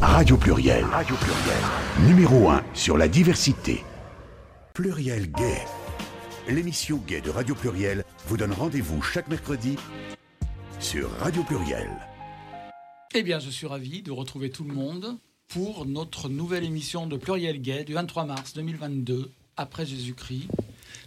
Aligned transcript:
Radio 0.00 0.38
Pluriel. 0.38 0.82
Radio 0.84 1.14
Pluriel. 1.16 2.08
Numéro 2.08 2.48
1 2.48 2.64
sur 2.72 2.96
la 2.96 3.06
diversité. 3.06 3.84
Pluriel 4.72 5.30
Gay. 5.30 5.58
L'émission 6.48 6.96
Gay 7.06 7.20
de 7.20 7.28
Radio 7.28 7.54
Pluriel 7.54 8.04
vous 8.26 8.38
donne 8.38 8.52
rendez-vous 8.52 9.02
chaque 9.02 9.28
mercredi 9.28 9.76
sur 10.78 11.10
Radio 11.18 11.42
Pluriel. 11.42 11.90
Eh 13.14 13.22
bien, 13.22 13.40
je 13.40 13.50
suis 13.50 13.66
ravi 13.66 14.00
de 14.00 14.10
retrouver 14.10 14.48
tout 14.50 14.64
le 14.64 14.72
monde 14.72 15.18
pour 15.48 15.84
notre 15.84 16.30
nouvelle 16.30 16.64
émission 16.64 17.06
de 17.06 17.18
Pluriel 17.18 17.60
Gay 17.60 17.84
du 17.84 17.92
23 17.92 18.24
mars 18.24 18.54
2022, 18.54 19.30
après 19.58 19.84
Jésus-Christ, 19.84 20.48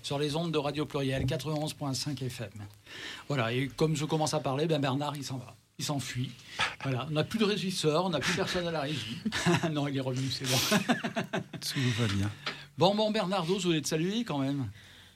sur 0.04 0.20
les 0.20 0.36
ondes 0.36 0.52
de 0.52 0.60
Radio 0.60 0.86
Pluriel 0.86 1.26
91.5 1.26 2.24
FM. 2.24 2.52
Voilà, 3.28 3.54
et 3.54 3.70
comme 3.70 3.96
je 3.96 4.06
commence 4.06 4.36
à 4.36 4.40
parler, 4.40 4.68
ben 4.68 4.80
Bernard, 4.80 5.16
il 5.16 5.24
s'en 5.24 5.38
va. 5.38 5.56
Il 5.80 5.86
s'enfuit. 5.86 6.30
Voilà, 6.84 7.08
on 7.10 7.14
n'a 7.14 7.24
plus 7.24 7.40
de 7.40 7.46
régisseur, 7.46 8.06
on 8.06 8.10
n'a 8.10 8.20
plus 8.20 8.34
personne 8.36 8.68
à 8.68 8.72
la 8.72 8.82
régie. 8.82 9.18
non, 9.72 9.88
il 9.88 9.98
est 9.98 10.02
revenu, 10.02 10.28
c'est 10.30 10.46
bon. 10.46 10.58
Tout 11.62 11.80
va 12.00 12.08
bien. 12.14 12.30
Bon, 12.78 12.94
bon, 12.94 13.10
Bernardo, 13.12 13.58
je 13.60 13.66
voulais 13.68 13.82
te 13.82 13.88
saluer 13.88 14.24
quand 14.24 14.38
même. 14.40 14.68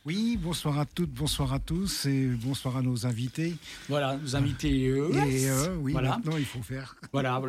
Oui, 0.06 0.38
bonsoir 0.42 0.80
à 0.80 0.86
toutes, 0.86 1.12
bonsoir 1.12 1.54
à 1.54 1.60
tous 1.60 2.06
et 2.06 2.28
bonsoir 2.28 2.78
à 2.78 2.82
nos 2.82 3.06
invités. 3.06 3.56
Voilà, 3.90 4.16
nos 4.16 4.36
invités. 4.38 4.88
euh, 4.88 5.12
Et 5.28 5.50
euh, 5.50 5.76
oui, 5.82 5.92
Voilà. 5.92 6.12
maintenant 6.12 6.38
il 6.38 6.46
faut 6.46 6.62
faire. 6.64 6.96
Voilà. 7.12 7.42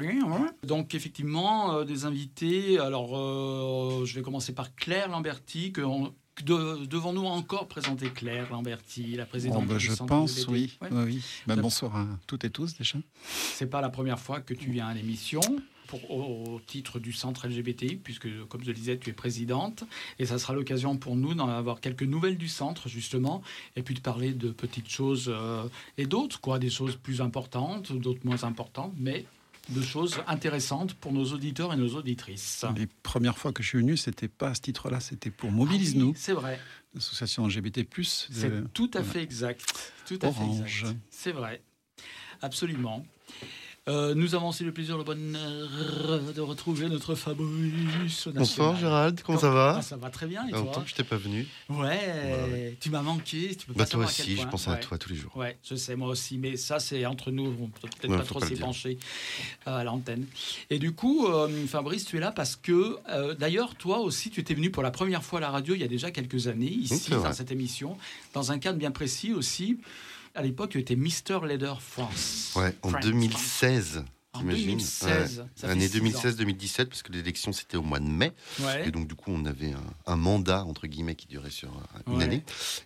Donc 0.64 0.94
effectivement, 0.94 1.76
euh, 1.76 1.84
des 1.84 2.04
invités. 2.04 2.78
Alors, 2.80 3.16
euh, 3.16 4.04
je 4.04 4.14
vais 4.16 4.22
commencer 4.22 4.52
par 4.54 4.74
Claire 4.74 5.08
Lamberti. 5.08 5.72
Que 5.72 5.82
on- 5.82 6.08
que 6.08 6.14
de- 6.44 6.86
Devons-nous 6.86 7.24
encore 7.24 7.68
présenter 7.68 8.10
Claire 8.10 8.50
Lamberti, 8.50 9.14
la 9.16 9.24
Oh, 9.24 9.26
présidente 9.28 9.66
bah, 9.66 9.74
du 9.76 9.84
je 9.86 9.92
centre 9.92 10.06
pense, 10.08 10.46
oui. 10.48 10.76
Ouais. 10.80 10.88
oui, 10.90 11.02
oui. 11.06 11.24
Bah, 11.46 11.56
bonsoir 11.56 11.96
à 11.96 12.06
toutes 12.26 12.44
et 12.44 12.50
tous 12.50 12.76
déjà. 12.76 12.98
C'est 13.24 13.66
pas 13.68 13.80
la 13.80 13.88
première 13.90 14.18
fois 14.18 14.40
que 14.40 14.54
tu 14.54 14.70
viens 14.70 14.86
à 14.88 14.94
l'émission. 14.94 15.40
Pour, 15.86 16.10
au, 16.10 16.56
au 16.56 16.60
titre 16.60 16.98
du 16.98 17.14
centre 17.14 17.48
LGBTI, 17.48 17.96
puisque, 17.96 18.28
comme 18.48 18.60
je 18.60 18.66
le 18.66 18.74
disais, 18.74 18.98
tu 18.98 19.08
es 19.08 19.14
présidente. 19.14 19.84
Et 20.18 20.26
ça 20.26 20.38
sera 20.38 20.52
l'occasion 20.52 20.98
pour 20.98 21.16
nous 21.16 21.32
d'en 21.32 21.48
avoir 21.48 21.80
quelques 21.80 22.02
nouvelles 22.02 22.36
du 22.36 22.48
centre, 22.48 22.90
justement, 22.90 23.40
et 23.74 23.82
puis 23.82 23.94
de 23.94 24.00
parler 24.00 24.32
de 24.34 24.50
petites 24.50 24.90
choses 24.90 25.30
euh, 25.34 25.66
et 25.96 26.04
d'autres, 26.04 26.42
quoi, 26.42 26.58
des 26.58 26.68
choses 26.68 26.96
plus 26.96 27.22
importantes, 27.22 27.90
d'autres 27.90 28.20
moins 28.24 28.44
importantes, 28.44 28.92
mais 28.98 29.24
de 29.68 29.82
choses 29.82 30.20
intéressantes 30.26 30.94
pour 30.94 31.12
nos 31.12 31.24
auditeurs 31.32 31.72
et 31.72 31.76
nos 31.76 31.94
auditrices. 31.94 32.64
Les 32.76 32.86
premières 32.86 33.36
fois 33.38 33.52
que 33.52 33.62
je 33.62 33.68
suis 33.68 33.78
venu, 33.78 33.96
c'était 33.96 34.28
pas 34.28 34.48
à 34.50 34.54
ce 34.54 34.60
titre-là, 34.62 35.00
c'était 35.00 35.30
pour 35.30 35.50
Ah 35.50 35.52
oui, 35.52 35.58
Mobilise-nous, 35.58 36.14
C'est 36.16 36.32
vrai. 36.32 36.58
l'association 36.94 37.46
LGBT+. 37.46 37.86
C'est 38.02 38.72
tout 38.72 38.90
à 38.94 39.02
fait 39.02 39.22
exact. 39.22 39.92
Tout 40.06 40.18
à 40.22 40.32
fait 40.32 40.44
exact. 40.44 40.96
C'est 41.10 41.32
vrai. 41.32 41.62
Absolument. 42.40 43.04
Euh, 43.88 44.14
nous 44.14 44.34
avons 44.34 44.48
aussi 44.48 44.64
le 44.64 44.72
plaisir, 44.72 44.98
le 44.98 45.04
bonheur 45.04 46.20
de 46.34 46.40
retrouver 46.42 46.88
notre 46.88 47.14
Fabrice. 47.14 48.28
Bonsoir. 48.28 48.76
Gérald, 48.76 49.22
comment 49.24 49.38
ça 49.38 49.48
va 49.50 49.76
Ah, 49.78 49.82
Ça 49.82 49.96
va 49.96 50.10
très 50.10 50.26
bien 50.26 50.44
et 50.44 50.48
Il 50.48 50.52
y 50.52 50.54
a 50.54 50.58
longtemps 50.58 50.82
que 50.82 50.90
je 50.90 50.94
t'ai 50.94 51.04
pas 51.04 51.16
venu. 51.16 51.46
Ouais, 51.70 51.86
ouais. 51.86 52.76
tu 52.80 52.90
m'as 52.90 53.00
manqué. 53.00 53.54
Tu 53.56 53.66
peux 53.66 53.72
pas 53.72 53.84
Bah 53.84 53.86
toi 53.86 54.04
aussi, 54.04 54.36
je 54.36 54.46
pense 54.46 54.68
à 54.68 54.72
Ouais. 54.72 54.80
toi 54.80 54.98
tous 54.98 55.08
les 55.08 55.16
jours. 55.16 55.34
Ouais, 55.36 55.56
je 55.64 55.74
sais, 55.74 55.96
moi 55.96 56.08
aussi, 56.08 56.36
mais 56.36 56.56
ça, 56.58 56.80
c'est 56.80 57.06
entre 57.06 57.30
nous. 57.30 57.46
On 57.46 57.68
peut 57.68 57.88
peut-être 58.00 58.16
pas 58.18 58.24
trop 58.24 58.44
s'y 58.44 58.56
pencher 58.56 58.98
euh, 59.66 59.76
à 59.78 59.84
l'antenne. 59.84 60.26
Et 60.68 60.78
du 60.78 60.92
coup, 60.92 61.26
euh, 61.26 61.48
Fabrice, 61.66 62.04
tu 62.04 62.18
es 62.18 62.20
là 62.20 62.30
parce 62.30 62.56
que, 62.56 62.98
euh, 63.08 63.34
d'ailleurs, 63.34 63.74
toi 63.74 64.00
aussi, 64.00 64.28
tu 64.30 64.40
étais 64.40 64.54
venu 64.54 64.70
pour 64.70 64.82
la 64.82 64.90
première 64.90 65.22
fois 65.24 65.38
à 65.38 65.42
la 65.42 65.50
radio 65.50 65.74
il 65.74 65.80
y 65.80 65.84
a 65.84 65.88
déjà 65.88 66.10
quelques 66.10 66.46
années, 66.46 66.66
ici, 66.70 67.10
dans 67.10 67.32
cette 67.32 67.52
émission, 67.52 67.96
dans 68.34 68.52
un 68.52 68.58
cadre 68.58 68.78
bien 68.78 68.90
précis 68.90 69.32
aussi. 69.32 69.78
À 70.38 70.42
l'époque, 70.42 70.70
tu 70.70 70.78
étais 70.78 70.94
Mister 70.94 71.40
Leader 71.44 71.82
France. 71.82 72.52
Ouais, 72.54 72.72
en 72.82 72.90
France. 72.90 73.04
2016. 73.04 74.04
En 74.34 74.38
t'imagines 74.38 74.66
2016. 74.66 75.44
Ouais. 75.64 75.68
Année 75.68 75.88
six 75.88 75.98
ans. 75.98 76.04
2016-2017, 76.20 76.84
parce 76.86 77.02
que 77.02 77.10
l'élection 77.10 77.50
c'était 77.52 77.76
au 77.76 77.82
mois 77.82 77.98
de 77.98 78.06
mai. 78.06 78.30
Ouais. 78.60 78.86
Et 78.86 78.92
donc 78.92 79.08
du 79.08 79.16
coup 79.16 79.32
on 79.32 79.44
avait 79.46 79.72
un, 79.72 79.82
un 80.06 80.16
mandat, 80.16 80.64
entre 80.64 80.86
guillemets, 80.86 81.16
qui 81.16 81.26
durait 81.26 81.50
sur 81.50 81.70
euh, 81.70 82.12
une 82.12 82.18
Ouais. 82.18 82.24
année. 82.24 82.44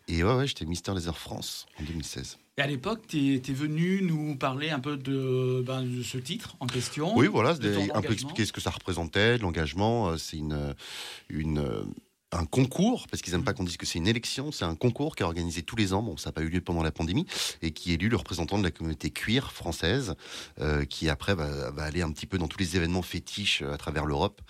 Et 0.09 0.25
ouais, 0.25 0.35
ouais 0.35 0.47
j'étais 0.47 0.65
Mister 0.65 0.95
Laser 0.95 1.19
France 1.19 1.67
en 1.79 1.83
2016. 1.83 2.39
Et 2.57 2.63
à 2.63 2.67
l'époque, 2.67 3.03
tu 3.07 3.35
es, 3.35 3.53
venu 3.53 4.01
nous 4.03 4.35
parler 4.37 4.71
un 4.71 4.81
peu 4.81 4.97
de, 4.97 5.63
ben, 5.67 5.83
de 5.83 6.03
ce 6.03 6.17
titre 6.17 6.57
en 6.61 6.67
question. 6.67 7.15
Oui, 7.19 7.27
voilà, 7.27 7.51
un 7.51 8.01
peu 8.03 8.13
expliquer 8.13 8.47
ce 8.47 8.53
que 8.53 8.63
ça 8.63 8.71
représentait, 8.71 9.37
l'engagement. 9.37 10.09
euh, 10.09 10.17
C'est 10.17 10.39
une, 10.39 10.75
une, 11.29 11.59
euh, 11.59 11.83
un 12.33 12.45
concours, 12.45 13.07
parce 13.09 13.23
qu'ils 13.23 13.33
n'aiment 13.33 13.45
pas 13.45 13.53
qu'on 13.53 13.65
dise 13.65 13.77
que 13.77 13.87
c'est 13.87 13.99
une 13.99 14.09
élection, 14.09 14.53
c'est 14.53 14.65
un 14.65 14.75
concours 14.75 15.17
qui 15.17 15.23
est 15.23 15.27
organisé 15.27 15.63
tous 15.63 15.77
les 15.77 15.93
ans. 15.93 16.03
Bon, 16.03 16.17
ça 16.17 16.31
n'a 16.31 16.33
pas 16.33 16.43
eu 16.43 16.49
lieu 16.49 16.61
pendant 16.61 16.83
la 16.83 16.93
pandémie, 16.93 17.27
et 17.61 17.73
qui 17.73 17.93
élu 17.93 18.09
le 18.09 18.17
représentant 18.17 18.59
de 18.59 18.63
la 18.63 18.71
communauté 18.71 19.11
queer 19.11 19.53
française, 19.53 20.15
euh, 20.61 20.85
qui 20.85 21.09
après 21.09 21.35
va, 21.35 21.71
va 21.71 21.83
aller 21.85 22.03
un 22.03 22.11
petit 22.11 22.27
peu 22.27 22.39
dans 22.39 22.49
tous 22.49 22.59
les 22.59 22.77
événements 22.77 23.03
fétiches 23.03 23.63
à 23.63 23.77
travers 23.77 24.07
l'Europe 24.07 24.41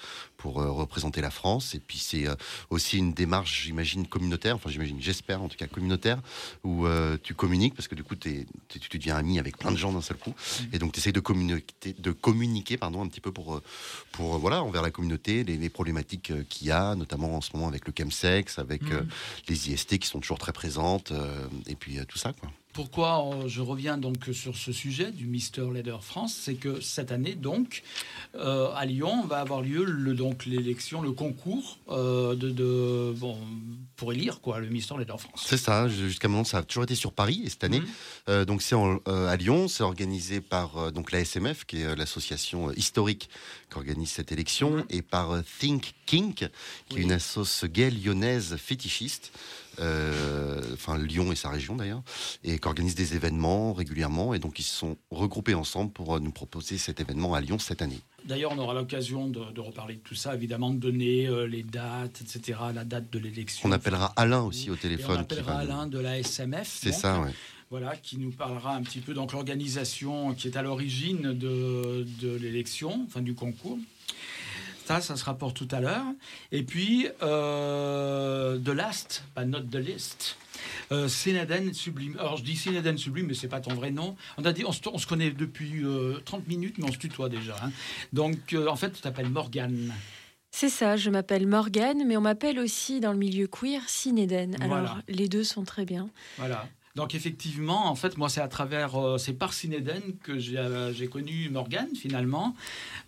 pour 0.42 0.60
euh, 0.60 0.70
représenter 0.72 1.20
la 1.20 1.30
France. 1.30 1.74
Et 1.76 1.78
puis 1.78 1.98
c'est 1.98 2.26
euh, 2.26 2.34
aussi 2.68 2.98
une 2.98 3.12
démarche, 3.14 3.62
j'imagine, 3.62 4.06
communautaire, 4.08 4.56
enfin 4.56 4.70
j'imagine, 4.70 5.00
j'espère 5.00 5.40
en 5.40 5.48
tout 5.48 5.56
cas 5.56 5.68
communautaire, 5.68 6.20
où 6.64 6.84
euh, 6.86 7.16
tu 7.22 7.32
communiques, 7.34 7.74
parce 7.74 7.86
que 7.86 7.94
du 7.94 8.02
coup 8.02 8.16
t'es- 8.16 8.46
t'es- 8.68 8.80
tu 8.80 8.98
deviens 8.98 9.16
ami 9.16 9.38
avec 9.38 9.56
plein 9.56 9.70
de 9.70 9.76
gens 9.76 9.92
d'un 9.92 10.02
seul 10.02 10.16
coup, 10.16 10.34
et 10.72 10.78
donc 10.80 10.92
tu 10.92 10.98
essayes 10.98 11.12
de 11.12 11.20
communiquer, 11.20 11.94
de 11.96 12.10
communiquer 12.10 12.76
pardon, 12.76 13.02
un 13.02 13.06
petit 13.08 13.20
peu 13.20 13.30
pour, 13.30 13.60
pour 14.10 14.38
voilà, 14.38 14.64
envers 14.64 14.82
la 14.82 14.90
communauté, 14.90 15.44
les, 15.44 15.56
les 15.56 15.70
problématiques 15.70 16.32
qu'il 16.48 16.66
y 16.66 16.70
a, 16.72 16.96
notamment 16.96 17.36
en 17.36 17.40
ce 17.40 17.50
moment 17.54 17.68
avec 17.68 17.86
le 17.86 17.92
chemsex, 17.96 18.58
avec 18.58 18.82
Mhm. 18.82 19.06
les 19.48 19.70
IST 19.70 19.98
qui 20.00 20.08
sont 20.08 20.18
toujours 20.18 20.38
très 20.38 20.52
présentes, 20.52 21.12
et 21.68 21.76
puis 21.76 21.98
tout 22.08 22.18
ça. 22.18 22.32
Quoi. 22.32 22.50
Pourquoi 22.72 23.22
euh, 23.34 23.48
je 23.48 23.60
reviens 23.60 23.98
donc 23.98 24.28
sur 24.32 24.56
ce 24.56 24.72
sujet 24.72 25.10
du 25.10 25.26
Mister 25.26 25.64
Leader 25.74 26.02
France, 26.02 26.34
c'est 26.34 26.54
que 26.54 26.80
cette 26.80 27.12
année 27.12 27.34
donc 27.34 27.82
euh, 28.34 28.70
à 28.74 28.86
Lyon 28.86 29.24
va 29.26 29.40
avoir 29.40 29.60
lieu 29.60 29.84
le, 29.84 30.14
donc 30.14 30.46
l'élection, 30.46 31.02
le 31.02 31.12
concours 31.12 31.78
euh, 31.90 32.34
de, 32.34 32.48
de- 32.50 33.14
bon 33.18 33.36
pour 33.96 34.12
élire 34.14 34.40
quoi 34.40 34.58
le 34.58 34.68
Mister 34.68 34.94
Leader 34.98 35.20
France. 35.20 35.44
C'est 35.46 35.58
ça, 35.58 35.86
ju- 35.88 36.08
jusqu'à 36.08 36.28
maintenant 36.28 36.44
ça 36.44 36.58
a 36.58 36.62
toujours 36.62 36.84
été 36.84 36.94
sur 36.94 37.12
Paris, 37.12 37.42
et 37.44 37.50
cette 37.50 37.64
année. 37.64 37.82
Euh, 38.30 38.44
donc 38.46 38.62
c'est 38.62 38.74
à 39.06 39.36
Lyon, 39.36 39.68
c'est 39.68 39.82
organisé 39.82 40.40
par 40.40 40.92
donc 40.92 41.12
la 41.12 41.20
SMF, 41.20 41.66
qui 41.66 41.82
est 41.82 41.94
l'association 41.94 42.72
historique 42.72 43.28
qui 43.70 43.76
organise 43.76 44.08
cette 44.10 44.32
élection, 44.32 44.70
Mhm. 44.76 44.84
et 44.90 45.02
par 45.02 45.42
Think 45.60 45.92
Kink, 46.06 46.36
qui 46.88 46.94
Oui. 46.94 47.00
est 47.00 47.02
une 47.04 47.12
assoce 47.12 47.64
gay 47.66 47.90
lyonnaise 47.90 48.56
fétichiste, 48.56 49.32
enfin 49.78 50.98
Lyon 50.98 51.32
et 51.32 51.36
sa 51.36 51.50
région 51.50 51.76
d'ailleurs, 51.76 52.02
et 52.44 52.58
qui 52.58 52.66
organise 52.68 52.94
des 52.94 53.14
événements 53.14 53.72
régulièrement, 53.72 54.34
et 54.34 54.38
donc 54.38 54.58
ils 54.58 54.62
se 54.64 54.74
sont 54.74 54.96
regroupés 55.10 55.54
ensemble 55.54 55.92
pour 55.92 56.16
euh, 56.16 56.20
nous 56.20 56.32
proposer 56.32 56.78
cet 56.78 57.00
événement 57.00 57.34
à 57.34 57.40
Lyon 57.40 57.58
cette 57.58 57.82
année. 57.82 58.00
D'ailleurs, 58.24 58.52
on 58.52 58.58
aura 58.58 58.74
l'occasion 58.74 59.28
de, 59.28 59.50
de 59.52 59.60
reparler 59.60 59.94
de 59.96 60.00
tout 60.00 60.14
ça, 60.14 60.34
évidemment, 60.34 60.70
de 60.70 60.78
donner 60.78 61.26
euh, 61.26 61.46
les 61.46 61.62
dates, 61.64 62.20
etc., 62.22 62.58
la 62.74 62.84
date 62.84 63.10
de 63.12 63.18
l'élection. 63.18 63.68
On 63.68 63.72
appellera 63.72 64.12
Alain 64.16 64.42
aussi 64.42 64.70
au 64.70 64.74
Et 64.74 64.76
on 64.76 64.80
téléphone. 64.80 65.26
qui 65.26 65.34
appellera 65.34 65.58
Alain 65.58 65.86
de 65.86 65.98
la 65.98 66.18
SMF. 66.22 66.78
C'est 66.82 66.92
ça. 66.92 67.24
Voilà, 67.70 67.96
qui 67.96 68.18
nous 68.18 68.30
parlera 68.30 68.74
un 68.76 68.82
petit 68.82 69.00
peu 69.00 69.14
donc 69.14 69.32
l'organisation 69.32 70.34
qui 70.34 70.46
est 70.46 70.56
à 70.58 70.62
l'origine 70.62 71.32
de, 71.32 72.06
de 72.20 72.36
l'élection, 72.36 73.04
enfin 73.06 73.22
du 73.22 73.34
concours. 73.34 73.78
Ça, 74.86 75.00
ça 75.00 75.16
se 75.16 75.24
rapporte 75.24 75.56
tout 75.56 75.68
à 75.70 75.80
l'heure. 75.80 76.04
Et 76.50 76.62
puis, 76.62 77.06
euh, 77.22 78.58
The 78.58 78.68
Last, 78.68 79.24
pas 79.34 79.44
not 79.44 79.62
the 79.70 79.76
list. 79.76 80.36
Euh, 80.90 81.08
Sénaden 81.08 81.72
Sublime. 81.72 82.16
Alors, 82.18 82.36
je 82.36 82.42
dis 82.44 82.56
Sénaden 82.56 82.96
Sublime, 82.98 83.26
mais 83.26 83.34
c'est 83.34 83.48
pas 83.48 83.60
ton 83.60 83.74
vrai 83.74 83.90
nom. 83.90 84.16
On 84.38 84.44
a 84.44 84.52
dit, 84.52 84.64
on 84.64 84.72
se, 84.72 84.80
on 84.92 84.98
se 84.98 85.06
connaît 85.06 85.30
depuis 85.30 85.82
euh, 85.84 86.18
30 86.24 86.46
minutes, 86.48 86.76
mais 86.78 86.84
on 86.88 86.92
se 86.92 86.98
tutoie 86.98 87.28
déjà. 87.28 87.56
hein. 87.62 87.70
Donc, 88.12 88.52
euh, 88.52 88.66
en 88.68 88.76
fait, 88.76 88.90
tu 88.90 89.00
t'appelles 89.00 89.28
Morgane. 89.30 89.92
C'est 90.50 90.68
ça, 90.68 90.96
je 90.96 91.08
m'appelle 91.08 91.46
Morgane, 91.46 92.04
mais 92.06 92.16
on 92.16 92.20
m'appelle 92.20 92.58
aussi 92.58 93.00
dans 93.00 93.12
le 93.12 93.18
milieu 93.18 93.46
queer 93.46 93.80
Cinéden. 93.88 94.54
Alors, 94.56 94.68
Voilà. 94.68 94.98
les 95.08 95.28
deux 95.28 95.44
sont 95.44 95.64
très 95.64 95.84
bien. 95.86 96.10
Voilà. 96.36 96.68
Donc 96.94 97.14
effectivement, 97.14 97.86
en 97.86 97.94
fait, 97.94 98.18
moi, 98.18 98.28
c'est 98.28 98.42
à 98.42 98.48
travers, 98.48 98.96
euh, 98.96 99.16
c'est 99.16 99.32
par 99.32 99.54
Cinéden 99.54 100.02
que 100.22 100.38
j'ai 100.38 100.58
euh, 100.58 100.92
j'ai 100.92 101.06
connu 101.06 101.48
Morgane 101.48 101.88
finalement, 101.96 102.54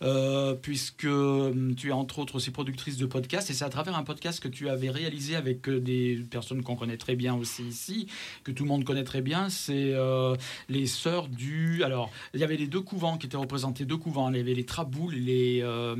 euh, 0.03 0.55
puisque 0.55 1.05
hum, 1.05 1.75
tu 1.77 1.89
es 1.89 1.93
entre 1.93 2.19
autres 2.19 2.37
aussi 2.37 2.51
productrice 2.51 2.97
de 2.97 3.05
podcasts, 3.05 3.51
et 3.51 3.53
c'est 3.53 3.65
à 3.65 3.69
travers 3.69 3.95
un 3.95 4.03
podcast 4.03 4.41
que 4.41 4.49
tu 4.49 4.71
avais 4.71 4.89
réalisé 4.89 5.37
avec 5.37 5.69
euh, 5.69 5.81
des 5.81 6.19
personnes 6.31 6.63
qu'on 6.63 6.77
connaît 6.77 6.97
très 6.97 7.15
bien 7.15 7.35
aussi 7.35 7.63
ici, 7.63 8.07
que 8.43 8.53
tout 8.53 8.65
le 8.65 8.69
monde 8.71 8.85
connaît 8.85 9.05
très 9.05 9.21
bien, 9.21 9.51
c'est 9.51 9.93
euh, 9.93 10.35
les 10.71 10.87
sœurs 10.87 11.29
du... 11.29 11.85
Alors, 11.85 12.11
il 12.33 12.41
y 12.41 12.45
avait 12.45 12.57
les 12.57 12.67
deux 12.67 12.81
couvents 12.81 13.19
qui 13.19 13.27
étaient 13.27 13.37
représentés, 13.37 13.85
deux 13.85 13.99
couvents, 13.99 14.31
il 14.31 14.37
y 14.39 14.41
avait 14.41 14.55
les 14.55 14.65
Traboules 14.65 15.13
les... 15.15 15.61
euh, 15.63 15.95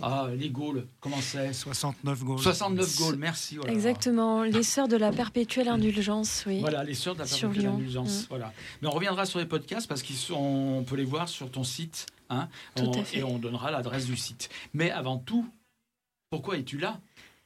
ah, 0.00 0.28
les 0.34 0.48
Gaules, 0.48 0.86
comment 1.00 1.20
c'est? 1.20 1.52
69 1.52 2.24
goals. 2.24 2.38
69 2.38 2.96
Gaules, 2.98 3.16
merci. 3.16 3.56
voilà. 3.56 3.72
Exactement, 3.72 4.44
les 4.44 4.62
sœurs 4.62 4.88
de 4.88 4.96
la 4.96 5.12
perpétuelle 5.12 5.68
indulgence, 5.68 6.44
oui. 6.46 6.60
Voilà, 6.60 6.85
les 6.86 6.94
sœurs 6.94 7.14
de 7.14 7.20
la 7.20 7.26
perpétuelle 7.26 7.66
indulgence. 7.66 8.22
Mm. 8.22 8.26
Voilà. 8.30 8.52
Mais 8.80 8.88
on 8.88 8.92
reviendra 8.92 9.26
sur 9.26 9.38
les 9.38 9.46
podcasts 9.46 9.86
parce 9.88 10.02
qu'ils 10.02 10.16
sont, 10.16 10.34
on 10.36 10.82
peut 10.84 10.96
les 10.96 11.04
voir 11.04 11.28
sur 11.28 11.50
ton 11.50 11.64
site. 11.64 12.06
Hein, 12.30 12.48
Tout 12.74 12.84
On- 12.84 13.00
à 13.00 13.04
fait. 13.04 13.18
Et 13.18 13.22
on 13.24 13.38
donnera 13.38 13.70
l'adresse 13.70 14.06
du 14.06 14.16
site. 14.16 14.48
Mais 14.74 14.90
avant 14.90 15.18
tout, 15.18 15.46
pourquoi 16.30 16.56
es-tu 16.58 16.78
là? 16.78 17.00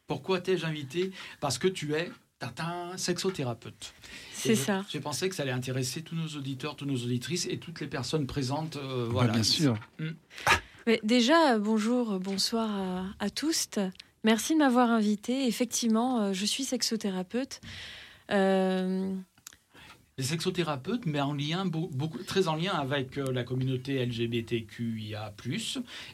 Pourquoi 0.06 0.40
t'ai-je 0.40 0.64
invité? 0.64 1.12
Parce 1.40 1.58
que 1.58 1.68
tu 1.68 1.94
es 1.94 2.10
tatin, 2.38 2.92
sexothérapeute. 2.96 3.92
C'est 4.32 4.54
ça. 4.56 4.82
J'ai 4.88 5.00
pensé 5.00 5.28
que 5.28 5.34
ça 5.34 5.42
allait 5.42 5.52
intéresser 5.52 6.00
tous 6.02 6.14
nos 6.16 6.28
auditeurs, 6.28 6.74
toutes 6.76 6.88
nos 6.88 6.96
auditrices 6.96 7.46
et 7.46 7.58
toutes 7.58 7.80
les 7.80 7.86
personnes 7.86 8.26
présentes. 8.26 8.76
euh, 8.76 9.04
Bah, 9.06 9.12
voilà. 9.12 9.32
bien 9.34 9.42
sûr. 9.42 9.76
Mm. 9.98 10.08
Mais 10.86 11.00
déjà, 11.02 11.58
bonjour, 11.58 12.18
bonsoir 12.18 12.70
à, 12.70 13.04
à 13.18 13.28
tous. 13.28 13.68
Merci 14.24 14.54
de 14.54 14.58
m'avoir 14.60 14.90
invité. 14.90 15.46
Effectivement, 15.46 16.20
euh, 16.22 16.32
je 16.32 16.46
suis 16.46 16.64
sexothérapeute. 16.64 17.60
Euh, 18.30 19.14
Les 20.20 20.26
sexothérapeutes, 20.26 21.06
mais 21.06 21.22
en 21.22 21.32
lien, 21.32 21.64
beau- 21.64 21.88
beaucoup, 21.94 22.18
très 22.18 22.46
en 22.46 22.54
lien 22.54 22.72
avec 22.74 23.16
euh, 23.16 23.32
la 23.32 23.42
communauté 23.42 24.04
LGBTQIA+. 24.04 25.32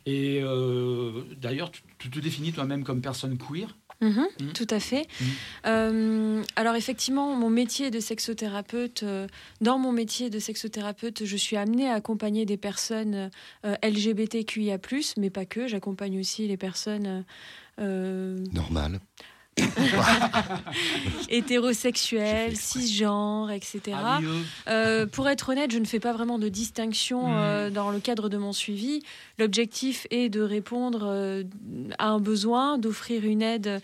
Et 0.07 0.41
euh, 0.45 1.23
d'ailleurs, 1.41 1.73
tu, 1.73 1.83
tu 1.99 2.09
te 2.09 2.21
définis 2.21 2.53
toi-même 2.53 2.85
comme 2.85 3.01
personne 3.01 3.37
queer. 3.37 3.77
mhm, 4.01 4.29
Mm. 4.41 4.53
Tout 4.53 4.67
à 4.71 4.79
fait. 4.79 5.09
Mm. 5.21 5.25
Euh, 5.67 6.43
alors 6.55 6.77
effectivement, 6.77 7.35
mon 7.35 7.51
métier 7.51 7.91
de 7.91 7.99
sexothérapeute, 7.99 9.03
euh, 9.03 9.27
dans 9.61 9.79
mon 9.81 9.91
métier 9.91 10.31
de 10.31 10.39
sexothérapeute, 10.39 11.25
je 11.25 11.37
suis 11.37 11.57
amenée 11.57 11.89
à 11.89 11.95
accompagner 11.95 12.47
des 12.47 12.57
personnes 12.59 13.31
euh, 13.65 13.75
LGBTQIA+, 13.83 14.79
mais 15.17 15.31
pas 15.31 15.47
que. 15.47 15.67
J'accompagne 15.67 16.21
aussi 16.21 16.47
les 16.47 16.57
personnes 16.57 17.25
euh, 17.81 18.39
Normal. 19.77 20.61
hétérosexuelles, 21.29 22.57
cisgenres, 22.57 23.51
etc. 23.51 23.81
Ah 23.95 24.21
eux. 24.23 24.43
Euh, 24.69 25.07
pour 25.07 25.29
être 25.29 25.49
honnête, 25.51 25.71
je 25.71 25.79
ne 25.79 25.85
fais 25.85 26.01
pas 26.01 26.13
vraiment 26.13 26.39
de 26.39 26.49
distinction 26.49 27.27
Mm. 27.29 27.37
euh, 27.37 27.71
dans 27.71 27.91
le 27.91 27.99
cadre 28.01 28.29
de 28.29 28.37
mon 28.37 28.53
suivi. 28.53 29.03
L'objectif 29.39 30.07
est 30.11 30.29
de 30.29 30.41
répondre 30.41 31.05
euh, 31.05 31.45
à 31.99 32.09
un 32.09 32.21
besoin, 32.21 32.79
d'offrir 32.79 33.25
une 33.25 33.43
aide 33.43 33.81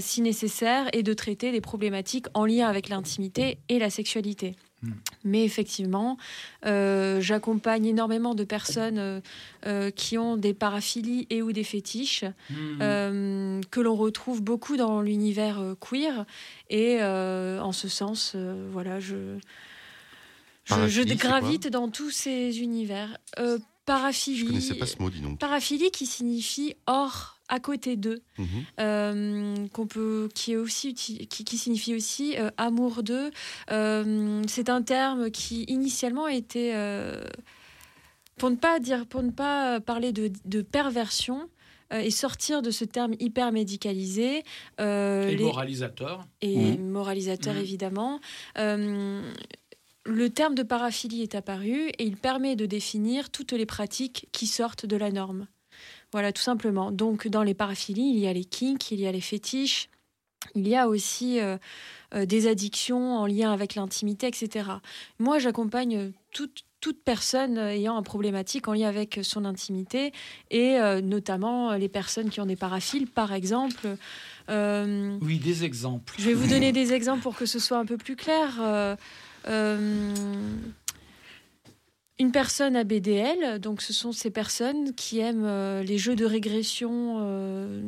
si 0.00 0.20
nécessaire 0.20 0.88
et 0.92 1.02
de 1.02 1.12
traiter 1.12 1.52
des 1.52 1.60
problématiques 1.60 2.26
en 2.34 2.44
lien 2.44 2.68
avec 2.68 2.88
l'intimité 2.88 3.58
et 3.68 3.78
la 3.78 3.90
sexualité. 3.90 4.56
Mm. 4.82 4.90
Mais 5.24 5.44
effectivement, 5.44 6.18
euh, 6.64 7.20
j'accompagne 7.20 7.86
énormément 7.86 8.34
de 8.34 8.44
personnes 8.44 8.98
euh, 8.98 9.20
euh, 9.66 9.90
qui 9.90 10.18
ont 10.18 10.36
des 10.36 10.54
paraphilies 10.54 11.26
et 11.30 11.42
ou 11.42 11.52
des 11.52 11.64
fétiches 11.64 12.24
euh, 12.80 13.60
que 13.70 13.80
l'on 13.80 13.96
retrouve 13.96 14.42
beaucoup 14.42 14.76
dans 14.76 15.00
l'univers 15.00 15.60
euh, 15.60 15.74
queer. 15.74 16.26
Et 16.70 16.98
euh, 17.00 17.60
en 17.60 17.72
ce 17.72 17.88
sens, 17.88 18.32
euh, 18.34 18.68
voilà, 18.70 19.00
je, 19.00 19.38
gravite 21.14 21.68
dans 21.68 21.88
tous 21.88 22.10
ces 22.10 22.60
univers. 22.60 23.16
Euh, 23.38 23.58
paraphilie. 23.86 24.38
Je 24.38 24.44
connaissais 24.46 24.74
pas 24.74 24.86
ce 24.86 25.00
mot, 25.00 25.08
dis 25.10 25.20
donc. 25.20 25.38
Paraphilie 25.38 25.90
qui 25.90 26.06
signifie 26.06 26.74
hors, 26.86 27.35
à 27.48 27.60
côté 27.60 27.96
d'eux, 27.96 28.22
Mhm. 28.38 28.46
euh, 28.80 29.66
qu'on 29.72 29.86
peut, 29.86 30.28
qui 30.34 30.52
est 30.52 30.56
aussi 30.56 30.94
qui, 30.94 31.26
qui 31.28 31.58
signifie 31.58 31.94
aussi 31.94 32.36
euh, 32.38 32.50
amour 32.56 33.02
d'eux. 33.02 33.30
Euh, 33.70 34.42
c'est 34.48 34.68
un 34.68 34.82
terme 34.82 35.30
qui 35.30 35.64
initialement 35.68 36.26
était 36.28 36.72
euh, 36.74 37.22
pour 38.36 38.50
ne 38.50 38.56
pas 38.56 38.80
dire, 38.80 39.06
pour 39.06 39.22
ne 39.22 39.30
pas 39.30 39.80
parler 39.80 40.12
de, 40.12 40.30
de 40.44 40.62
perversion. 40.62 41.48
euh, 41.92 42.00
et 42.00 42.10
sortir 42.10 42.62
de 42.62 42.72
ce 42.72 42.84
terme 42.84 43.14
hyper 43.20 43.52
médicalisé 43.52 44.42
euh, 44.80 45.28
Et 45.28 45.36
les- 45.36 45.44
moralisateur. 45.44 46.26
et 46.40 46.76
moralisateur 46.78 47.54
Mhm. 47.54 47.60
évidemment. 47.60 48.18
Euh, 48.58 49.22
le 50.04 50.30
terme 50.30 50.56
de 50.56 50.64
paraphilie 50.64 51.22
est 51.22 51.36
apparu 51.36 51.90
et 51.90 52.04
il 52.04 52.16
permet 52.16 52.56
de 52.56 52.66
définir 52.66 53.30
toutes 53.30 53.52
les 53.52 53.66
pratiques 53.66 54.26
qui 54.32 54.48
sortent 54.48 54.84
de 54.84 54.96
la 54.96 55.12
norme. 55.12 55.46
Voilà, 56.12 56.32
tout 56.32 56.42
simplement. 56.42 56.92
Donc, 56.92 57.28
dans 57.28 57.42
les 57.42 57.54
paraphilies, 57.54 58.10
il 58.14 58.18
y 58.18 58.26
a 58.26 58.32
les 58.32 58.44
kinks, 58.44 58.90
il 58.90 59.00
y 59.00 59.06
a 59.06 59.12
les 59.12 59.20
fétiches, 59.20 59.88
il 60.54 60.68
y 60.68 60.76
a 60.76 60.88
aussi 60.88 61.40
euh, 61.40 61.56
euh, 62.14 62.26
des 62.26 62.46
addictions 62.46 63.16
en 63.16 63.26
lien 63.26 63.52
avec 63.52 63.74
l'intimité, 63.74 64.26
etc. 64.28 64.70
Moi, 65.18 65.38
j'accompagne 65.38 66.12
toute, 66.32 66.64
toute 66.80 67.02
personne 67.02 67.58
ayant 67.58 67.96
un 67.96 68.02
problématique 68.02 68.68
en 68.68 68.74
lien 68.74 68.88
avec 68.88 69.20
son 69.22 69.44
intimité 69.44 70.12
et 70.50 70.78
euh, 70.78 71.00
notamment 71.00 71.72
les 71.72 71.88
personnes 71.88 72.30
qui 72.30 72.40
ont 72.40 72.46
des 72.46 72.56
paraphiles, 72.56 73.08
par 73.08 73.32
exemple. 73.32 73.96
Euh, 74.48 75.18
Oui, 75.20 75.38
des 75.38 75.64
exemples. 75.64 76.14
je 76.18 76.26
vais 76.26 76.34
vous 76.34 76.46
donner 76.46 76.70
des 76.70 76.92
exemples 76.92 77.22
pour 77.22 77.34
que 77.34 77.46
ce 77.46 77.58
soit 77.58 77.78
un 77.78 77.86
peu 77.86 77.96
plus 77.96 78.14
clair. 78.16 78.96
Une 82.18 82.32
personne 82.32 82.76
à 82.76 82.84
BDL, 82.84 83.58
donc 83.60 83.82
ce 83.82 83.92
sont 83.92 84.10
ces 84.12 84.30
personnes 84.30 84.94
qui 84.94 85.18
aiment 85.18 85.44
euh, 85.44 85.82
les 85.82 85.98
jeux 85.98 86.16
de 86.16 86.24
régression 86.24 87.16
euh, 87.20 87.82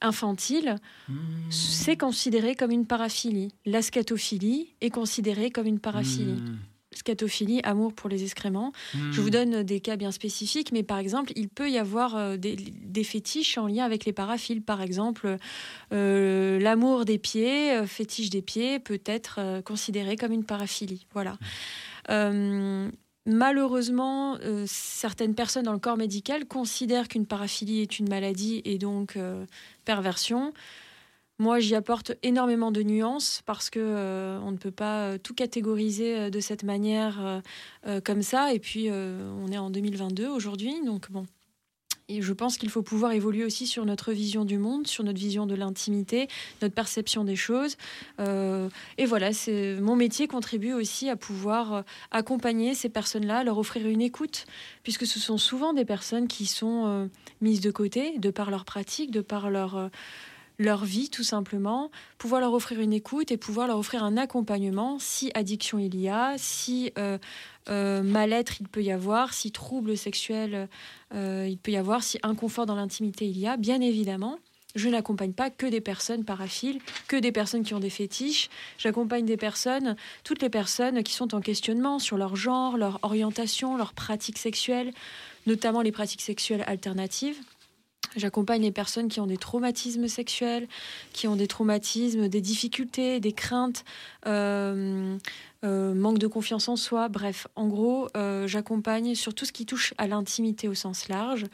infantile, 0.00 0.76
Mhm. 1.08 1.16
c'est 1.50 1.96
considéré 1.98 2.54
comme 2.54 2.70
une 2.70 2.86
paraphilie. 2.86 3.52
La 3.66 3.82
scatophilie 3.82 4.74
est 4.80 4.88
considérée 4.90 5.50
comme 5.50 5.66
une 5.66 5.80
paraphilie. 5.80 6.40
Mhm. 6.40 6.58
Scatophilie, 6.94 7.60
amour 7.64 7.94
pour 7.94 8.10
les 8.10 8.22
excréments. 8.22 8.70
Je 9.12 9.20
vous 9.22 9.30
donne 9.30 9.62
des 9.62 9.80
cas 9.80 9.96
bien 9.96 10.12
spécifiques, 10.12 10.72
mais 10.72 10.82
par 10.82 10.98
exemple, 10.98 11.32
il 11.36 11.48
peut 11.48 11.70
y 11.70 11.78
avoir 11.78 12.16
euh, 12.16 12.36
des, 12.36 12.54
des 12.56 13.04
fétiches 13.04 13.56
en 13.58 13.66
lien 13.66 13.84
avec 13.84 14.04
les 14.04 14.12
paraphiles. 14.12 14.60
Par 14.62 14.80
exemple, 14.82 15.36
l'amour 15.90 17.04
des 17.04 17.18
pieds, 17.18 17.86
fétiche 17.86 18.30
des 18.30 18.42
pieds, 18.42 18.78
peut 18.78 19.00
être 19.06 19.60
considéré 19.62 20.16
comme 20.16 20.32
une 20.32 20.44
paraphilie. 20.44 21.06
Voilà. 21.12 21.38
Euh, 22.10 22.90
malheureusement, 23.26 24.36
euh, 24.42 24.64
certaines 24.66 25.34
personnes 25.34 25.64
dans 25.64 25.72
le 25.72 25.78
corps 25.78 25.96
médical 25.96 26.46
considèrent 26.46 27.08
qu'une 27.08 27.26
paraphilie 27.26 27.80
est 27.80 27.98
une 27.98 28.08
maladie 28.08 28.62
et 28.64 28.78
donc 28.78 29.16
euh, 29.16 29.44
perversion. 29.84 30.52
Moi, 31.38 31.58
j'y 31.58 31.74
apporte 31.74 32.12
énormément 32.22 32.70
de 32.70 32.82
nuances 32.82 33.42
parce 33.46 33.70
que 33.70 33.80
euh, 33.80 34.38
on 34.40 34.52
ne 34.52 34.56
peut 34.56 34.70
pas 34.70 35.18
tout 35.18 35.34
catégoriser 35.34 36.30
de 36.30 36.40
cette 36.40 36.62
manière 36.62 37.42
comme 38.04 38.22
ça. 38.22 38.52
Et 38.52 38.60
puis, 38.60 38.90
on 38.90 39.48
est 39.50 39.58
en 39.58 39.70
2022 39.70 40.28
aujourd'hui, 40.28 40.74
donc 40.84 41.10
bon. 41.10 41.26
Et 42.12 42.20
je 42.20 42.32
pense 42.34 42.58
qu'il 42.58 42.68
faut 42.68 42.82
pouvoir 42.82 43.12
évoluer 43.12 43.42
aussi 43.42 43.66
sur 43.66 43.86
notre 43.86 44.12
vision 44.12 44.44
du 44.44 44.58
monde, 44.58 44.86
sur 44.86 45.02
notre 45.02 45.18
vision 45.18 45.46
de 45.46 45.54
l'intimité, 45.54 46.28
notre 46.60 46.74
perception 46.74 47.24
des 47.24 47.36
choses. 47.36 47.78
Euh, 48.20 48.68
et 48.98 49.06
voilà, 49.06 49.32
c'est 49.32 49.76
mon 49.80 49.96
métier 49.96 50.26
contribue 50.26 50.74
aussi 50.74 51.08
à 51.08 51.16
pouvoir 51.16 51.72
euh, 51.72 51.82
accompagner 52.10 52.74
ces 52.74 52.90
personnes-là, 52.90 53.44
leur 53.44 53.56
offrir 53.56 53.86
une 53.86 54.02
écoute, 54.02 54.44
puisque 54.82 55.06
ce 55.06 55.18
sont 55.18 55.38
souvent 55.38 55.72
des 55.72 55.86
personnes 55.86 56.28
qui 56.28 56.44
sont 56.44 56.84
euh, 56.86 57.06
mises 57.40 57.62
de 57.62 57.70
côté 57.70 58.18
de 58.18 58.30
par 58.30 58.50
leur 58.50 58.66
pratique, 58.66 59.10
de 59.10 59.22
par 59.22 59.50
leur 59.50 59.90
leur 60.58 60.84
vie 60.84 61.08
tout 61.08 61.24
simplement, 61.24 61.90
pouvoir 62.18 62.40
leur 62.40 62.52
offrir 62.52 62.78
une 62.78 62.92
écoute 62.92 63.32
et 63.32 63.36
pouvoir 63.36 63.66
leur 63.66 63.78
offrir 63.78 64.04
un 64.04 64.16
accompagnement 64.16 64.98
si 65.00 65.32
addiction 65.34 65.78
il 65.78 65.98
y 65.98 66.08
a, 66.08 66.34
si 66.36 66.92
euh, 67.68 68.02
mal-être 68.02 68.60
il 68.60 68.68
peut 68.68 68.82
y 68.82 68.90
avoir, 68.90 69.34
si 69.34 69.52
trouble 69.52 69.96
sexuel 69.96 70.68
euh, 71.14 71.46
il 71.48 71.58
peut 71.58 71.70
y 71.70 71.76
avoir, 71.76 72.02
si 72.02 72.18
inconfort 72.22 72.66
dans 72.66 72.74
l'intimité 72.74 73.26
il 73.26 73.38
y 73.38 73.46
a, 73.46 73.56
bien 73.56 73.80
évidemment. 73.80 74.38
Je 74.74 74.88
n'accompagne 74.88 75.32
pas 75.32 75.50
que 75.50 75.66
des 75.66 75.82
personnes 75.82 76.24
paraphiles, 76.24 76.80
que 77.06 77.16
des 77.16 77.30
personnes 77.30 77.62
qui 77.62 77.74
ont 77.74 77.80
des 77.80 77.90
fétiches. 77.90 78.48
J'accompagne 78.78 79.26
des 79.26 79.36
personnes, 79.36 79.96
toutes 80.24 80.40
les 80.40 80.48
personnes 80.48 81.02
qui 81.02 81.12
sont 81.12 81.34
en 81.34 81.42
questionnement 81.42 81.98
sur 81.98 82.16
leur 82.16 82.36
genre, 82.36 82.78
leur 82.78 82.98
orientation, 83.02 83.76
leurs 83.76 83.92
pratiques 83.92 84.38
sexuelles, 84.38 84.92
notamment 85.46 85.82
les 85.82 85.92
pratiques 85.92 86.22
sexuelles 86.22 86.64
alternatives. 86.66 87.36
J'accompagne 88.16 88.62
les 88.62 88.72
personnes 88.72 89.08
qui 89.08 89.20
ont 89.20 89.26
des 89.26 89.38
traumatismes 89.38 90.08
sexuels, 90.08 90.68
qui 91.12 91.28
ont 91.28 91.36
des 91.36 91.46
traumatismes, 91.46 92.28
des 92.28 92.40
difficultés, 92.40 93.20
des 93.20 93.32
craintes, 93.32 93.84
euh, 94.26 95.16
euh, 95.64 95.94
manque 95.94 96.18
de 96.18 96.26
confiance 96.26 96.68
en 96.68 96.76
soi. 96.76 97.08
Bref, 97.08 97.46
en 97.54 97.68
gros, 97.68 98.08
euh, 98.16 98.46
j'accompagne 98.46 99.14
sur 99.14 99.34
tout 99.34 99.44
ce 99.44 99.52
qui 99.52 99.64
touche 99.64 99.94
à 99.96 100.06
l'intimité 100.08 100.66
au 100.68 100.74
sens 100.74 101.08
large 101.08 101.46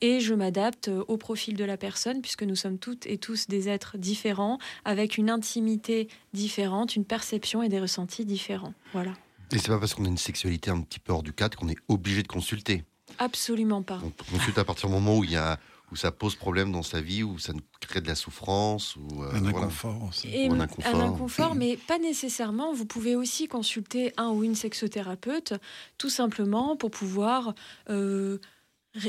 et 0.00 0.20
je 0.20 0.34
m'adapte 0.34 0.88
euh, 0.88 1.04
au 1.08 1.16
profil 1.16 1.56
de 1.56 1.64
la 1.64 1.76
personne 1.76 2.20
puisque 2.20 2.44
nous 2.44 2.54
sommes 2.54 2.78
toutes 2.78 3.06
et 3.06 3.18
tous 3.18 3.48
des 3.48 3.68
êtres 3.68 3.98
différents 3.98 4.58
avec 4.84 5.18
une 5.18 5.30
intimité 5.30 6.08
différente, 6.32 6.94
une 6.94 7.04
perception 7.04 7.62
et 7.62 7.68
des 7.68 7.80
ressentis 7.80 8.24
différents. 8.24 8.74
Voilà. 8.92 9.12
Et 9.52 9.58
c'est 9.58 9.68
pas 9.68 9.78
parce 9.78 9.94
qu'on 9.94 10.04
a 10.04 10.08
une 10.08 10.18
sexualité 10.18 10.70
un 10.70 10.80
petit 10.80 10.98
peu 10.98 11.12
hors 11.12 11.22
du 11.22 11.32
cadre 11.32 11.58
qu'on 11.58 11.68
est 11.68 11.78
obligé 11.88 12.22
de 12.22 12.28
consulter. 12.28 12.84
Absolument 13.18 13.82
pas. 13.82 14.00
On 14.04 14.10
consulte 14.32 14.58
à 14.58 14.64
partir 14.64 14.88
du 14.88 14.94
moment 14.94 15.16
où 15.16 15.24
il 15.24 15.30
y 15.30 15.36
a 15.36 15.58
où 15.92 15.96
ça 15.96 16.10
pose 16.10 16.34
problème 16.34 16.72
dans 16.72 16.82
sa 16.82 17.00
vie, 17.00 17.22
où 17.22 17.38
ça 17.38 17.52
nous 17.52 17.60
crée 17.80 18.00
de 18.00 18.08
la 18.08 18.14
souffrance, 18.14 18.96
ou 18.96 19.22
euh, 19.22 19.30
Un 19.32 19.40
voilà. 19.40 19.58
inconfort 19.58 20.02
aussi. 20.08 20.28
Et 20.28 20.48
Ou 20.48 20.54
un 20.54 20.60
inconfort, 20.60 21.54
mais 21.54 21.76
pas 21.76 21.98
nécessairement. 21.98 22.72
Vous 22.72 22.86
pouvez 22.86 23.14
aussi 23.14 23.46
consulter 23.46 24.12
un 24.16 24.30
ou 24.30 24.42
une 24.42 24.54
sexothérapeute, 24.54 25.54
tout 25.98 26.10
simplement 26.10 26.76
pour 26.76 26.90
pouvoir 26.90 27.54
euh, 27.88 28.38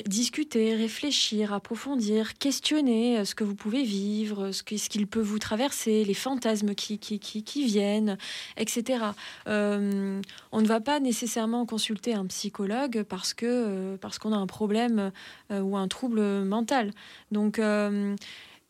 discuter, 0.05 0.75
réfléchir, 0.75 1.53
approfondir, 1.53 2.37
questionner 2.37 3.19
euh, 3.19 3.25
ce 3.25 3.35
que 3.35 3.43
vous 3.43 3.55
pouvez 3.55 3.83
vivre, 3.83 4.51
ce 4.51 4.63
qu'il 4.63 5.07
peut 5.07 5.21
vous 5.21 5.39
traverser, 5.39 6.03
les 6.03 6.13
fantasmes 6.13 6.75
qui, 6.75 6.99
qui, 6.99 7.19
qui, 7.19 7.65
viennent, 7.65 8.17
etc. 8.57 9.03
Euh, 9.47 10.21
on 10.51 10.61
ne 10.61 10.67
va 10.67 10.79
pas 10.79 10.99
nécessairement 10.99 11.65
consulter 11.65 12.13
un 12.13 12.25
psychologue 12.25 13.03
parce 13.03 13.33
que 13.33 13.45
euh, 13.45 13.97
qu'on 14.21 14.33
a 14.33 14.37
un 14.37 14.47
problème 14.47 15.11
ou 15.51 15.77
un 15.77 15.87
trouble 15.87 16.21
mental. 16.43 16.91
Donc 17.31 17.59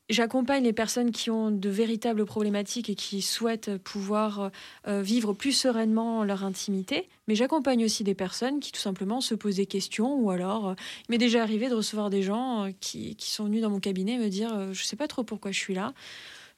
J'accompagne 0.10 0.64
les 0.64 0.72
personnes 0.72 1.12
qui 1.12 1.30
ont 1.30 1.52
de 1.52 1.68
véritables 1.68 2.26
problématiques 2.26 2.90
et 2.90 2.96
qui 2.96 3.22
souhaitent 3.22 3.76
pouvoir 3.76 4.52
euh, 4.88 5.02
vivre 5.02 5.34
plus 5.34 5.52
sereinement 5.52 6.24
leur 6.24 6.46
intimité, 6.46 7.10
mais 7.28 7.36
j'accompagne 7.36 7.84
aussi 7.84 8.06
des 8.06 8.14
personnes 8.14 8.62
qui 8.62 8.72
tout 8.72 8.80
simplement 8.80 9.20
se 9.20 9.36
posent 9.36 9.58
des 9.58 9.66
questions 9.66 10.16
ou 10.16 10.32
alors 10.32 10.70
euh, 10.70 10.76
il 11.08 11.12
m'est 11.12 11.18
déjà 11.18 11.44
arrivé 11.44 11.68
de 11.68 11.76
recevoir 11.76 12.10
des 12.10 12.24
gens 12.24 12.64
euh, 12.64 12.70
qui, 12.80 13.18
qui, 13.18 13.30
sont 13.30 13.44
venus 13.44 13.62
dans 13.62 13.70
mon 13.70 13.82
cabinet 13.82 14.18
me 14.18 14.30
dire 14.30 14.50
je 14.72 14.82
ne 14.82 14.86
sais 14.86 14.96
pas 14.96 15.10
trop 15.10 15.26
pourquoi 15.26 15.52
je 15.52 15.60
suis 15.60 15.74
là, 15.74 15.94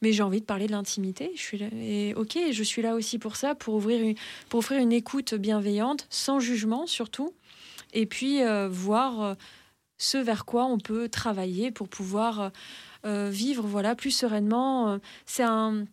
mais 0.04 0.14
j'ai 0.14 0.22
envie 0.22 0.42
de 0.42 0.46
parler 0.46 0.68
de 0.68 0.72
l'intimité. 0.72 1.32
Je 1.34 1.42
suis 1.42 1.58
là, 1.58 1.70
et 1.74 2.14
ok, 2.14 2.38
je 2.52 2.64
suis 2.64 2.84
là 2.84 2.94
aussi 2.94 3.18
pour 3.18 3.36
ça, 3.36 3.56
pour 3.56 3.74
ouvrir 3.74 4.14
pour 4.50 4.60
offrir 4.60 4.80
une 4.80 4.94
écoute 4.94 5.34
bienveillante, 5.34 6.06
sans 6.12 6.40
jugement 6.40 6.86
surtout, 6.86 7.34
et 7.94 8.06
puis 8.06 8.42
voir 8.70 9.36
ce 10.00 10.18
vers 10.18 10.46
quoi 10.46 10.66
on 10.66 10.80
peut 10.80 11.10
travailler 11.10 11.70
pour 11.70 11.88
pouvoir 11.88 12.42
euh, 12.42 12.50
vivre 13.04 13.66
voilà 13.66 13.96
plus 13.96 14.12
sereinement. 14.12 14.92
Euh, 14.92 14.98
c'est 15.26 15.44
un 15.44 15.86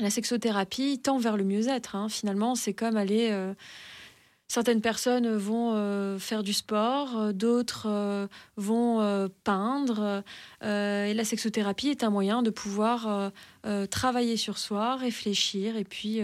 la 0.00 0.08
sexothérapie 0.08 1.00
tend 1.00 1.18
vers 1.18 1.36
le 1.36 1.44
mieux-être. 1.44 1.96
Hein. 1.96 2.08
Finalement, 2.08 2.54
c'est 2.54 2.72
comme 2.72 2.96
aller. 2.96 3.28
Euh, 3.30 3.52
certaines 4.48 4.80
personnes 4.80 5.36
vont 5.36 6.18
faire 6.18 6.42
du 6.42 6.52
sport, 6.52 7.32
d'autres 7.32 8.28
vont 8.58 9.30
peindre. 9.44 10.22
et 10.60 11.14
la 11.14 11.24
sexothérapie 11.24 11.88
est 11.88 12.04
un 12.04 12.10
moyen 12.10 12.42
de 12.42 12.50
pouvoir 12.50 13.32
travailler 13.88 14.36
sur 14.36 14.58
soi, 14.58 14.96
réfléchir 14.96 15.78
et 15.78 15.84
puis 15.84 16.20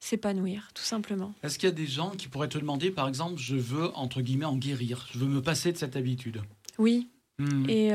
s'épanouir, 0.00 0.70
tout 0.72 0.82
simplement. 0.82 1.34
Est-ce 1.42 1.58
qu'il 1.58 1.68
y 1.68 1.72
a 1.72 1.74
des 1.74 1.86
gens 1.86 2.12
qui 2.12 2.28
pourraient 2.28 2.48
te 2.48 2.56
demander, 2.56 2.90
par 2.90 3.06
exemple, 3.06 3.38
je 3.38 3.56
veux, 3.56 3.94
entre 3.94 4.22
guillemets, 4.22 4.46
en 4.46 4.56
guérir, 4.56 5.06
je 5.12 5.18
veux 5.18 5.26
me 5.26 5.42
passer 5.42 5.70
de 5.70 5.76
cette 5.76 5.96
habitude? 5.96 6.40
Oui. 6.78 7.08
Hmm. 7.38 7.68
Et 7.68 7.92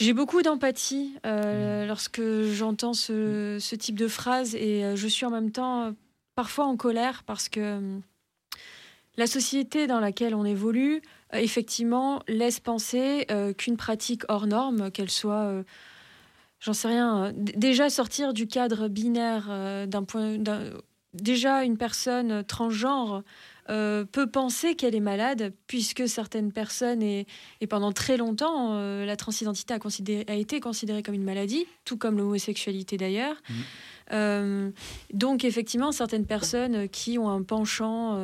j'ai 0.00 0.12
beaucoup 0.12 0.42
d'empathie 0.42 1.14
euh, 1.26 1.84
mm. 1.84 1.88
lorsque 1.88 2.22
j'entends 2.52 2.94
ce, 2.94 3.74
type 3.76 3.98
de 3.98 4.08
phrase 4.08 4.54
et 4.54 4.84
euh, 4.84 4.96
je 4.96 5.08
suis 5.08 5.26
en 5.26 5.30
même 5.30 5.50
temps 5.50 5.84
euh, 5.84 5.90
parfois 6.34 6.66
en 6.66 6.76
colère 6.76 7.22
parce 7.24 7.48
que 7.48 7.80
la 9.16 9.26
société 9.26 9.86
dans 9.88 9.98
laquelle 9.98 10.34
on 10.34 10.44
évolue, 10.44 11.02
effectivement, 11.32 12.22
laisse 12.28 12.60
penser 12.60 13.26
qu'une 13.56 13.76
pratique 13.76 14.22
hors 14.28 14.46
norme, 14.46 14.92
qu'elle 14.92 15.10
soit, 15.10 15.64
j'en 16.60 16.72
sais 16.72 16.86
rien, 16.86 17.32
déjà 17.34 17.90
sortir 17.90 18.32
du 18.32 18.46
cadre 18.46 18.86
binaire 18.86 19.88
d'un 19.88 20.04
point, 20.04 20.36
déjà 21.14 21.64
une 21.64 21.76
personne 21.76 22.44
transgenre 22.44 23.24
euh, 23.70 24.04
peut 24.04 24.26
penser 24.26 24.74
qu'elle 24.74 24.94
est 24.94 25.00
malade, 25.00 25.52
puisque 25.66 26.08
certaines 26.08 26.52
personnes, 26.52 27.02
et, 27.02 27.26
pendant 27.68 27.92
très 27.92 28.16
longtemps, 28.16 28.70
euh, 28.72 29.04
la 29.04 29.16
transidentité 29.16 29.74
a, 29.74 30.32
a, 30.32 30.34
été 30.34 30.60
considérée 30.60 31.02
comme 31.02 31.14
une 31.14 31.24
maladie, 31.24 31.66
tout 31.84 31.98
comme 31.98 32.16
l'homosexualité 32.16 32.96
d'ailleurs. 32.96 33.36
Mmh. 33.48 33.54
Euh, 34.12 34.70
donc 35.12 35.44
effectivement, 35.44 35.92
certaines 35.92 36.24
personnes 36.24 36.88
qui 36.88 37.18
ont 37.18 37.28
un 37.28 37.42
penchant 37.42 38.18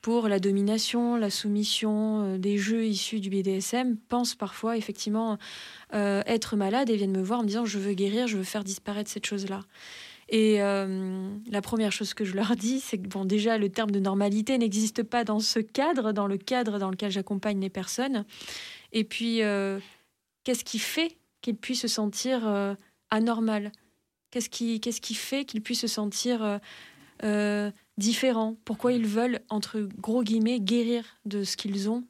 pour 0.00 0.28
la 0.28 0.38
domination, 0.38 1.16
la 1.16 1.30
soumission 1.30 2.38
des 2.38 2.56
jeux 2.56 2.86
issus 2.86 3.18
du 3.18 3.30
BDSM 3.30 3.96
pensent 4.08 4.36
parfois 4.36 4.76
effectivement 4.76 5.38
être 5.92 6.54
malade 6.54 6.88
et 6.88 6.96
viennent 6.96 7.16
me 7.16 7.22
voir 7.22 7.40
en 7.40 7.42
me 7.42 7.48
disant 7.48 7.64
je 7.64 7.80
veux 7.80 7.94
guérir, 7.94 8.28
je 8.28 8.36
veux 8.36 8.44
faire 8.44 8.62
disparaître 8.62 9.10
cette 9.10 9.26
chose-là. 9.26 9.62
Et 10.28 10.60
euh, 10.62 11.30
la 11.50 11.62
première 11.62 11.90
chose 11.90 12.12
que 12.12 12.24
je 12.24 12.34
leur 12.34 12.54
dis, 12.54 12.80
c'est 12.80 12.98
que 12.98 13.08
bon, 13.08 13.24
déjà, 13.24 13.56
le 13.56 13.70
terme 13.70 13.90
de 13.90 13.98
normalité 13.98 14.58
n'existe 14.58 15.02
pas 15.02 15.24
dans 15.24 15.40
ce 15.40 15.58
cadre, 15.58 16.12
dans 16.12 16.26
le 16.26 16.36
cadre 16.36 16.78
dans 16.78 16.90
lequel 16.90 17.10
j'accompagne 17.10 17.60
les 17.60 17.70
personnes. 17.70 18.24
Et 18.92 19.04
puis, 19.04 19.42
euh, 19.42 19.78
qu'est-ce 20.44 20.64
qui 20.64 20.78
fait 20.78 21.16
qu'ils 21.40 21.56
puissent 21.56 21.80
se 21.80 21.88
sentir 21.88 22.46
euh, 22.46 22.74
anormal? 23.10 23.72
Qu'est-ce 24.30 24.50
qui, 24.50 24.80
qu'est-ce 24.80 25.00
qui 25.00 25.14
fait 25.14 25.46
qu'ils 25.46 25.62
puissent 25.62 25.80
se 25.80 25.86
sentir 25.86 26.60
différents? 27.96 28.56
Pourquoi 28.66 28.92
ils 28.92 29.06
veulent, 29.06 29.40
entre 29.48 29.80
gros 29.96 30.22
guillemets, 30.22 30.60
guérir 30.60 31.04
de 31.24 31.44
ce 31.44 31.56
qu'ils 31.56 31.88
ont? 31.88 32.04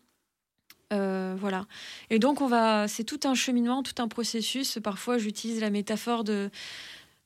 Voilà. 0.90 1.66
Et 2.10 2.18
donc, 2.18 2.40
on 2.40 2.48
va, 2.48 2.88
c'est 2.88 3.04
tout 3.04 3.20
un 3.22 3.34
cheminement, 3.34 3.84
tout 3.84 4.02
un 4.02 4.08
processus. 4.08 4.80
Parfois, 4.82 5.18
j'utilise 5.18 5.60
la 5.60 5.70
métaphore 5.70 6.24
de, 6.24 6.50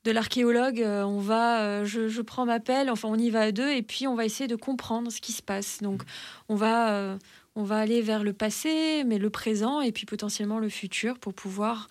de 0.03 0.11
l'archéologue, 0.11 0.81
euh, 0.81 1.03
on 1.03 1.19
va, 1.19 1.61
euh, 1.61 1.85
je, 1.85 2.21
prends 2.21 2.45
ma 2.45 2.59
pelle, 2.59 2.89
enfin 2.89 3.07
on 3.09 3.17
y 3.17 3.29
va 3.29 3.41
à 3.41 3.51
deux, 3.51 3.71
et 3.71 3.81
puis 3.81 4.07
on 4.07 4.15
va 4.15 4.25
essayer 4.25 4.47
de 4.47 4.55
comprendre 4.55 5.11
ce 5.11 5.21
qui 5.21 5.31
se 5.31 5.41
passe. 5.41 5.81
Donc 5.81 6.03
on 6.49 6.55
va, 6.55 6.93
euh, 6.93 7.17
on 7.55 7.63
va 7.63 7.77
aller 7.77 8.01
vers 8.01 8.23
le 8.23 8.33
passé, 8.33 9.03
mais 9.05 9.17
le 9.17 9.29
présent, 9.29 9.81
et 9.81 9.91
puis 9.91 10.05
potentiellement 10.05 10.59
le 10.59 10.69
futur 10.69 11.17
pour 11.19 11.33
pouvoir 11.33 11.89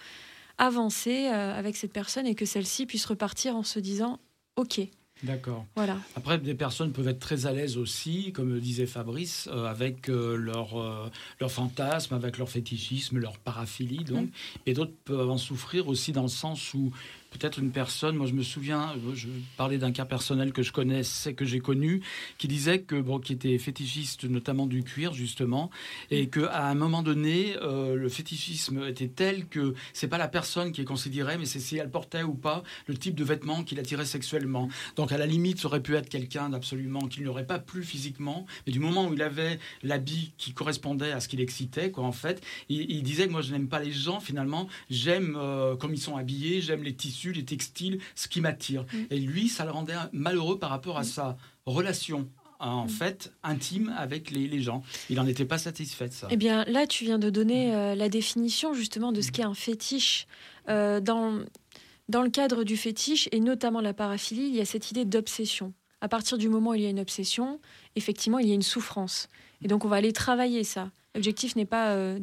avancer 0.59 1.27
avec 1.27 1.77
cette 1.77 1.93
personne 1.93 2.27
et 2.27 2.35
que 2.35 2.45
celle-ci 2.45 2.87
puisse 2.87 3.07
repartir 3.07 3.57
en 3.57 3.63
se 3.63 3.79
disant, 3.79 4.21
ok, 4.57 4.81
D'accord. 5.25 5.67
Voilà. 5.77 5.99
Après, 6.17 6.37
des 6.37 6.55
personnes 6.55 6.91
peuvent 6.91 7.07
être 7.07 7.21
très 7.21 7.47
à 7.47 7.53
l'aise 7.53 7.77
aussi, 7.77 8.33
comme 8.33 8.53
le 8.53 8.61
disait 8.61 8.87
Fabrice, 8.87 9.47
avec 9.47 10.09
leur, 10.09 11.11
leur 11.39 11.51
fantasme, 11.51 12.15
avec 12.15 12.39
leur 12.39 12.49
fétichisme, 12.49 13.19
leur 13.19 13.39
paraphilie, 13.39 14.03
donc. 14.03 14.27
Mm. 14.27 14.31
Et 14.67 14.75
d'autres 14.75 14.95
peuvent 15.05 15.31
en 15.31 15.39
souffrir 15.39 15.87
aussi 15.87 16.11
dans 16.11 16.23
le 16.23 16.29
sens 16.29 16.75
où 16.75 16.91
peut-être 17.33 17.59
une 17.59 17.73
personne, 17.73 18.17
moi 18.17 18.27
je 18.27 18.35
me 18.35 18.43
souviens, 18.43 18.95
je 19.15 19.29
parlais 19.57 19.79
d'un 19.79 19.93
cas 19.93 20.05
personnel 20.05 20.53
que 20.53 20.63
je 20.63 20.73
connaissais, 20.73 21.35
que 21.35 21.45
j'ai 21.45 21.61
connu, 21.61 22.03
qui 22.39 22.49
disait 22.49 22.81
que, 22.81 23.01
bon, 23.01 23.19
qui 23.19 23.33
était 23.33 23.59
fétichiste 23.59 24.25
notamment 24.25 24.67
du 24.67 24.85
cuir 24.85 25.15
justement, 25.15 25.71
et 26.11 26.29
qu'à 26.29 26.67
un 26.67 26.75
moment 26.75 27.03
donné, 27.03 27.57
euh, 27.63 27.97
le 27.97 28.09
fétichisme 28.09 28.85
était 28.87 29.09
tel 29.09 29.47
que 29.47 29.75
c'est 29.93 30.09
pas 30.09 30.19
la 30.19 30.29
personne 30.29 30.73
qui 30.73 30.83
est 30.83 30.85
considérée, 30.85 31.39
mais 31.39 31.47
c'est 31.47 31.61
si 31.61 31.77
elle 31.79 31.91
portait 31.91 32.23
ou 32.23 32.35
pas 32.35 32.63
le 32.87 32.97
type 32.97 33.15
de 33.15 33.25
vêtements 33.25 33.65
qui 33.65 33.75
l'attirait 33.75 34.05
sexuellement. 34.05 34.69
Donc 34.97 35.13
à 35.13 35.19
la 35.19 35.27
limite, 35.27 35.61
ça 35.61 35.69
aurait 35.69 35.83
pu 35.83 35.97
être 35.97 36.09
quelqu'un 36.09 36.51
d'absolument 36.51 37.01
qui 37.09 37.23
n'aurait 37.23 37.47
pas 37.47 37.59
plu 37.59 37.83
physiquement, 37.83 38.47
mais 38.67 38.73
du 38.73 38.81
moment 38.81 39.09
où 39.09 39.15
il 39.15 39.23
avait 39.23 39.59
l'habit 39.83 40.35
qui 40.37 40.53
correspondait 40.53 41.13
à 41.13 41.21
ce 41.21 41.29
qu'il 41.29 41.41
excitait, 41.41 41.91
quoi, 41.91 42.05
en 42.05 42.13
fait, 42.13 42.43
il, 42.69 43.03
disait 43.03 43.27
que 43.27 43.33
moi 43.33 43.43
je 43.43 43.53
n'aime 43.53 43.69
pas 43.69 43.81
les 43.81 43.93
gens, 43.93 44.21
finalement, 44.21 44.69
j'aime 44.91 45.37
euh, 45.37 45.77
comme 45.77 45.95
ils 45.95 46.01
sont 46.01 46.17
habillés, 46.17 46.61
j'aime 46.61 46.83
les 46.83 46.95
tissus 46.95 47.22
les 47.31 47.45
textiles, 47.45 48.01
ce 48.17 48.27
qui 48.27 48.41
m'attire. 48.41 48.85
Mm. 48.93 48.99
Et 49.11 49.19
lui, 49.19 49.49
ça 49.49 49.65
le 49.65 49.71
rendait 49.71 49.95
malheureux 50.13 50.59
par 50.59 50.71
rapport 50.71 50.99
à 50.99 51.03
mm. 51.03 51.05
sa 51.05 51.37
relation 51.67 52.29
en 52.63 52.85
mm. 52.87 52.89
fait 52.89 53.33
intime 53.43 53.95
avec 53.97 54.31
les, 54.31 54.63
gens. 54.63 54.83
Il 55.11 55.17
n'en 55.17 55.27
était 55.27 55.45
pas 55.45 55.59
satisfait 55.59 56.09
de 56.09 56.13
ça. 56.13 56.29
Eh 56.31 56.37
bien, 56.37 56.65
là, 56.65 56.87
tu 56.87 57.05
viens 57.05 57.19
de 57.19 57.29
donner 57.29 57.75
euh, 57.75 57.95
la 57.95 58.09
définition 58.09 58.73
justement 58.73 59.13
de 59.13 59.21
ce 59.21 59.31
qu'est 59.33 59.43
un 59.43 59.55
fétiche. 59.55 60.27
Euh, 60.69 61.01
dans, 61.01 61.41
dans 62.09 62.23
le 62.23 62.31
cadre 62.31 62.63
du 62.63 62.77
fétiche, 62.77 63.29
et 63.33 63.41
notamment 63.41 63.81
la 63.81 63.93
paraphilie, 63.93 64.47
il 64.47 64.55
y 64.55 64.61
a 64.61 64.65
cette 64.65 64.91
idée 64.91 65.05
d'obsession. 65.05 65.75
À 66.01 66.09
partir 66.09 66.39
du 66.39 66.49
moment 66.49 66.71
où 66.71 66.75
il 66.75 66.83
y 66.83 66.87
a 66.87 66.91
une 66.91 67.01
obsession, 67.01 67.61
effectivement, 67.97 68.39
il 68.39 68.49
y 68.49 68.53
a 68.53 68.55
une 68.55 68.63
souffrance. 68.63 69.29
Et 69.63 69.69
donc, 69.69 69.85
on 69.85 69.89
va 69.89 69.97
aller 69.97 70.13
travailler 70.13 70.65
ça. 70.65 70.91
L'objectif 71.15 71.57
n'est 71.57 71.67
pas 71.67 71.91
euh, 71.91 72.19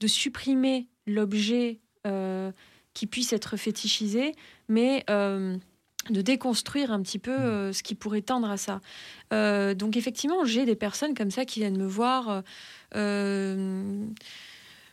de 0.00 0.06
supprimer 0.06 0.86
l'objet 1.06 1.80
qui 2.96 3.06
puisse 3.06 3.34
être 3.34 3.58
fétichisé, 3.58 4.32
mais 4.68 5.04
euh, 5.10 5.54
de 6.08 6.22
déconstruire 6.22 6.90
un 6.90 7.02
petit 7.02 7.18
peu 7.18 7.30
euh, 7.30 7.70
ce 7.74 7.82
qui 7.82 7.94
pourrait 7.94 8.22
tendre 8.22 8.48
à 8.48 8.56
ça. 8.56 8.80
Euh, 9.34 9.74
donc 9.74 9.98
effectivement, 9.98 10.46
j'ai 10.46 10.64
des 10.64 10.76
personnes 10.76 11.12
comme 11.12 11.30
ça 11.30 11.44
qui 11.44 11.60
viennent 11.60 11.76
me 11.76 11.86
voir. 11.86 12.42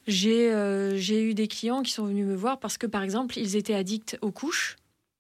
j'ai 0.06 1.24
eu 1.24 1.34
des 1.34 1.48
clients 1.48 1.82
qui 1.82 1.92
sont 1.92 2.06
venus 2.06 2.26
me 2.26 2.36
voir 2.36 2.60
parce 2.60 2.78
que, 2.78 2.88
par 2.88 3.04
exemple, 3.04 3.40
ils 3.40 3.56
étaient 3.56 3.74
addicts 3.74 4.18
aux 4.22 4.32
couches. 4.32 4.76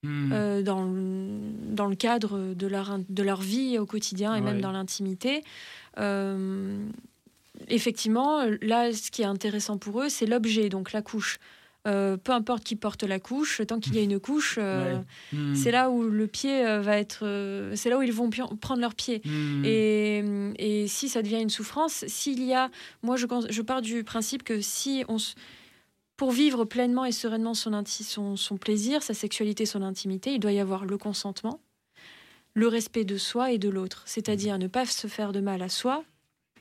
Hmm. 0.05 0.61
dans, 0.63 0.85
dans 0.85 1.85
le 1.85 1.95
cadre 1.95 2.53
de 2.53 2.67
leur, 2.67 2.99
de 3.07 3.23
leur 3.23 3.39
vie 3.39 3.79
au 3.79 3.85
quotidien 3.85 4.35
et 4.35 4.41
même 4.41 4.59
dans 4.59 4.73
l'intimité. 4.73 5.43
effectivement, 7.69 8.43
là, 8.61 8.91
ce 8.91 9.09
qui 9.09 9.21
est 9.21 9.25
intéressant 9.37 9.77
pour 9.77 10.01
eux, 10.01 10.09
c'est 10.09 10.25
l'objet, 10.25 10.67
donc 10.67 10.91
la 10.91 11.01
couche. 11.01 11.39
Euh, 11.85 12.15
peu 12.15 12.31
importe 12.31 12.63
qui 12.63 12.77
porte 12.77 13.03
la 13.03 13.19
couche, 13.19 13.61
tant 13.67 13.77
qu'il 13.77 13.95
y 13.95 13.99
a 13.99 14.01
une 14.01 14.17
couche, 14.17 14.57
euh, 14.57 14.97
hmm. 15.33 15.53
c'est 15.53 15.71
là 15.71 15.89
où 15.89 16.03
le 16.03 16.27
pied 16.27 16.65
euh, 16.65 16.79
va 16.79 16.97
être, 16.97 17.25
c'est 17.75 17.89
là 17.89 17.97
où 17.97 18.01
ils 18.01 18.13
vont 18.13 18.29
prendre 18.29 18.79
leur 18.79 18.95
pied. 18.95 19.21
Hmm. 19.25 19.65
Et, 19.65 20.23
et, 20.57 20.87
si 20.87 21.09
ça 21.09 21.21
devient 21.21 21.41
une 21.41 21.49
souffrance, 21.49 22.05
s'il 22.07 22.41
y 22.41 22.53
a, 22.53 22.69
moi 23.01 23.17
je, 23.17 23.25
je 23.49 23.61
pars 23.61 23.81
du 23.81 24.05
principe 24.05 24.43
que 24.43 24.61
si 24.61 25.03
on 25.09 25.17
pour 26.15 26.31
vivre 26.31 26.63
pleinement 26.63 27.03
et 27.03 27.11
sereinement 27.11 27.53
son, 27.53 27.83
son, 27.85 28.37
son 28.37 28.57
plaisir, 28.57 29.03
sa 29.03 29.13
sexualité, 29.13 29.65
son 29.65 29.81
intimité, 29.81 30.33
il 30.33 30.39
doit 30.39 30.53
y 30.53 30.59
avoir 30.59 30.85
le 30.85 30.97
consentement, 30.97 31.59
le 32.53 32.67
respect 32.67 33.03
de 33.03 33.17
soi 33.17 33.51
et 33.51 33.57
de 33.57 33.67
l'autre, 33.67 34.03
c'est-à-dire 34.05 34.57
ne 34.57 34.67
pas 34.67 34.85
se 34.85 35.07
faire 35.07 35.33
de 35.33 35.41
mal 35.41 35.61
à 35.61 35.69
soi 35.69 36.03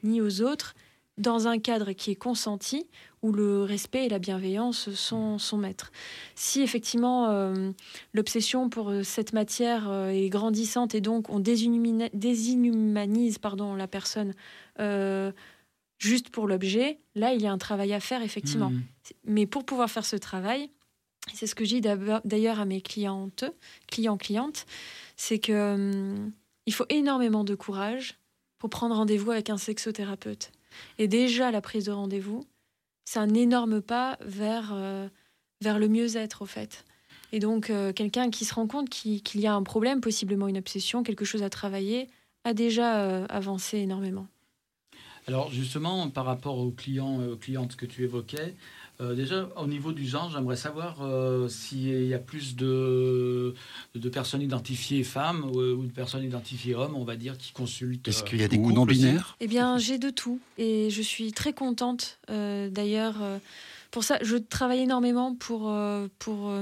ni 0.02 0.21
aux 0.21 0.43
autres 0.43 0.75
dans 1.19 1.47
un 1.47 1.59
cadre 1.59 1.92
qui 1.92 2.11
est 2.11 2.16
consenti, 2.16 2.87
où 3.23 3.33
le 3.33 3.62
respect 3.62 4.07
et 4.07 4.09
la 4.09 4.19
bienveillance 4.19 4.92
sont, 4.95 5.38
sont 5.38 5.59
maîtres. 5.59 5.92
Si 6.35 6.62
effectivement 6.62 7.28
euh, 7.28 7.71
l'obsession 8.14 8.69
pour 8.69 8.90
euh, 8.90 9.02
cette 9.02 9.33
matière 9.33 9.88
euh, 9.88 10.09
est 10.09 10.28
grandissante 10.28 10.95
et 10.95 11.00
donc 11.00 11.31
on 11.31 11.38
déshumanise 11.38 13.38
pardon, 13.38 13.75
la 13.75 13.87
personne 13.87 14.35
juste 15.99 16.31
pour 16.31 16.49
l'objet, 16.49 16.99
là 17.14 17.33
il 17.33 17.42
y 17.42 17.47
a 17.47 17.52
un 17.52 17.59
travail 17.59 17.92
à 17.92 18.00
faire 18.00 18.23
effectivement. 18.23 18.71
Mmh. 18.71 18.83
Mais 19.25 19.47
pour 19.47 19.64
pouvoir 19.64 19.90
faire 19.90 20.04
ce 20.04 20.16
travail, 20.16 20.71
c'est 21.35 21.47
ce 21.47 21.54
que 21.54 21.64
je 21.64 21.76
dis 21.76 21.81
d'ailleurs 21.81 22.59
à 22.59 22.64
mes 22.64 22.81
clientes, 22.81 23.45
clients, 23.87 24.16
clientes, 24.16 24.66
c'est 25.16 25.38
que 25.38 25.75
hum, 25.75 26.33
il 26.66 26.75
faut 26.75 26.87
énormément 26.88 27.45
de 27.45 27.54
courage 27.54 28.19
pour 28.59 28.71
prendre 28.71 28.97
rendez-vous 28.97 29.31
avec 29.31 29.50
un 29.50 29.59
sexothérapeute. 29.59 30.50
Et 30.99 31.09
déjà, 31.09 31.50
la 31.50 31.61
prise 31.61 31.87
de 31.87 31.93
rendez-vous, 31.93 32.45
c'est 33.05 33.19
un 33.19 33.35
énorme 33.35 33.81
pas 33.81 34.19
vers, 34.21 34.73
euh, 34.73 35.09
vers 35.61 35.79
le 35.79 35.88
mieux-être, 35.88 36.43
au 36.43 36.47
fait. 36.47 36.85
Et 37.33 37.38
donc, 37.38 37.71
euh, 37.71 37.93
quelqu'un 37.93 38.31
qui 38.31 38.45
se 38.45 38.55
rend 38.55 38.67
compte 38.67 38.91
qu'il 38.91 39.41
y 39.41 39.47
a 39.47 39.55
un 39.55 39.62
problème, 39.62 40.00
possiblement 40.00 40.49
une 40.49 40.59
obsession, 40.59 41.02
quelque 41.02 41.25
chose 41.25 41.43
à 41.43 41.50
travailler, 41.50 42.09
a 42.45 42.55
déjà 42.55 43.00
euh, 43.00 43.26
avancé 43.29 43.79
énormément. 43.79 44.26
Alors, 45.29 45.50
justement, 45.50 46.11
par 46.11 46.25
rapport 46.25 46.59
aux 46.59 46.73
clients, 46.73 47.23
aux 47.23 47.37
clientes 47.37 47.76
que 47.76 47.87
tu 47.87 48.02
évoquais, 48.02 48.55
déjà, 49.17 49.49
au 49.57 49.67
niveau 49.67 49.93
du 49.93 50.07
genre, 50.07 50.31
j'aimerais 50.31 50.57
savoir 50.57 50.99
s'il 51.49 52.07
y 52.07 52.15
a 52.15 52.19
plus 52.19 52.57
de, 52.57 53.55
de 53.95 54.09
personnes 54.09 54.43
identifiées 54.43 55.05
femmes 55.05 55.45
ou, 55.45 55.85
de 55.85 55.93
personnes 55.93 56.25
identifiées 56.25 56.75
hommes, 56.75 56.97
on 56.97 57.05
va 57.05 57.17
dire, 57.17 57.37
qui 57.39 57.53
consultent. 57.53 58.07
Est-ce 58.09 58.23
qu'il 58.23 58.41
y 58.41 58.45
a 58.45 58.49
des 58.49 58.59
ou 58.59 58.73
non 58.73 58.87
binaires? 58.87 59.37
Eh 59.41 59.47
bien, 59.47 59.79
j'ai 59.79 59.99
de 59.99 60.11
tout. 60.11 60.41
Et 60.59 60.91
je 60.91 61.03
suis 61.03 61.33
très 61.33 61.53
contente, 61.53 62.19
d'ailleurs. 62.29 63.17
pour 63.91 64.05
ça, 64.05 64.19
je 64.23 64.37
travaille 64.37 64.81
énormément 64.81 65.35
pour. 65.35 65.75
pour 66.19 66.53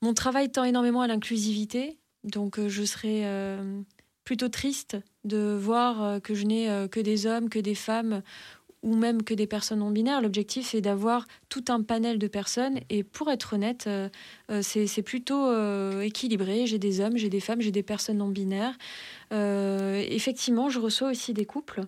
mon 0.00 0.14
travail 0.14 0.50
tend 0.50 0.64
énormément 0.64 1.00
à 1.00 1.06
l'inclusivité, 1.08 1.98
donc 2.22 2.58
euh, 2.58 2.68
je 2.68 2.84
serais 2.84 3.22
euh, 3.24 3.80
plutôt 4.24 4.48
triste 4.48 4.96
de 5.24 5.56
voir 5.60 6.02
euh, 6.02 6.20
que 6.20 6.34
je 6.34 6.44
n'ai 6.44 6.88
que 6.90 7.00
des 7.00 7.26
hommes, 7.26 7.48
que 7.48 7.58
des 7.58 7.74
femmes 7.74 8.22
ou 8.82 8.94
même 8.94 9.22
que 9.22 9.34
des 9.34 9.46
personnes 9.46 9.80
non 9.80 9.90
binaires. 9.90 10.20
L'objectif 10.20 10.74
est 10.74 10.80
d'avoir 10.80 11.26
tout 11.48 11.64
un 11.68 11.82
panel 11.82 12.18
de 12.18 12.26
personnes 12.28 12.78
et 12.90 13.02
pour 13.02 13.30
être 13.30 13.54
honnête, 13.54 13.88
c'est 14.62 15.02
plutôt 15.02 15.52
équilibré. 16.00 16.66
J'ai 16.66 16.78
des 16.78 17.00
hommes, 17.00 17.16
j'ai 17.16 17.28
des 17.28 17.40
femmes, 17.40 17.60
j'ai 17.60 17.72
des 17.72 17.82
personnes 17.82 18.18
non 18.18 18.28
binaires. 18.28 18.78
effectivement, 19.32 20.68
je 20.68 20.78
reçois 20.78 21.10
aussi 21.10 21.32
des 21.32 21.44
couples. 21.44 21.82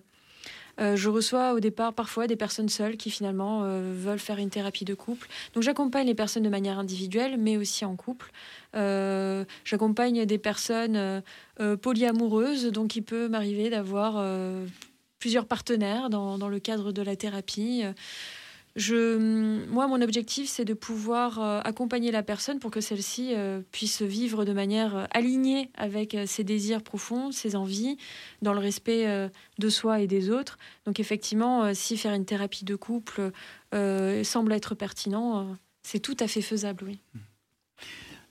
Euh, 0.79 0.95
je 0.95 1.09
reçois 1.09 1.53
au 1.53 1.59
départ 1.59 1.93
parfois 1.93 2.27
des 2.27 2.35
personnes 2.35 2.69
seules 2.69 2.97
qui 2.97 3.09
finalement 3.11 3.63
euh, 3.63 3.93
veulent 3.95 4.19
faire 4.19 4.37
une 4.37 4.49
thérapie 4.49 4.85
de 4.85 4.93
couple. 4.93 5.27
Donc 5.53 5.63
j'accompagne 5.63 6.07
les 6.07 6.15
personnes 6.15 6.43
de 6.43 6.49
manière 6.49 6.79
individuelle, 6.79 7.37
mais 7.37 7.57
aussi 7.57 7.85
en 7.85 7.95
couple. 7.95 8.31
Euh, 8.75 9.43
j'accompagne 9.65 10.25
des 10.25 10.37
personnes 10.37 11.21
polyamoureuses, 11.81 12.65
donc 12.71 12.95
il 12.95 13.03
peut 13.03 13.27
m'arriver 13.27 13.69
d'avoir 13.69 14.23
plusieurs 15.21 15.45
partenaires 15.45 16.09
dans, 16.09 16.37
dans, 16.37 16.49
le 16.49 16.59
cadre 16.59 16.91
de 16.91 17.01
la 17.01 17.15
thérapie. 17.15 17.85
Je, 18.75 19.17
moi, 19.67 19.87
mon 19.87 20.01
objectif, 20.01 20.49
c'est 20.49 20.63
de 20.63 20.73
pouvoir 20.73 21.39
euh, 21.39 21.59
accompagner 21.65 22.11
la 22.11 22.23
personne 22.23 22.59
pour 22.59 22.71
que 22.71 22.79
celle-ci 22.79 23.33
euh, 23.33 23.61
puisse 23.71 24.01
vivre 24.01 24.45
de 24.45 24.53
manière 24.53 24.95
euh, 24.95 25.05
alignée 25.11 25.69
avec 25.75 26.17
ses 26.25 26.45
désirs 26.45 26.81
profonds, 26.81 27.31
ses 27.31 27.57
envies, 27.57 27.97
dans 28.41 28.53
le 28.53 28.59
respect 28.59 29.29
de 29.59 29.69
soi 29.69 29.99
et 29.99 30.07
des 30.07 30.29
autres. 30.29 30.57
Donc, 30.85 30.99
effectivement, 30.99 31.73
si 31.73 31.97
faire 31.97 32.13
une 32.13 32.25
thérapie 32.25 32.65
de 32.65 32.75
couple 32.75 33.31
semble 34.23 34.53
être 34.53 34.75
pertinent, 34.75 35.55
c'est 35.83 35.99
tout 35.99 36.17
à 36.19 36.27
fait 36.27 36.41
faisable, 36.41 36.85
oui. 36.85 36.99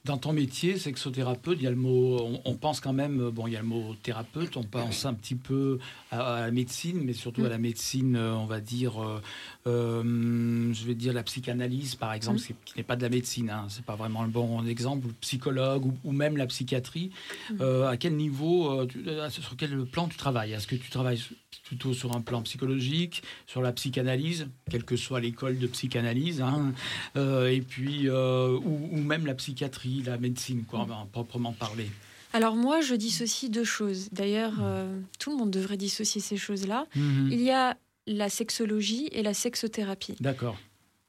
Dans 0.06 0.16
ton 0.16 0.32
métier, 0.32 0.78
sexothérapeute, 0.78 1.58
il 1.60 1.64
y 1.64 1.66
a 1.66 1.70
le 1.70 1.76
mot, 1.76 2.40
on, 2.46 2.54
pense 2.54 2.80
quand 2.80 2.94
même, 2.94 3.28
bon, 3.28 3.46
il 3.46 3.52
y 3.52 3.56
a 3.56 3.60
le 3.60 3.66
mot 3.66 3.94
thérapeute, 4.02 4.56
on 4.56 4.62
pense 4.62 5.04
un 5.04 5.12
petit 5.12 5.34
peu 5.34 5.78
à, 6.10 6.40
la 6.40 6.50
médecine, 6.50 7.02
mais 7.04 7.12
surtout 7.12 7.44
à 7.44 7.50
la 7.50 7.58
médecine, 7.58 8.16
euh, 8.16 8.32
on 8.32 8.46
va 8.46 8.60
dire, 8.60 9.02
euh, 9.02 9.20
euh, 9.66 10.72
je 10.72 10.86
vais 10.86 10.94
dire 10.94 11.12
la 11.12 11.22
psychanalyse, 11.22 11.96
par 11.96 12.14
exemple, 12.14 12.40
mm. 12.40 12.54
qui 12.64 12.78
n'est 12.78 12.82
pas 12.82 12.96
de 12.96 13.02
la 13.02 13.10
médecine, 13.10 13.50
hein, 13.50 13.66
c'est 13.68 13.84
pas 13.84 13.94
vraiment 13.94 14.22
le 14.22 14.30
bon 14.30 14.64
exemple, 14.64 15.06
psychologue 15.20 15.92
ou, 16.02 16.12
même 16.12 16.38
la 16.38 16.46
psychiatrie. 16.46 17.10
Mm. 17.50 17.62
à 17.86 17.96
quel 17.98 18.16
niveau, 18.16 18.88
sur 19.28 19.54
quel 19.58 19.84
plan 19.84 20.08
tu 20.08 20.16
travailles? 20.16 20.52
Est-ce 20.52 20.66
que 20.66 20.76
tu 20.76 20.88
travailles 20.88 21.22
plutôt 21.64 21.92
sur 21.92 22.16
un 22.16 22.22
plan 22.22 22.40
psychologique, 22.42 23.22
sur 23.46 23.60
la 23.60 23.72
psychanalyse, 23.72 24.48
quelle 24.70 24.84
que 24.84 24.96
soit 24.96 25.20
l'école 25.20 25.58
de 25.58 25.66
psychanalyse, 25.66 26.40
hein, 26.40 26.72
et 27.16 27.60
puis, 27.60 28.08
ou 28.08 28.96
même 28.96 29.26
la 29.26 29.34
psychiatrie? 29.34 29.89
La 30.04 30.18
médecine, 30.18 30.64
quoi, 30.64 30.86
mm. 30.86 31.08
proprement 31.12 31.52
parler 31.52 31.88
alors 32.32 32.54
moi, 32.54 32.80
je 32.80 32.94
dissocie 32.94 33.50
deux 33.50 33.64
choses. 33.64 34.08
D'ailleurs, 34.12 34.54
euh, 34.62 35.00
tout 35.18 35.30
le 35.30 35.36
monde 35.36 35.50
devrait 35.50 35.76
dissocier 35.76 36.20
ces 36.20 36.36
choses-là. 36.36 36.86
Mm-hmm. 36.96 37.28
Il 37.32 37.40
y 37.40 37.50
a 37.50 37.76
la 38.06 38.28
sexologie 38.28 39.08
et 39.12 39.22
la 39.22 39.34
sexothérapie. 39.34 40.14
D'accord. 40.20 40.56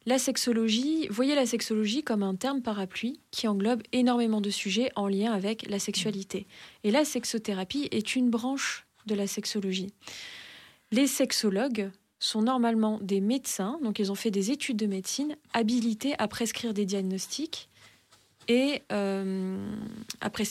La 0.07 0.17
sexologie, 0.17 1.07
voyez 1.09 1.35
la 1.35 1.45
sexologie 1.45 2.01
comme 2.01 2.23
un 2.23 2.33
terme 2.33 2.63
parapluie 2.63 3.19
qui 3.29 3.47
englobe 3.47 3.83
énormément 3.91 4.41
de 4.41 4.49
sujets 4.49 4.89
en 4.95 5.07
lien 5.07 5.31
avec 5.31 5.69
la 5.69 5.77
sexualité. 5.77 6.47
Et 6.83 6.89
la 6.89 7.05
sexothérapie 7.05 7.87
est 7.91 8.15
une 8.15 8.31
branche 8.31 8.87
de 9.05 9.13
la 9.13 9.27
sexologie. 9.27 9.93
Les 10.91 11.05
sexologues 11.05 11.91
sont 12.19 12.41
normalement 12.41 12.99
des 13.01 13.21
médecins, 13.21 13.79
donc 13.83 13.99
ils 13.99 14.11
ont 14.11 14.15
fait 14.15 14.31
des 14.31 14.49
études 14.49 14.77
de 14.77 14.87
médecine, 14.87 15.35
habilités 15.53 16.15
à 16.17 16.27
prescrire 16.27 16.73
des 16.73 16.85
diagnostics 16.85 17.69
et 18.51 18.83
euh, 18.91 19.55
après, 20.19 20.43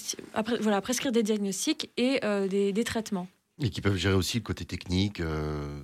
voilà, 0.62 0.80
prescrire 0.80 1.12
des 1.12 1.22
diagnostics 1.22 1.90
et 1.98 2.20
euh, 2.24 2.48
des, 2.48 2.84
traitements. 2.84 3.28
Et 3.60 3.68
qui 3.68 3.82
peuvent 3.82 3.96
gérer 3.96 4.14
aussi 4.14 4.38
le 4.38 4.42
côté 4.42 4.64
technique, 4.64 5.20
euh, 5.20 5.82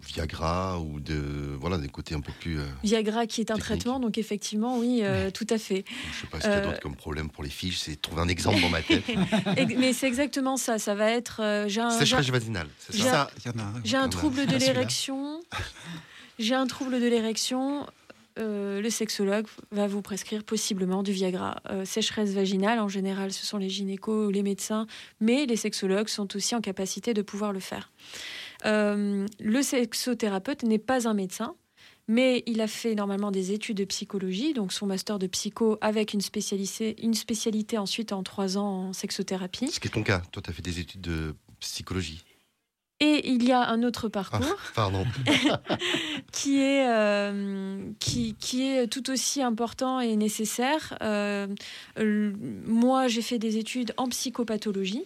Viagra 0.00 0.80
ou 0.80 0.98
de 0.98 1.54
voilà 1.60 1.76
des 1.76 1.90
côtés 1.90 2.14
un 2.14 2.20
peu 2.20 2.32
plus. 2.40 2.58
Viagra 2.82 3.26
qui 3.26 3.42
est 3.42 3.50
un 3.50 3.58
traitement, 3.58 4.00
donc 4.00 4.16
effectivement, 4.16 4.78
oui, 4.78 5.02
tout 5.34 5.46
à 5.50 5.58
fait. 5.58 5.84
Je 5.86 5.90
ne 5.90 6.20
sais 6.22 6.26
pas 6.28 6.40
ce 6.40 6.44
qu'il 6.44 6.52
y 6.52 6.54
a 6.54 6.60
d'autre 6.62 6.80
comme 6.80 6.96
problème 6.96 7.28
pour 7.28 7.44
les 7.44 7.50
filles, 7.50 7.74
c'est 7.76 8.00
trouver 8.00 8.22
un 8.22 8.28
exemple 8.28 8.62
dans 8.62 8.70
ma 8.70 8.80
tête. 8.80 9.04
Mais 9.76 9.92
c'est 9.92 10.08
exactement 10.08 10.56
ça, 10.56 10.78
ça 10.78 10.94
va 10.94 11.10
être. 11.10 11.66
j'ai 11.68 11.82
un, 11.82 11.90
Sécheresse 11.90 12.30
vaginale, 12.30 12.68
c'est 12.78 12.96
ça. 12.96 13.30
J'ai 13.84 13.98
un 13.98 14.08
trouble 14.08 14.46
de 14.46 14.56
l'érection. 14.56 15.38
J'ai 16.38 16.54
un 16.54 16.66
trouble 16.66 16.98
de 16.98 17.06
l'érection. 17.06 17.86
Euh, 18.38 18.80
le 18.80 18.90
sexologue 18.90 19.46
va 19.70 19.86
vous 19.86 20.02
prescrire 20.02 20.44
possiblement 20.44 21.02
du 21.02 21.12
Viagra. 21.12 21.60
Euh, 21.70 21.84
sécheresse 21.84 22.30
vaginale, 22.30 22.80
en 22.80 22.88
général, 22.88 23.32
ce 23.32 23.44
sont 23.44 23.58
les 23.58 23.68
gynécos, 23.68 24.32
les 24.32 24.42
médecins, 24.42 24.86
mais 25.20 25.46
les 25.46 25.56
sexologues 25.56 26.08
sont 26.08 26.34
aussi 26.36 26.54
en 26.54 26.60
capacité 26.60 27.14
de 27.14 27.22
pouvoir 27.22 27.52
le 27.52 27.60
faire. 27.60 27.92
Euh, 28.64 29.26
le 29.40 29.62
sexothérapeute 29.62 30.62
n'est 30.62 30.78
pas 30.78 31.08
un 31.08 31.14
médecin, 31.14 31.54
mais 32.08 32.42
il 32.46 32.60
a 32.60 32.66
fait 32.66 32.94
normalement 32.94 33.30
des 33.30 33.52
études 33.52 33.76
de 33.76 33.84
psychologie, 33.84 34.54
donc 34.54 34.72
son 34.72 34.86
master 34.86 35.18
de 35.18 35.26
psycho 35.26 35.78
avec 35.80 36.14
une 36.14 36.20
spécialité, 36.20 36.96
une 37.02 37.14
spécialité 37.14 37.78
ensuite 37.78 38.12
en 38.12 38.22
trois 38.22 38.56
ans 38.58 38.88
en 38.88 38.92
sexothérapie. 38.92 39.70
Ce 39.70 39.80
qui 39.80 39.88
est 39.88 39.92
ton 39.92 40.02
cas, 40.02 40.22
toi 40.32 40.42
tu 40.42 40.50
as 40.50 40.52
fait 40.52 40.62
des 40.62 40.80
études 40.80 41.00
de 41.00 41.34
psychologie. 41.60 42.24
Et 43.04 43.28
il 43.28 43.42
y 43.42 43.50
a 43.50 43.68
un 43.68 43.82
autre 43.82 44.08
parcours 44.08 44.46
ah, 44.48 44.70
pardon. 44.76 45.04
qui, 46.32 46.60
est, 46.60 46.88
euh, 46.88 47.90
qui, 47.98 48.36
qui, 48.36 48.62
est 48.62 48.86
tout 48.86 49.10
aussi 49.10 49.42
important 49.42 49.98
et 49.98 50.14
nécessaire. 50.14 50.96
Euh, 51.02 51.48
moi, 52.64 53.08
j'ai 53.08 53.22
fait 53.22 53.40
des 53.40 53.56
études 53.56 53.92
en 53.96 54.08
psychopathologie, 54.08 55.02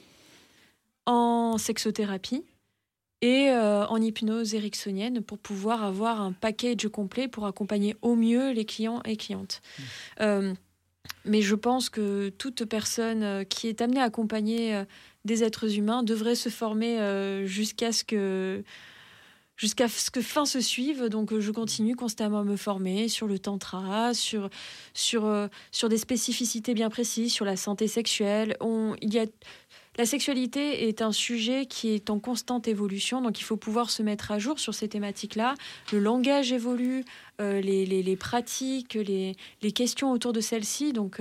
en 1.06 1.56
sexothérapie 1.56 2.44
et 3.22 3.48
euh, 3.48 3.86
en 3.86 3.96
hypnose 4.02 4.54
ericksonienne 4.54 5.22
pour 5.22 5.38
pouvoir 5.38 5.82
avoir 5.82 6.20
un 6.20 6.32
package 6.32 6.88
complet 6.88 7.28
pour 7.28 7.46
accompagner 7.46 7.96
au 8.02 8.14
mieux 8.14 8.52
les 8.52 8.66
clients 8.66 9.00
et 9.06 9.16
clientes. 9.16 9.62
Mmh. 10.20 10.52
mais 11.24 11.40
je 11.40 11.54
pense 11.54 11.88
que 11.88 12.28
toute 12.28 12.66
personne 12.66 13.46
qui 13.46 13.68
est 13.68 13.80
amenée 13.80 14.00
à 14.00 14.04
accompagner 14.04 14.84
des 15.26 15.44
êtres 15.44 15.76
humains 15.76 16.02
devraient 16.02 16.34
se 16.34 16.48
former 16.48 16.98
euh, 16.98 17.44
jusqu'à 17.46 17.92
ce 17.92 18.04
que 18.04 18.62
jusqu'à 19.58 19.88
ce 19.88 20.10
que 20.10 20.20
fin 20.20 20.44
se 20.44 20.60
suive. 20.60 21.08
Donc, 21.08 21.32
euh, 21.32 21.40
je 21.40 21.50
continue 21.50 21.96
constamment 21.96 22.40
à 22.40 22.44
me 22.44 22.56
former 22.56 23.08
sur 23.08 23.26
le 23.26 23.38
tantra, 23.38 24.12
sur, 24.12 24.50
sur, 24.92 25.24
euh, 25.24 25.48
sur 25.72 25.88
des 25.88 25.96
spécificités 25.96 26.74
bien 26.74 26.90
précises, 26.90 27.32
sur 27.32 27.46
la 27.46 27.56
santé 27.56 27.88
sexuelle. 27.88 28.56
On, 28.60 28.94
il 29.00 29.14
y 29.14 29.18
a, 29.18 29.24
la 29.96 30.04
sexualité 30.04 30.88
est 30.88 31.00
un 31.00 31.10
sujet 31.10 31.64
qui 31.64 31.88
est 31.88 32.10
en 32.10 32.18
constante 32.18 32.68
évolution, 32.68 33.22
donc 33.22 33.40
il 33.40 33.44
faut 33.44 33.56
pouvoir 33.56 33.88
se 33.88 34.02
mettre 34.02 34.30
à 34.30 34.38
jour 34.38 34.58
sur 34.58 34.74
ces 34.74 34.88
thématiques-là. 34.88 35.54
Le 35.90 36.00
langage 36.00 36.52
évolue, 36.52 37.02
les, 37.38 37.86
les, 37.86 38.16
pratiques, 38.16 38.92
les, 38.92 39.36
les 39.62 39.72
questions 39.72 40.12
autour 40.12 40.34
de 40.34 40.42
celles-ci. 40.42 40.92
Donc, 40.92 41.18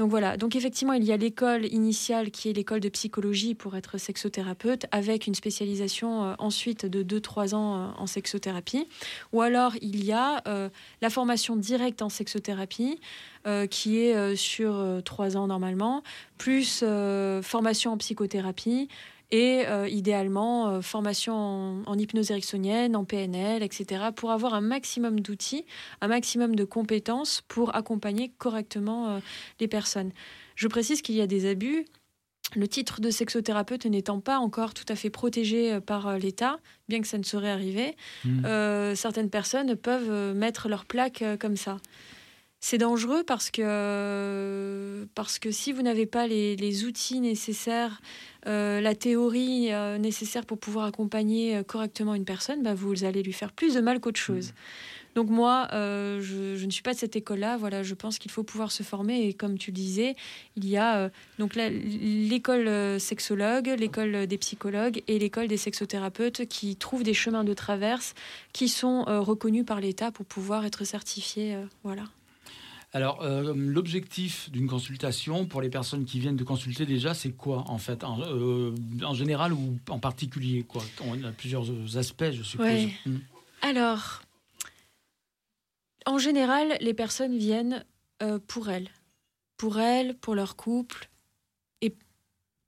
donc 0.00 0.08
voilà, 0.08 0.38
donc 0.38 0.56
effectivement, 0.56 0.94
il 0.94 1.04
y 1.04 1.12
a 1.12 1.18
l'école 1.18 1.66
initiale 1.66 2.30
qui 2.30 2.48
est 2.48 2.54
l'école 2.54 2.80
de 2.80 2.88
psychologie 2.88 3.54
pour 3.54 3.76
être 3.76 3.98
sexothérapeute, 3.98 4.86
avec 4.92 5.26
une 5.26 5.34
spécialisation 5.34 6.24
euh, 6.24 6.34
ensuite 6.38 6.86
de 6.86 7.02
2-3 7.02 7.54
ans 7.54 7.76
euh, 7.76 7.86
en 7.98 8.06
sexothérapie. 8.06 8.88
Ou 9.34 9.42
alors, 9.42 9.74
il 9.82 10.02
y 10.02 10.12
a 10.12 10.42
euh, 10.48 10.70
la 11.02 11.10
formation 11.10 11.54
directe 11.54 12.00
en 12.00 12.08
sexothérapie, 12.08 12.98
qui 13.70 13.98
est 13.98 14.36
sur 14.36 15.00
3 15.02 15.38
ans 15.38 15.46
normalement, 15.46 16.02
plus 16.36 16.84
formation 17.42 17.92
en 17.92 17.96
psychothérapie 17.96 18.88
et 19.30 19.66
euh, 19.66 19.88
idéalement 19.88 20.68
euh, 20.68 20.80
formation 20.80 21.34
en, 21.34 21.82
en, 21.86 21.98
hypnose 21.98 22.30
ericksonienne, 22.30 22.96
en 22.96 23.04
PNL, 23.04 23.62
etc., 23.62 24.06
pour 24.14 24.32
avoir 24.32 24.54
un 24.54 24.60
maximum 24.60 25.20
d'outils, 25.20 25.64
un 26.00 26.08
maximum 26.08 26.56
de 26.56 26.64
compétences 26.64 27.42
pour 27.46 27.74
accompagner 27.76 28.32
correctement 28.38 29.08
euh, 29.08 29.18
les 29.60 29.68
personnes. 29.68 30.10
Je 30.56 30.68
précise 30.68 31.02
qu'il 31.02 31.14
y 31.14 31.20
a 31.20 31.26
des 31.26 31.48
abus. 31.48 31.84
Le 32.56 32.66
titre 32.66 33.00
de 33.00 33.10
sexothérapeute 33.10 33.86
n'étant 33.86 34.18
pas 34.18 34.38
encore 34.38 34.74
tout 34.74 34.84
à 34.88 34.96
fait 34.96 35.10
protégé 35.10 35.80
par 35.80 36.18
l'État, 36.18 36.58
bien 36.88 37.00
que 37.00 37.06
ça 37.06 37.16
ne 37.16 37.22
saurait 37.22 37.50
arriver, 37.50 37.94
mmh. 38.24 38.94
certaines 38.96 39.30
personnes 39.30 39.76
peuvent 39.76 40.34
mettre 40.34 40.68
leur 40.68 40.84
plaque 40.84 41.22
comme 41.38 41.54
ça. 41.54 41.76
C'est 42.62 42.76
dangereux 42.76 43.24
parce 43.26 43.50
que, 43.50 45.08
parce 45.14 45.38
que 45.38 45.50
si 45.50 45.72
vous 45.72 45.80
n'avez 45.80 46.04
pas 46.04 46.26
les, 46.26 46.56
les, 46.56 46.84
outils 46.84 47.20
nécessaires, 47.20 48.02
euh, 48.46 48.82
la 48.82 48.94
théorie 48.94 49.72
euh, 49.72 49.96
nécessaire 49.96 50.44
pour 50.44 50.58
pouvoir 50.58 50.84
accompagner 50.84 51.56
euh, 51.56 51.62
correctement 51.62 52.14
une 52.14 52.26
personne, 52.26 52.62
bah, 52.62 52.74
vous 52.74 53.04
allez 53.04 53.22
lui 53.22 53.32
faire 53.32 53.52
plus 53.52 53.74
de 53.74 53.80
mal 53.80 53.98
qu'autre 53.98 54.20
chose. 54.20 54.50
Mmh. 54.50 54.54
Donc 55.14 55.30
moi, 55.30 55.68
euh, 55.72 56.20
je, 56.20 56.56
je, 56.56 56.66
ne 56.66 56.70
suis 56.70 56.82
pas 56.82 56.92
de 56.92 56.98
cette 56.98 57.16
école-là. 57.16 57.56
Voilà, 57.56 57.82
je 57.82 57.94
pense 57.94 58.18
qu'il 58.18 58.30
faut 58.30 58.42
pouvoir 58.42 58.70
se 58.70 58.82
former. 58.82 59.26
Et 59.26 59.32
comme 59.32 59.56
tu 59.56 59.70
le 59.70 59.74
disais, 59.74 60.14
il 60.56 60.68
y 60.68 60.76
a 60.76 60.98
euh, 60.98 61.08
donc 61.38 61.56
l'école 61.56 63.00
sexologue, 63.00 63.68
l'école 63.78 64.26
des 64.26 64.38
psychologues 64.38 65.02
et 65.08 65.18
l'école 65.18 65.48
des 65.48 65.56
sexothérapeutes 65.56 66.46
qui 66.46 66.76
trouvent 66.76 67.02
des 67.02 67.14
chemins 67.14 67.42
de 67.42 67.54
traverse 67.54 68.14
qui 68.52 68.68
sont 68.68 69.04
reconnus 69.06 69.64
par 69.64 69.80
l'État 69.80 70.10
pour 70.12 70.26
pouvoir 70.26 70.64
être 70.64 70.84
certifiés. 70.84 71.56
voilà. 71.82 72.04
Alors, 72.92 73.22
euh, 73.22 73.54
l'objectif 73.54 74.50
d'une 74.50 74.66
consultation 74.66 75.46
pour 75.46 75.62
les 75.62 75.70
personnes 75.70 76.04
qui 76.04 76.18
viennent 76.18 76.36
de 76.36 76.44
consulter 76.44 76.86
déjà, 76.86 77.14
c'est 77.14 77.30
quoi 77.30 77.64
en 77.68 77.78
fait 77.78 78.02
en, 78.02 78.20
euh, 78.20 78.74
en, 79.04 79.14
général 79.14 79.52
ou 79.52 79.78
en 79.88 80.00
particulier 80.00 80.64
quoi? 80.64 80.82
On 81.04 81.22
a 81.22 81.30
plusieurs 81.30 81.66
aspects, 81.96 82.32
je 82.32 82.42
suppose. 82.42 82.66
Ouais. 82.66 82.92
Mmh. 83.06 83.16
Alors, 83.62 84.22
en 86.04 86.18
général, 86.18 86.76
les 86.80 86.94
personnes 86.94 87.38
viennent 87.38 87.84
euh, 88.22 88.40
pour 88.44 88.70
elles. 88.70 88.88
Pour 89.56 89.78
elles, 89.78 90.16
pour 90.16 90.34
leur 90.34 90.56
couple, 90.56 91.08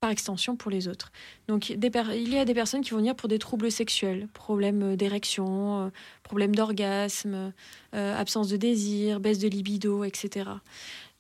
par 0.02 0.10
extension 0.10 0.56
pour 0.56 0.72
les 0.72 0.88
autres. 0.88 1.12
Donc 1.46 1.70
il 1.70 1.74
y 1.80 2.36
a 2.36 2.44
des 2.44 2.54
personnes 2.54 2.80
qui 2.80 2.90
vont 2.90 2.96
venir 2.96 3.14
pour 3.14 3.28
des 3.28 3.38
troubles 3.38 3.70
sexuels, 3.70 4.26
problèmes 4.34 4.96
d'érection, 4.96 5.80
euh, 5.80 5.90
problèmes 6.24 6.56
d'orgasme, 6.56 7.52
euh, 7.94 8.18
absence 8.18 8.48
de 8.48 8.56
désir, 8.56 9.20
baisse 9.20 9.38
de 9.38 9.46
libido, 9.46 10.02
etc. 10.02 10.50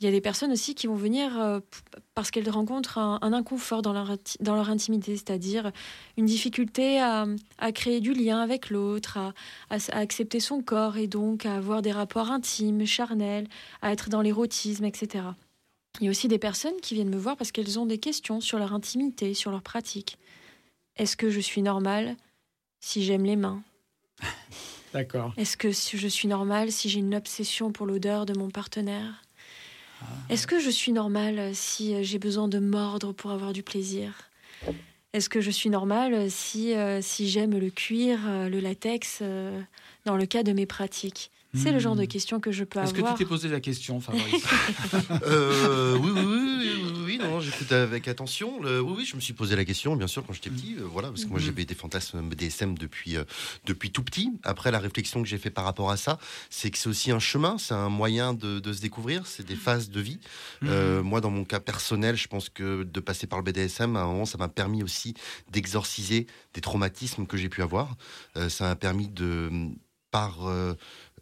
Il 0.00 0.04
y 0.04 0.08
a 0.08 0.10
des 0.10 0.20
personnes 0.20 0.50
aussi 0.50 0.74
qui 0.74 0.88
vont 0.88 0.96
venir 0.96 1.40
euh, 1.40 1.60
parce 2.16 2.32
qu'elles 2.32 2.50
rencontrent 2.50 2.98
un, 2.98 3.32
inconfort 3.32 3.82
dans 3.82 3.92
leur, 3.92 4.16
dans 4.40 4.56
leur 4.56 4.68
intimité, 4.68 5.14
c'est-à-dire 5.14 5.70
une 6.16 6.26
difficulté 6.26 7.00
à, 7.00 7.24
créer 7.72 8.00
du 8.00 8.12
lien 8.12 8.40
avec 8.40 8.68
l'autre, 8.68 9.16
à, 9.16 9.32
à, 9.70 9.76
accepter 9.96 10.40
son 10.40 10.60
corps 10.60 10.96
et 10.96 11.06
donc 11.06 11.46
à 11.46 11.54
avoir 11.54 11.82
des 11.82 11.92
rapports 11.92 12.32
intimes, 12.32 12.84
charnels, 12.84 13.46
à 13.80 13.92
être 13.92 14.08
dans 14.08 14.22
l'érotisme, 14.22 14.84
etc. 14.84 15.22
Il 16.00 16.04
y 16.04 16.08
a 16.08 16.10
aussi 16.10 16.28
des 16.28 16.38
personnes 16.38 16.80
qui 16.80 16.94
viennent 16.94 17.10
me 17.10 17.18
voir 17.18 17.36
parce 17.36 17.52
qu'elles 17.52 17.78
ont 17.78 17.86
des 17.86 17.98
questions 17.98 18.40
sur 18.40 18.58
leur 18.58 18.72
intimité, 18.72 19.34
sur 19.34 19.50
leur 19.50 19.62
pratique. 19.62 20.18
Est-ce 20.96 21.16
que 21.16 21.30
je 21.30 21.40
suis 21.40 21.62
normale 21.62 22.16
si 22.80 23.04
j'aime 23.04 23.24
les 23.24 23.36
mains? 23.36 23.62
D'accord. 24.92 25.32
Est-ce 25.36 25.56
que 25.56 25.70
je 25.70 26.08
suis 26.08 26.28
normale 26.28 26.70
si 26.70 26.88
j'ai 26.88 26.98
une 26.98 27.14
obsession 27.14 27.72
pour 27.72 27.86
l'odeur 27.86 28.26
de 28.26 28.36
mon 28.36 28.50
partenaire? 28.50 29.22
Ah. 30.00 30.04
Est-ce 30.28 30.46
que 30.46 30.58
je 30.58 30.70
suis 30.70 30.92
normale 30.92 31.54
si 31.54 32.02
j'ai 32.04 32.18
besoin 32.18 32.48
de 32.48 32.58
mordre 32.58 33.12
pour 33.12 33.30
avoir 33.30 33.52
du 33.52 33.62
plaisir? 33.62 34.30
Est-ce 35.12 35.28
que 35.28 35.42
je 35.42 35.50
suis 35.50 35.68
normale 35.68 36.30
si, 36.30 36.74
euh, 36.74 37.02
si 37.02 37.28
j'aime 37.28 37.58
le 37.58 37.68
cuir, 37.68 38.18
euh, 38.26 38.48
le 38.48 38.60
latex, 38.60 39.18
euh, 39.20 39.60
dans 40.06 40.16
le 40.16 40.24
cas 40.24 40.42
de 40.42 40.52
mes 40.52 40.64
pratiques? 40.64 41.30
C'est 41.54 41.70
le 41.70 41.78
genre 41.78 41.96
de 41.96 42.04
hmm. 42.04 42.08
questions 42.08 42.40
que 42.40 42.50
je 42.50 42.64
peux 42.64 42.78
avoir. 42.78 42.94
Est-ce 42.94 43.02
que 43.02 43.10
tu 43.10 43.14
t'es 43.18 43.28
posé 43.28 43.48
la 43.48 43.60
question, 43.60 44.00
Fabrice 44.00 44.24
euh, 45.26 45.98
oui, 45.98 46.10
oui, 46.14 46.22
oui, 46.24 46.82
oui, 46.82 46.92
oui, 47.04 47.18
non, 47.18 47.40
j'écoute 47.40 47.70
avec 47.72 48.08
attention. 48.08 48.58
oui, 48.60 48.94
oui, 48.96 49.04
je 49.04 49.16
me 49.16 49.20
suis 49.20 49.34
posé 49.34 49.54
la 49.54 49.66
question, 49.66 49.94
bien 49.94 50.06
sûr, 50.06 50.24
quand 50.26 50.32
j'étais 50.32 50.48
petit. 50.48 50.76
Euh, 50.78 50.84
voilà, 50.84 51.08
parce 51.08 51.24
que 51.24 51.28
moi, 51.28 51.40
hmm. 51.40 51.42
j'avais 51.42 51.64
des 51.66 51.74
fantasmes 51.74 52.22
BDSM 52.22 52.78
depuis, 52.78 53.16
euh, 53.16 53.24
depuis 53.66 53.90
tout 53.90 54.02
petit. 54.02 54.32
Après, 54.44 54.70
la 54.70 54.78
réflexion 54.78 55.22
que 55.22 55.28
j'ai 55.28 55.36
fait 55.36 55.50
par 55.50 55.64
rapport 55.64 55.90
à 55.90 55.98
ça, 55.98 56.18
c'est 56.48 56.70
que 56.70 56.78
c'est 56.78 56.88
aussi 56.88 57.10
un 57.10 57.18
chemin, 57.18 57.58
c'est 57.58 57.74
un 57.74 57.90
moyen 57.90 58.32
de, 58.32 58.58
de 58.58 58.72
se 58.72 58.80
découvrir, 58.80 59.26
c'est 59.26 59.46
des 59.46 59.56
phases 59.56 59.90
de 59.90 60.00
vie. 60.00 60.20
Hmm. 60.62 61.00
moi, 61.00 61.20
dans 61.20 61.30
mon 61.30 61.44
cas 61.44 61.60
personnel, 61.60 62.16
je 62.16 62.28
pense 62.28 62.48
que 62.48 62.82
de 62.82 63.00
passer 63.00 63.26
par 63.26 63.38
le 63.38 63.44
BDSM, 63.44 63.94
à 63.96 64.00
un 64.00 64.06
moment, 64.06 64.24
ça 64.24 64.38
m'a 64.38 64.48
permis 64.48 64.82
aussi 64.82 65.12
d'exorciser 65.50 66.26
des 66.54 66.62
traumatismes 66.62 67.26
que 67.26 67.36
j'ai 67.36 67.50
pu 67.50 67.60
avoir. 67.60 67.96
ça 68.48 68.64
m'a 68.64 68.76
permis 68.76 69.08
de 69.08 69.50
par 70.12 70.46
euh, 70.46 70.74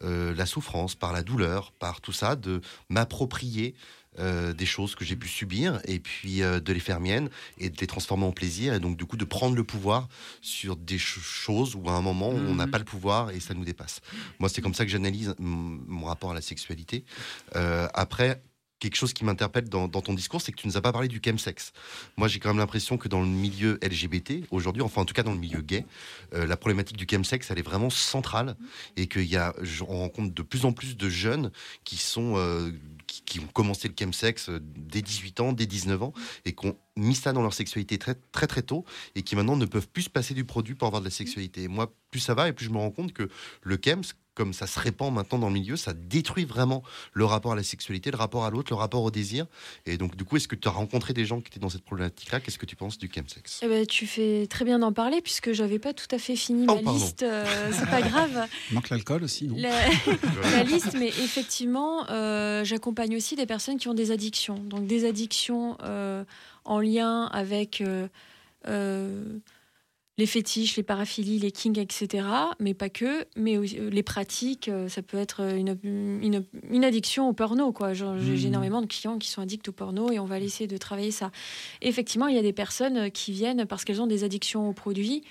euh, 0.03 0.35
la 0.35 0.45
souffrance, 0.45 0.93
par 0.93 1.13
la 1.13 1.23
douleur, 1.23 1.71
par 1.71 2.01
tout 2.01 2.11
ça, 2.11 2.35
de 2.35 2.61
m'approprier 2.89 3.73
euh, 4.19 4.51
des 4.53 4.65
choses 4.65 4.93
que 4.93 5.05
j'ai 5.05 5.15
pu 5.15 5.29
subir 5.29 5.79
et 5.85 5.99
puis 5.99 6.41
de 6.41 6.73
les 6.73 6.81
faire 6.81 6.99
miennes 6.99 7.29
et 7.57 7.69
de 7.69 7.77
les 7.79 7.87
transformer 7.87 8.25
en 8.25 8.33
plaisir 8.33 8.73
et 8.73 8.81
donc 8.81 8.97
du 8.97 9.05
coup 9.05 9.15
de 9.15 9.23
prendre 9.23 9.55
le 9.55 9.63
pouvoir 9.63 10.09
sur 10.41 10.75
des 10.75 10.97
choses 10.97 11.75
où 11.75 11.89
à 11.89 11.93
un 11.93 12.01
moment 12.01 12.27
on 12.27 12.55
n'a 12.55 12.67
mmh. 12.67 12.71
pas 12.71 12.77
le 12.77 12.83
pouvoir 12.83 13.31
et 13.31 13.39
ça 13.39 13.53
nous 13.53 13.63
dépasse. 13.63 14.01
Moi 14.39 14.49
c'est 14.49 14.61
comme 14.61 14.73
ça 14.73 14.83
que 14.83 14.91
j'analyse 14.91 15.33
mon 15.39 16.03
rapport 16.03 16.31
à 16.31 16.33
la 16.33 16.41
sexualité. 16.41 17.05
après 17.53 18.41
quelque 18.81 18.95
chose 18.95 19.13
qui 19.13 19.23
m'interpelle 19.23 19.69
dans, 19.69 19.87
ton 19.87 20.13
discours, 20.13 20.41
c'est 20.41 20.51
que 20.51 20.57
tu 20.57 20.67
ne 20.67 20.71
nous 20.71 20.77
as 20.77 20.81
pas 20.81 20.91
parlé 20.91 21.07
du 21.07 21.21
chemsex. 21.23 21.71
Moi, 22.17 22.27
j'ai 22.27 22.39
quand 22.39 22.49
même 22.49 22.57
l'impression 22.57 22.97
que 22.97 23.07
dans 23.07 23.21
le 23.21 23.27
milieu 23.27 23.79
LGBT, 23.83 24.43
aujourd'hui, 24.49 24.81
enfin 24.81 25.01
en 25.01 25.05
tout 25.05 25.13
cas 25.13 25.23
dans 25.23 25.33
le 25.33 25.39
milieu 25.39 25.61
gay, 25.61 25.85
euh, 26.33 26.47
la 26.47 26.57
problématique 26.57 26.97
du 26.97 27.05
chemsex, 27.09 27.51
elle 27.51 27.59
est 27.59 27.63
vraiment 27.63 27.91
centrale 27.91 28.57
et 28.97 29.07
qu'il 29.07 29.25
y 29.25 29.37
a, 29.37 29.53
on 29.87 29.99
rencontre 29.99 30.33
de 30.33 30.41
plus 30.41 30.65
en 30.65 30.73
plus 30.73 30.97
de 30.97 31.09
jeunes 31.09 31.51
qui 31.83 31.97
sont, 31.97 32.33
euh, 32.37 32.71
qui, 33.05 33.39
ont 33.39 33.47
commencé 33.53 33.87
le 33.87 33.93
chemsex 33.97 34.49
euh, 34.49 34.59
dès 34.61 35.03
18 35.03 35.39
ans, 35.41 35.53
dès 35.53 35.67
19 35.67 36.01
ans 36.01 36.13
et 36.45 36.53
qui 36.53 36.65
ont 36.65 36.77
mis 36.95 37.15
ça 37.15 37.33
dans 37.33 37.43
leur 37.43 37.53
sexualité 37.53 37.99
très 37.99 38.15
très 38.31 38.47
très 38.47 38.63
tôt 38.63 38.83
et 39.15 39.21
qui 39.21 39.35
maintenant 39.35 39.55
ne 39.55 39.65
peuvent 39.65 39.87
plus 39.87 40.03
se 40.03 40.09
passer 40.09 40.33
du 40.33 40.43
produit 40.43 40.73
pour 40.73 40.87
avoir 40.87 41.01
de 41.01 41.05
la 41.05 41.11
sexualité. 41.11 41.67
Moi, 41.67 41.93
plus 42.09 42.19
ça 42.19 42.33
va 42.33 42.49
et 42.49 42.53
plus 42.53 42.65
je 42.65 42.71
me 42.71 42.77
rends 42.77 42.91
compte 42.91 43.13
que 43.13 43.29
le 43.61 43.77
chems, 43.77 44.03
comme 44.33 44.53
ça 44.53 44.65
se 44.65 44.79
répand 44.79 45.13
maintenant 45.13 45.39
dans 45.39 45.47
le 45.47 45.53
milieu, 45.53 45.75
ça 45.75 45.93
détruit 45.93 46.45
vraiment 46.45 46.83
le 47.13 47.25
rapport 47.25 47.51
à 47.51 47.55
la 47.55 47.63
sexualité, 47.63 48.11
le 48.11 48.17
rapport 48.17 48.45
à 48.45 48.49
l'autre, 48.49 48.71
le 48.71 48.77
rapport 48.77 49.03
au 49.03 49.11
désir. 49.11 49.45
Et 49.85 49.97
donc, 49.97 50.15
du 50.15 50.23
coup, 50.23 50.37
est-ce 50.37 50.47
que 50.47 50.55
tu 50.55 50.67
as 50.67 50.71
rencontré 50.71 51.13
des 51.13 51.25
gens 51.25 51.41
qui 51.41 51.47
étaient 51.47 51.59
dans 51.59 51.69
cette 51.69 51.83
problématique-là? 51.83 52.39
Qu'est-ce 52.39 52.57
que 52.57 52.65
tu 52.65 52.75
penses 52.75 52.97
du 52.97 53.09
chemsex? 53.13 53.59
Eh 53.61 53.67
ben, 53.67 53.85
Tu 53.85 54.07
fais 54.07 54.47
très 54.47 54.63
bien 54.63 54.79
d'en 54.79 54.93
parler, 54.93 55.21
puisque 55.21 55.51
j'avais 55.51 55.79
pas 55.79 55.93
tout 55.93 56.07
à 56.11 56.17
fait 56.17 56.35
fini 56.35 56.65
oh, 56.69 56.79
ma 56.81 56.91
liste. 56.93 57.23
Euh, 57.23 57.45
c'est 57.73 57.89
pas 57.89 58.01
grave. 58.01 58.47
Il 58.71 58.75
manque 58.75 58.89
l'alcool 58.89 59.23
aussi, 59.23 59.47
non? 59.47 59.55
La... 60.53 60.63
liste, 60.63 60.95
mais 60.97 61.09
effectivement, 61.09 62.09
euh, 62.09 62.63
j'accompagne 62.63 63.15
aussi 63.15 63.35
des 63.35 63.45
personnes 63.45 63.77
qui 63.77 63.89
ont 63.89 63.93
des 63.93 64.11
addictions. 64.11 64.55
Donc, 64.55 64.87
des 64.87 65.05
addictions 65.05 65.77
euh, 65.83 66.23
en 66.63 66.79
lien 66.79 67.25
avec 67.25 67.83
les 70.21 70.27
fétiches, 70.27 70.77
les 70.77 70.83
paraphilies, 70.83 71.39
les 71.39 71.51
kings, 71.51 71.79
etc. 71.79 72.23
Mais 72.59 72.75
pas 72.75 72.89
que, 72.89 73.25
mais 73.35 73.57
euh, 73.57 73.89
les 73.89 74.03
pratiques, 74.03 74.69
euh, 74.69 74.87
ça 74.87 75.01
peut 75.01 75.17
être 75.17 75.41
une, 75.41 75.75
une, 75.83 76.85
addiction 76.85 77.27
au 77.27 77.33
porno. 77.33 77.71
Quoi. 77.71 77.93
J'ai 77.93 78.05
mmh. 78.05 78.45
énormément 78.45 78.81
de 78.83 78.85
clients 78.85 79.17
qui 79.17 79.29
sont 79.29 79.41
addicts 79.41 79.67
au 79.69 79.71
porno 79.71 80.11
et 80.11 80.19
on 80.19 80.25
va 80.25 80.39
essayer 80.39 80.67
de 80.67 80.77
travailler 80.77 81.09
ça. 81.09 81.31
effectivement, 81.81 82.27
il 82.27 82.35
y 82.35 82.39
a 82.39 82.43
des 82.43 82.53
personnes 82.53 83.09
qui 83.09 83.31
viennent 83.31 83.65
parce 83.65 83.83
qu'elles 83.83 83.99
ont 83.99 84.05
des 84.05 84.23
addictions 84.23 84.69
aux 84.69 84.73
produits 84.73 85.23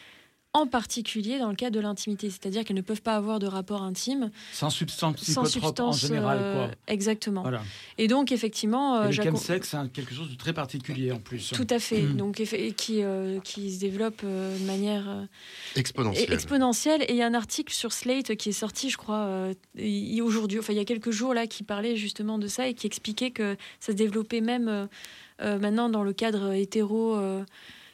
en 0.53 0.67
particulier 0.67 1.39
dans 1.39 1.49
le 1.49 1.55
cas 1.55 1.71
de 1.71 1.79
l'intimité, 1.79 2.29
c'est-à-dire 2.29 2.65
qu'elles 2.65 2.77
ne 2.77 2.81
peuvent 2.81 3.03
pas 3.03 3.15
avoir 3.15 3.39
de 3.39 3.47
rapport 3.47 3.83
intime 3.83 4.31
sans 4.53 4.69
substance 4.69 5.17
psychotrope 5.17 5.79
en 5.81 5.93
général. 5.93 6.39
Quoi. 6.39 6.47
Euh, 6.47 6.69
exactement. 6.89 7.45
Et 7.99 8.09
donc 8.09 8.33
effectivement, 8.33 8.97
euh, 8.97 9.07
le 9.07 9.13
chemsex, 9.13 9.69
c'est 9.69 9.93
quelque 9.93 10.13
chose 10.13 10.29
de 10.29 10.35
très 10.35 10.53
particulier 10.53 11.13
en 11.13 11.21
plus. 11.21 11.51
Tout 11.51 11.67
à 11.71 11.79
fait. 11.79 12.03
Hmm. 12.03 12.17
Donc 12.17 12.43
qui 12.77 13.03
euh, 13.03 13.39
qui 13.41 13.73
se 13.73 13.81
développe 13.81 14.25
de 14.25 14.67
manière 14.67 15.29
exponentielle. 15.77 16.33
exponentielle. 16.33 17.03
Et 17.03 17.13
il 17.13 17.17
y 17.17 17.23
a 17.23 17.27
un 17.27 17.35
article 17.35 17.73
sur 17.73 17.93
Slate 17.93 18.35
qui 18.35 18.49
est 18.49 18.53
sorti, 18.53 18.91
je 18.91 18.97
crois, 18.97 19.51
aujourd'hui, 20.21 20.59
enfin 20.59 20.73
il 20.73 20.77
y 20.77 20.81
a 20.81 20.85
quelques 20.85 21.13
jours 21.13 21.33
là, 21.33 21.47
qui 21.47 21.63
parlait 21.63 21.95
justement 21.95 22.39
de 22.39 22.49
ça 22.49 22.67
et 22.67 22.75
qui 22.75 22.89
expliquait 22.89 23.31
que 23.31 23.57
ça 23.79 23.93
se 23.93 23.97
développait 23.97 24.41
même 24.41 24.89
maintenant 25.39 25.89
dans 25.89 26.03
le 26.03 26.13
cadre 26.13 26.53
hétéro 26.53 27.17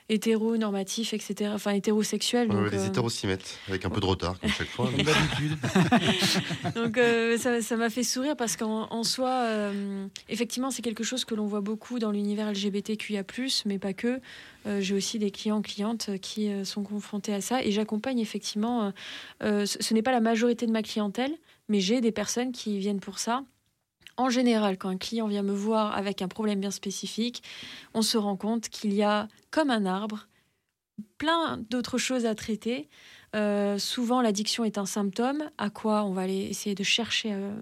hétéronormatif, 0.09 1.14
etc. 1.14 1.51
Enfin, 1.55 1.73
hétérosexuel. 1.73 2.49
donc, 2.49 2.71
les 2.71 2.79
euh, 2.79 2.87
hétéros 2.87 3.11
s'y 3.11 3.27
mettent, 3.27 3.59
avec 3.69 3.85
un 3.85 3.90
peu 3.90 4.01
de 4.01 4.07
retard, 4.07 4.38
comme 4.38 4.51
chaque 4.51 4.69
fois. 4.69 4.88
donc, 6.75 6.97
euh, 6.97 7.37
ça 7.38 7.77
m'a 7.77 7.90
fait 7.90 8.05
sourire 8.05 8.37
parce 8.37 8.57
qu'en 8.57 9.03
soi, 9.03 9.31
euh, 9.31 10.07
effectivement, 10.29 10.71
c'est 10.71 10.83
quelque 10.83 11.05
chose 11.05 11.25
que 11.25 11.35
l'on 11.35 11.47
voit 11.47 11.61
beaucoup 11.61 11.99
dans 11.99 12.12
l'univers 12.12 12.53
LGBTQIA, 12.53 13.25
mais 13.64 13.79
pas 13.79 13.92
que. 13.92 14.21
J'ai 14.81 14.97
aussi 14.97 15.21
des 15.21 15.31
clients, 15.31 15.62
clientes 15.62 16.11
qui 16.21 16.51
sont 16.64 16.83
confrontés 16.83 17.33
à 17.33 17.40
ça. 17.40 17.62
Et 17.62 17.71
j'accompagne 17.71 18.19
effectivement, 18.19 18.92
ce 19.40 19.95
n'est 19.95 20.03
pas 20.03 20.11
la 20.11 20.19
majorité 20.19 20.66
de 20.66 20.73
ma 20.73 20.83
clientèle, 20.83 21.31
mais 21.69 21.79
j'ai 21.79 22.01
des 22.01 22.11
personnes 22.11 22.51
qui 22.51 22.81
viennent 22.81 22.99
pour 22.99 23.21
ça 23.21 23.45
en 24.16 24.31
général, 24.31 24.79
quand 24.79 24.88
un 24.88 24.96
client 24.96 25.26
vient 25.26 25.42
me 25.42 25.52
voir 25.52 25.96
avec 25.96 26.22
un 26.22 26.29
problème 26.29 26.61
bien 26.61 26.70
spécifique, 26.70 27.42
on 27.94 28.02
se 28.02 28.16
rend 28.18 28.37
compte 28.37 28.68
qu'il 28.68 28.94
y 28.94 29.02
a, 29.02 29.29
comme 29.50 29.70
un 29.70 29.87
arbre, 29.87 30.29
plein 31.18 31.59
d'autres 31.70 31.98
choses 31.98 32.24
à 32.26 32.35
traiter. 32.35 32.88
Euh, 33.35 33.76
souvent, 33.76 34.22
l'addiction 34.22 34.64
est 34.64 34.79
un 34.79 34.87
symptôme. 34.87 35.50
À 35.59 35.68
quoi 35.68 36.05
on 36.05 36.12
va 36.12 36.22
aller 36.22 36.44
essayer 36.44 36.74
de 36.74 36.83
chercher 36.83 37.33
euh, 37.35 37.52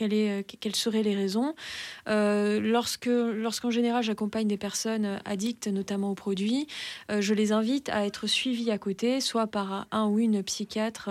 est, 0.00 0.44
quelles 0.58 0.76
seraient 0.76 1.02
les 1.02 1.14
raisons. 1.14 1.54
lorsque, 2.06 3.06
lorsqu'en 3.06 3.70
général, 3.70 4.02
j'accompagne 4.02 4.48
des 4.48 4.56
personnes 4.56 5.20
addictes, 5.24 5.68
notamment 5.68 6.10
aux 6.10 6.14
produits, 6.14 6.66
je 7.10 7.34
les 7.34 7.52
invite 7.52 7.88
à 7.90 8.06
être 8.06 8.26
suivies 8.26 8.70
à 8.70 8.78
côté, 8.78 9.20
soit 9.20 9.46
par 9.46 9.86
un 9.90 10.06
ou 10.06 10.18
une 10.18 10.42
psychiatre 10.42 11.10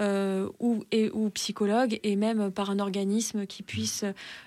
euh, 0.00 0.48
ou, 0.60 0.82
et, 0.92 1.10
ou 1.10 1.28
psychologue, 1.28 2.00
et 2.02 2.16
même 2.16 2.50
par 2.50 2.70
un 2.70 2.78
organisme 2.78 3.44
qui, 3.44 3.62
puisse, 3.62 4.04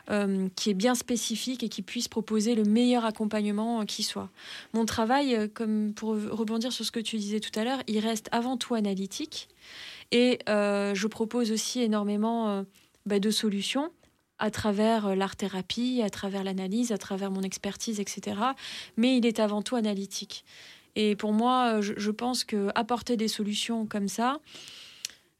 euh, 0.09 0.49
qui 0.55 0.71
est 0.71 0.73
bien 0.73 0.95
spécifique 0.95 1.61
et 1.61 1.69
qui 1.69 1.83
puisse 1.83 2.07
proposer 2.07 2.55
le 2.55 2.63
meilleur 2.63 3.05
accompagnement 3.05 3.85
qui 3.85 4.01
soit. 4.01 4.31
Mon 4.73 4.85
travail, 4.85 5.35
euh, 5.35 5.47
comme 5.53 5.93
pour 5.93 6.15
rebondir 6.15 6.71
sur 6.71 6.83
ce 6.83 6.91
que 6.91 6.99
tu 6.99 7.17
disais 7.17 7.39
tout 7.39 7.51
à 7.59 7.63
l'heure, 7.63 7.83
il 7.85 7.99
reste 7.99 8.29
avant 8.31 8.57
tout 8.57 8.73
analytique. 8.73 9.47
Et 10.11 10.39
je 10.47 11.07
propose 11.07 11.51
aussi 11.51 11.81
énormément 11.81 12.63
bah, 13.07 13.19
de 13.19 13.31
solutions 13.31 13.91
à 14.37 14.51
travers 14.51 15.15
l'art-thérapie, 15.15 16.01
à 16.03 16.09
travers 16.09 16.43
l'analyse, 16.43 16.91
à 16.91 16.99
travers 16.99 17.31
mon 17.31 17.41
expertise, 17.41 17.99
etc. 17.99 18.37
Mais 18.95 19.17
il 19.17 19.25
est 19.25 19.39
avant 19.39 19.63
tout 19.63 19.75
analytique. 19.75 20.45
Et 20.95 21.15
pour 21.15 21.33
moi, 21.33 21.81
je, 21.81 21.93
je 21.97 22.11
pense 22.11 22.43
que 22.43 22.69
apporter 22.75 23.17
des 23.17 23.27
solutions 23.27 23.87
comme 23.87 24.07
ça, 24.07 24.39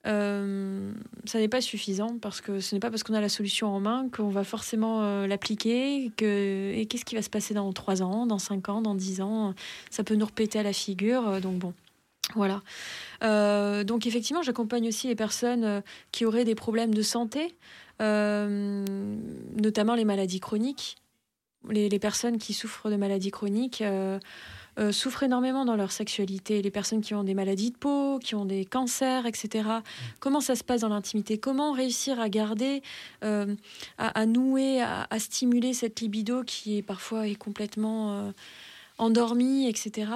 euh, 0.05 0.91
ça 1.23 1.39
n'est 1.39 1.47
pas 1.47 1.61
suffisant 1.61 2.17
parce 2.21 2.41
que 2.41 2.59
ce 2.59 2.75
n'est 2.75 2.79
pas 2.79 2.89
parce 2.89 3.03
qu'on 3.03 3.13
a 3.13 3.21
la 3.21 3.29
solution 3.29 3.67
en 3.67 3.79
main 3.79 4.09
qu'on 4.09 4.29
va 4.29 4.43
forcément 4.43 5.01
euh, 5.03 5.27
l'appliquer. 5.27 6.11
Que... 6.17 6.73
Et 6.75 6.85
qu'est-ce 6.85 7.05
qui 7.05 7.15
va 7.15 7.21
se 7.21 7.29
passer 7.29 7.53
dans 7.53 7.71
3 7.71 8.01
ans, 8.01 8.25
dans 8.25 8.39
5 8.39 8.69
ans, 8.69 8.81
dans 8.81 8.95
10 8.95 9.21
ans? 9.21 9.53
Ça 9.89 10.03
peut 10.03 10.15
nous 10.15 10.25
repéter 10.25 10.59
à 10.59 10.63
la 10.63 10.73
figure. 10.73 11.27
Euh, 11.27 11.39
donc 11.39 11.57
bon. 11.57 11.73
Voilà. 12.35 12.61
donc 13.83 14.07
effectivement, 14.07 14.41
j'accompagne 14.41 14.87
aussi 14.87 15.07
les 15.07 15.15
personnes 15.15 15.83
qui 16.11 16.25
auraient 16.25 16.45
des 16.45 16.55
problèmes 16.55 16.93
de 16.93 17.01
santé, 17.01 17.53
notamment 17.99 19.93
les 19.93 20.05
maladies 20.05 20.39
chroniques. 20.39 20.95
Les, 21.69 21.89
les, 21.89 21.99
personnes 21.99 22.37
qui 22.37 22.53
souffrent 22.53 22.89
de 22.89 22.95
maladies 22.95 23.29
chroniques 23.29 23.83
euh, 24.79 24.91
souffrent 24.91 25.23
énormément 25.23 25.65
dans 25.65 25.75
leur 25.75 25.91
sexualité. 25.91 26.62
Les 26.62 26.71
personnes 26.71 27.01
qui 27.01 27.13
ont 27.13 27.23
des 27.23 27.33
maladies 27.33 27.71
de 27.71 27.77
peau, 27.77 28.19
qui 28.19 28.36
ont 28.36 28.45
des 28.45 28.65
cancers, 28.65 29.25
etc. 29.25 29.69
Comment 30.19 30.41
ça 30.41 30.55
se 30.55 30.63
passe 30.63 30.81
dans 30.81 30.89
l'intimité? 30.89 31.38
Comment 31.38 31.71
réussir 31.71 32.19
à 32.19 32.29
garder, 32.29 32.81
euh, 33.23 33.55
à, 33.97 34.25
nouer, 34.25 34.81
à, 34.81 35.07
stimuler 35.19 35.73
cette 35.73 36.01
libido 36.01 36.43
qui 36.43 36.77
est 36.77 36.81
parfois 36.81 37.27
est 37.27 37.36
complètement 37.36 38.31
euh, 38.99 39.03
endormie, 39.03 39.67
etc. 39.67 40.12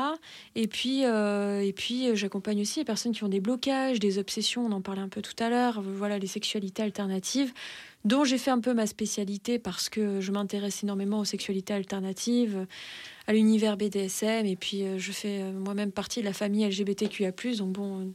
Et 0.56 0.68
puis, 0.68 1.02
et 1.02 1.74
puis 1.76 2.16
j'accompagne 2.16 2.62
aussi 2.62 2.80
les 2.80 2.86
personnes 2.86 3.12
qui 3.12 3.24
ont 3.24 3.30
des 3.30 3.40
blocages, 3.40 4.00
des 4.00 4.20
obsessions, 4.20 4.66
on 4.66 4.72
en 4.72 4.82
parlait 4.82 5.02
un 5.02 5.10
peu 5.10 5.22
tout 5.22 5.36
à 5.40 5.50
l'heure, 5.50 5.82
voilà, 5.82 6.20
les 6.20 6.28
sexualités 6.28 6.84
alternatives 6.84 7.54
dont 8.08 8.24
j'ai 8.24 8.38
fait 8.38 8.52
un 8.52 8.60
peu 8.60 8.74
ma 8.74 8.88
spécialité 8.88 9.60
parce 9.60 9.90
que 9.90 10.22
je 10.22 10.32
m'intéresse 10.32 10.84
énormément 10.84 11.20
aux 11.20 11.26
sexualités 11.26 11.74
alternatives, 11.74 12.66
à 13.28 13.34
l'univers 13.34 13.76
BDSM, 13.76 14.46
et 14.46 14.56
puis 14.56 14.84
euh, 14.84 14.98
je 14.98 15.12
fais 15.12 15.42
euh, 15.42 15.52
moi-même 15.52 15.92
partie 15.92 16.22
de 16.22 16.26
la 16.26 16.34
famille 16.34 16.66
LGBTQIA+, 16.66 17.32
donc 17.58 17.74
bon... 17.74 17.98
Mhm. 17.98 18.14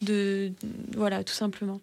De, 0.00 0.52
voilà, 0.96 1.24
tout 1.24 1.34
simplement. 1.34 1.80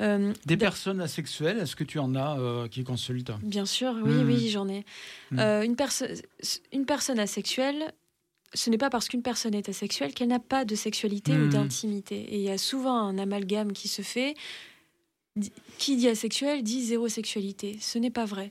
Euh, 0.00 0.32
Des 0.46 0.56
personnes 0.56 1.00
asexuelles, 1.00 1.58
est-ce 1.58 1.76
que 1.76 1.84
tu 1.84 1.98
en 1.98 2.14
as 2.14 2.68
qui 2.70 2.82
consultent? 2.82 3.32
Bien 3.42 3.66
sûr, 3.66 3.94
oui, 4.02 4.12
mhm. 4.12 4.26
oui, 4.26 4.48
j'en 4.48 4.68
ai. 4.68 4.84
Mhm. 5.30 5.40
une, 5.40 5.76
une 6.72 6.86
personne 6.86 7.18
asexuelle, 7.18 7.92
ce 8.54 8.70
n'est 8.70 8.78
pas 8.78 8.90
parce 8.90 9.08
qu'une 9.08 9.22
personne 9.22 9.54
est 9.54 9.68
asexuelle 9.68 10.14
qu'elle 10.14 10.28
n'a 10.28 10.38
pas 10.38 10.64
de 10.64 10.74
sexualité 10.74 11.32
ou 11.32 11.48
d'intimité. 11.48 12.16
Et 12.16 12.36
il 12.36 12.42
y 12.42 12.50
a 12.50 12.58
souvent 12.58 12.96
un 12.96 13.18
amalgame 13.18 13.72
qui 13.72 13.88
se 13.88 14.02
fait 14.02 14.34
qui 15.78 15.96
dit 15.96 16.08
asexuel 16.08 16.62
dit 16.62 16.84
zéro 16.84 17.08
sexualité. 17.08 17.78
Ce 17.80 17.98
n'est 17.98 18.10
pas 18.10 18.24
vrai. 18.24 18.50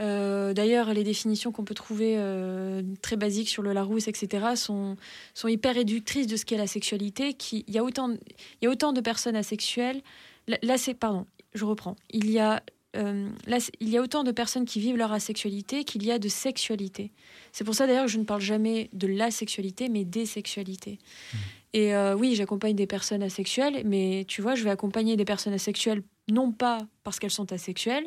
Euh, 0.00 0.52
d'ailleurs, 0.52 0.92
les 0.92 1.04
définitions 1.04 1.50
qu'on 1.52 1.64
peut 1.64 1.74
trouver 1.74 2.14
euh, 2.16 2.82
très 3.02 3.16
basiques 3.16 3.48
sur 3.48 3.62
le 3.62 3.72
Larousse, 3.72 4.08
etc., 4.08 4.54
sont, 4.54 4.96
sont 5.34 5.48
hyper 5.48 5.74
réductrices 5.74 6.26
de 6.26 6.36
ce 6.36 6.44
qu'est 6.44 6.56
la 6.56 6.66
sexualité. 6.66 7.34
Qui, 7.34 7.64
il, 7.66 7.74
y 7.74 7.78
a 7.78 7.84
autant, 7.84 8.10
il 8.10 8.64
y 8.64 8.66
a 8.66 8.70
autant 8.70 8.92
de 8.92 9.00
personnes 9.00 9.36
asexuelles. 9.36 10.02
Là, 10.46 10.78
c'est, 10.78 10.94
pardon, 10.94 11.26
je 11.54 11.64
reprends. 11.64 11.96
Il 12.10 12.30
y 12.30 12.38
a 12.38 12.62
euh, 12.96 13.28
là, 13.46 13.58
il 13.80 13.90
y 13.90 13.98
a 13.98 14.02
autant 14.02 14.24
de 14.24 14.32
personnes 14.32 14.64
qui 14.64 14.80
vivent 14.80 14.96
leur 14.96 15.12
asexualité 15.12 15.84
qu'il 15.84 16.04
y 16.04 16.10
a 16.10 16.18
de 16.18 16.28
sexualité. 16.28 17.12
C'est 17.52 17.62
pour 17.62 17.74
ça 17.74 17.86
d'ailleurs 17.86 18.06
que 18.06 18.10
je 18.10 18.18
ne 18.18 18.24
parle 18.24 18.40
jamais 18.40 18.88
de 18.94 19.06
la 19.06 19.30
sexualité, 19.30 19.90
mais 19.90 20.04
des 20.04 20.24
sexualités. 20.24 20.98
Mmh. 20.98 21.36
Et 21.74 21.92
oui, 22.16 22.34
j'accompagne 22.34 22.74
des 22.74 22.86
personnes 22.86 23.22
asexuelles, 23.22 23.82
mais 23.84 24.24
tu 24.26 24.40
vois, 24.40 24.54
je 24.54 24.64
vais 24.64 24.70
accompagner 24.70 25.16
des 25.16 25.26
personnes 25.26 25.52
asexuelles 25.52 26.02
non 26.30 26.50
pas 26.50 26.78
parce 27.04 27.18
qu'elles 27.18 27.30
sont 27.30 27.52
asexuelles, 27.52 28.06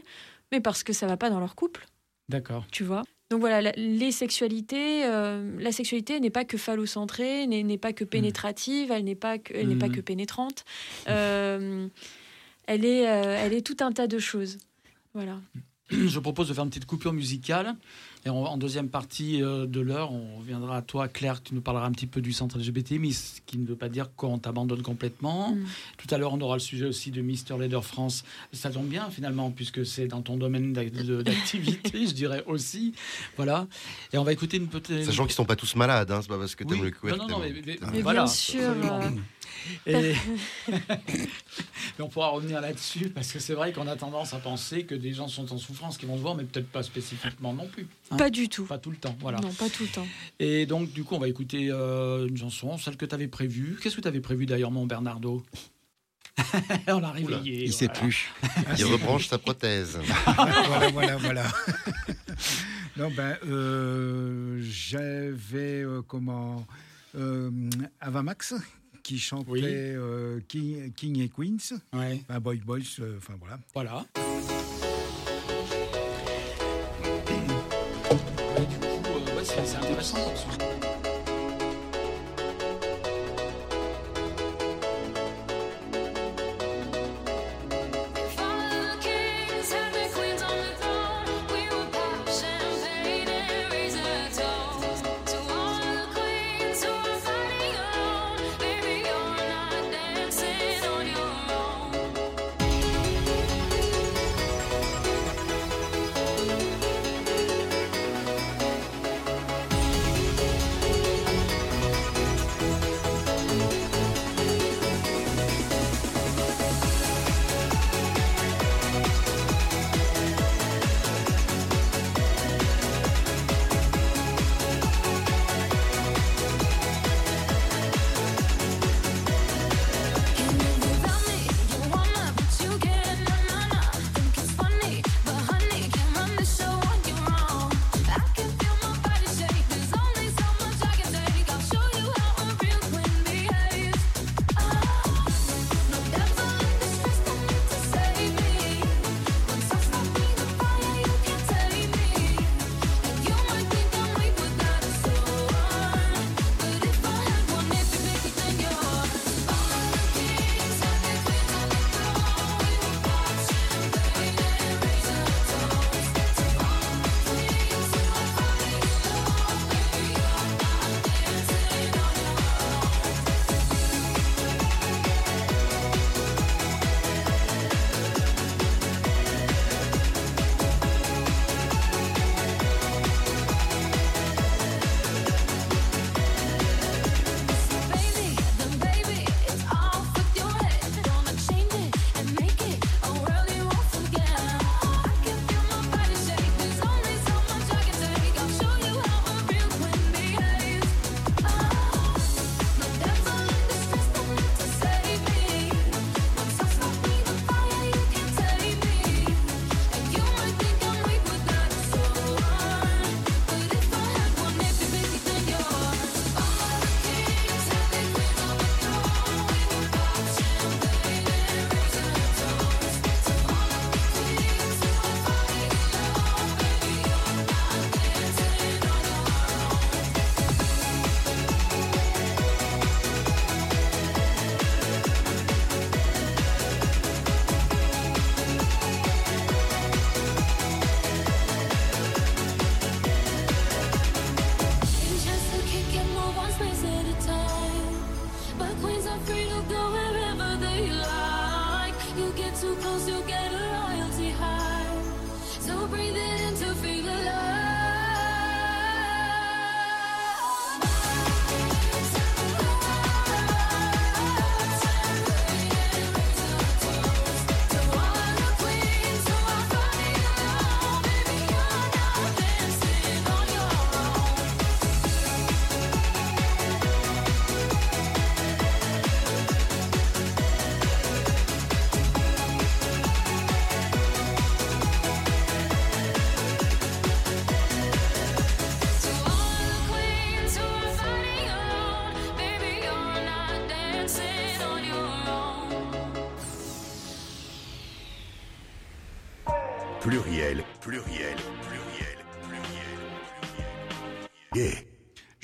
mais 0.51 0.61
parce 0.61 0.83
que 0.83 0.93
ça 0.93 1.07
va 1.07 1.17
pas 1.17 1.29
dans 1.29 1.39
leur 1.39 1.55
couple. 1.55 1.85
D'accord. 2.29 2.65
Tu 2.71 2.83
vois? 2.83 3.03
Donc 3.29 3.39
voilà, 3.39 3.71
les 3.77 4.11
sexualités, 4.11 5.05
euh, 5.05 5.57
la 5.57 5.71
sexualité 5.71 6.19
n'est 6.19 6.29
pas 6.29 6.43
que 6.43 6.57
phallocentrée, 6.57 7.47
n'est 7.47 7.77
pas 7.77 7.93
que 7.93 8.03
pénétrative, 8.03 8.91
elle 8.91 9.05
n'est 9.05 9.15
pas 9.15 9.37
que, 9.37 9.53
n'est 9.53 9.77
pas 9.77 9.87
mmh. 9.87 9.95
que 9.95 10.01
pénétrante. 10.01 10.65
Euh, 11.07 11.87
elle 12.67 12.83
est, 12.83 13.07
euh, 13.07 13.37
elle 13.39 13.53
est 13.53 13.65
tout 13.65 13.77
un 13.79 13.93
tas 13.93 14.07
de 14.07 14.19
choses. 14.19 14.57
Voilà. 15.13 15.39
Je 15.89 16.19
propose 16.19 16.49
de 16.49 16.53
faire 16.53 16.65
une 16.65 16.69
petite 16.69 16.85
coupure 16.85 17.13
musicale. 17.13 17.75
Et 18.25 18.29
en 18.29 18.57
deuxième 18.57 18.89
partie 18.89 19.41
euh, 19.41 19.65
de 19.65 19.79
l'heure, 19.79 20.11
on 20.11 20.37
reviendra 20.37 20.77
à 20.77 20.81
toi, 20.83 21.07
Claire, 21.07 21.41
tu 21.41 21.55
nous 21.55 21.61
parleras 21.61 21.87
un 21.87 21.91
petit 21.91 22.05
peu 22.05 22.21
du 22.21 22.33
centre 22.33 22.59
LGBT, 22.59 22.93
mais 22.99 23.11
ce 23.11 23.41
qui 23.47 23.57
ne 23.57 23.65
veut 23.65 23.75
pas 23.75 23.89
dire 23.89 24.09
qu'on 24.15 24.37
t'abandonne 24.37 24.83
complètement. 24.83 25.55
Mm. 25.55 25.65
Tout 25.97 26.13
à 26.13 26.19
l'heure, 26.19 26.33
on 26.33 26.41
aura 26.41 26.55
le 26.55 26.59
sujet 26.59 26.85
aussi 26.85 27.09
de 27.09 27.21
Mister 27.21 27.55
Leader 27.59 27.83
France. 27.83 28.23
Ça 28.53 28.69
tombe 28.69 28.87
bien, 28.87 29.09
finalement, 29.09 29.49
puisque 29.49 29.85
c'est 29.87 30.07
dans 30.07 30.21
ton 30.21 30.37
domaine 30.37 30.71
d'activité, 30.71 32.05
je 32.07 32.13
dirais 32.13 32.43
aussi. 32.45 32.93
Voilà. 33.37 33.67
Et 34.13 34.19
on 34.19 34.23
va 34.23 34.33
écouter 34.33 34.57
une 34.57 34.67
petite. 34.67 35.03
Sachant 35.03 35.23
qu'ils 35.23 35.31
ne 35.31 35.35
sont 35.35 35.45
pas 35.45 35.55
tous 35.55 35.75
malades, 35.75 36.11
hein, 36.11 36.19
c'est 36.21 36.29
pas 36.29 36.37
parce 36.37 36.53
que 36.53 36.63
tu 36.63 36.75
aimes 36.75 36.83
le 36.83 36.91
couvercle. 36.91 37.21
Non, 37.21 37.27
non, 37.27 37.39
non, 37.39 37.45
mais, 37.91 38.01
voilà. 38.01 38.25
Bien 38.25 38.31
sûr. 38.31 38.61
Euh, 39.87 40.13
et... 40.69 41.27
on 41.99 42.07
pourra 42.07 42.29
revenir 42.29 42.61
là-dessus 42.61 43.09
parce 43.09 43.31
que 43.31 43.39
c'est 43.39 43.53
vrai 43.53 43.73
qu'on 43.73 43.87
a 43.87 43.95
tendance 43.95 44.33
à 44.33 44.39
penser 44.39 44.83
que 44.83 44.95
des 44.95 45.13
gens 45.13 45.27
sont 45.27 45.51
en 45.53 45.57
souffrance 45.57 45.97
qui 45.97 46.05
vont 46.05 46.15
le 46.15 46.21
voir, 46.21 46.35
mais 46.35 46.43
peut-être 46.43 46.69
pas 46.69 46.83
spécifiquement 46.83 47.53
non 47.53 47.67
plus. 47.67 47.87
Hein. 48.11 48.17
Pas 48.17 48.29
du 48.29 48.49
tout. 48.49 48.65
Pas 48.65 48.77
tout 48.77 48.91
le 48.91 48.97
temps, 48.97 49.15
voilà. 49.19 49.39
Non, 49.39 49.53
pas 49.53 49.69
tout 49.69 49.83
le 49.83 49.89
temps. 49.89 50.07
Et 50.39 50.65
donc, 50.65 50.91
du 50.91 51.03
coup, 51.03 51.15
on 51.15 51.19
va 51.19 51.27
écouter 51.27 51.69
euh, 51.71 52.27
une 52.27 52.37
chanson, 52.37 52.77
celle 52.77 52.97
que 52.97 53.05
tu 53.05 53.15
avais 53.15 53.27
prévue. 53.27 53.77
Qu'est-ce 53.81 53.95
que 53.95 54.01
tu 54.01 54.07
avais 54.07 54.21
prévu 54.21 54.45
d'ailleurs, 54.45 54.71
mon 54.71 54.85
Bernardo? 54.85 55.43
On 56.87 56.99
l'a 56.99 57.11
réveillé. 57.11 57.65
Il 57.65 57.73
sait 57.73 57.89
plus. 57.89 58.29
Il 58.77 58.85
rebranche 58.85 59.27
sa 59.27 59.37
prothèse. 59.37 59.99
voilà, 60.35 60.89
voilà, 60.89 61.17
voilà. 61.17 61.43
non, 62.97 63.11
ben, 63.11 63.37
euh, 63.45 64.59
j'avais 64.61 65.83
euh, 65.83 66.01
comment 66.07 66.65
Avamax 67.99 68.55
qui 69.03 69.19
chantait 69.19 69.95
King, 70.47 70.91
King, 70.93 71.19
et 71.19 71.29
Queens, 71.29 71.79
ouais. 71.93 72.21
enfin 72.29 72.39
Boy 72.39 72.57
Boys, 72.57 72.79
enfin 73.17 73.33
voilà. 73.39 73.59
Voilà. 73.73 74.05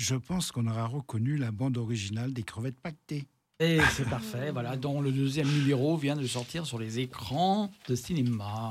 Je 0.07 0.15
pense 0.15 0.53
qu'on 0.53 0.67
aura 0.67 0.85
reconnu 0.85 1.35
la 1.35 1.51
bande 1.51 1.77
originale 1.77 2.31
des 2.31 2.43
crevettes 2.43 2.79
pactées. 2.79 3.25
Et 3.59 3.79
c'est 3.91 4.07
parfait, 4.09 4.51
voilà, 4.51 4.77
dont 4.77 5.01
le 5.01 5.11
deuxième 5.11 5.49
numéro 5.49 5.97
vient 5.97 6.15
de 6.15 6.25
sortir 6.25 6.65
sur 6.65 6.79
les 6.79 6.99
écrans 6.99 7.69
de 7.89 7.95
cinéma. 7.95 8.66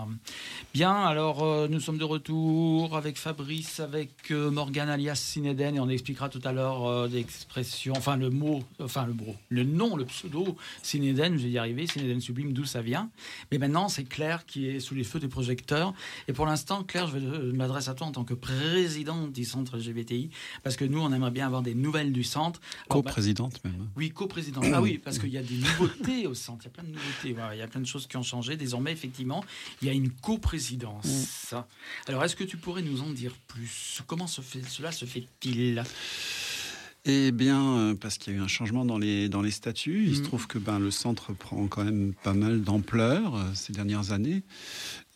Bien, 0.77 0.93
alors 0.93 1.43
euh, 1.43 1.69
nous 1.69 1.81
sommes 1.81 1.97
de 1.97 2.05
retour 2.05 2.99
avec 2.99 3.17
Fabrice, 3.17 3.81
avec 3.81 4.31
euh, 4.31 4.51
Morgane 4.51 4.91
alias 4.91 5.15
Sineden, 5.15 5.75
et 5.75 5.81
on 5.81 5.89
expliquera 5.89 6.29
tout 6.29 6.43
à 6.45 6.53
l'heure 6.53 6.85
euh, 6.85 7.09
l'expression, 7.09 7.95
enfin 7.97 8.19
le 8.19 8.29
mot, 8.29 8.63
enfin 8.79 9.07
le 9.07 9.15
mot, 9.15 9.35
le 9.49 9.65
nom, 9.65 9.97
le 9.97 10.05
pseudo 10.05 10.55
Sineden, 10.83 11.39
je 11.39 11.45
vais 11.45 11.51
y 11.53 11.57
arriver, 11.57 11.87
Sineden 11.87 12.21
Sublime, 12.21 12.53
d'où 12.53 12.67
ça 12.67 12.83
vient. 12.83 13.09
Mais 13.51 13.57
maintenant, 13.57 13.89
c'est 13.89 14.05
Claire 14.05 14.45
qui 14.45 14.69
est 14.69 14.79
sous 14.79 14.95
les 14.95 15.05
feux 15.05 15.19
des 15.19 15.29
projecteurs. 15.29 15.95
Et 16.29 16.35
pour 16.35 16.45
l'instant, 16.45 16.85
Claire, 16.85 17.07
je 17.07 17.53
m'adresse 17.53 17.89
à 17.89 17.95
toi 17.95 18.09
en 18.09 18.13
tant 18.13 18.25
que 18.25 18.35
présidente 18.35 19.33
du 19.33 19.47
centre 19.47 19.79
LGBTI, 19.79 20.29
parce 20.63 20.77
que 20.77 20.85
nous, 20.85 21.01
on 21.01 21.11
aimerait 21.11 21.31
bien 21.31 21.47
avoir 21.47 21.63
des 21.63 21.75
nouvelles 21.75 22.13
du 22.13 22.23
centre. 22.23 22.61
Bah, 22.61 22.97
Co-présidente 22.97 23.65
même. 23.65 23.89
oui, 23.97 24.11
coprésident. 24.11 24.61
Ah 24.75 24.83
oui, 24.83 25.01
parce 25.03 25.19
qu'il 25.19 25.31
y 25.31 25.39
a 25.39 25.43
des 25.43 25.57
nouveautés 25.57 26.27
au 26.27 26.35
centre. 26.35 26.65
Il 26.65 26.67
y 26.67 26.69
a 26.69 26.75
plein 26.75 26.85
de 26.85 26.89
nouveautés. 26.91 27.55
Il 27.55 27.59
y 27.59 27.63
a 27.63 27.67
plein 27.67 27.81
de 27.81 27.87
choses 27.87 28.07
qui 28.07 28.19
ont 28.19 28.23
changé. 28.23 28.59
Désormais, 28.59 28.93
effectivement, 28.93 29.43
il 29.81 29.89
y 29.89 29.91
a 29.91 29.95
une 29.95 30.11
coprésidence. 30.67 31.55
Alors, 32.07 32.25
est-ce 32.25 32.37
que 32.37 32.45
tu 32.45 32.57
pourrais 32.57 32.83
nous 32.83 33.03
en 33.03 33.11
dire 33.11 33.35
plus? 33.47 34.01
Comment 34.07 34.27
se 34.27 34.41
fait, 34.41 34.63
cela 34.69 34.93
se 34.93 35.05
fait-il? 35.05 35.83
Eh 37.09 37.31
bien, 37.31 37.77
euh, 37.79 37.95
parce 37.95 38.19
qu'il 38.19 38.33
y 38.33 38.37
a 38.37 38.41
eu 38.41 38.43
un 38.43 38.49
changement 38.49 38.85
dans 38.85 38.99
les, 38.99 39.29
dans 39.29 39.41
les 39.43 39.53
statuts. 39.53 40.07
Il 40.09 40.17
se 40.17 40.21
Mm. 40.23 40.25
trouve 40.25 40.47
que 40.49 40.59
ben, 40.59 40.81
le 40.81 40.91
centre 40.91 41.33
prend 41.33 41.69
quand 41.69 41.85
même 41.85 42.15
pas 42.25 42.33
mal 42.35 42.63
d'ampleur 42.63 43.37
euh, 43.37 43.45
ces 43.55 43.73
dernières 43.73 44.11
années. 44.11 44.43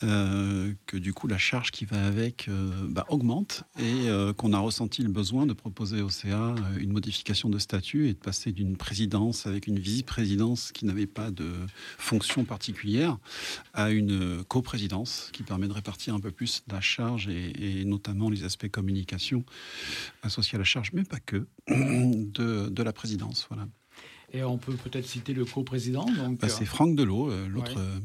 Euh, 0.02 0.72
que 0.86 0.96
du 0.96 1.12
coup, 1.12 1.26
la 1.26 1.36
charge 1.36 1.72
qui 1.72 1.84
va 1.84 2.06
avec 2.06 2.48
euh, 2.48 2.70
bah, 2.88 3.04
augmente 3.10 3.64
et 3.78 4.08
euh, 4.08 4.32
qu'on 4.32 4.54
a 4.54 4.58
ressenti 4.58 5.02
le 5.02 5.10
besoin 5.10 5.44
de 5.44 5.52
proposer 5.52 6.00
au 6.00 6.08
CA 6.08 6.54
une 6.78 6.92
modification 6.92 7.50
de 7.50 7.58
statut 7.58 8.08
et 8.08 8.14
de 8.14 8.18
passer 8.18 8.52
d'une 8.52 8.78
présidence 8.78 9.46
avec 9.46 9.66
une 9.66 9.78
vice-présidence 9.78 10.72
qui 10.72 10.86
n'avait 10.86 11.06
pas 11.06 11.30
de 11.30 11.52
fonction 11.98 12.44
particulière 12.44 13.18
à 13.74 13.90
une 13.90 14.42
coprésidence 14.44 15.28
qui 15.34 15.42
permet 15.42 15.68
de 15.68 15.74
répartir 15.74 16.14
un 16.14 16.20
peu 16.20 16.30
plus 16.30 16.62
la 16.70 16.80
charge 16.80 17.28
et, 17.28 17.80
et 17.80 17.84
notamment 17.84 18.30
les 18.30 18.44
aspects 18.44 18.68
communication 18.68 19.44
associés 20.22 20.56
à 20.56 20.58
la 20.58 20.64
charge, 20.64 20.92
mais 20.94 21.04
pas 21.04 21.20
que, 21.20 21.46
de, 21.68 22.70
de 22.70 22.82
la 22.82 22.92
présidence. 22.94 23.46
Voilà. 23.50 23.68
Et 24.32 24.42
on 24.44 24.56
peut 24.56 24.74
peut-être 24.74 25.06
citer 25.06 25.34
le 25.34 25.44
coprésident. 25.44 26.06
Bah, 26.40 26.48
c'est 26.48 26.64
Franck 26.64 26.96
Delot, 26.96 27.30
l'autre 27.48 27.76
Ouais. 27.76 28.00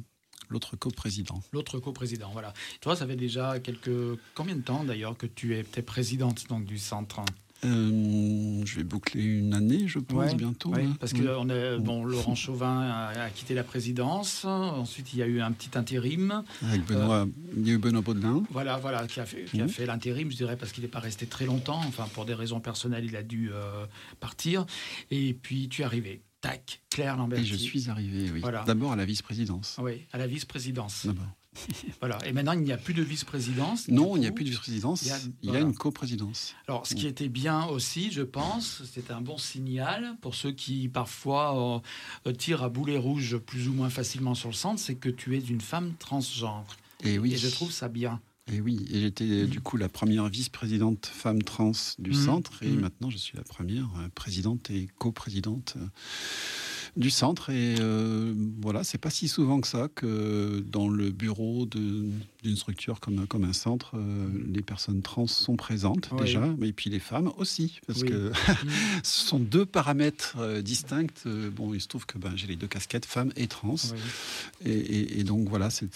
Euh, 0.45 0.53
l'autre 0.53 0.75
coprésident. 0.75 1.41
l'autre 1.53 1.79
coprésident. 1.79 2.29
Voilà. 2.33 2.53
Toi, 2.81 2.95
ça 2.95 3.05
fait 3.07 3.15
déjà 3.15 3.59
quelques. 3.59 4.19
Combien 4.33 4.55
de 4.55 4.61
temps 4.61 4.83
d'ailleurs 4.83 5.17
que 5.17 5.25
tu 5.25 5.55
es 5.55 5.65
es 5.75 5.81
présidente 5.81 6.45
donc, 6.49 6.65
du 6.65 6.77
centre 6.77 7.21
Euh, 7.63 8.61
je 8.65 8.75
vais 8.75 8.83
boucler 8.83 9.23
une 9.23 9.53
année, 9.53 9.87
je 9.87 9.97
pense, 9.99 10.17
Ouais, 10.31 10.35
bientôt. 10.35 10.71
Là. 10.73 10.83
parce 10.99 11.13
que 11.13 11.23
on 11.37 11.79
bon, 11.79 12.03
Laurent 12.05 12.35
Chauvin 12.35 12.81
a, 12.81 13.07
a 13.25 13.29
quitté 13.29 13.53
la 13.55 13.63
présidence. 13.63 14.45
Ensuite, 14.45 15.13
il 15.13 15.19
y 15.19 15.23
a 15.23 15.25
eu 15.25 15.41
un 15.41 15.51
petit 15.51 15.75
intérim. 15.77 16.43
Avec 16.63 16.85
Benoît, 16.85 17.27
il 17.57 17.67
y 17.67 17.71
a 17.71 17.73
eu 17.73 17.77
Benoît 17.77 18.01
Baudelin. 18.01 18.43
Voilà, 18.51 18.77
voilà, 18.77 19.07
qui 19.07 19.19
a 19.19 19.25
fait, 19.25 19.45
qui 19.45 19.59
a 19.61 19.63
Mhm. 19.63 19.69
fait 19.69 19.85
l'intérim, 19.85 20.29
je 20.29 20.35
dirais, 20.35 20.57
parce 20.57 20.71
qu'il 20.73 20.83
n'est 20.83 20.89
pas 20.89 20.99
resté 20.99 21.25
très 21.25 21.45
longtemps. 21.45 21.81
Enfin, 21.87 22.07
pour 22.13 22.25
des 22.25 22.33
raisons 22.35 22.59
personnelles, 22.59 23.05
il 23.05 23.15
a 23.15 23.23
dû 23.23 23.49
euh, 23.51 23.85
partir. 24.19 24.65
Et 25.09 25.33
puis, 25.33 25.67
tu 25.69 25.81
es 25.81 25.85
arrivé. 25.85 26.21
Tac, 26.45 26.81
Claire 26.89 27.17
Lambert. 27.17 27.39
Et 27.39 27.45
je 27.45 27.55
suis 27.55 27.89
arrivé, 27.89 28.29
oui. 28.31 28.39
Voilà. 28.41 28.63
D'abord 28.65 28.91
à 28.91 28.95
la 28.95 29.05
vice-présidence. 29.05 29.77
Oui, 29.81 30.05
à 30.13 30.17
la 30.17 30.27
vice-présidence. 30.27 31.05
D'abord. 31.07 31.25
Voilà. 32.01 32.17
Et 32.25 32.33
maintenant, 32.33 32.51
il 32.51 32.61
n'y 32.61 32.71
a 32.73 32.77
plus 32.77 32.93
de 32.93 33.01
vice-présidence. 33.01 33.87
Non, 33.87 34.15
il 34.17 34.19
n'y 34.19 34.27
a 34.27 34.31
plus 34.31 34.43
de 34.43 34.49
vice-présidence, 34.49 35.03
il 35.03 35.07
y 35.07 35.11
a- 35.11 35.17
il 35.17 35.45
y 35.45 35.49
a 35.49 35.51
voilà. 35.53 35.65
une 35.65 35.73
coprésidence. 35.73 36.53
Alors, 36.67 36.85
ce 36.85 36.93
qui 36.95 37.07
était 37.07 37.29
bien 37.29 37.65
aussi, 37.65 38.11
je 38.11 38.21
pense, 38.21 38.83
c'est 38.93 39.09
un 39.09 39.21
bon 39.21 39.37
signal 39.37 40.17
pour 40.21 40.35
ceux 40.35 40.51
qui 40.51 40.89
parfois 40.89 41.81
euh, 42.27 42.31
tirent 42.33 42.61
à 42.63 42.69
boulet 42.69 42.97
rouge 42.97 43.37
plus 43.37 43.67
ou 43.69 43.73
moins 43.73 43.89
facilement 43.89 44.35
sur 44.35 44.49
le 44.49 44.53
centre, 44.55 44.79
c'est 44.81 44.95
que 44.95 45.09
tu 45.09 45.35
es 45.37 45.39
une 45.39 45.61
femme 45.61 45.93
transgenre. 45.97 46.65
Et 47.03 47.17
oui. 47.19 47.33
Et 47.33 47.37
je 47.37 47.47
trouve 47.47 47.71
ça 47.71 47.87
bien. 47.87 48.21
Et 48.53 48.61
oui, 48.61 48.85
et 48.91 49.01
j'étais 49.01 49.47
du 49.47 49.59
coup 49.59 49.75
la 49.75 49.89
première 49.89 50.27
vice-présidente 50.29 51.07
femme 51.07 51.41
trans 51.41 51.71
du 51.97 52.11
Mhm. 52.11 52.15
centre, 52.15 52.61
et 52.61 52.69
Mhm. 52.69 52.79
maintenant 52.79 53.09
je 53.09 53.17
suis 53.17 53.35
la 53.35 53.43
première 53.43 53.89
euh, 53.97 54.07
présidente 54.13 54.69
et 54.69 54.87
coprésidente 54.99 55.73
euh, 55.77 55.85
du 56.95 57.09
centre. 57.09 57.49
Et 57.49 57.75
euh, 57.79 58.35
voilà, 58.61 58.83
c'est 58.83 58.99
pas 58.99 59.09
si 59.09 59.27
souvent 59.27 59.59
que 59.61 59.67
ça 59.67 59.87
que 59.87 60.63
dans 60.71 60.87
le 60.87 61.09
bureau 61.09 61.65
de- 61.65 62.05
d'une 62.45 62.55
structure 62.55 62.99
comme, 62.99 63.27
comme 63.27 63.43
un 63.43 63.53
centre, 63.53 63.91
euh, 63.95 64.27
les 64.47 64.61
personnes 64.61 65.01
trans 65.01 65.27
sont 65.27 65.55
présentes 65.55 66.09
Oui. 66.13 66.21
déjà, 66.21 66.47
et 66.61 66.71
puis 66.73 66.89
les 66.89 66.99
femmes 66.99 67.31
aussi, 67.37 67.79
parce 67.87 68.01
Oui. 68.01 68.09
que 68.09 68.29
Mm. 68.29 68.33
ce 69.03 69.25
sont 69.27 69.39
deux 69.39 69.65
paramètres 69.65 70.35
euh, 70.39 70.61
distincts. 70.61 71.07
Euh, 71.25 71.49
bon, 71.49 71.73
il 71.73 71.81
se 71.81 71.87
trouve 71.87 72.05
que 72.05 72.17
ben, 72.17 72.31
j'ai 72.35 72.47
les 72.47 72.55
deux 72.55 72.67
casquettes, 72.67 73.05
femme 73.05 73.31
et 73.35 73.47
trans. 73.47 73.75
Oui. 73.75 73.99
Et, 74.65 74.71
et- 74.71 75.19
et 75.19 75.23
donc 75.23 75.47
voilà, 75.49 75.69
c'est, 75.69 75.89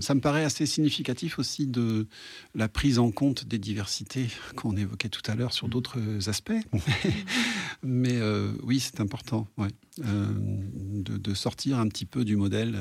ça 0.00 0.14
me 0.14 0.20
paraît 0.20 0.44
assez 0.44 0.66
significatif 0.66 1.38
aussi 1.38 1.66
de 1.66 2.06
la 2.54 2.68
prise 2.68 2.98
en 2.98 3.10
compte 3.10 3.44
des 3.46 3.58
diversités 3.58 4.26
qu'on 4.56 4.76
évoquait 4.76 5.08
tout 5.08 5.22
à 5.30 5.34
l'heure 5.34 5.52
sur 5.52 5.68
d'autres 5.68 5.98
aspects. 6.28 6.52
Mais 7.82 8.16
euh, 8.16 8.52
oui, 8.62 8.80
c'est 8.80 9.00
important 9.00 9.46
ouais, 9.58 9.68
de, 9.98 11.16
de 11.16 11.34
sortir 11.34 11.78
un 11.78 11.88
petit 11.88 12.06
peu 12.06 12.24
du 12.24 12.36
modèle 12.36 12.78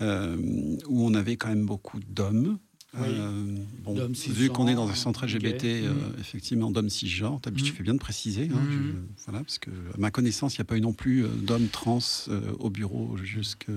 où 0.00 1.04
on 1.06 1.14
avait 1.14 1.36
quand 1.36 1.48
même 1.48 1.66
beaucoup 1.66 2.00
d'hommes. 2.08 2.58
Oui. 2.94 3.06
Euh, 3.08 3.56
bon, 3.84 3.96
vu 4.12 4.50
qu'on 4.50 4.68
est 4.68 4.74
dans 4.74 4.86
un 4.86 4.94
centre 4.94 5.24
LGBT, 5.24 5.64
euh, 5.64 5.94
Mm. 5.94 6.20
effectivement, 6.20 6.70
d'hommes 6.70 6.90
cisgenres, 6.90 7.40
t'as- 7.40 7.50
tu 7.50 7.62
Mm. 7.72 7.74
fais 7.74 7.82
bien 7.82 7.94
de 7.94 7.98
préciser. 7.98 8.50
hein, 8.52 8.60
Mm. 8.60 8.70
je- 8.70 9.24
voilà, 9.24 9.40
parce 9.40 9.58
que, 9.58 9.70
à 9.70 9.96
ma 9.96 10.10
connaissance, 10.10 10.56
il 10.56 10.60
n'y 10.60 10.62
a 10.62 10.66
pas 10.66 10.76
eu 10.76 10.82
non 10.82 10.92
plus 10.92 11.24
euh, 11.24 11.28
d'hommes 11.28 11.68
trans 11.68 12.00
euh, 12.28 12.52
au 12.58 12.68
bureau 12.68 13.16
jusqu'il 13.16 13.74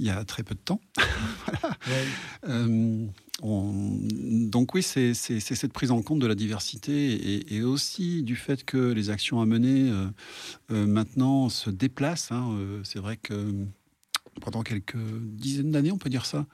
y 0.00 0.10
a 0.10 0.24
très 0.24 0.42
peu 0.42 0.56
de 0.56 0.60
temps. 0.60 0.80
Ouais. 1.86 2.04
Euh, 2.48 3.06
on- 3.42 4.00
donc 4.48 4.74
oui, 4.74 4.82
c'est 4.82 5.14
cette 5.14 5.72
prise 5.72 5.92
en 5.92 6.02
compte 6.02 6.18
de 6.18 6.26
la 6.26 6.34
diversité 6.34 7.12
et, 7.12 7.54
et 7.56 7.62
aussi 7.62 8.24
du 8.24 8.34
fait 8.34 8.64
que 8.64 8.90
les 8.92 9.08
actions 9.10 9.40
à 9.40 9.46
mener 9.46 9.88
euh, 9.90 10.06
euh, 10.72 10.86
maintenant 10.86 11.48
se 11.48 11.70
déplacent. 11.70 12.32
hein. 12.32 12.48
Euh, 12.58 12.80
c'est 12.82 12.98
vrai 12.98 13.16
que 13.18 13.52
pendant 14.40 14.62
quelques 14.62 14.96
dizaines 14.96 15.70
d'années, 15.70 15.92
on 15.92 15.98
peut 15.98 16.10
dire 16.10 16.26
ça, 16.26 16.46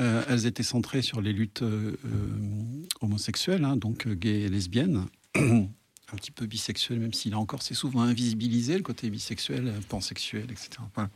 euh, 0.00 0.22
elles 0.28 0.46
étaient 0.46 0.62
centrées 0.62 1.02
sur 1.02 1.20
les 1.20 1.32
luttes 1.32 1.62
euh, 1.62 1.96
euh, 2.04 2.86
homosexuelles, 3.00 3.64
hein, 3.64 3.76
donc 3.76 4.08
gays 4.08 4.42
et 4.42 4.48
lesbiennes. 4.48 5.06
un 6.12 6.16
petit 6.16 6.30
peu 6.30 6.46
bisexuel, 6.46 7.00
même 7.00 7.12
s'il 7.12 7.34
a 7.34 7.38
encore, 7.38 7.62
c'est 7.62 7.74
souvent 7.74 8.00
invisibilisé, 8.02 8.76
le 8.76 8.82
côté 8.82 9.10
bisexuel, 9.10 9.68
euh, 9.68 9.80
pansexuel, 9.88 10.46
etc. 10.50 10.70
Voilà. 10.94 11.10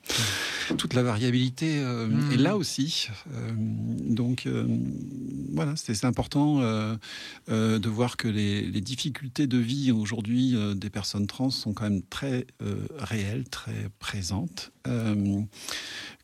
Toute 0.76 0.94
la 0.94 1.02
variabilité 1.02 1.78
euh, 1.78 2.06
Mm. 2.06 2.32
est 2.32 2.36
là 2.36 2.56
aussi. 2.56 3.08
Euh, 3.32 3.50
donc, 3.56 4.46
euh, 4.46 4.66
voilà, 5.52 5.74
c'est 5.76 6.04
important 6.04 6.60
de 7.48 7.88
voir 7.88 8.16
que 8.16 8.28
les, 8.28 8.62
les 8.62 8.80
difficultés 8.80 9.46
de 9.46 9.58
vie 9.58 9.92
aujourd'hui 9.92 10.54
des 10.74 10.90
personnes 10.90 11.26
trans 11.26 11.50
sont 11.50 11.72
quand 11.72 11.84
même 11.84 12.02
très 12.02 12.46
réelles, 12.98 13.44
très 13.48 13.88
présentes. 13.98 14.72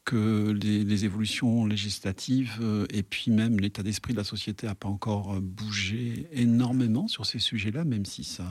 Que 0.08 0.52
les, 0.52 0.84
les 0.84 1.04
évolutions 1.04 1.66
législatives 1.66 2.56
euh, 2.62 2.86
et 2.88 3.02
puis 3.02 3.30
même 3.30 3.60
l'état 3.60 3.82
d'esprit 3.82 4.14
de 4.14 4.18
la 4.18 4.24
société 4.24 4.66
n'a 4.66 4.74
pas 4.74 4.88
encore 4.88 5.34
euh, 5.34 5.40
bougé 5.42 6.26
énormément 6.32 7.08
sur 7.08 7.26
ces 7.26 7.38
sujets-là, 7.38 7.84
même 7.84 8.06
si 8.06 8.24
ça, 8.24 8.50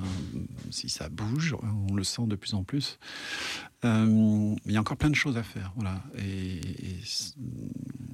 si 0.70 0.88
ça 0.88 1.10
bouge, 1.10 1.55
on 1.89 1.95
le 1.95 2.03
sent 2.03 2.28
de 2.28 2.36
plus 2.36 2.53
en 2.53 2.64
plus. 2.64 2.99
Euh, 3.86 4.55
il 4.68 4.72
y 4.72 4.78
a 4.78 4.80
encore 4.80 4.97
plein 4.97 5.10
de 5.10 5.16
choses 5.16 5.36
à 5.36 5.41
faire, 5.41 5.74
voilà. 5.76 6.03
Et, 6.20 6.62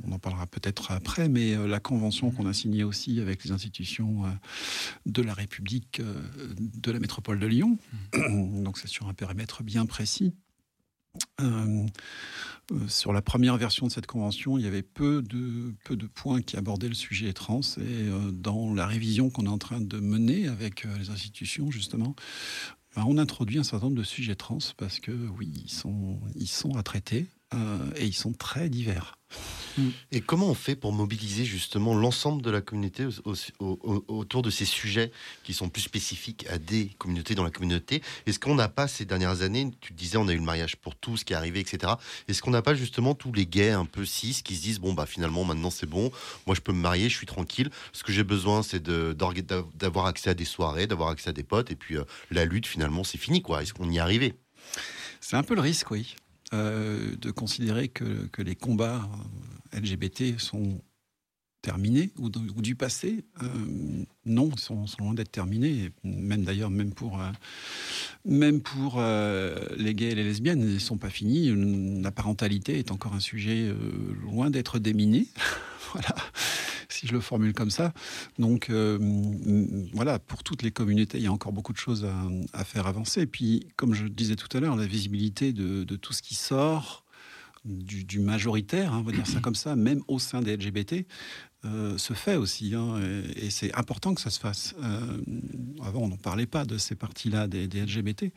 on 0.06 0.14
en 0.14 0.20
parlera 0.20 0.48
peut-être 0.48 0.92
après, 0.92 1.28
mais 1.28 1.56
la 1.68 1.82
convention 1.82 2.32
qu'on 2.32 2.46
a 2.46 2.54
signée 2.54 2.86
aussi 2.86 3.20
avec 3.20 3.44
les 3.44 3.52
institutions 3.52 4.24
de 5.06 5.22
la 5.22 5.34
République 5.34 6.02
de 6.58 6.92
la 6.92 7.00
métropole 7.00 7.40
de 7.40 7.48
Lyon, 7.48 7.78
donc 8.64 8.78
c'est 8.78 8.90
sur 8.90 9.08
un 9.10 9.14
périmètre 9.14 9.64
bien 9.64 9.86
précis. 9.86 10.34
Euh, 11.42 11.86
euh, 12.72 12.88
sur 12.88 13.14
la 13.14 13.22
première 13.22 13.58
version 13.58 13.88
de 13.88 13.92
cette 13.92 14.08
convention, 14.08 14.58
il 14.58 14.64
y 14.64 14.68
avait 14.68 14.84
peu 14.84 15.22
de, 15.22 15.74
peu 15.84 15.96
de 15.96 16.08
points 16.08 16.42
qui 16.42 16.58
abordaient 16.58 16.88
le 16.88 16.96
sujet 16.96 17.34
trans. 17.34 17.62
Et 17.78 17.82
euh, 17.82 18.32
dans 18.32 18.74
la 18.74 18.88
révision 18.88 19.30
qu'on 19.30 19.46
est 19.46 19.50
en 19.50 19.58
train 19.58 19.82
de 19.82 20.00
mener 20.00 20.48
avec 20.48 20.86
les 20.86 21.10
institutions, 21.10 21.72
justement, 21.72 22.16
ben, 22.96 23.04
on 23.08 23.18
introduit 23.18 23.60
un 23.60 23.64
certain 23.64 23.88
nombre 23.88 23.98
de 23.98 24.04
sujets 24.04 24.36
trans 24.36 24.60
parce 24.78 25.00
que, 25.00 25.12
oui, 25.12 25.52
ils 25.66 25.72
sont, 25.72 26.20
ils 26.36 26.48
sont 26.48 26.76
à 26.78 26.84
traiter 26.84 27.28
et 27.96 28.06
ils 28.06 28.14
sont 28.14 28.34
très 28.34 28.70
divers. 28.70 29.18
Et 30.12 30.22
comment 30.22 30.50
on 30.50 30.54
fait 30.54 30.76
pour 30.76 30.94
mobiliser 30.94 31.46
justement 31.46 31.96
l'ensemble 31.96 32.42
de 32.42 32.52
la 32.52 32.62
communauté 32.62 33.08
autour 33.60 34.42
de 34.42 34.50
ces 34.50 34.66
sujets 34.66 35.12
qui 35.44 35.54
sont 35.54 35.70
plus 35.70 35.82
spécifiques 35.82 36.46
à 36.50 36.58
des 36.58 36.92
communautés 37.00 37.34
dans 37.34 37.44
la 37.44 37.50
communauté? 37.50 38.04
Est-ce 38.26 38.40
qu'on 38.40 38.56
n'a 38.56 38.70
pas 38.70 38.88
ces 38.88 39.06
dernières 39.06 39.42
années, 39.42 39.72
tu 39.82 39.94
disais 39.94 40.18
on 40.18 40.28
a 40.28 40.34
eu 40.34 40.38
le 40.38 40.44
mariage 40.44 40.76
pour 40.76 40.96
tous 40.96 41.24
qui 41.24 41.34
est 41.34 41.36
arrivé, 41.36 41.60
etc. 41.60 41.94
Est-ce 42.28 42.42
qu'on 42.42 42.52
n'a 42.52 42.62
pas 42.62 42.76
justement 42.76 43.16
tous 43.16 43.34
les 43.34 43.46
gays 43.46 43.72
un 43.72 43.86
peu 43.86 44.06
cis 44.06 44.42
qui 44.44 44.56
se 44.56 44.62
disent 44.62 44.80
bon 44.80 44.94
bah 44.94 45.06
finalement 45.06 45.44
maintenant 45.44 45.72
c'est 45.72 45.90
bon, 45.90 46.12
moi 46.46 46.56
je 46.56 46.62
peux 46.62 46.74
me 46.74 46.82
marier, 46.82 47.10
je 47.10 47.18
suis 47.18 47.26
tranquille. 47.26 47.72
Ce 47.94 48.04
que 48.04 48.12
j'ai 48.12 48.24
besoin 48.24 48.62
c'est 48.62 48.84
d'avoir 48.84 50.06
accès 50.06 50.30
à 50.30 50.34
des 50.34 50.46
soirées, 50.46 50.88
d'avoir 50.88 51.10
accès 51.10 51.30
à 51.30 51.34
des 51.34 51.44
potes 51.44 51.72
et 51.72 51.76
puis 51.76 51.98
euh, 51.98 52.04
la 52.30 52.46
lutte 52.46 52.68
finalement 52.68 53.04
c'est 53.04 53.18
fini 53.18 53.42
quoi. 53.42 53.64
Est-ce 53.64 53.74
qu'on 53.74 53.90
y 53.90 53.98
est 53.98 54.02
arrivé? 54.02 54.36
C'est 55.20 55.38
un 55.38 55.44
peu 55.44 55.56
le 55.56 55.62
risque, 55.62 55.90
oui. 55.90 56.16
Euh, 56.54 57.16
de 57.20 57.32
considérer 57.32 57.88
que, 57.88 58.28
que, 58.28 58.44
les 58.44 58.56
combats 58.56 59.10
euh, 59.74 59.80
LGBT 59.80 60.38
sont 60.38 60.82
terminés 61.64 62.12
ou, 62.20 62.30
du 62.30 62.76
passé. 62.76 63.26
Euh, 63.42 63.48
non, 64.26 64.52
ils 64.54 64.60
sont, 64.60 64.86
loin 65.00 65.16
d'être 65.16 65.32
terminés. 65.32 65.90
Même 66.04 66.44
d'ailleurs, 66.44 66.70
même 66.70 66.94
pour, 66.94 67.20
même 68.26 68.62
pour 68.62 69.02
les 69.02 69.96
gays 69.96 70.12
et 70.12 70.16
les 70.16 70.24
lesbiennes, 70.24 70.62
ils 70.62 70.76
ne 70.76 70.80
sont 70.80 70.98
pas 70.98 71.10
finis. 71.10 71.52
La 72.04 72.12
parentalité 72.12 72.78
est 72.78 72.92
encore 72.92 73.14
un 73.14 73.20
sujet 73.20 73.74
loin 74.22 74.52
d'être 74.52 74.78
déminé. 74.78 75.28
voilà 75.94 76.16
si 76.90 77.08
je 77.08 77.14
le 77.14 77.20
formule 77.20 77.54
comme 77.54 77.72
ça. 77.72 77.94
Donc 78.40 78.70
euh, 78.70 78.98
voilà, 79.94 80.20
pour 80.20 80.44
toutes 80.44 80.62
les 80.62 80.72
communautés, 80.72 81.18
il 81.18 81.24
y 81.24 81.28
a 81.28 81.32
encore 81.32 81.54
beaucoup 81.54 81.74
de 81.74 81.78
choses 81.78 82.08
à, 82.54 82.64
faire 82.64 82.88
avancer. 82.88 83.22
Et 83.22 83.28
puis, 83.28 83.68
comme 83.76 83.94
je 83.94 84.06
disais 84.06 84.36
tout 84.36 84.56
à 84.56 84.60
l'heure, 84.60 84.76
la 84.76 84.86
visibilité 84.86 85.54
de, 85.54 85.84
tout 85.96 86.14
ce 86.14 86.22
qui 86.22 86.36
sort 86.36 87.06
du, 87.66 88.20
majoritaire, 88.20 88.94
hein, 88.94 89.00
on 89.00 89.04
va 89.04 89.12
dire 89.12 89.28
ça 89.28 89.40
comme 89.40 89.56
ça, 89.56 89.76
même 89.76 90.02
au 90.08 90.20
sein 90.20 90.42
des 90.42 90.58
LGBT, 90.58 91.06
euh, 91.66 91.98
se 91.98 92.14
fait 92.14 92.36
aussi. 92.36 92.76
Hein, 92.76 93.00
et, 93.36 93.50
c'est 93.50 93.74
important 93.74 94.14
que 94.14 94.22
ça 94.22 94.30
se 94.30 94.40
fasse. 94.40 94.76
Euh, 94.84 95.18
avant, 95.82 96.02
on 96.02 96.08
n'en 96.10 96.18
parlait 96.18 96.46
pas 96.46 96.66
de 96.66 96.78
ces 96.78 96.96
parties-là 96.96 97.48
des, 97.48 97.68
LGBT. 97.68 98.34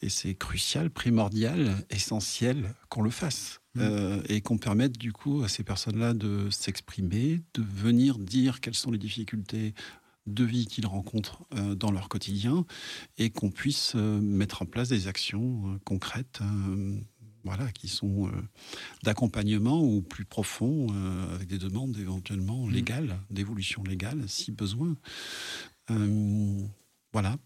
Et 0.00 0.08
c'est 0.08 0.34
crucial, 0.34 0.90
primordial, 0.90 1.76
essentiel 1.90 2.74
qu'on 2.88 3.02
le 3.02 3.10
fasse. 3.10 3.61
Mmh. 3.74 3.80
Euh, 3.80 4.22
et 4.28 4.42
qu'on 4.42 4.58
permette 4.58 4.98
du 4.98 5.12
coup 5.12 5.42
à 5.42 5.48
ces 5.48 5.62
personnes-là 5.62 6.12
de 6.12 6.50
s'exprimer, 6.50 7.40
de 7.54 7.62
venir 7.62 8.18
dire 8.18 8.60
quelles 8.60 8.74
sont 8.74 8.90
les 8.90 8.98
difficultés 8.98 9.74
de 10.26 10.44
vie 10.44 10.66
qu'ils 10.66 10.86
rencontrent 10.86 11.42
dans 11.50 11.90
leur 11.90 12.08
quotidien 12.08 12.64
et 13.18 13.30
qu'on 13.30 13.50
puisse 13.50 13.96
mettre 13.96 14.62
en 14.62 14.66
place 14.66 14.88
des 14.88 15.08
actions 15.08 15.80
concrètes 15.84 16.40
voilà, 17.44 17.70
qui 17.72 17.88
sont 17.88 18.28
euh, 18.28 18.30
d'accompagnement 19.02 19.82
ou 19.82 20.00
plus 20.00 20.24
profonds, 20.24 20.88
euh, 20.92 21.34
avec 21.34 21.48
des 21.48 21.58
demandes 21.58 21.96
éventuellement 21.96 22.66
mmh. 22.66 22.70
légales, 22.70 23.18
d'évolution 23.30 23.82
légale, 23.82 24.28
si 24.28 24.52
besoin. 24.52 24.96
Euh, 25.90 26.62
voilà. 27.12 27.36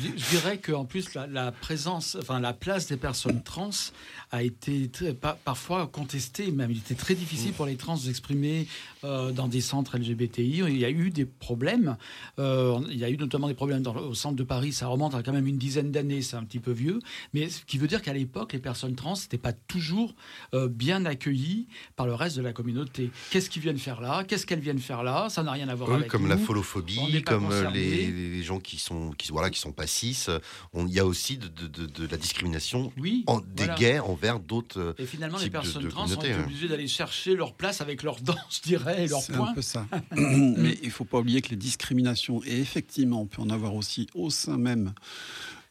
je, 0.00 0.30
dirais 0.30 0.58
qu'en 0.58 0.84
plus, 0.84 1.14
la, 1.14 1.52
présence, 1.52 2.16
enfin, 2.20 2.40
la 2.40 2.52
place 2.52 2.86
des 2.86 2.96
personnes 2.96 3.42
trans 3.42 3.70
a 4.30 4.42
été 4.42 4.90
parfois 5.44 5.86
contestée, 5.86 6.50
même 6.50 6.70
il 6.70 6.78
était 6.78 6.94
très 6.94 7.14
difficile 7.14 7.52
pour 7.52 7.66
les 7.66 7.76
trans 7.76 7.96
d'exprimer 7.96 8.66
euh, 9.04 9.32
dans 9.32 9.48
des 9.48 9.60
centres 9.60 9.98
LGBTI. 9.98 10.62
Il 10.68 10.78
y 10.78 10.84
a 10.84 10.90
eu 10.90 11.10
des 11.10 11.24
problèmes. 11.24 11.96
Euh, 12.38 12.80
il 12.90 12.98
y 12.98 13.04
a 13.04 13.10
eu 13.10 13.16
notamment 13.16 13.48
des 13.48 13.54
problèmes 13.54 13.82
dans, 13.82 13.94
au 13.96 14.14
centre 14.14 14.36
de 14.36 14.42
Paris. 14.42 14.72
Ça 14.72 14.86
remonte 14.86 15.14
à 15.14 15.22
quand 15.22 15.32
même 15.32 15.46
une 15.46 15.58
dizaine 15.58 15.90
d'années, 15.90 16.22
c'est 16.22 16.36
un 16.36 16.44
petit 16.44 16.60
peu 16.60 16.72
vieux. 16.72 16.98
Mais 17.34 17.48
ce 17.48 17.62
qui 17.64 17.78
veut 17.78 17.88
dire 17.88 18.02
qu'à 18.02 18.14
l'époque, 18.14 18.52
les 18.52 18.58
personnes 18.58 18.94
trans 18.94 19.14
n'étaient 19.14 19.38
pas 19.38 19.52
toujours 19.52 20.14
euh, 20.54 20.68
bien 20.68 21.04
accueillies 21.04 21.66
par 21.96 22.06
le 22.06 22.14
reste 22.14 22.36
de 22.36 22.42
la 22.42 22.52
communauté. 22.52 23.10
Qu'est-ce 23.30 23.50
qu'ils 23.50 23.62
viennent 23.62 23.78
faire 23.78 24.00
là? 24.00 24.24
Qu'est-ce 24.24 24.46
qu'elles 24.46 24.60
viennent 24.60 24.78
faire 24.78 25.02
là? 25.02 25.28
Ça 25.28 25.42
n'a 25.42 25.52
rien 25.52 25.68
à 25.68 25.74
voir 25.74 25.92
avec 25.92 26.08
Comme 26.08 26.28
la 26.28 26.38
folophobie, 26.38 27.22
comme 27.22 27.48
les, 27.72 28.10
les 28.10 28.42
gens 28.42 28.60
qui 28.60 28.78
sont 28.82 29.10
qui 29.12 29.30
voilà 29.32 29.50
qui 29.50 29.58
sont 29.58 29.72
pas 29.72 29.86
cis. 29.86 30.26
Il 30.74 30.88
y 30.88 31.00
a 31.00 31.06
aussi 31.06 31.38
de, 31.38 31.48
de, 31.48 32.06
la 32.06 32.16
discrimination 32.16 32.92
oui, 32.98 33.24
en, 33.26 33.40
des 33.40 33.68
gays 33.78 33.98
envers 33.98 34.40
d'autres. 34.40 34.80
Euh, 34.80 34.94
et 34.98 35.06
finalement, 35.06 35.38
les 35.38 35.50
personnes 35.50 35.88
trans 35.88 36.06
sont 36.06 36.22
hein. 36.22 36.42
obligées 36.44 36.68
d'aller 36.68 36.88
chercher 36.88 37.34
leur 37.34 37.54
place 37.54 37.80
avec 37.80 38.02
leurs 38.02 38.20
dents, 38.20 38.36
je 38.50 38.60
dirais, 38.60 39.04
et 39.04 39.08
leurs 39.08 39.24
points. 39.24 39.34
C'est 39.34 39.50
un 39.50 39.54
peu 39.54 39.62
ça. 39.62 39.86
Mais 40.16 40.78
il 40.82 40.90
faut 40.90 41.04
pas 41.04 41.18
oublier 41.18 41.42
que 41.42 41.50
les 41.50 41.56
discriminations, 41.56 42.42
et 42.44 42.60
effectivement, 42.60 43.22
on 43.22 43.26
peut 43.26 43.42
en 43.42 43.50
avoir 43.50 43.74
aussi 43.74 44.08
au 44.14 44.30
sein 44.30 44.58
même 44.58 44.92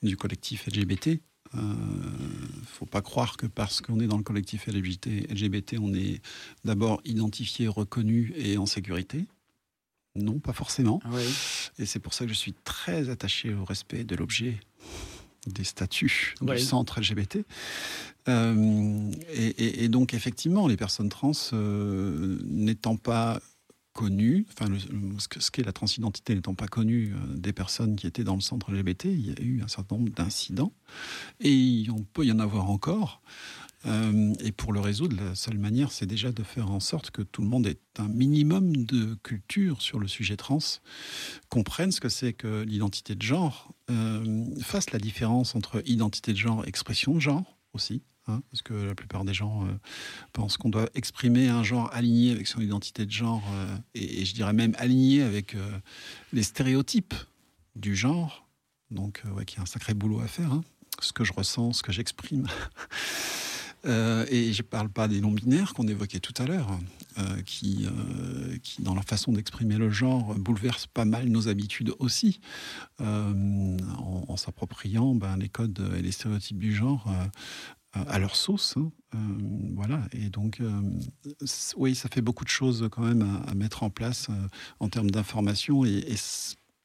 du 0.04 0.18
collectif 0.18 0.68
LGBT. 0.68 1.22
Il 1.54 1.60
euh, 1.60 1.64
ne 1.64 2.66
faut 2.66 2.86
pas 2.86 3.02
croire 3.02 3.36
que 3.36 3.46
parce 3.46 3.82
qu'on 3.82 4.00
est 4.00 4.08
dans 4.08 4.18
le 4.18 4.24
collectif 4.24 4.68
LGBT, 4.68 5.30
LGBT 5.30 5.76
on 5.82 5.94
est 5.94 6.22
d'abord 6.64 7.02
identifié, 7.04 7.68
reconnu 7.68 8.34
et 8.38 8.58
en 8.58 8.66
sécurité. 8.66 9.26
Non, 10.16 10.40
pas 10.40 10.54
forcément. 10.54 11.00
Ah 11.06 11.10
Et 11.80 11.86
c'est 11.86 12.00
pour 12.00 12.14
ça 12.14 12.26
que 12.26 12.32
je 12.32 12.38
suis 12.38 12.54
très 12.64 13.10
attaché 13.10 13.54
au 13.54 13.64
respect 13.64 14.04
de 14.04 14.16
l'objet, 14.16 14.60
des 15.48 15.64
statuts 15.64 16.36
du 16.42 16.60
centre 16.60 17.00
LGBT. 17.00 17.40
Euh, 18.28 19.12
et, 19.34 19.88
donc, 19.88 20.14
effectivement, 20.14 20.68
les 20.68 20.78
personnes 20.78 21.10
trans 21.10 21.32
euh, 21.54 22.38
n'étant 22.46 22.98
pas 22.98 23.40
connues, 23.94 24.46
enfin, 24.52 24.72
ce 25.18 25.52
qu'est 25.52 25.64
la 25.64 25.74
transidentité 25.74 26.34
n'étant 26.34 26.56
pas 26.56 26.68
connue 26.68 27.14
euh, 27.14 27.36
des 27.36 27.52
personnes 27.52 27.98
qui 27.98 28.08
étaient 28.08 28.24
dans 28.24 28.36
le 28.36 28.42
centre 28.42 28.72
LGBT, 28.72 29.06
il 29.06 29.28
y 29.28 29.32
a 29.32 29.42
eu 29.42 29.62
un 29.62 29.68
certain 29.68 29.98
nombre 29.98 30.12
d'incidents. 30.12 30.72
Et 31.42 31.86
on 31.90 32.04
peut 32.04 32.26
y 32.26 32.32
en 32.32 32.40
avoir 32.40 32.70
encore. 32.70 33.22
Euh, 33.86 34.34
et 34.44 34.52
pour 34.52 34.74
le 34.74 34.80
résoudre, 34.80 35.16
la 35.16 35.36
seule 35.36 35.58
manière, 35.58 35.92
c'est 35.92 36.06
déjà 36.06 36.32
de 36.32 36.44
faire 36.44 36.72
en 36.72 36.80
sorte 36.80 37.12
que 37.12 37.22
tout 37.22 37.42
le 37.42 37.48
monde 37.48 37.66
ait 37.66 37.80
un 37.98 38.08
minimum 38.08 38.76
de 38.86 39.16
culture 39.24 39.82
sur 39.82 40.00
le 40.00 40.08
sujet 40.08 40.38
trans, 40.38 40.60
comprenne 41.50 41.92
ce 41.92 42.00
que 42.00 42.10
c'est 42.10 42.34
que 42.34 42.64
l'identité 42.64 43.16
de 43.16 43.22
genre, 43.22 43.74
euh, 43.90 44.46
fasse 44.62 44.92
la 44.92 45.00
différence 45.00 45.56
entre 45.56 45.82
identité 45.86 46.34
de 46.34 46.38
genre 46.38 46.64
et 46.66 46.70
expression 46.70 47.16
de 47.16 47.20
genre 47.20 47.58
aussi. 47.74 48.04
Hein, 48.28 48.44
parce 48.52 48.62
que 48.62 48.76
la 48.76 48.94
plupart 48.94 49.26
des 49.26 49.34
gens 49.34 49.66
euh, 49.66 49.72
pensent 50.32 50.58
qu'on 50.58 50.70
doit 50.70 50.88
exprimer 50.94 51.48
un 51.48 51.64
genre 51.64 51.90
aligné 51.92 52.32
avec 52.32 52.46
son 52.46 52.62
identité 52.62 53.08
de 53.08 53.12
genre, 53.12 53.44
et, 53.96 54.26
je 54.26 54.34
dirais 54.36 54.54
même 54.54 54.76
aligné 54.78 55.24
avec 55.24 55.56
les 56.32 56.44
stéréotypes 56.44 57.16
du 57.76 57.96
genre. 57.96 58.48
Donc, 58.92 59.24
ouais, 59.36 59.46
qu'il 59.46 59.58
y 59.58 59.60
a 59.60 59.64
un 59.64 59.66
sacré 59.66 59.94
boulot 59.96 60.20
à 60.20 60.28
faire. 60.28 60.52
Hein. 60.52 60.64
Ce 61.00 61.14
que 61.14 61.24
je 61.24 61.34
ressens, 61.34 61.74
ce 61.74 61.84
que 61.84 61.92
j'exprime. 61.92 62.48
Euh, 63.86 64.26
et 64.30 64.54
je 64.54 64.62
ne 64.62 64.68
parle 64.68 64.90
pas 64.90 65.08
des 65.08 65.22
non-binaires 65.22 65.74
qu'on 65.74 65.88
évoquait 65.88 66.20
tout 66.20 66.34
à 66.38 66.46
l'heure, 66.46 66.78
euh, 67.18 67.42
qui, 67.46 67.86
euh, 67.86 68.58
qui, 68.62 68.82
dans 68.82 68.94
leur 68.94 69.04
façon 69.04 69.32
d'exprimer 69.32 69.78
le 69.78 69.90
genre, 69.90 70.36
bouleversent 70.36 70.88
pas 70.88 71.06
mal 71.06 71.28
nos 71.28 71.48
habitudes 71.48 71.94
aussi, 72.00 72.40
en, 73.00 74.38
s'appropriant 74.38 75.16
ben, 75.16 75.38
les 75.38 75.50
codes 75.50 75.84
et 75.98 76.02
les 76.02 76.12
stéréotypes 76.12 76.60
du 76.60 76.74
genre 76.74 77.12
à 77.94 78.20
leur 78.20 78.36
sauce. 78.36 78.76
Hein. 78.78 78.92
voilà. 79.76 80.02
Et 80.14 80.30
donc, 80.30 80.62
oui, 81.76 81.96
ça 81.96 82.10
fait 82.10 82.22
beaucoup 82.22 82.44
de 82.46 82.50
choses 82.50 82.88
quand 82.92 83.04
même 83.04 83.42
à, 83.48 83.54
mettre 83.56 83.84
en 83.84 83.90
place 83.90 84.30
en 84.80 84.90
termes 84.90 85.12
d'information. 85.12 85.84
Et, 85.86 86.16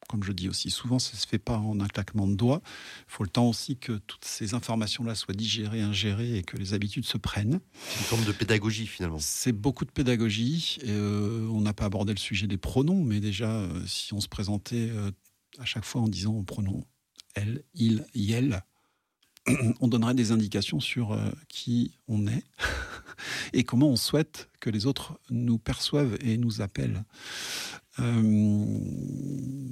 comme 0.07 0.23
je 0.23 0.31
dis 0.31 0.49
aussi 0.49 0.69
souvent, 0.69 0.99
ça 0.99 1.11
ne 1.13 1.17
se 1.17 1.27
fait 1.27 1.37
pas 1.37 1.57
en 1.57 1.79
un 1.79 1.87
claquement 1.87 2.27
de 2.27 2.35
doigts. 2.35 2.61
Il 3.07 3.11
faut 3.11 3.23
le 3.23 3.29
temps 3.29 3.47
aussi 3.47 3.77
que 3.77 3.93
toutes 3.93 4.25
ces 4.25 4.53
informations-là 4.53 5.15
soient 5.15 5.33
digérées, 5.33 5.81
ingérées 5.81 6.37
et 6.37 6.43
que 6.43 6.57
les 6.57 6.73
habitudes 6.73 7.05
se 7.05 7.17
prennent. 7.17 7.59
C'est 7.89 7.99
une 7.99 8.05
forme 8.05 8.25
de 8.25 8.31
pédagogie 8.31 8.87
finalement. 8.87 9.19
C'est 9.19 9.51
beaucoup 9.51 9.85
de 9.85 9.91
pédagogie. 9.91 10.77
Et, 10.81 10.89
euh, 10.89 11.47
on 11.51 11.61
n'a 11.61 11.73
pas 11.73 11.85
abordé 11.85 12.13
le 12.13 12.19
sujet 12.19 12.47
des 12.47 12.57
pronoms, 12.57 13.03
mais 13.03 13.19
déjà, 13.19 13.49
euh, 13.49 13.85
si 13.85 14.13
on 14.13 14.21
se 14.21 14.27
présentait 14.27 14.89
euh, 14.89 15.11
à 15.59 15.65
chaque 15.65 15.85
fois 15.85 16.01
en 16.01 16.07
disant 16.07 16.43
pronom 16.43 16.83
elle, 17.35 17.63
il, 17.75 18.05
elle, 18.31 18.63
on 19.79 19.87
donnerait 19.87 20.15
des 20.15 20.31
indications 20.31 20.79
sur 20.79 21.15
qui 21.47 21.91
on 22.07 22.25
est 22.25 22.43
et 23.53 23.63
comment 23.63 23.89
on 23.89 23.95
souhaite 23.95 24.49
que 24.59 24.69
les 24.69 24.85
autres 24.85 25.19
nous 25.29 25.57
perçoivent 25.57 26.17
et 26.21 26.37
nous 26.37 26.61
appellent. 26.61 27.03
Euh, 27.99 28.79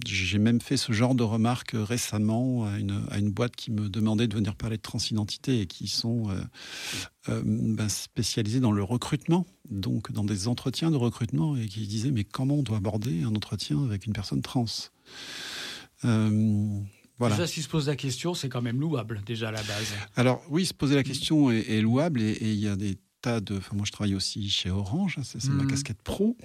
j'ai 0.08 0.40
même 0.40 0.60
fait 0.60 0.78
ce 0.78 0.92
genre 0.92 1.14
de 1.14 1.24
remarques 1.24 1.74
récemment 1.76 2.66
à 2.66 2.80
une, 2.80 3.06
à 3.12 3.20
une, 3.20 3.30
boîte 3.30 3.56
qui 3.56 3.72
me 3.72 3.88
demandait 3.88 4.28
de 4.28 4.36
venir 4.36 4.56
parler 4.56 4.78
de 4.78 4.82
transidentité 4.82 5.62
et 5.62 5.68
qui 5.68 5.88
sont 5.88 6.30
euh, 6.30 6.42
euh, 7.30 7.42
ben, 7.46 7.88
spécialisés 7.88 8.60
dans 8.60 8.72
le 8.72 8.84
recrutement, 8.84 9.46
donc 9.70 10.12
dans 10.12 10.24
des 10.24 10.48
entretiens 10.48 10.90
de 10.90 10.98
recrutement, 10.98 11.56
et 11.56 11.68
qui 11.68 11.86
disaient 11.86 12.12
mais 12.12 12.24
comment 12.24 12.56
on 12.56 12.64
doit 12.64 12.78
aborder 12.78 13.24
un 13.24 13.36
entretien 13.36 13.84
avec 13.84 14.08
une 14.08 14.14
personne 14.14 14.42
trans? 14.42 14.66
Voilà. 17.18 17.36
Déjà, 17.36 17.48
si 17.48 17.62
se 17.62 17.70
pose 17.70 17.88
la 17.88 17.96
question, 17.96 18.34
c'est 18.34 18.50
quand 18.50 18.62
même 18.62 18.80
louable, 18.80 19.22
déjà 19.26 19.48
à 19.48 19.52
la 19.52 19.64
base. 19.64 19.94
Alors, 20.18 20.42
oui, 20.50 20.66
se 20.66 20.74
poser 20.74 20.96
la 20.96 21.04
question 21.04 21.50
est, 21.50 21.80
louable 21.80 22.22
et 22.22 22.38
il 22.42 22.60
y 22.60 22.68
a 22.68 22.76
des 22.76 22.98
de. 23.26 23.58
Enfin, 23.58 23.76
moi, 23.76 23.86
je 23.86 23.92
travaille 23.92 24.16
aussi 24.16 24.50
chez 24.50 24.70
Orange, 24.70 25.20
c'est 25.24 25.44
ma 25.50 25.64
mhm. 25.64 25.70
casquette 25.70 26.02
pro. 26.02 26.38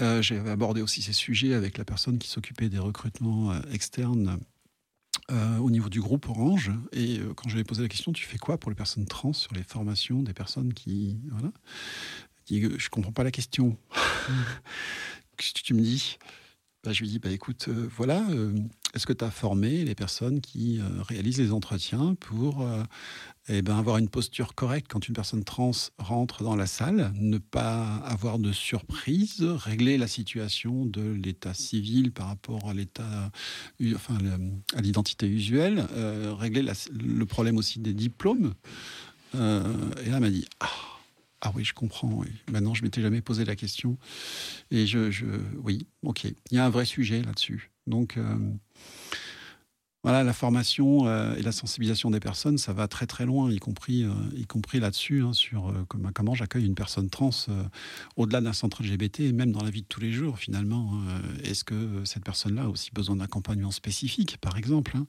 Euh, 0.00 0.22
J'avais 0.22 0.50
abordé 0.50 0.82
aussi 0.82 1.02
ces 1.02 1.12
sujets 1.12 1.54
avec 1.54 1.78
la 1.78 1.84
personne 1.84 2.18
qui 2.18 2.28
s'occupait 2.28 2.68
des 2.68 2.78
recrutements 2.78 3.52
euh, 3.52 3.60
externes. 3.72 4.38
Euh, 5.30 5.58
au 5.58 5.70
niveau 5.70 5.88
du 5.88 6.00
groupe 6.00 6.28
Orange, 6.28 6.72
et 6.92 7.18
euh, 7.18 7.34
quand 7.34 7.48
je 7.48 7.54
lui 7.54 7.60
ai 7.60 7.64
posé 7.64 7.82
la 7.82 7.88
question, 7.88 8.12
tu 8.12 8.26
fais 8.26 8.38
quoi 8.38 8.58
pour 8.58 8.68
les 8.70 8.74
personnes 8.74 9.06
trans 9.06 9.32
sur 9.32 9.52
les 9.54 9.62
formations 9.62 10.22
des 10.22 10.32
personnes 10.32 10.72
qui. 10.74 11.18
Voilà. 11.30 11.52
Je 12.48 12.56
ne 12.56 12.88
comprends 12.90 13.12
pas 13.12 13.22
la 13.22 13.30
question. 13.30 13.76
Qu'est-ce 15.36 15.52
que 15.52 15.60
tu 15.60 15.74
me 15.74 15.82
dis? 15.82 16.18
Bah, 16.82 16.92
Je 16.92 17.02
lui 17.02 17.08
dis, 17.08 17.18
bah, 17.20 17.30
écoute, 17.30 17.68
voilà, 17.68 18.24
est-ce 18.94 19.06
que 19.06 19.12
tu 19.12 19.24
as 19.24 19.30
formé 19.30 19.84
les 19.84 19.94
personnes 19.94 20.40
qui 20.40 20.80
réalisent 21.08 21.38
les 21.38 21.52
entretiens 21.52 22.16
pour 22.16 22.66
eh 23.52 23.62
ben, 23.62 23.76
avoir 23.76 23.98
une 23.98 24.08
posture 24.08 24.54
correcte 24.54 24.86
quand 24.88 25.08
une 25.08 25.14
personne 25.14 25.42
trans 25.42 25.72
rentre 25.98 26.44
dans 26.44 26.54
la 26.54 26.66
salle, 26.66 27.12
ne 27.16 27.38
pas 27.38 27.96
avoir 28.04 28.38
de 28.38 28.52
surprise, 28.52 29.42
régler 29.42 29.98
la 29.98 30.06
situation 30.06 30.86
de 30.86 31.02
l'état 31.10 31.52
civil 31.52 32.12
par 32.12 32.28
rapport 32.28 32.70
à 32.70 32.74
l'état, 32.74 33.32
enfin, 33.94 34.18
à 34.76 34.80
l'identité 34.80 35.26
usuelle, 35.26 35.84
euh, 35.92 36.32
régler 36.32 36.62
le 36.92 37.26
problème 37.26 37.56
aussi 37.56 37.80
des 37.80 37.92
diplômes. 37.92 38.54
Euh, 39.34 39.62
et 40.04 40.10
là, 40.10 40.16
elle 40.16 40.20
m'a 40.20 40.30
dit 40.30 40.46
ah, 40.60 40.68
ah 41.40 41.52
oui, 41.54 41.64
je 41.64 41.72
comprends. 41.72 42.22
Maintenant, 42.50 42.74
je 42.74 42.82
m'étais 42.82 43.00
jamais 43.00 43.22
posé 43.22 43.44
la 43.44 43.56
question. 43.56 43.96
Et 44.70 44.86
je, 44.86 45.10
oui, 45.62 45.86
ok. 46.02 46.24
Il 46.24 46.56
y 46.56 46.58
a 46.58 46.64
un 46.64 46.70
vrai 46.70 46.84
sujet 46.84 47.22
là-dessus. 47.22 47.70
Donc, 47.86 48.16
euh, 48.16 48.36
voilà, 50.02 50.24
la 50.24 50.32
formation 50.32 51.06
euh, 51.06 51.34
et 51.36 51.42
la 51.42 51.52
sensibilisation 51.52 52.10
des 52.10 52.20
personnes, 52.20 52.56
ça 52.56 52.72
va 52.72 52.88
très 52.88 53.06
très 53.06 53.26
loin, 53.26 53.50
y 53.50 53.58
compris, 53.58 54.04
euh, 54.04 54.12
compris 54.48 54.80
là-dessus, 54.80 55.22
hein, 55.22 55.34
sur 55.34 55.68
euh, 55.68 55.84
comment, 55.88 56.34
j'accueille 56.34 56.64
une 56.64 56.74
personne 56.74 57.10
trans 57.10 57.30
au-delà 58.16 58.40
d'un 58.40 58.54
centre 58.54 58.82
LGBT 58.82 59.20
et 59.20 59.32
même 59.32 59.52
dans 59.52 59.62
la 59.62 59.70
vie 59.70 59.82
de 59.82 59.86
tous 59.86 60.00
les 60.00 60.10
jours 60.10 60.38
finalement. 60.38 60.92
Hein. 60.94 61.20
Est-ce 61.44 61.64
que 61.64 62.04
cette 62.04 62.24
personne-là 62.24 62.62
a 62.62 62.68
aussi 62.68 62.90
besoin 62.92 63.16
d'accompagnement 63.16 63.70
spécifique, 63.70 64.38
par 64.38 64.56
exemple 64.56 64.96
hein? 64.96 65.06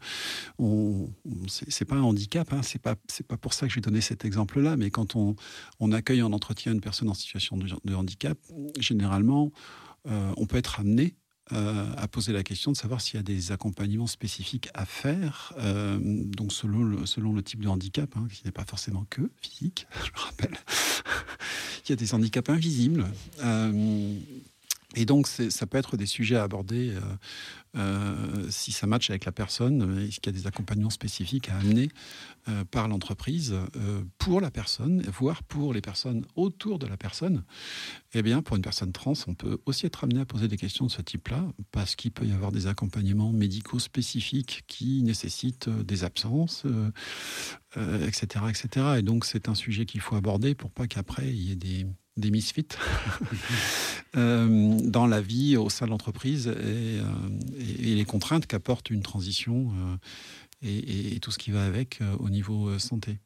On, 0.60 1.10
C'est 1.48 1.86
pas 1.86 1.96
un 1.96 2.02
handicap, 2.02 2.52
hein, 2.52 2.62
c'est 2.62 2.82
pas 2.82 2.96
pas 3.28 3.38
pour 3.38 3.54
ça 3.54 3.68
que 3.68 3.74
j'ai 3.74 3.82
donné 3.82 4.02
cet 4.02 4.26
exemple-là, 4.26 4.76
mais 4.76 4.90
quand 4.90 5.16
on, 5.16 5.36
on 5.80 5.92
accueille 5.92 6.22
en 6.22 6.34
entretien 6.34 6.74
une 6.74 6.82
personne 6.82 7.10
en 7.10 7.14
situation 7.14 7.58
de 7.58 7.94
handicap, 7.94 8.38
généralement, 8.80 9.52
on 10.06 10.46
peut 10.46 10.58
être 10.58 10.80
amené 10.80 11.16
euh, 11.54 11.86
à 11.98 12.08
poser 12.08 12.34
la 12.34 12.44
question 12.44 12.72
de 12.72 12.78
savoir 12.78 13.02
s'il 13.02 13.18
y 13.18 13.20
a 13.20 13.24
des 13.24 13.52
accompagnements 13.52 14.08
spécifiques 14.08 14.70
à 14.74 14.86
faire, 14.86 15.54
euh, 15.58 16.00
donc 16.02 16.54
selon 16.54 16.84
le, 16.84 17.06
selon 17.06 17.34
le 17.34 17.44
type 17.44 17.62
de 17.62 17.68
handicap, 17.68 18.10
hein, 18.16 18.28
qui 18.32 18.42
n'est 18.46 18.52
pas 18.52 18.66
forcément 18.66 19.06
que 19.10 19.30
physique, 19.42 19.88
je 20.04 20.12
le 20.12 20.20
rappelle. 20.20 20.58
Il 21.86 21.90
y 21.90 21.94
a 21.94 21.96
des 21.96 22.14
handicaps 22.14 22.50
invisibles. 22.50 23.06
Euh, 23.44 24.14
et 24.96 25.06
donc, 25.06 25.28
ça 25.28 25.68
peut 25.68 25.78
être 25.78 25.96
des 25.96 26.06
sujets 26.06 26.36
à 26.36 26.44
aborder 26.44 26.90
euh, 26.92 27.00
euh, 27.78 28.48
si 28.50 28.74
ça 28.74 28.88
matche 28.88 29.10
avec 29.10 29.24
la 29.24 29.32
personne, 29.32 30.00
est-ce 30.00 30.20
qu'il 30.20 30.34
y 30.34 30.38
a 30.38 30.40
des 30.40 30.48
accompagnements 30.48 30.90
spécifiques 30.90 31.48
à 31.48 31.58
amener 31.58 31.90
euh, 32.50 32.66
par 32.66 32.90
l'entreprise 32.90 33.56
pour 34.18 34.42
la 34.42 34.52
personne, 34.52 35.02
voire 35.04 35.44
pour 35.44 35.74
les 35.74 35.80
personnes 35.80 36.26
autour 36.36 36.78
de 36.78 36.88
la 36.88 36.98
personne? 36.98 37.46
Eh 38.14 38.22
bien, 38.22 38.42
pour 38.42 38.58
une 38.58 38.62
personne 38.62 38.92
trans, 38.92 39.14
on 39.28 39.34
peut 39.34 39.62
aussi 39.66 39.86
être 39.86 40.04
amené 40.04 40.20
à 40.20 40.26
poser 40.26 40.50
des 40.50 40.58
questions 40.58 40.88
de 40.88 40.92
ce 40.92 41.02
type-là, 41.02 41.46
parce 41.72 41.96
qu'il 41.96 42.12
peut 42.12 42.26
y 42.26 42.34
avoir 42.34 42.52
des 42.52 42.68
accompagnements 42.68 43.32
médicaux 43.32 43.80
spécifiques 43.80 44.64
qui 44.68 45.04
nécessitent 45.04 45.70
des 45.70 46.04
absences, 46.04 46.66
etc., 47.78 48.46
etc. 48.50 48.86
Et 48.98 49.02
donc, 49.04 49.24
c'est 49.24 49.48
un 49.48 49.56
sujet 49.56 49.86
qu'il 49.86 50.02
faut 50.02 50.18
aborder 50.18 50.54
pour 50.54 50.72
pas 50.72 50.88
qu'après, 50.88 51.30
il 51.30 51.42
y 51.42 51.52
ait 51.54 51.56
des 51.56 51.86
des 52.18 52.32
misfits 52.32 52.68
euh, 54.18 54.78
dans 54.82 55.08
la 55.08 55.22
vie 55.22 55.58
au 55.58 55.70
sein 55.70 55.86
de 55.86 55.92
l'entreprise 55.92 56.48
et, 56.48 57.00
euh, 57.00 57.04
les 57.80 58.06
contraintes 58.06 58.48
qu'apporte 58.48 58.90
une 58.90 59.02
transition 59.02 59.72
euh, 60.64 61.16
et, 61.16 61.20
tout 61.20 61.32
ce 61.32 61.38
qui 61.38 61.52
va 61.52 61.66
avec 61.66 62.00
au 62.20 62.30
niveau 62.30 62.78
santé. 62.80 63.18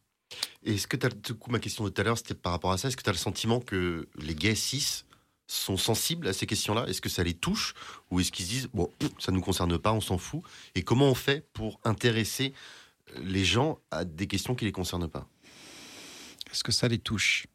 Est-ce 0.63 0.88
que 0.88 0.97
tu 0.97 1.05
as, 1.05 1.09
du 1.09 1.33
coup, 1.33 1.51
ma 1.51 1.59
question 1.59 1.83
de 1.83 1.89
tout 1.89 2.01
à 2.01 2.03
l'heure, 2.03 2.17
c'était 2.17 2.33
par 2.33 2.51
rapport 2.51 2.71
à 2.71 2.77
ça, 2.77 2.88
est-ce 2.88 2.97
que 2.97 3.03
tu 3.03 3.09
as 3.09 3.13
le 3.13 3.17
sentiment 3.17 3.59
que 3.59 4.07
les 4.17 4.36
gays 4.36 4.55
cis 4.55 5.03
sont 5.47 5.77
sensibles 5.77 6.27
à 6.27 6.33
ces 6.33 6.45
questions-là? 6.45 6.86
Est-ce 6.88 7.01
que 7.01 7.09
ça 7.09 7.23
les 7.23 7.33
touche? 7.33 7.73
Ou 8.09 8.19
est-ce 8.19 8.31
qu'ils 8.31 8.45
se 8.45 8.49
disent, 8.49 8.69
bon, 8.73 8.89
ça 9.19 9.31
ne 9.31 9.38
nous 9.38 9.43
concerne 9.43 9.77
pas, 9.77 9.93
on 9.93 10.01
s'en 10.01 10.17
fout? 10.17 10.41
Et 10.73 10.83
comment 10.83 11.09
on 11.09 11.15
fait 11.15 11.47
pour 11.53 11.79
intéresser 11.83 12.53
les 13.21 13.45
gens 13.45 13.79
à 13.91 14.05
des 14.05 14.27
questions 14.27 14.55
qui 14.55 14.65
ne 14.65 14.69
les 14.69 14.73
concernent 14.73 15.09
pas? 15.09 15.27
Est-ce 16.51 16.63
que 16.63 16.71
ça 16.71 16.88
les 16.88 16.99
touche? 16.99 17.47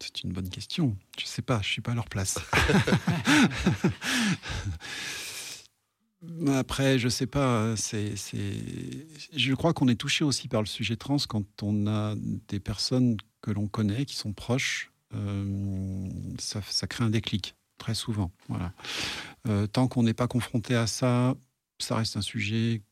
C'est 0.00 0.22
une 0.22 0.32
bonne 0.32 0.48
question. 0.48 0.96
Je 1.18 1.24
ne 1.24 1.28
sais 1.28 1.42
pas, 1.42 1.60
je 1.62 1.68
ne 1.68 1.72
suis 1.72 1.82
pas 1.82 1.92
à 1.92 1.94
leur 1.94 2.08
place. 2.08 2.38
Après, 6.48 6.98
je 6.98 7.04
ne 7.04 7.10
sais 7.10 7.26
pas. 7.26 7.76
C'est, 7.76 8.14
Je 9.34 9.54
crois 9.54 9.72
qu'on 9.72 9.88
est 9.88 9.94
touché 9.94 10.24
aussi 10.24 10.48
par 10.48 10.62
le 10.62 10.66
sujet 10.66 10.96
trans 10.96 11.18
quand 11.28 11.44
on 11.62 11.86
a 11.86 12.14
des 12.48 12.58
personnes 12.60 13.16
que 13.40 13.50
l'on 13.50 13.68
connaît, 13.68 14.04
qui 14.04 14.16
sont 14.16 14.32
proches. 14.32 14.90
Euh, 15.14 16.08
ça, 16.38 16.86
crée 16.86 17.04
un 17.04 17.10
déclic, 17.10 17.54
très 17.78 17.94
souvent. 17.94 18.32
Voilà. 18.48 18.72
Euh, 19.46 19.66
tant 19.66 19.86
qu'on 19.88 20.02
n'est 20.02 20.14
pas 20.14 20.26
confronté 20.26 20.74
à 20.74 20.86
ça, 20.86 21.34
ça 21.78 21.96
reste 21.96 22.16
un 22.16 22.22
sujet 22.22 22.82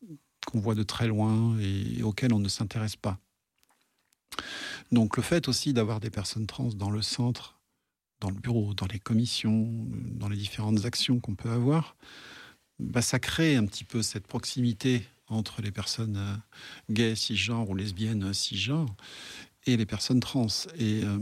qu'on 0.46 0.60
voit 0.60 0.76
de 0.76 0.84
très 0.84 1.08
loin 1.08 1.58
et 1.58 2.02
auquel 2.02 2.32
on 2.32 2.38
ne 2.38 2.48
s'intéresse 2.48 2.96
pas. 2.96 3.18
Donc 4.92 5.16
le 5.16 5.22
fait 5.22 5.48
aussi 5.48 5.72
d'avoir 5.72 6.00
des 6.00 6.10
personnes 6.10 6.46
trans 6.46 6.68
dans 6.68 6.90
le 6.90 7.02
centre, 7.02 7.58
dans 8.20 8.30
le 8.30 8.36
bureau, 8.36 8.74
dans 8.74 8.86
les 8.86 8.98
commissions, 8.98 9.68
dans 10.12 10.28
les 10.28 10.36
différentes 10.36 10.84
actions 10.84 11.20
qu'on 11.20 11.34
peut 11.34 11.50
avoir, 11.50 11.96
bah, 12.78 13.02
ça 13.02 13.18
crée 13.18 13.56
un 13.56 13.66
petit 13.66 13.84
peu 13.84 14.02
cette 14.02 14.26
proximité 14.26 15.02
entre 15.28 15.62
les 15.62 15.70
personnes 15.70 16.16
euh, 16.16 16.92
gays, 16.92 17.16
cisgenres 17.16 17.68
ou 17.68 17.74
lesbiennes 17.74 18.32
cisgenres 18.32 18.94
et 19.66 19.76
les 19.76 19.86
personnes 19.86 20.20
trans. 20.20 20.46
Et 20.78 21.02
euh, 21.04 21.18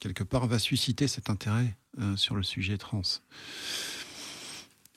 quelque 0.00 0.24
part 0.24 0.46
va 0.46 0.58
susciter 0.58 1.08
cet 1.08 1.30
intérêt 1.30 1.76
euh, 2.00 2.16
sur 2.16 2.34
le 2.34 2.42
sujet 2.42 2.78
trans. 2.78 3.02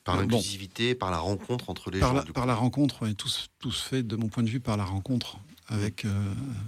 Par 0.04 0.18
l'inclusivité, 0.18 0.93
par 0.93 1.10
la 1.10 1.18
rencontre 1.18 1.70
entre 1.70 1.89
les 1.89 2.00
par 2.00 2.16
gens. 2.16 2.24
La, 2.24 2.34
par 2.34 2.46
la 2.46 2.56
rencontre, 2.56 3.08
tout, 3.14 3.30
tout, 3.58 3.72
se 3.72 3.88
fait 3.88 4.04
de 4.04 4.16
mon 4.16 4.28
point 4.28 4.43
de 4.43 4.50
vue 4.50 4.60
par 4.60 4.78
la 4.78 4.86
rencontre 4.86 5.39
avec, 5.68 6.06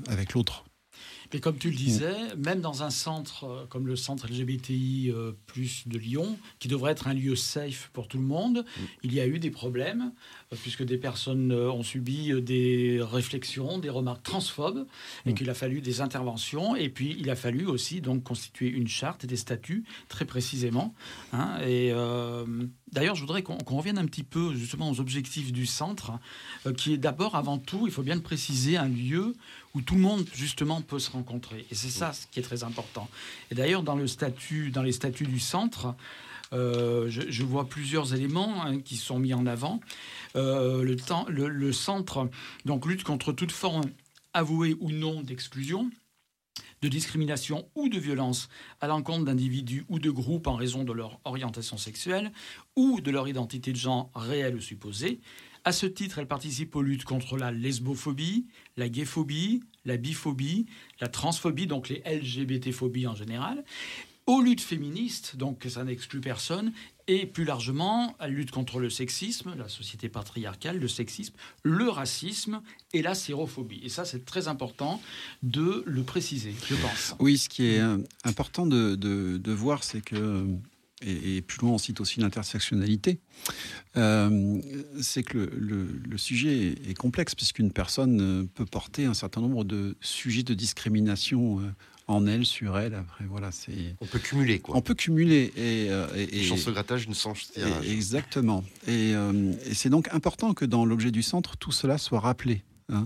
avec 0.07 0.33
l'autre. 0.33 0.65
Mais 1.33 1.39
comme 1.39 1.57
tu 1.57 1.69
le 1.69 1.75
disais, 1.75 2.15
même 2.37 2.61
dans 2.61 2.83
un 2.83 2.89
centre 2.89 3.43
euh, 3.43 3.65
comme 3.69 3.87
le 3.87 3.95
centre 3.95 4.27
LGBTI 4.27 5.11
euh, 5.13 5.33
plus 5.45 5.87
de 5.87 5.97
Lyon, 5.97 6.37
qui 6.59 6.67
devrait 6.67 6.91
être 6.91 7.07
un 7.07 7.13
lieu 7.13 7.35
safe 7.35 7.89
pour 7.93 8.07
tout 8.07 8.17
le 8.17 8.23
monde, 8.23 8.65
mm. 8.65 8.83
il 9.03 9.13
y 9.13 9.19
a 9.19 9.27
eu 9.27 9.39
des 9.39 9.51
problèmes, 9.51 10.13
euh, 10.53 10.55
puisque 10.61 10.83
des 10.83 10.97
personnes 10.97 11.51
ont 11.51 11.83
subi 11.83 12.41
des 12.41 12.99
réflexions, 13.01 13.77
des 13.77 13.89
remarques 13.89 14.23
transphobes, 14.23 14.85
et 15.25 15.31
mm. 15.31 15.35
qu'il 15.35 15.49
a 15.49 15.53
fallu 15.53 15.81
des 15.81 16.01
interventions, 16.01 16.75
et 16.75 16.89
puis 16.89 17.15
il 17.19 17.29
a 17.29 17.35
fallu 17.35 17.65
aussi 17.65 18.01
donc 18.01 18.23
constituer 18.23 18.69
une 18.69 18.87
charte 18.87 19.23
et 19.23 19.27
des 19.27 19.37
statuts 19.37 19.83
très 20.07 20.25
précisément. 20.25 20.93
Hein, 21.33 21.59
et 21.65 21.91
d'ailleurs, 22.91 23.15
je 23.15 23.21
voudrais 23.21 23.43
qu'on 23.43 23.57
revienne 23.77 23.97
un 23.97 24.05
petit 24.05 24.23
peu 24.23 24.53
justement 24.53 24.89
aux 24.89 24.99
objectifs 24.99 25.51
du 25.51 25.65
centre, 25.65 26.13
qui 26.77 26.93
est 26.93 26.97
d'abord, 26.97 27.35
avant 27.35 27.57
tout, 27.57 27.83
il 27.85 27.91
faut 27.91 28.03
bien 28.03 28.15
le 28.15 28.21
préciser, 28.21 28.77
un 28.77 28.87
lieu 28.87 29.33
où 29.73 29.81
tout 29.81 29.95
le 29.95 30.01
monde 30.01 30.25
justement 30.33 30.81
peut 30.81 30.99
se 30.99 31.11
rencontrer. 31.11 31.65
Et 31.71 31.75
c'est 31.75 31.89
ça 31.89 32.13
ce 32.13 32.27
qui 32.27 32.39
est 32.39 32.43
très 32.43 32.63
important. 32.63 33.09
Et 33.51 33.55
d'ailleurs, 33.55 33.83
dans, 33.83 33.95
le 33.95 34.07
statut, 34.07 34.71
dans 34.71 34.83
les 34.83 34.91
statuts 34.91 35.25
du 35.25 35.39
centre, 35.39 35.95
euh, 36.53 37.07
je, 37.09 37.43
vois 37.43 37.67
plusieurs 37.67 38.13
éléments 38.13 38.63
hein, 38.63 38.79
qui 38.79 38.95
sont 38.95 39.19
mis 39.19 39.33
en 39.33 39.45
avant. 39.45 39.81
Euh, 40.35 40.83
le, 40.83 40.95
temps, 40.95 41.25
le, 41.29 41.71
centre 41.71 42.29
donc 42.65 42.85
lutte 42.85 43.03
contre 43.03 43.33
toute 43.33 43.51
forme 43.51 43.83
avouée 44.33 44.75
ou 44.79 44.91
non 44.91 45.21
d'exclusion 45.21 45.89
de 46.81 46.87
discrimination 46.87 47.67
ou 47.75 47.89
de 47.89 47.97
violence 47.97 48.49
à 48.81 48.87
l'encontre 48.87 49.25
d'individus 49.25 49.85
ou 49.89 49.99
de 49.99 50.11
groupes 50.11 50.47
en 50.47 50.55
raison 50.55 50.83
de 50.83 50.93
leur 50.93 51.19
orientation 51.25 51.77
sexuelle 51.77 52.31
ou 52.75 53.01
de 53.01 53.11
leur 53.11 53.27
identité 53.27 53.71
de 53.71 53.77
genre 53.77 54.11
réelle 54.13 54.55
ou 54.55 54.61
supposée, 54.61 55.19
à 55.67 55.73
ce 55.73 55.85
titre, 55.85 56.19
elle 56.19 56.27
participe 56.27 56.77
aux 56.77 56.81
luttes 56.81 57.03
contre 57.03 57.35
la 57.35 57.51
lesbophobie, 57.51 58.45
la 58.77 58.87
gayphobie, 58.87 59.61
la 59.83 59.97
biphobie, 59.97 60.65
la 61.01 61.09
transphobie, 61.09 61.67
donc 61.67 61.89
les 61.89 62.01
LGBT-phobies 62.05 63.05
en 63.05 63.15
général, 63.15 63.65
aux 64.27 64.41
luttes 64.41 64.61
féministes, 64.61 65.35
donc 65.35 65.65
ça 65.69 65.83
n'exclut 65.83 66.21
personne, 66.21 66.71
et 67.09 67.25
plus 67.25 67.43
largement 67.43 68.15
la 68.21 68.29
lutte 68.29 68.51
contre 68.51 68.79
le 68.79 68.89
sexisme, 68.89 69.55
la 69.57 69.67
société 69.67 70.07
patriarcale, 70.07 70.79
le 70.79 70.87
sexisme, 70.87 71.35
le 71.63 71.89
racisme 71.89 72.61
et 72.93 73.01
la 73.01 73.13
sérophobie. 73.13 73.81
Et 73.83 73.89
ça, 73.89 74.05
c'est 74.05 74.23
très 74.23 74.47
important 74.47 75.01
de 75.43 75.83
le 75.85 76.03
préciser, 76.03 76.55
je 76.69 76.75
pense. 76.75 77.13
Oui, 77.19 77.37
ce 77.37 77.49
qui 77.49 77.65
est 77.65 77.81
euh, 77.81 77.97
important 78.23 78.65
de 78.65 79.51
voir, 79.51 79.83
c'est 79.83 80.01
que 80.01 80.45
et, 81.01 81.41
plus 81.41 81.59
loin 81.59 81.71
on 81.71 81.77
cite 81.77 82.01
aussi 82.01 82.19
l'intersectionnalité, 82.19 83.19
euh, 83.97 84.59
c'est 85.01 85.23
que 85.23 85.37
le, 85.37 86.17
sujet 86.17 86.75
est, 86.89 86.97
complexe 86.97 87.35
puisqu'une 87.35 87.71
personne 87.71 88.19
euh, 88.21 88.43
peut 88.55 88.65
porter 88.65 89.05
un 89.05 89.13
certain 89.13 89.41
nombre 89.41 89.63
de 89.63 89.95
sujets 90.01 90.43
de 90.43 90.55
discrimination 90.55 91.59
euh, 91.59 91.63
en 92.07 92.25
elle, 92.25 92.45
sur 92.45 92.79
elle. 92.79 92.95
Après, 92.95 93.25
voilà, 93.25 93.51
c'est. 93.51 93.95
On 94.01 94.05
peut 94.05 94.17
cumuler, 94.17 94.59
quoi. 94.59 94.75
On 94.75 94.81
peut 94.81 94.95
cumuler 94.95 95.53
et. 95.55 95.87
et, 96.15 96.43
Chance 96.45 96.67
au 96.67 96.71
grattage, 96.71 97.05
une 97.05 97.13
chance 97.13 97.51
Exactement. 97.83 98.63
Et, 98.87 99.13
c'est 99.73 99.89
donc 99.89 100.07
important 100.13 100.53
que 100.53 100.65
dans 100.65 100.85
l'objet 100.85 101.11
du 101.11 101.21
centre, 101.21 101.57
tout 101.57 101.73
cela 101.73 101.97
soit 101.97 102.21
rappelé. 102.21 102.63
Hein, 102.89 103.05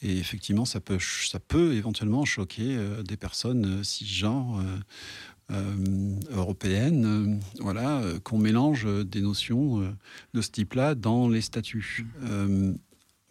et 0.00 0.16
effectivement, 0.16 0.64
ça 0.64 0.80
peut, 0.80 0.98
ça 0.98 1.38
peut 1.38 1.74
éventuellement 1.74 2.24
choquer 2.24 2.78
des 3.04 3.18
personnes 3.18 3.84
cisgenres 3.84 4.62
européenne, 6.30 7.40
voilà, 7.60 8.02
qu'on 8.24 8.38
mélange 8.38 8.86
des 9.04 9.20
notions 9.20 9.80
de 10.34 10.40
ce 10.40 10.50
type-là 10.50 10.94
dans 10.94 11.28
les 11.28 11.40
statuts. 11.40 12.06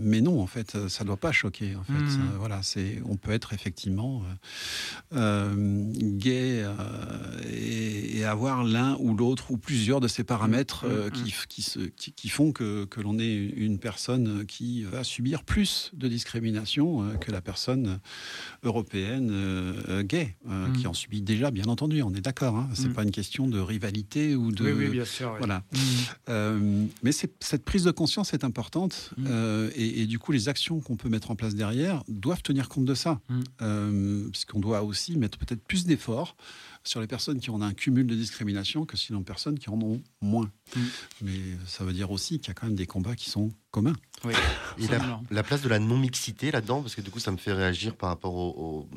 Mais 0.02 0.22
non, 0.22 0.42
en 0.42 0.48
fait, 0.48 0.88
ça 0.88 1.04
ne 1.04 1.08
doit 1.08 1.18
pas 1.18 1.32
choquer. 1.32 1.76
En 1.76 1.84
fait. 1.84 1.94
Hmm. 1.94 2.32
voilà, 2.38 2.62
c'est, 2.64 3.02
on 3.06 3.16
peut 3.16 3.32
être 3.32 3.54
effectivement 3.54 4.24
euh, 5.14 5.18
euh, 5.18 5.84
gay 6.18 6.64
euh, 6.64 6.72
et, 7.52 8.24
avoir 8.26 8.64
l'un 8.64 8.96
ou 9.00 9.16
l'autre 9.16 9.50
ou 9.50 9.58
plusieurs 9.58 10.00
de 10.00 10.08
ces 10.08 10.24
paramètres 10.24 10.86
hmm. 10.86 11.08
Hmm. 11.08 11.12
qui, 11.12 11.34
qui, 11.50 11.62
se, 11.64 11.80
qui, 11.80 12.30
font 12.30 12.52
que, 12.52 12.86
que 12.86 13.02
l'on 13.02 13.18
est 13.20 13.36
une 13.36 13.80
personne 13.80 14.46
qui 14.46 14.84
va 14.84 15.04
subir 15.04 15.44
plus 15.44 15.92
de 15.94 16.08
discrimination 16.08 17.18
que 17.20 17.32
la 17.32 17.42
personne 17.42 18.00
européenne 18.64 19.74
gay, 20.04 20.36
qui 20.78 20.88
en 20.88 20.94
subit 20.94 21.22
déjà, 21.22 21.52
bien 21.52 21.66
entendu. 21.66 22.02
On 22.04 22.14
est 22.14 22.22
d'accord. 22.22 22.56
Hein. 22.56 22.70
C'est 22.74 22.94
pas 22.94 23.04
une 23.04 23.12
question 23.12 23.48
de 23.48 23.60
rivalité 23.60 24.36
ou 24.36 24.52
de. 24.52 24.66
Oui, 24.66 24.72
oui 24.72 24.90
bien 24.90 25.06
sûr. 25.06 25.36
Voilà. 25.40 25.64
mais 26.28 27.12
cette 27.12 27.66
prise 27.66 27.84
de 27.84 27.92
conscience 27.92 28.34
est 28.34 28.44
importante 28.44 29.14
et 29.76 29.91
et, 30.00 30.06
du 30.06 30.20
coup, 30.20 30.32
les 30.32 30.50
actions 30.50 30.80
qu'on 30.80 30.96
peut 30.96 31.10
mettre 31.10 31.32
en 31.32 31.36
place 31.36 31.56
derrière 31.56 32.04
doivent 32.08 32.42
tenir 32.42 32.70
compte 32.70 32.86
de 32.86 32.96
ça. 32.96 33.20
Mm. 33.30 33.42
Euh, 33.62 34.30
puisqu'on 34.30 34.60
doit 34.60 34.84
aussi 34.84 35.18
mettre 35.18 35.38
peut-être 35.38 35.64
plus 35.64 35.86
d'efforts 35.86 36.36
sur 36.84 37.00
les 37.00 37.08
personnes 37.08 37.40
qui 37.40 37.50
ont 37.50 37.62
un 37.62 37.74
cumul 37.74 38.08
de 38.08 38.16
discrimination 38.16 38.86
que 38.86 38.98
sur 38.98 39.16
les 39.16 39.24
personnes 39.24 39.60
qui 39.60 39.70
en 39.70 39.80
ont 39.82 40.02
moins. 40.22 40.52
Mm. 40.76 40.80
Mais 41.22 41.40
ça 41.68 41.84
veut 41.84 41.94
dire 41.94 42.12
aussi 42.12 42.40
qu'il 42.40 42.48
y 42.48 42.52
a 42.52 42.54
quand 42.54 42.68
même 42.68 42.76
des 42.76 42.88
combats 42.88 43.16
qui 43.16 43.30
sont 43.30 43.52
communs. 43.72 43.96
Oui, 44.24 44.34
Et 44.78 44.88
la, 45.32 45.44
place 45.44 45.62
de 45.62 45.70
la 45.70 45.80
non-mixité 45.80 46.52
là-dedans, 46.52 46.82
parce 46.82 46.94
que 46.94 47.02
du 47.02 47.10
coup, 47.10 47.20
ça 47.20 47.32
me 47.32 47.38
fait 47.38 47.54
réagir 47.54 47.96
par 47.96 48.10
rapport 48.10 48.36
au, 48.36 48.88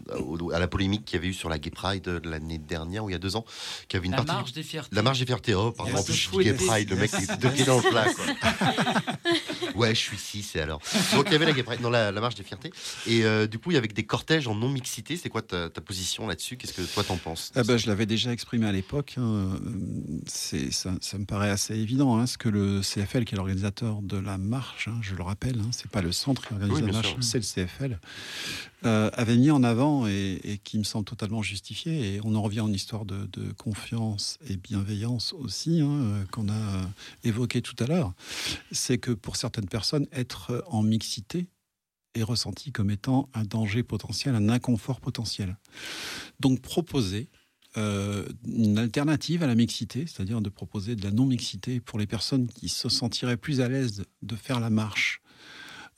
à 0.52 0.58
la 0.58 0.68
polémique 0.68 1.04
qu'il 1.06 1.16
y 1.16 1.18
avait 1.18 1.28
eu 1.28 1.32
sur 1.32 1.48
la 1.48 1.58
Gay 1.58 1.70
Pride 1.70 2.20
l'année 2.24 2.58
dernière 2.58 3.04
ou 3.04 3.08
il 3.08 3.12
y 3.12 3.16
a 3.16 3.18
deux 3.18 3.36
ans, 3.36 3.44
qui 3.88 3.96
avait 3.96 4.06
une 4.06 4.12
la 4.12 4.18
partie. 4.18 4.32
Marche 4.32 4.52
des 4.52 4.62
fiertés. 4.62 4.94
La 4.94 5.02
marche 5.02 5.18
des 5.20 5.26
fiertés. 5.26 5.54
Oh, 5.54 5.72
pardon, 5.72 5.96
en 5.96 6.02
plus, 6.02 6.12
je 6.12 6.30
dis 6.30 6.44
Gay 6.44 6.52
Pride, 6.52 6.90
le 6.90 6.96
mec 6.96 7.14
est 7.14 7.36
deux 7.40 7.50
pieds 7.50 7.64
dans 7.64 7.76
le 7.78 7.88
plat. 7.88 8.06
ouais, 9.74 9.94
je 9.94 10.00
suis 10.00 10.18
si, 10.18 10.42
c'est 10.42 10.60
alors. 10.60 10.80
Donc, 11.14 11.26
il 11.26 11.32
y 11.32 11.36
avait 11.36 11.52
la 11.90 12.12
marche 12.20 12.34
des 12.34 12.42
fiertés. 12.42 12.70
Et 13.06 13.24
euh, 13.24 13.46
du 13.46 13.58
coup, 13.58 13.70
il 13.70 13.74
y 13.74 13.76
avait 13.76 13.88
des 13.88 14.04
cortèges 14.04 14.48
en 14.48 14.54
non-mixité. 14.54 15.16
C'est 15.16 15.28
quoi 15.28 15.42
ta, 15.42 15.68
position 15.68 16.26
là-dessus? 16.26 16.56
Qu'est-ce 16.56 16.72
que 16.72 16.82
toi 16.82 17.04
t'en 17.04 17.16
penses? 17.16 17.52
Ah 17.54 17.62
bah, 17.62 17.76
Je 17.76 17.86
l'avais 17.86 18.06
déjà 18.06 18.32
exprimé 18.32 18.66
à 18.66 18.72
l'époque. 18.72 19.14
Hein. 19.18 19.58
C'est, 20.26 20.72
ça, 20.72 20.92
ça, 21.00 21.18
me 21.18 21.24
paraît 21.24 21.50
assez 21.50 21.74
évident. 21.74 22.18
Hein, 22.18 22.26
ce 22.26 22.38
que 22.38 22.48
le 22.48 22.80
CFL, 22.80 23.24
qui 23.24 23.34
est 23.34 23.36
l'organisateur 23.36 24.00
de 24.02 24.18
la 24.18 24.38
marche, 24.38 24.88
hein, 24.88 24.98
je 25.02 25.14
le 25.14 25.22
rappelle, 25.22 25.60
c'est 25.72 25.90
pas 25.90 26.02
le 26.02 26.12
centre 26.12 26.46
qui 26.46 26.54
organise 26.54 26.80
la 26.80 26.92
marche, 26.92 27.16
c'est 27.20 27.38
le 27.38 27.44
CFL, 27.44 27.98
euh, 28.86 29.08
avait 29.14 29.36
mis 29.36 29.50
en 29.50 29.62
avant 29.62 30.06
et, 30.06 30.60
qui 30.62 30.78
me 30.78 30.84
semble 30.84 31.06
totalement 31.06 31.40
justifié. 31.40 32.14
Et 32.14 32.20
on 32.22 32.34
en 32.34 32.42
revient 32.42 32.60
en 32.60 32.72
histoire 32.72 33.06
de, 33.06 33.26
confiance 33.56 34.38
et 34.48 34.56
bienveillance 34.56 35.32
aussi, 35.32 35.80
hein, 35.80 35.90
euh, 35.90 36.24
qu'on 36.30 36.48
a 36.48 36.52
euh, 36.52 36.82
évoqué 37.22 37.62
tout 37.62 37.76
à 37.78 37.86
l'heure. 37.86 38.12
C'est 38.72 38.98
que 38.98 39.10
pour 39.10 39.36
certaines 39.36 39.68
personnes, 39.68 40.06
être 40.12 40.64
en 40.66 40.82
mixité 40.82 41.46
est 42.14 42.22
ressenti 42.22 42.72
comme 42.72 42.90
étant 42.90 43.30
un 43.32 43.44
danger 43.44 43.82
potentiel, 43.82 44.34
un 44.34 44.50
inconfort 44.50 45.00
potentiel. 45.00 45.56
Donc 46.40 46.60
proposer 46.60 47.28
une 47.76 48.78
alternative 48.78 49.42
à 49.42 49.48
la 49.48 49.56
mixité, 49.56 50.06
c'est-à-dire 50.06 50.40
de 50.40 50.48
proposer 50.48 50.94
de 50.94 51.02
la 51.02 51.10
non-mixité 51.10 51.80
pour 51.80 51.98
les 51.98 52.06
personnes 52.06 52.46
qui 52.46 52.68
se 52.68 52.88
sentiraient 52.88 53.36
plus 53.36 53.60
à 53.60 53.68
l'aise 53.68 54.04
de 54.22 54.36
faire 54.36 54.60
la 54.60 54.70
marche 54.70 55.23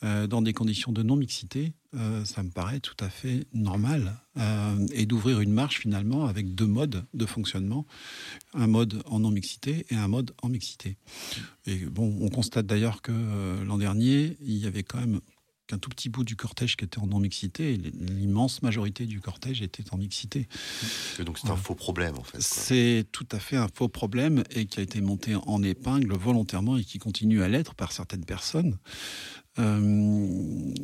euh, 0.02 0.26
dans 0.26 0.42
des 0.42 0.52
conditions 0.52 0.92
de 0.92 1.02
non-mixité, 1.02 1.72
euh, 1.94 2.24
ça 2.24 2.42
me 2.42 2.50
paraît 2.50 2.80
tout 2.80 2.96
à 3.00 3.08
fait 3.08 3.46
normal. 3.52 4.20
Euh, 4.36 4.86
et 4.92 5.06
d'ouvrir 5.06 5.40
une 5.40 5.52
marche 5.52 5.80
finalement 5.80 6.26
avec 6.26 6.54
deux 6.54 6.66
modes 6.66 7.04
de 7.14 7.26
fonctionnement, 7.26 7.86
un 8.52 8.66
mode 8.66 9.02
en 9.06 9.20
non-mixité 9.20 9.86
et 9.90 9.96
un 9.96 10.08
mode 10.08 10.32
en 10.42 10.48
mixité. 10.48 10.98
Et 11.66 11.76
bon, 11.76 12.14
on 12.20 12.28
constate 12.28 12.66
d'ailleurs 12.66 13.00
que 13.00 13.12
l'an 13.64 13.78
dernier, 13.78 14.36
il 14.42 14.58
y 14.58 14.66
avait 14.66 14.82
quand 14.82 14.98
même 14.98 15.20
qu'un 15.66 15.78
tout 15.78 15.90
petit 15.90 16.08
bout 16.08 16.24
du 16.24 16.36
cortège 16.36 16.76
qui 16.76 16.84
était 16.84 16.98
en 16.98 17.06
non-mixité, 17.06 17.76
l'immense 17.76 18.62
majorité 18.62 19.06
du 19.06 19.20
cortège 19.20 19.62
était 19.62 19.84
en 19.92 19.96
mixité. 19.96 20.48
donc 21.24 21.38
c'est 21.38 21.50
un 21.50 21.56
faux 21.56 21.74
problème 21.74 22.16
en 22.16 22.22
fait. 22.22 22.40
C'est 22.40 23.06
tout 23.10 23.26
à 23.32 23.38
fait 23.38 23.56
un 23.56 23.68
faux 23.74 23.88
problème 23.88 24.44
et 24.50 24.66
qui 24.66 24.80
a 24.80 24.82
été 24.82 25.00
monté 25.00 25.34
en 25.34 25.62
épingle 25.62 26.14
volontairement 26.14 26.76
et 26.76 26.84
qui 26.84 26.98
continue 26.98 27.42
à 27.42 27.48
l'être 27.48 27.74
par 27.74 27.92
certaines 27.92 28.24
personnes. 28.24 28.78
Euh, 29.58 30.74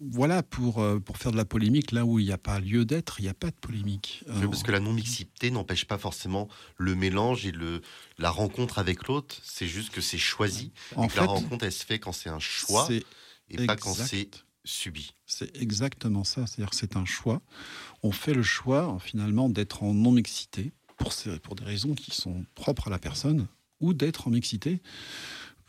voilà, 0.00 0.42
pour, 0.42 0.80
euh, 0.80 0.98
pour 0.98 1.18
faire 1.18 1.32
de 1.32 1.36
la 1.36 1.44
polémique, 1.44 1.92
là 1.92 2.04
où 2.04 2.18
il 2.18 2.26
n'y 2.26 2.32
a 2.32 2.38
pas 2.38 2.60
lieu 2.60 2.84
d'être, 2.84 3.20
il 3.20 3.24
n'y 3.24 3.28
a 3.28 3.34
pas 3.34 3.50
de 3.50 3.56
polémique. 3.56 4.24
parce 4.26 4.62
que 4.62 4.72
la 4.72 4.80
non-mixité 4.80 5.50
n'empêche 5.50 5.84
pas 5.84 5.98
forcément 5.98 6.48
le 6.76 6.94
mélange 6.94 7.46
et 7.46 7.52
le, 7.52 7.82
la 8.18 8.30
rencontre 8.30 8.78
avec 8.78 9.06
l'autre, 9.08 9.36
c'est 9.42 9.66
juste 9.66 9.90
que 9.90 10.00
c'est 10.00 10.18
choisi. 10.18 10.72
En 10.94 11.08
fait, 11.08 11.20
la 11.20 11.26
rencontre, 11.26 11.64
elle 11.64 11.72
se 11.72 11.84
fait 11.84 11.98
quand 11.98 12.12
c'est 12.12 12.30
un 12.30 12.38
choix 12.38 12.88
et 13.50 13.66
pas 13.66 13.76
quand 13.76 13.94
c'est 13.94 14.30
subi. 14.64 15.14
C'est 15.26 15.54
exactement 15.56 16.24
ça, 16.24 16.46
c'est-à-dire 16.46 16.70
que 16.70 16.76
c'est 16.76 16.96
un 16.96 17.04
choix. 17.04 17.40
On 18.02 18.12
fait 18.12 18.34
le 18.34 18.42
choix 18.42 18.96
finalement 19.00 19.48
d'être 19.48 19.82
en 19.82 19.94
non-mixité 19.94 20.72
pour, 20.96 21.12
pour 21.42 21.54
des 21.54 21.64
raisons 21.64 21.94
qui 21.94 22.10
sont 22.10 22.44
propres 22.54 22.88
à 22.88 22.90
la 22.90 22.98
personne 22.98 23.46
ou 23.80 23.92
d'être 23.94 24.28
en 24.28 24.30
mixité 24.30 24.80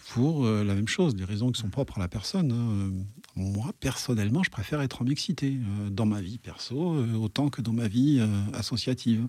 pour 0.10 0.46
euh, 0.46 0.64
la 0.64 0.74
même 0.74 0.88
chose, 0.88 1.16
des 1.16 1.26
raisons 1.26 1.52
qui 1.52 1.62
sont 1.62 1.70
propres 1.70 1.98
à 1.98 2.02
la 2.02 2.08
personne. 2.08 2.52
Hein. 2.52 3.06
Moi, 3.36 3.72
personnellement, 3.80 4.44
je 4.44 4.50
préfère 4.50 4.82
être 4.82 5.02
en 5.02 5.06
mixité 5.06 5.58
euh, 5.58 5.90
dans 5.90 6.06
ma 6.06 6.22
vie 6.22 6.38
perso 6.38 6.96
euh, 6.96 7.14
autant 7.16 7.50
que 7.50 7.62
dans 7.62 7.74
ma 7.74 7.88
vie 7.88 8.22
associative. 8.54 9.28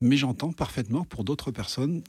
Mais 0.00 0.16
j'entends 0.16 0.52
parfaitement 0.52 1.04
pour 1.04 1.24
d'autres 1.24 1.50
personnes, 1.50 2.02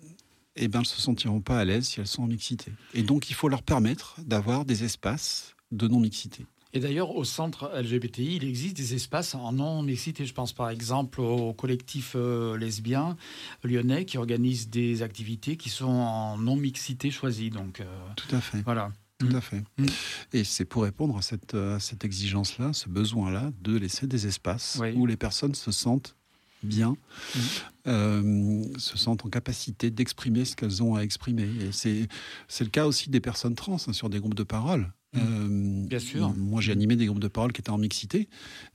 eh 0.55 0.67
ben, 0.67 0.79
elles 0.79 0.83
ne 0.83 0.85
se 0.85 1.01
sentiront 1.01 1.41
pas 1.41 1.59
à 1.59 1.65
l'aise 1.65 1.85
si 1.85 1.99
elles 1.99 2.07
sont 2.07 2.23
en 2.23 2.27
mixité. 2.27 2.71
Et 2.93 3.03
donc, 3.03 3.29
il 3.29 3.33
faut 3.33 3.49
leur 3.49 3.63
permettre 3.63 4.15
d'avoir 4.21 4.63
des 4.63 4.83
espaces 4.83 5.55
de 5.71 5.87
non-mixité. 5.87 6.45
Et 6.73 6.79
d'ailleurs, 6.79 7.15
au 7.15 7.23
centre 7.23 7.71
LGBTI, 7.75 8.37
il 8.37 8.43
existe 8.45 8.77
des 8.77 8.93
espaces 8.93 9.35
en 9.35 9.51
non-mixité. 9.51 10.25
Je 10.25 10.33
pense 10.33 10.53
par 10.53 10.69
exemple 10.69 11.21
au 11.21 11.53
collectif 11.53 12.13
euh, 12.15 12.57
lesbien 12.57 13.17
lyonnais 13.63 14.05
qui 14.05 14.17
organise 14.17 14.69
des 14.69 15.01
activités 15.01 15.57
qui 15.57 15.69
sont 15.69 15.85
en 15.85 16.37
non-mixité 16.37 17.11
choisie. 17.11 17.49
Donc, 17.49 17.81
euh, 17.81 17.85
Tout 18.15 18.35
à 18.35 18.41
fait. 18.41 18.61
Voilà. 18.61 18.91
Tout 19.17 19.27
à 19.27 19.37
mm. 19.37 19.41
fait. 19.41 19.63
Mm. 19.77 19.85
Et 20.33 20.43
c'est 20.43 20.65
pour 20.65 20.83
répondre 20.83 21.17
à 21.17 21.21
cette, 21.21 21.57
cette 21.79 22.05
exigence-là, 22.05 22.73
ce 22.73 22.89
besoin-là, 22.89 23.51
de 23.61 23.77
laisser 23.77 24.07
des 24.07 24.27
espaces 24.27 24.81
où 24.95 25.05
les 25.05 25.17
personnes 25.17 25.55
se 25.55 25.71
sentent 25.71 26.15
bien, 26.63 26.91
mm. 26.91 27.39
euh, 27.87 28.63
se 28.77 28.97
sentent 28.97 29.25
en 29.25 29.29
capacité 29.29 29.89
d'exprimer 29.89 30.45
ce 30.45 30.55
qu'elles 30.55 30.83
ont 30.83 30.95
à 30.95 31.01
exprimer. 31.01 31.43
Et 31.43 31.71
c'est 31.71 32.63
le 32.63 32.69
cas 32.69 32.85
aussi 32.85 33.09
des 33.09 33.21
personnes 33.21 33.55
trans 33.55 33.77
hein, 33.87 33.93
sur 33.93 34.09
des 34.09 34.19
groupes 34.19 34.35
de 34.35 34.43
parole. 34.43 34.91
Mmh. 35.13 35.19
Euh, 35.19 35.87
Bien 35.87 35.99
sûr. 35.99 36.33
Moi, 36.35 36.61
j'ai 36.61 36.71
animé 36.71 36.95
des 36.95 37.05
groupes 37.05 37.19
de 37.19 37.27
parole 37.27 37.51
qui 37.51 37.61
étaient 37.61 37.69
en 37.69 37.77
mixité, 37.77 38.29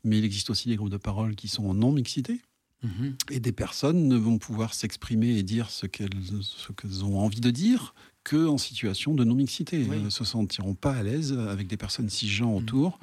mais 0.04 0.18
il 0.18 0.24
existe 0.24 0.50
aussi 0.50 0.68
des 0.68 0.76
groupes 0.76 0.90
de 0.90 0.96
parole 0.96 1.34
qui 1.34 1.48
sont 1.48 1.66
en 1.66 1.74
non-mixité. 1.74 2.40
Mmh. 2.82 2.88
Et 3.30 3.40
des 3.40 3.52
personnes 3.52 4.06
ne 4.06 4.16
vont 4.16 4.38
pouvoir 4.38 4.74
s'exprimer 4.74 5.38
et 5.38 5.42
dire 5.42 5.70
ce 5.70 5.86
qu'elles 5.86 7.04
ont 7.04 7.18
envie 7.18 7.40
de 7.40 7.50
dire 7.50 7.94
que 8.22 8.46
en 8.48 8.58
situation 8.58 9.14
de 9.14 9.24
non-mixité. 9.24 9.86
Elles 9.90 10.02
ne 10.02 10.10
se 10.10 10.24
sentiront 10.24 10.74
pas 10.74 10.92
à 10.92 11.02
l'aise 11.02 11.32
avec 11.32 11.68
des 11.68 11.76
personnes 11.76 12.10
cisgenres 12.10 12.50
mmh. 12.50 12.56
autour. 12.56 12.98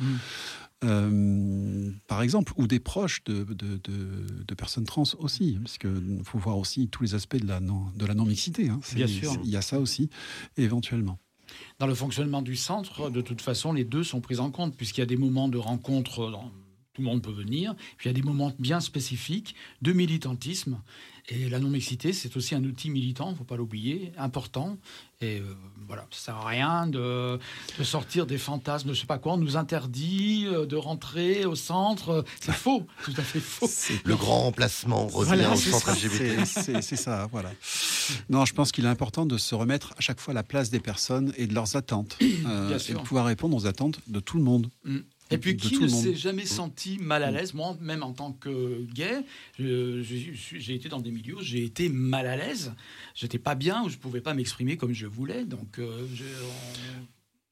Euh, 0.84 1.92
par 2.08 2.22
exemple, 2.22 2.54
ou 2.58 2.68
des 2.68 2.80
proches 2.80 3.24
de, 3.24 3.44
de, 3.44 4.56
personnes 4.56 4.84
trans 4.84 5.04
aussi, 5.20 5.58
parce 5.62 5.78
qu'il 5.78 6.22
faut 6.24 6.38
voir 6.38 6.58
aussi 6.58 6.88
tous 6.90 7.04
les 7.04 7.16
aspects 7.16 7.38
de 7.38 7.48
la 7.48 7.60
non-mixité. 8.14 8.68
Non 8.68 8.76
hein. 8.76 8.80
Bien 8.94 9.08
sûr. 9.08 9.34
Il 9.44 9.50
y 9.50 9.58
a 9.58 9.62
ça 9.62 9.80
aussi, 9.80 10.10
éventuellement. 10.58 11.20
Dans 11.80 11.88
le 11.88 11.96
fonctionnement 11.96 12.42
du 12.42 12.56
centre, 12.56 13.10
de 13.10 13.22
toute 13.22 13.42
façon, 13.42 13.74
les 13.74 13.84
deux 13.84 14.04
sont 14.04 14.22
pris 14.22 14.40
en 14.40 14.52
compte, 14.52 14.76
puisqu'il 14.76 15.02
y 15.02 15.04
a 15.04 15.08
des 15.08 15.18
moments 15.18 15.48
de 15.48 15.58
rencontre, 15.58 16.32
tout 16.94 17.02
le 17.02 17.08
monde 17.08 17.22
peut 17.22 17.32
venir, 17.32 17.76
puis 17.98 18.08
il 18.08 18.14
y 18.14 18.16
a 18.16 18.20
des 18.20 18.22
moments 18.22 18.54
bien 18.60 18.80
spécifiques 18.80 19.56
de 19.82 19.94
militantisme. 19.94 20.80
Et 21.30 21.48
la 21.48 21.60
non-mixité, 21.60 22.12
c'est 22.12 22.36
aussi 22.36 22.54
un 22.54 22.64
outil 22.66 22.90
militant, 22.90 23.30
il 23.30 23.32
ne 23.32 23.38
faut 23.38 23.46
pas 23.46 23.56
l'oublier, 23.56 24.12
important. 24.18 24.78
Et 25.22 25.40
euh, 25.40 25.56
voilà, 25.88 26.06
ça 26.12 26.26
sert 26.26 26.36
à 26.36 26.48
rien 26.48 26.86
de, 26.86 27.40
sortir 27.82 28.26
des 28.26 28.38
fantasmes, 28.38 28.88
je 28.88 28.92
ne 28.92 28.98
sais 28.98 29.06
pas 29.06 29.20
quoi. 29.20 29.34
On 29.34 29.38
nous 29.38 29.56
interdit 29.56 30.46
euh, 30.48 30.66
de 30.66 30.76
rentrer 30.76 31.46
au 31.46 31.56
centre. 31.56 32.26
C'est 32.42 32.52
faux, 32.52 32.86
tout 33.06 33.14
à 33.16 33.22
fait 33.22 33.40
faux. 33.40 33.70
Le 34.06 34.18
grand 34.18 34.42
remplacement 34.42 35.08
revient 35.08 35.48
au 35.52 35.56
centre 35.56 35.92
LGBT. 35.92 36.46
C'est 36.46 36.98
ça, 36.98 37.30
voilà. 37.32 37.52
Non, 38.30 38.46
je 38.46 38.54
pense 38.54 38.72
qu'il 38.72 38.86
est 38.86 38.90
important 38.90 39.26
de 39.26 39.38
se 39.38 39.56
remettre 39.56 39.94
à 39.98 40.02
chaque 40.02 40.20
fois 40.20 40.32
à 40.32 40.36
la 40.36 40.44
place 40.44 40.70
des 40.70 40.80
personnes 40.80 41.34
et 41.38 41.48
de 41.48 41.54
leurs 41.54 41.76
attentes. 41.76 42.18
Euh, 42.22 42.78
et 42.90 42.94
de 42.94 43.00
pouvoir 43.00 43.26
répondre 43.26 43.56
aux 43.56 43.66
attentes 43.66 44.00
de 44.08 44.20
tout 44.20 44.38
le 44.38 44.44
monde. 44.44 44.70
Mm. 44.84 45.00
Et 45.32 45.38
puis, 45.38 45.58
qui 45.58 45.80
ne 45.80 45.88
s'est 45.88 46.16
jamais 46.16 46.46
senti 46.46 46.98
mal 47.00 47.24
à 47.24 47.32
l'aise? 47.32 47.54
Moi, 47.54 47.76
même 47.82 48.04
en 48.04 48.14
tant 48.14 48.34
que 48.34 48.86
gay, 48.94 49.24
j'ai 49.58 50.76
été 50.76 50.90
dans 50.90 51.00
des 51.00 51.12
milieux 51.12 51.38
où 51.38 51.42
j'ai 51.42 51.64
été 51.64 51.90
mal 51.90 52.28
à 52.28 52.36
l'aise. 52.36 52.74
J'étais 53.16 53.40
pas 53.40 53.56
bien, 53.56 53.84
où 53.84 53.90
je 53.90 53.98
pouvais 53.98 54.22
pas 54.22 54.34
m'exprimer 54.34 54.78
comme 54.78 54.94
je 54.94 55.08
voulais. 55.08 55.46
Donc, 55.46 55.80
euh, 55.80 56.06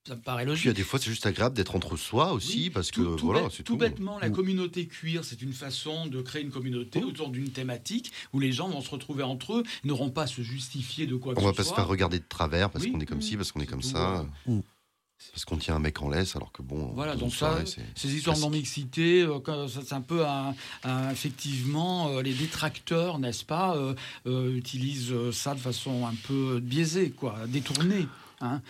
Ça 0.07 0.15
me 0.15 0.21
paraît 0.21 0.43
Puis 0.45 0.49
logique. 0.49 0.65
il 0.65 0.67
y 0.69 0.71
a 0.71 0.73
des 0.73 0.83
fois, 0.83 0.97
c'est 0.99 1.11
juste 1.11 1.27
agréable 1.27 1.55
d'être 1.55 1.75
entre 1.75 1.95
soi 1.95 2.33
aussi, 2.33 2.57
Oui, 2.57 2.69
parce 2.71 2.89
que 2.89 3.01
tout, 3.01 3.25
voilà, 3.27 3.49
c'est 3.51 3.57
tout 3.57 3.73
tout. 3.73 3.77
bêtement, 3.77 4.17
la 4.17 4.29
Mm. 4.29 4.33
communauté 4.33 4.87
cuir, 4.87 5.23
c'est 5.23 5.43
une 5.43 5.53
façon 5.53 6.07
de 6.07 6.21
créer 6.23 6.41
une 6.41 6.49
communauté 6.49 7.03
autour 7.03 7.29
d'une 7.29 7.51
thématique 7.51 8.11
où 8.33 8.39
les 8.39 8.51
gens 8.51 8.67
vont 8.67 8.81
se 8.81 8.89
retrouver 8.89 9.21
entre 9.21 9.57
eux, 9.57 9.63
n'auront 9.83 10.09
pas 10.09 10.23
à 10.23 10.27
se 10.27 10.41
justifier 10.41 11.05
de 11.05 11.15
quoi 11.15 11.35
que 11.35 11.39
On 11.39 11.43
va 11.43 11.51
ce 11.51 11.57
pas 11.57 11.61
se 11.63 11.67
soit. 11.69 11.75
faire 11.77 11.87
regarder 11.87 12.17
de 12.17 12.25
travers 12.27 12.71
parce 12.71 12.85
Oui. 12.85 12.91
qu'on 12.91 12.99
est 12.99 13.05
comme 13.05 13.21
ci, 13.21 13.37
parce 13.37 13.51
qu'on 13.51 13.59
est 13.61 13.67
comme 13.67 13.83
ça, 13.83 14.25
voilà. 14.47 14.57
Mm. 14.59 14.61
parce 15.33 15.45
qu'on 15.45 15.57
tient 15.57 15.75
un 15.75 15.79
mec 15.79 16.01
en 16.01 16.09
laisse, 16.09 16.35
alors 16.35 16.51
que 16.51 16.63
bon. 16.63 16.93
Voilà, 16.95 17.15
donc 17.15 17.29
ça, 17.31 17.37
soirée, 17.63 17.65
Ces 17.93 18.15
histoires 18.15 18.35
de 18.35 18.41
euh, 19.21 19.39
quand- 19.39 19.67
ça, 19.67 19.81
c'est 19.85 19.93
un 19.93 20.01
peu 20.01 20.25
un- 20.25 20.55
un- 20.83 21.11
effectivement 21.11 22.09
euh, 22.09 22.23
les 22.23 22.33
détracteurs, 22.33 23.19
n'est-ce 23.19 23.45
pas, 23.45 23.77
euh, 23.77 23.93
euh, 24.25 24.55
utilisent 24.55 25.13
ça 25.31 25.53
de 25.53 25.59
façon 25.59 26.07
un 26.07 26.15
peu 26.27 26.59
biaisée, 26.59 27.11
quoi, 27.11 27.37
détournée. 27.47 28.07
Hein. 28.43 28.63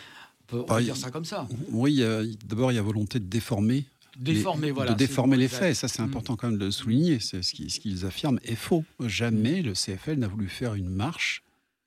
On 0.51 0.55
peut, 0.57 0.61
on 0.61 0.63
peut 0.65 0.73
Bah, 0.75 0.81
dire 0.81 0.95
ça 0.97 1.11
comme 1.11 1.25
ça. 1.25 1.47
Oui, 1.69 2.03
d'abord, 2.45 2.71
il 2.71 2.75
y 2.75 2.77
a 2.77 2.81
volonté 2.81 3.19
de 3.19 3.25
déformer. 3.25 3.85
les- 4.23 4.71
voilà. 4.71 4.91
de 4.91 4.97
déformer 4.97 5.37
les 5.37 5.47
faits. 5.47 5.71
Et 5.71 5.73
ça, 5.73 5.87
c'est 5.87 6.01
Mm. 6.01 6.05
important 6.05 6.35
quand 6.35 6.49
même 6.49 6.59
de 6.59 6.65
le 6.65 6.71
souligner. 6.71 7.19
C'est 7.19 7.41
ce 7.41 7.53
qui- 7.53 7.69
ce 7.69 7.79
qu'ils 7.79 8.05
affirment 8.05 8.39
est 8.43 8.55
faux. 8.55 8.83
Jamais 9.05 9.61
le 9.61 9.73
CFL 9.73 10.17
n'a 10.19 10.27
voulu 10.27 10.49
faire 10.49 10.75
une 10.75 10.89
marche 10.89 11.43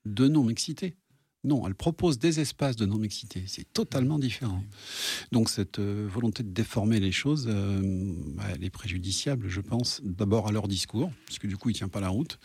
de 0.07 0.27
non-mixité. 0.29 0.95
Non, 1.45 1.67
elle 1.67 1.75
propose 1.75 2.19
des 2.19 2.41
espaces 2.41 2.77
de 2.77 2.87
non-mixité. 2.87 3.45
C'est 3.47 3.71
totalement 3.73 4.19
différent. 4.19 4.65
Donc 5.31 5.51
cette 5.51 5.79
euh, 5.79 6.09
volonté 6.11 6.43
de 6.43 6.49
déformer 6.49 7.01
les 7.01 7.13
choses, 7.13 7.47
euh, 7.49 7.81
bah, 8.37 8.45
elle 8.55 8.65
est 8.65 8.71
préjudiciable, 8.71 9.49
je 9.49 9.61
pense, 9.61 10.01
d'abord 10.03 10.49
à 10.49 10.53
leur 10.53 10.69
discours, 10.69 11.11
parce 11.27 11.39
que 11.39 11.47
du 11.47 11.57
coup, 11.57 11.69
il 11.69 11.73
ne 11.75 11.79
tient 11.79 11.89
pas 11.89 12.01
la 12.01 12.09
route, 12.09 12.39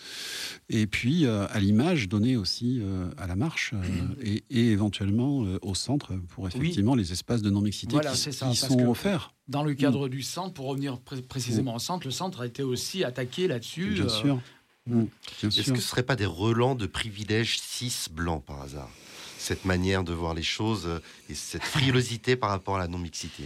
et 0.70 0.86
puis 0.86 1.26
euh, 1.26 1.48
à 1.50 1.60
l'image 1.60 2.10
donnée 2.10 2.36
aussi 2.36 2.82
à 3.18 3.26
la 3.28 3.36
marche, 3.36 3.74
et, 4.22 4.44
et 4.50 4.68
éventuellement 4.72 5.46
au 5.62 5.76
centre 5.76 6.14
pour 6.30 6.48
effectivement 6.48 6.96
les 6.96 7.12
espaces 7.12 7.42
de 7.42 7.50
non-mixité 7.50 7.94
Voilà, 7.94 8.12
qui, 8.12 8.18
ça, 8.34 8.54
sont 8.54 8.86
offerts. 8.88 9.34
Dans 9.48 9.64
le 9.64 9.74
cadre 9.74 10.10
du 10.10 10.22
centre, 10.22 10.54
pour 10.54 10.66
revenir 10.68 11.00
pré- 11.00 11.22
précisément 11.22 11.76
au 11.76 11.80
centre, 11.80 12.06
le 12.06 12.12
centre 12.12 12.42
a 12.42 12.46
été 12.46 12.64
aussi 12.64 13.04
attaqué 13.04 13.48
là-dessus. 13.48 13.94
Bien 13.96 14.10
sûr. 14.10 14.42
Mm, 14.90 15.06
bien 15.42 15.50
Est-ce 15.50 15.72
que 15.72 15.80
ce 15.80 15.88
serait 15.88 16.04
pas 16.04 16.16
des 16.16 16.26
relents 16.26 16.76
de 16.76 16.86
privilèges 16.86 17.60
cis 17.60 17.94
blancs 18.12 18.44
par 18.44 18.62
hasard? 18.62 18.90
Cette 19.38 19.66
manière 19.66 20.04
de 20.04 20.14
voir 20.14 20.34
les 20.34 20.44
choses 20.44 20.86
euh, 20.86 21.00
et 21.30 21.36
cette 21.36 21.64
frilosité 21.64 22.36
par 22.36 22.50
rapport 22.50 22.76
à 22.76 22.80
la 22.80 22.88
non-mixité? 22.88 23.44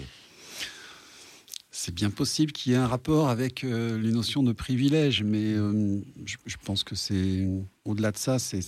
C'est 1.72 1.94
bien 1.94 2.10
possible 2.10 2.52
qu'il 2.52 2.72
y 2.72 2.76
ait 2.76 2.78
un 2.78 2.88
rapport 2.88 3.30
avec 3.30 3.64
euh, 3.64 3.98
les 4.00 4.12
notions 4.12 4.44
de 4.44 4.54
privilège, 4.54 5.24
mais 5.24 5.54
euh, 5.54 6.00
je, 6.26 6.38
je 6.46 6.58
pense 6.64 6.84
que 6.84 6.96
c'est 6.96 7.48
au-delà 7.84 8.12
de 8.12 8.18
ça, 8.18 8.40
c'est 8.40 8.62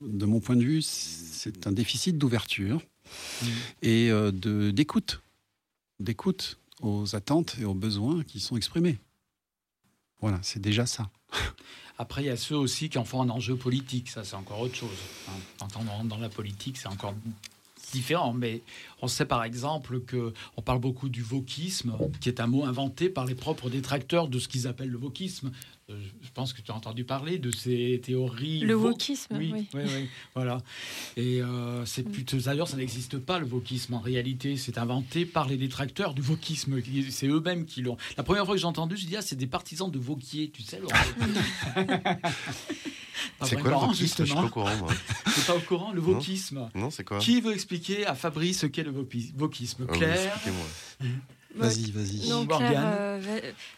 de 0.00 0.26
mon 0.26 0.40
point 0.40 0.56
de 0.56 0.64
vue, 0.64 0.82
c'est 0.82 1.66
un 1.66 1.72
déficit 1.72 2.18
d'ouverture 2.18 2.80
Mm. 3.42 3.46
et 3.82 4.10
euh, 4.10 4.32
de 4.32 4.70
d'écoute, 4.70 5.22
d'écoute 6.00 6.58
aux 6.80 7.14
attentes 7.14 7.56
et 7.60 7.64
aux 7.64 7.74
besoins 7.74 8.22
qui 8.24 8.40
sont 8.40 8.56
exprimés. 8.56 8.98
Voilà, 10.20 10.38
c'est 10.42 10.60
déjà 10.60 10.86
ça. 10.86 11.10
Après, 11.98 12.22
il 12.22 12.26
y 12.26 12.30
a 12.30 12.36
ceux 12.36 12.56
aussi 12.56 12.88
qui 12.88 12.98
en 12.98 13.04
font 13.04 13.22
un 13.22 13.30
enjeu 13.30 13.56
politique. 13.56 14.08
Ça, 14.10 14.24
c'est 14.24 14.34
encore 14.36 14.60
autre 14.60 14.74
chose. 14.74 14.88
hein. 15.28 15.32
Quand 15.60 15.68
on 15.76 15.88
rentre 15.90 16.08
dans 16.08 16.18
la 16.18 16.28
politique, 16.28 16.76
c'est 16.76 16.88
encore 16.88 17.14
différent. 17.92 18.32
Mais 18.32 18.62
on 19.02 19.08
sait 19.08 19.26
par 19.26 19.44
exemple 19.44 20.00
que 20.00 20.32
on 20.56 20.62
parle 20.62 20.80
beaucoup 20.80 21.08
du 21.08 21.22
wokisme, 21.22 21.96
qui 22.20 22.28
est 22.28 22.40
un 22.40 22.46
mot 22.48 22.64
inventé 22.64 23.08
par 23.08 23.24
les 23.26 23.34
propres 23.36 23.70
détracteurs 23.70 24.26
de 24.28 24.38
ce 24.38 24.48
qu'ils 24.48 24.66
appellent 24.66 24.90
le 24.90 24.98
wokisme. 24.98 25.52
Euh, 25.90 26.00
Je 26.22 26.30
pense 26.32 26.52
que 26.54 26.62
tu 26.62 26.72
as 26.72 26.74
entendu 26.74 27.04
parler 27.04 27.38
de 27.38 27.50
ces 27.50 28.00
théories. 28.02 28.60
Le 28.60 28.74
wokisme, 28.74 29.36
Oui, 29.36 29.50
oui. 29.54 29.66
oui, 29.74 29.82
oui, 29.84 30.08
voilà. 30.34 30.62
Et 31.18 31.42
euh, 31.42 31.84
c'est 31.84 32.02
plutôt 32.04 32.38
d'ailleurs, 32.38 32.68
ça 32.68 32.76
n'existe 32.78 33.18
pas 33.18 33.38
le 33.38 33.44
wokisme 33.46 33.92
en 33.94 33.98
réalité. 34.00 34.56
C'est 34.56 34.78
inventé 34.78 35.26
par 35.26 35.46
les 35.46 35.56
détracteurs 35.58 36.14
du 36.14 36.22
wokisme. 36.22 36.80
C'est 37.10 37.26
eux-mêmes 37.28 37.66
qui 37.66 37.82
l'ont. 37.82 37.98
La 38.16 38.22
première 38.22 38.46
fois 38.46 38.54
que 38.54 38.60
j'ai 38.60 38.66
entendu, 38.66 38.96
je 38.96 39.06
dis 39.06 39.16
ah, 39.16 39.22
c'est 39.22 39.36
des 39.36 39.46
partisans 39.46 39.90
de 39.90 39.98
Vauquier, 39.98 40.50
tu 40.50 40.62
sais. 40.62 40.80
C'est 43.42 43.56
quoi 43.60 43.70
le 43.70 43.76
wokisme? 43.76 44.24
Je 44.24 44.24
suis 44.24 44.34
pas 44.34 44.44
au 44.44 44.48
courant, 44.48 44.76
moi. 44.78 44.90
T'es 45.34 45.40
pas 45.46 45.56
au 45.56 45.60
courant 45.60 45.92
le 45.92 46.00
wokisme? 46.00 46.68
Non, 46.74 46.90
c'est 46.90 47.04
quoi? 47.04 47.18
Qui 47.18 47.40
veut 47.40 47.52
expliquer 47.52 48.06
à 48.06 48.14
Fabrice 48.14 48.60
ce 48.60 48.66
qu'est 48.66 48.82
le 48.84 48.92
woki- 48.92 49.32
wokisme? 49.38 49.86
Ah 49.88 49.92
Claire? 49.92 50.32
expliquez-moi. 50.34 50.66
Vas-y, 51.56 51.90
vas-y. 51.92 52.28
Non. 52.28 52.46
Claire, 52.46 52.82
euh, 52.84 53.20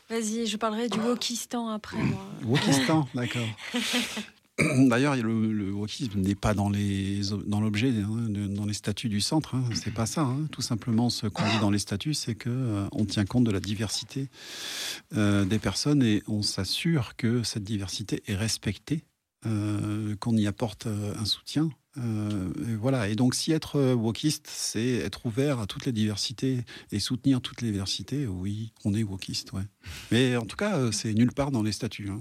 va- 0.09 0.17
vas-y, 0.17 0.47
je 0.47 0.57
parlerai 0.57 0.89
du 0.89 0.99
wokistan 0.99 1.69
après, 1.69 1.99
moi. 1.99 2.25
Wokistan, 2.45 3.07
d'accord. 3.15 3.47
D'ailleurs, 4.59 5.17
le, 5.17 5.53
le 5.53 5.71
wokisme 5.71 6.19
n'est 6.19 6.35
pas 6.35 6.55
dans 6.55 6.71
les 6.71 7.21
dans 7.47 7.61
l'objet, 7.61 7.91
hein, 7.91 8.29
dans 8.31 8.65
les 8.65 8.73
statuts 8.73 9.11
du 9.11 9.21
centre. 9.21 9.55
Hein. 9.55 9.65
C'est 9.75 9.93
pas 9.93 10.07
ça. 10.07 10.23
hein. 10.23 10.47
Tout 10.51 10.63
simplement, 10.63 11.11
ce 11.11 11.27
qu'on 11.27 11.43
dit 11.45 11.59
dans 11.61 11.71
les 11.71 11.79
statuts, 11.79 12.15
c'est 12.15 12.35
que 12.35 12.49
euh, 12.49 12.87
on 12.93 13.05
tient 13.05 13.27
compte 13.27 13.45
de 13.45 13.51
la 13.51 13.61
diversité 13.61 14.29
euh, 15.15 15.45
des 15.45 15.59
personnes 15.59 16.03
et 16.03 16.23
on 16.27 16.41
s'assure 16.41 17.17
que 17.17 17.43
cette 17.43 17.65
diversité 17.65 18.23
est 18.29 18.35
respectée, 18.35 19.05
euh, 19.45 20.17
qu'on 20.21 20.35
y 20.39 20.47
apporte 20.47 20.87
euh, 20.87 21.13
un 21.19 21.27
soutien. 21.27 21.69
Euh, 21.99 22.51
et 22.69 22.75
voilà. 22.75 23.09
Et 23.09 23.15
donc, 23.15 23.35
si 23.35 23.53
être 23.53 23.77
euh, 23.77 23.95
wokiste, 23.95 24.47
c'est 24.49 24.97
être 24.97 25.27
ouvert 25.27 25.61
à 25.61 25.67
toutes 25.67 25.87
les 25.87 25.93
diversités 25.93 26.65
et 26.93 27.01
soutenir 27.01 27.41
toutes 27.41 27.63
les 27.63 27.73
diversités, 27.73 28.27
oui, 28.27 28.73
on 28.85 28.95
est 28.95 29.03
wokiste, 29.03 29.53
ouais. 29.53 29.63
Mais 30.11 30.37
en 30.37 30.45
tout 30.45 30.57
cas, 30.57 30.77
euh, 30.79 30.93
c'est 30.93 31.15
nulle 31.15 31.33
part 31.33 31.51
dans 31.51 31.63
les 31.63 31.73
statuts. 31.73 32.11
hein. 32.11 32.21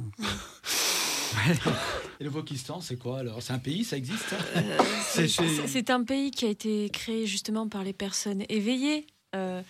Et 2.20 2.24
le 2.24 2.30
Wokistan, 2.30 2.80
c'est 2.80 2.96
quoi 2.96 3.20
alors? 3.20 3.42
C'est 3.42 3.52
un 3.52 3.60
pays, 3.60 3.84
ça 3.84 3.98
existe? 3.98 4.34
Euh, 4.56 5.28
c'est 5.68 5.90
un 5.90 6.04
pays 6.04 6.32
qui 6.32 6.46
a 6.46 6.50
été 6.50 6.90
créé 6.90 7.26
justement 7.26 7.68
par 7.68 7.84
les 7.84 7.92
personnes 7.92 8.44
éveillées. 8.48 9.06
Euh, 9.36 9.62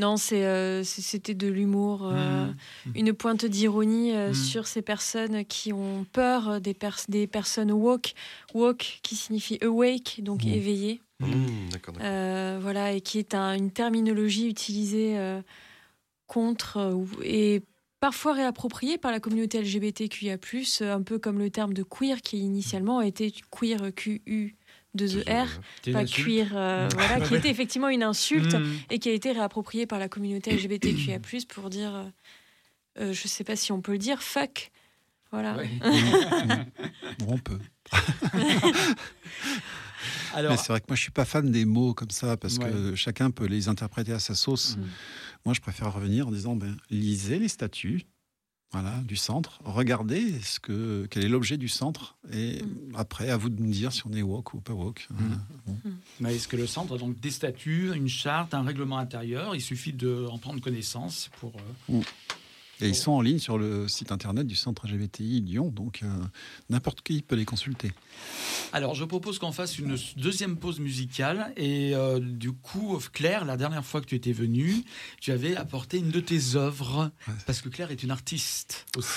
non, 0.00 0.16
c'est, 0.16 0.44
euh, 0.44 0.84
c'est- 0.84 1.02
c'était 1.02 1.34
de 1.34 1.46
l'humour, 1.48 2.02
euh, 2.04 2.46
Mhm. 2.46 2.92
une 2.94 3.12
pointe 3.14 3.44
d'ironie 3.46 4.12
euh, 4.12 4.28
Mhm. 4.28 4.34
sur 4.34 4.66
ces 4.66 4.82
personnes 4.82 5.44
qui 5.44 5.72
ont 5.72 6.04
peur 6.12 6.60
des, 6.60 6.74
pers- 6.74 7.04
des 7.08 7.26
personnes 7.26 7.72
woke, 7.72 8.14
woke 8.54 9.00
qui 9.02 9.16
signifie 9.16 9.58
awake, 9.62 10.20
donc 10.22 10.44
éveillé. 10.46 11.00
Mmh, 11.20 11.68
d'accord, 11.70 11.94
d'accord. 11.94 12.06
Euh, 12.10 12.58
voilà, 12.60 12.92
et 12.92 13.00
qui 13.00 13.18
est 13.18 13.34
un- 13.34 13.54
une 13.54 13.70
terminologie 13.70 14.48
utilisée 14.48 15.16
euh, 15.18 15.40
contre 16.26 16.78
euh, 16.78 17.04
et 17.22 17.62
parfois 18.00 18.34
réappropriée 18.34 18.98
par 18.98 19.12
la 19.12 19.20
communauté 19.20 19.58
LGBTQIA+, 19.60 20.36
un 20.82 21.02
peu 21.02 21.18
comme 21.18 21.38
le 21.38 21.50
terme 21.50 21.72
de 21.72 21.82
queer 21.82 22.20
qui 22.20 22.38
initialement 22.38 22.98
a 22.98 23.06
été 23.06 23.32
queer 23.50 23.78
Q-U 23.94 24.48
2 24.50 24.54
E 25.00 25.22
R, 25.44 25.48
C'est 25.82 25.90
une 25.90 25.92
pas 25.96 26.04
queer, 26.04 26.48
euh, 26.54 26.88
voilà, 26.94 27.20
qui 27.20 27.34
était 27.34 27.50
effectivement 27.50 27.88
une 27.88 28.02
insulte 28.02 28.54
Mhm. 28.54 28.76
et 28.90 28.98
qui 28.98 29.08
a 29.08 29.12
été 29.12 29.32
réappropriée 29.32 29.86
par 29.86 29.98
la 29.98 30.08
communauté 30.08 30.52
LGBTQIA+, 30.56 31.18
pour 31.48 31.68
dire, 31.70 31.94
euh, 31.94 32.04
euh, 33.00 33.12
je 33.12 33.26
sais 33.28 33.44
pas 33.44 33.56
si 33.56 33.72
on 33.72 33.80
peut 33.80 33.92
le 33.92 33.98
dire, 33.98 34.22
fuck. 34.22 34.70
Voilà. 35.32 35.56
Ouais. 35.56 35.68
Bon, 37.18 37.26
on 37.34 37.38
peut. 37.38 37.58
Alors, 40.34 40.52
Mais 40.52 40.56
c'est 40.58 40.68
vrai 40.68 40.80
que 40.80 40.86
moi, 40.88 40.96
je 40.96 41.02
suis 41.02 41.10
pas 41.10 41.24
fan 41.24 41.50
des 41.50 41.64
mots 41.64 41.94
comme 41.94 42.10
ça 42.10 42.36
parce 42.36 42.58
Ouais. 42.58 42.70
que 42.70 42.94
chacun 42.94 43.30
peut 43.30 43.46
les 43.46 43.68
interpréter 43.68 44.12
à 44.12 44.18
sa 44.18 44.34
sauce. 44.34 44.76
Mhm. 44.76 44.88
Moi, 45.44 45.54
je 45.54 45.60
préfère 45.60 45.92
revenir 45.92 46.26
en 46.28 46.30
disant 46.32 46.56
ben, 46.56 46.76
lisez 46.90 47.38
les 47.38 47.48
statuts. 47.48 48.02
Voilà, 48.74 48.90
du 49.06 49.14
centre. 49.14 49.60
Regardez 49.64 50.32
ce 50.42 50.58
que, 50.58 51.06
quel 51.08 51.24
est 51.24 51.28
l'objet 51.28 51.56
du 51.56 51.68
centre. 51.68 52.16
Et 52.32 52.60
Mhm. 52.60 52.96
après, 52.96 53.30
à 53.30 53.36
vous 53.36 53.48
de 53.48 53.62
me 53.62 53.70
dire 53.72 53.92
si 53.92 54.02
on 54.04 54.12
est 54.12 54.20
woke 54.22 54.52
ou 54.54 54.60
pas 54.60 54.72
woke. 54.72 55.06
Mhm. 55.10 55.38
Euh, 55.68 55.90
mais 56.18 56.34
est-ce 56.34 56.48
que 56.48 56.56
le 56.56 56.66
centre 56.66 56.96
a 56.96 56.98
donc 56.98 57.20
des 57.20 57.30
statuts, 57.30 57.92
une 57.94 58.08
charte, 58.08 58.52
un 58.52 58.64
règlement 58.64 58.98
intérieur? 58.98 59.54
Il 59.54 59.60
suffit 59.60 59.92
d'en 59.92 60.38
prendre 60.38 60.60
connaissance 60.60 61.30
pour. 61.38 61.52
euh, 61.90 62.00
Et 62.84 62.88
ils 62.88 62.94
sont 62.94 63.12
en 63.12 63.22
ligne 63.22 63.38
sur 63.38 63.56
le 63.56 63.88
site 63.88 64.12
internet 64.12 64.46
du 64.46 64.54
centre 64.54 64.86
LGBTI 64.86 65.40
Lyon. 65.40 65.68
Donc, 65.70 66.00
euh, 66.02 66.06
n'importe 66.68 67.00
qui 67.00 67.22
peut 67.22 67.34
les 67.34 67.46
consulter. 67.46 67.92
Alors, 68.74 68.94
je 68.94 69.04
propose 69.04 69.38
qu'on 69.38 69.52
fasse 69.52 69.78
une 69.78 69.96
deuxième 70.16 70.56
pause 70.58 70.80
musicale. 70.80 71.52
Et 71.56 71.94
euh, 71.94 72.20
du 72.20 72.52
coup, 72.52 72.98
Claire, 73.12 73.46
la 73.46 73.56
dernière 73.56 73.84
fois 73.84 74.02
que 74.02 74.06
tu 74.06 74.14
étais 74.14 74.32
venue, 74.32 74.84
tu 75.20 75.32
avais 75.32 75.56
apporté 75.56 75.98
une 75.98 76.10
de 76.10 76.20
tes 76.20 76.56
œuvres. 76.56 77.10
Ouais. 77.26 77.34
Parce 77.46 77.62
que 77.62 77.70
Claire 77.70 77.90
est 77.90 78.02
une 78.02 78.10
artiste 78.10 78.84
aussi. 78.96 79.08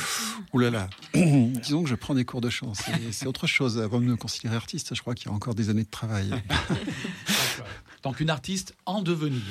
Ouh 0.53 0.59
là 0.59 0.69
là. 0.69 0.89
Disons 1.13 1.83
que 1.83 1.89
je 1.89 1.95
prends 1.95 2.15
des 2.15 2.23
cours 2.25 2.41
de 2.41 2.49
chant. 2.49 2.71
C'est- 3.11 3.27
autre 3.27 3.47
chose. 3.47 3.79
Avant 3.79 3.99
de 3.99 4.05
me 4.05 4.15
considérer 4.15 4.55
artiste, 4.55 4.95
je 4.95 5.01
crois 5.01 5.13
qu'il 5.13 5.27
y 5.27 5.31
a 5.31 5.35
encore 5.35 5.55
des 5.55 5.69
années 5.69 5.83
de 5.83 5.89
travail. 5.89 6.31
Donc, 8.03 8.21
une 8.21 8.29
artiste 8.29 8.75
en 8.85 9.01
devenir. 9.01 9.41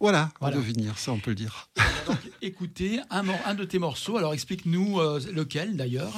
Voilà, 0.00 0.30
va 0.40 0.50
devenir, 0.50 0.96
ça 0.96 1.12
on 1.12 1.18
peut 1.18 1.32
le 1.32 1.34
dire. 1.34 1.68
Donc 2.06 2.18
écouter 2.40 3.00
un, 3.10 3.24
un 3.44 3.54
de 3.54 3.64
tes 3.66 3.78
morceaux. 3.78 4.16
Alors, 4.16 4.32
explique-nous 4.34 5.00
euh, 5.00 5.20
lequel 5.32 5.76
d'ailleurs. 5.76 6.12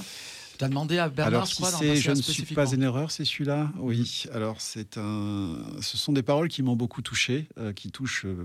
Tu 0.59 0.65
as 0.65 0.69
demandé 0.69 0.99
à 0.99 1.09
Bernard, 1.09 1.35
Alors, 1.43 1.47
si 1.47 1.63
d'en 1.63 1.69
c'est 1.69 1.95
Je 1.95 2.11
ne 2.11 2.17
suis 2.21 2.43
pas 2.57 2.69
une 2.73 2.83
erreur, 2.83 3.13
c'est 3.13 3.25
celui-là 3.25 3.71
Oui. 3.79 4.25
Alors, 4.33 4.61
c'est 4.61 4.99
un. 4.99 5.57
Ce 5.81 5.97
sont 5.97 6.13
des 6.13 6.25
paroles 6.25 6.49
qui 6.49 6.65
m'ont 6.65 6.75
beaucoup 6.75 7.01
touché, 7.01 7.47
euh, 7.59 7.73
qui 7.73 7.93
touchent 7.93 8.25
euh, 8.25 8.45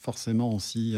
forcément 0.00 0.54
aussi. 0.54 0.94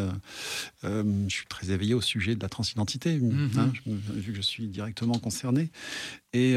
euh, 0.84 1.03
je 1.28 1.34
suis 1.34 1.47
très 1.47 1.72
éveillé 1.72 1.95
au 1.95 2.01
sujet 2.01 2.37
de 2.37 2.43
la 2.43 2.49
transidentité, 2.49 3.18
Mhm. 3.18 3.51
hein, 3.57 3.72
me- 3.87 3.97
vu 4.20 4.30
que 4.30 4.37
je 4.37 4.43
suis 4.43 4.68
directement 4.68 5.18
concerné. 5.18 5.70
Et 6.32 6.55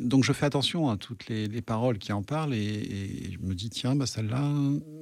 donc, 0.00 0.22
je 0.22 0.32
fais 0.32 0.46
attention 0.46 0.88
à 0.90 0.96
toutes 0.96 1.26
les, 1.28 1.48
les 1.48 1.62
paroles 1.62 1.98
qui 1.98 2.12
en 2.12 2.22
parlent 2.22 2.54
et, 2.54 2.58
et 3.26 3.32
je 3.32 3.38
me 3.40 3.54
dis, 3.54 3.70
tiens, 3.70 3.96
bah, 3.96 4.06
celle-là, 4.06 4.42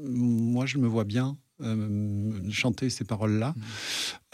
moi, 0.08 0.64
je 0.64 0.78
me 0.78 0.86
vois 0.86 1.04
bien. 1.04 1.36
Euh, 1.62 2.50
chanter 2.50 2.90
ces 2.90 3.04
paroles-là, 3.04 3.54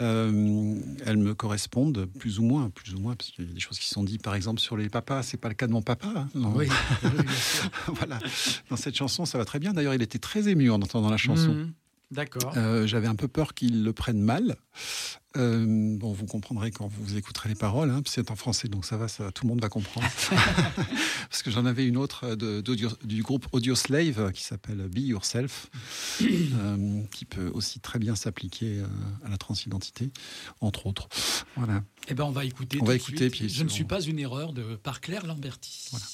Euh, 0.01 0.75
elles 1.05 1.17
me 1.17 1.33
correspondent 1.35 2.05
plus 2.19 2.39
ou 2.39 2.43
moins, 2.43 2.69
plus 2.69 2.95
ou 2.95 2.99
moins, 2.99 3.15
parce 3.17 3.31
qu'il 3.31 3.45
y 3.45 3.51
a 3.51 3.53
des 3.53 3.59
choses 3.59 3.77
qui 3.79 3.89
sont 3.89 4.01
dites, 4.03 4.21
par 4.23 4.33
exemple, 4.33 4.61
sur 4.61 4.77
les 4.77 4.87
papas. 4.87 5.23
C'est 5.23 5.35
pas 5.35 5.49
le 5.49 5.55
cas 5.55 5.67
de 5.67 5.73
mon 5.73 5.81
papa. 5.81 6.07
hein, 6.15 6.29
non. 6.35 6.53
Oui, 6.55 6.67
oui, 7.03 7.09
voilà. 7.95 8.17
Dans 8.69 8.77
cette 8.77 8.95
chanson, 8.95 9.25
ça 9.25 9.37
va 9.37 9.43
très 9.43 9.59
bien. 9.59 9.73
D'ailleurs, 9.73 9.93
il 9.93 10.01
était 10.01 10.17
très 10.19 10.47
ému 10.47 10.69
en 10.71 10.75
entendant 10.75 11.09
la 11.09 11.17
chanson. 11.17 11.53
Mhm. 11.53 11.73
D'accord. 12.11 12.53
Euh, 12.57 12.87
J'avais 12.87 13.07
un 13.07 13.15
peu 13.15 13.27
peur 13.27 13.53
qu'il 13.53 13.83
le 13.83 13.93
prenne 13.93 14.19
mal. 14.21 14.55
Euh, 15.37 15.63
bon, 15.99 16.11
vous 16.11 16.25
comprendrez 16.25 16.71
quand 16.71 16.87
vous 16.87 17.15
écouterez 17.17 17.49
les 17.49 17.55
paroles. 17.55 17.91
Hein, 17.91 18.01
c'est 18.07 18.31
en 18.31 18.35
français, 18.35 18.67
donc 18.67 18.83
ça 18.83 18.97
va, 18.97 19.07
ça 19.07 19.31
tout 19.31 19.43
le 19.45 19.49
monde 19.49 19.61
va 19.61 19.69
comprendre. 19.69 20.07
Parce 21.29 21.43
que 21.43 21.51
j'en 21.51 21.65
avais 21.67 21.85
une 21.85 21.97
autre 21.97 22.33
de- 22.35 22.61
d'audio- 22.61 22.89
du 23.03 23.21
groupe 23.21 23.45
Audio 23.51 23.75
Slave 23.75 24.19
euh, 24.19 24.31
qui 24.31 24.43
s'appelle 24.43 24.87
Be 24.87 24.97
Yourself, 24.99 25.67
euh, 26.23 27.01
qui 27.13 27.25
peut 27.25 27.51
aussi 27.53 27.79
très 27.79 27.99
bien 27.99 28.15
s'appliquer 28.15 28.79
euh, 28.79 28.85
à 29.23 29.29
la 29.29 29.37
transidentité, 29.37 30.11
entre 30.61 30.87
autres. 30.87 31.09
Voilà. 31.55 31.83
Eh 32.07 32.15
ben, 32.15 32.23
on 32.23 32.31
va 32.31 32.43
écouter. 32.45 32.77
On 32.77 32.79
tout 32.79 32.85
va 32.87 32.95
écouter, 32.95 33.29
suite. 33.29 33.31
puis 33.33 33.49
Je 33.49 33.63
ne 33.63 33.69
suis 33.69 33.83
pas 33.83 34.01
une 34.01 34.17
erreur 34.17 34.53
de 34.53 34.75
par 34.77 34.99
Claire 35.01 35.27
Lamberti. 35.27 35.89
Voilà. 35.91 36.05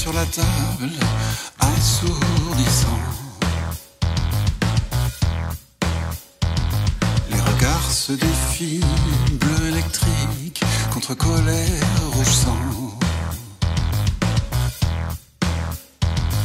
Sur 0.00 0.12
la 0.14 0.24
table, 0.24 0.92
assourdissant. 1.58 3.02
Les 7.30 7.40
regards 7.40 7.90
se 7.90 8.12
défient, 8.12 8.80
bleu 9.32 9.68
électrique 9.68 10.62
contre 10.94 11.12
colère 11.12 11.66
rouge 12.14 12.34
sang. 12.44 12.56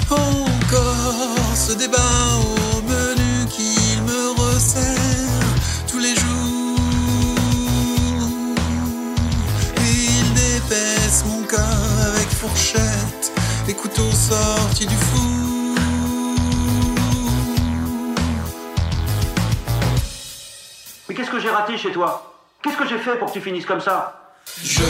Encore 0.09 1.55
ce 1.55 1.73
débat 1.83 2.17
au 2.41 2.81
menu 2.81 3.45
qu'il 3.55 4.01
me 4.01 4.21
resserre 4.37 5.45
tous 5.87 5.99
les 5.99 6.13
jours. 6.13 6.79
Il 9.79 10.25
dépaisse 10.33 11.23
mon 11.25 11.41
corps 11.43 11.99
avec 12.11 12.27
fourchette, 12.41 13.14
les 13.67 13.73
couteaux 13.73 14.11
sortis 14.11 14.85
du 14.85 14.95
four. 14.95 15.21
Mais 21.07 21.15
qu'est-ce 21.15 21.31
que 21.31 21.39
j'ai 21.39 21.49
raté 21.49 21.77
chez 21.77 21.91
toi? 21.91 22.35
Qu'est-ce 22.63 22.77
que 22.77 22.87
j'ai 22.87 22.97
fait 22.97 23.15
pour 23.17 23.27
que 23.29 23.33
tu 23.33 23.41
finisses 23.41 23.65
comme 23.65 23.81
ça? 23.81 24.33
Je 24.63 24.81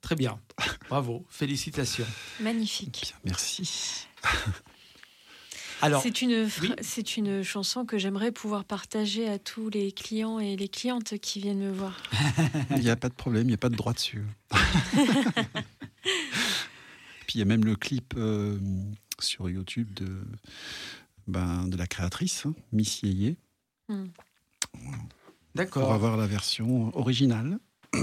Très 0.00 0.14
bien. 0.16 0.40
Bravo. 0.88 1.24
Félicitations. 1.28 2.06
Magnifique. 2.40 3.14
Bien, 3.24 3.32
merci. 3.32 4.06
Alors, 5.80 6.02
C'est 6.02 6.22
une, 6.22 6.46
fr- 6.46 6.60
oui. 6.62 6.72
c'est 6.80 7.16
une 7.16 7.44
chanson 7.44 7.84
que 7.86 7.98
j'aimerais 7.98 8.32
pouvoir 8.32 8.64
partager 8.64 9.28
à 9.28 9.38
tous 9.38 9.70
les 9.70 9.92
clients 9.92 10.40
et 10.40 10.56
les 10.56 10.68
clientes 10.68 11.18
qui 11.18 11.38
viennent 11.40 11.60
me 11.60 11.70
voir. 11.70 12.02
Il 12.70 12.80
n'y 12.80 12.90
a 12.90 12.96
pas 12.96 13.08
de 13.08 13.14
problème, 13.14 13.44
il 13.44 13.48
n'y 13.48 13.54
a 13.54 13.58
pas 13.58 13.68
de 13.68 13.76
droit 13.76 13.92
dessus. 13.92 14.24
Puis 17.26 17.36
il 17.36 17.38
y 17.38 17.42
a 17.42 17.44
même 17.44 17.64
le 17.64 17.76
clip 17.76 18.14
euh, 18.16 18.58
sur 19.20 19.48
YouTube 19.50 19.92
de, 19.94 20.20
ben, 21.28 21.68
de 21.68 21.76
la 21.76 21.86
créatrice, 21.86 22.44
hein, 22.46 22.54
Miss 22.72 23.02
Yeye, 23.02 23.36
pour 23.86 23.98
d'accord. 25.54 25.92
avoir 25.92 26.16
la 26.16 26.26
version 26.26 26.90
originale. 26.98 27.58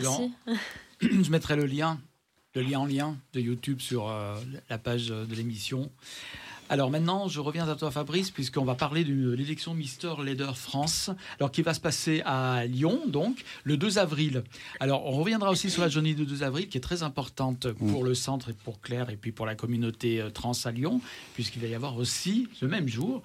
Merci. 0.00 0.32
Je 1.00 1.30
mettrai 1.30 1.56
le 1.56 1.66
lien, 1.66 2.00
le 2.54 2.62
lien 2.62 2.80
en 2.80 2.86
lien 2.86 3.16
de 3.32 3.40
YouTube 3.40 3.80
sur 3.80 4.08
euh, 4.08 4.36
la 4.68 4.78
page 4.78 5.08
de 5.08 5.34
l'émission. 5.34 5.90
Alors 6.68 6.90
maintenant, 6.90 7.28
je 7.28 7.38
reviens 7.38 7.68
à 7.68 7.76
toi, 7.76 7.92
Fabrice, 7.92 8.32
puisqu'on 8.32 8.64
va 8.64 8.74
parler 8.74 9.04
de 9.04 9.30
l'élection 9.32 9.72
Mister 9.72 10.12
Leader 10.24 10.58
France, 10.58 11.10
alors 11.38 11.52
qui 11.52 11.62
va 11.62 11.74
se 11.74 11.80
passer 11.80 12.22
à 12.24 12.64
Lyon, 12.66 13.02
donc 13.06 13.44
le 13.62 13.76
2 13.76 13.98
avril. 13.98 14.42
Alors, 14.80 15.06
on 15.06 15.12
reviendra 15.12 15.50
aussi 15.52 15.70
sur 15.70 15.82
la 15.82 15.88
journée 15.88 16.14
du 16.14 16.26
2 16.26 16.42
avril, 16.42 16.68
qui 16.68 16.76
est 16.76 16.80
très 16.80 17.04
importante 17.04 17.68
pour 17.72 18.02
le 18.02 18.14
centre 18.14 18.50
et 18.50 18.52
pour 18.52 18.80
Claire 18.80 19.10
et 19.10 19.16
puis 19.16 19.30
pour 19.30 19.46
la 19.46 19.54
communauté 19.54 20.20
euh, 20.20 20.28
trans 20.30 20.52
à 20.64 20.70
Lyon, 20.72 21.00
puisqu'il 21.34 21.62
va 21.62 21.68
y 21.68 21.74
avoir 21.74 21.96
aussi, 21.98 22.48
ce 22.54 22.66
même 22.66 22.88
jour, 22.88 23.22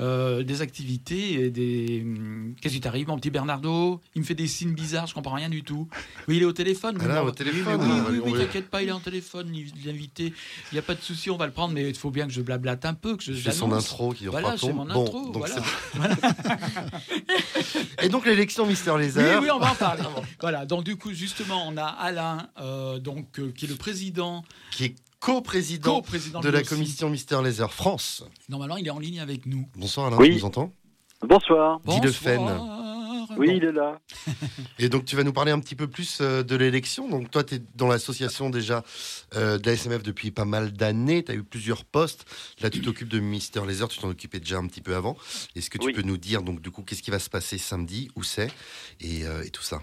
euh, 0.00 0.44
des 0.44 0.62
activités 0.62 1.32
et 1.46 1.50
des. 1.50 2.02
hum, 2.04 2.54
Qu'est-ce 2.60 2.74
qui 2.74 2.80
t'arrive, 2.80 3.08
mon 3.08 3.16
petit 3.18 3.30
Bernardo? 3.30 4.00
Il 4.14 4.20
me 4.22 4.26
fait 4.26 4.34
des 4.36 4.46
signes 4.46 4.72
bizarres, 4.74 5.08
je 5.08 5.14
comprends 5.14 5.34
rien 5.34 5.48
du 5.48 5.64
tout. 5.64 5.88
Oui, 6.28 6.36
il 6.36 6.42
est 6.42 6.46
au 6.46 6.52
téléphone. 6.52 6.96
Ah 7.00 7.08
là, 7.08 7.24
au 7.24 7.32
téléphone, 7.32 7.80
Oui, 7.80 7.86
oui, 7.90 7.98
va- 8.00 8.10
oui, 8.10 8.18
on 8.22 8.26
oui, 8.26 8.32
va- 8.34 8.38
t'inquiète 8.44 8.68
pas, 8.70 8.82
il 8.84 8.88
est 8.88 8.92
en 8.92 9.00
téléphone, 9.00 9.52
l'invité. 9.84 10.32
Il 10.70 10.74
n'y 10.74 10.78
a 10.78 10.82
pas 10.82 10.94
de 10.94 11.00
souci, 11.00 11.28
on 11.30 11.36
va 11.36 11.46
le 11.46 11.52
prendre, 11.52 11.74
mais 11.74 11.88
il 11.88 11.96
faut 11.96 12.10
bien 12.12 12.26
que 12.28 12.32
je 12.32 12.40
blablate 12.40 12.83
un 12.86 12.94
peu, 12.94 13.16
que 13.16 13.22
je 13.22 13.32
C'est 13.34 13.52
son 13.52 13.72
intro 13.72 14.12
qui 14.12 14.26
Voilà, 14.26 14.56
c'est 14.56 14.72
mon 14.72 14.84
Bon, 14.86 15.02
intro. 15.04 15.30
donc 15.32 15.46
voilà. 15.46 16.16
Et 18.02 18.08
donc 18.08 18.26
l'élection 18.26 18.66
Mister 18.66 18.90
Oui, 18.92 19.02
Lézard. 19.02 19.42
oui, 19.42 19.48
on 19.50 19.58
va 19.58 19.72
en 19.72 19.74
parler. 19.74 20.02
voilà, 20.40 20.66
donc 20.66 20.84
du 20.84 20.96
coup, 20.96 21.12
justement, 21.12 21.66
on 21.66 21.76
a 21.76 21.84
Alain, 21.84 22.48
euh, 22.60 22.98
donc, 22.98 23.38
euh, 23.38 23.52
qui 23.56 23.64
est 23.64 23.68
le 23.68 23.76
président, 23.76 24.44
qui 24.70 24.84
est 24.84 24.94
co-président 25.20 26.02
de 26.42 26.48
la 26.50 26.62
commission 26.62 27.08
Mister 27.10 27.38
Lézard 27.42 27.72
France. 27.72 28.24
Normalement, 28.48 28.76
il 28.76 28.86
est 28.86 28.90
en 28.90 28.98
ligne 28.98 29.20
avec 29.20 29.46
nous. 29.46 29.66
Bonsoir 29.76 30.08
Alain, 30.08 30.16
Oui. 30.18 30.30
tu 30.30 30.34
nous 30.36 30.44
entends? 30.44 30.72
Bonsoir. 31.26 31.80
Le. 31.86 32.00
Bonsoir. 32.00 32.83
Oui, 33.36 33.46
Bon. 33.48 33.56
il 33.56 33.64
est 33.64 33.72
là. 33.72 34.00
Et 34.78 34.88
donc 34.88 35.04
tu 35.04 35.16
vas 35.16 35.22
nous 35.24 35.32
parler 35.32 35.52
un 35.52 35.60
petit 35.60 35.74
peu 35.74 35.86
plus 35.88 36.18
euh, 36.20 36.42
de 36.42 36.56
l'élection. 36.56 37.08
Donc 37.08 37.30
toi, 37.30 37.44
tu 37.44 37.56
es 37.56 37.62
dans 37.74 37.88
l'association 37.88 38.50
déjà 38.50 38.82
euh, 39.34 39.58
de 39.58 39.66
la 39.66 39.76
SMF 39.76 40.02
depuis 40.02 40.30
pas 40.30 40.44
mal 40.44 40.72
d'années. 40.72 41.24
Tu 41.24 41.32
as 41.32 41.34
eu 41.34 41.42
plusieurs 41.44 41.84
postes. 41.84 42.24
Là, 42.60 42.70
tu 42.70 42.80
t'occupes 42.80 43.08
de 43.08 43.20
Mister 43.20 43.60
Laser. 43.66 43.88
Tu 43.88 43.98
t'en 43.98 44.08
occupais 44.08 44.40
déjà 44.40 44.58
un 44.58 44.66
petit 44.66 44.80
peu 44.80 44.94
avant. 44.96 45.16
Est-ce 45.56 45.70
que 45.70 45.78
tu 45.78 45.86
Oui. 45.86 45.92
peux 45.92 46.02
nous 46.02 46.16
dire 46.18 46.42
donc 46.42 46.60
du 46.60 46.70
coup 46.70 46.82
qu'est-ce 46.82 47.02
qui 47.02 47.10
va 47.10 47.18
se 47.18 47.30
passer 47.30 47.58
samedi, 47.58 48.10
où 48.16 48.22
c'est? 48.22 48.50
Et, 49.00 49.24
euh, 49.24 49.42
et 49.44 49.50
tout 49.50 49.62
ça 49.62 49.80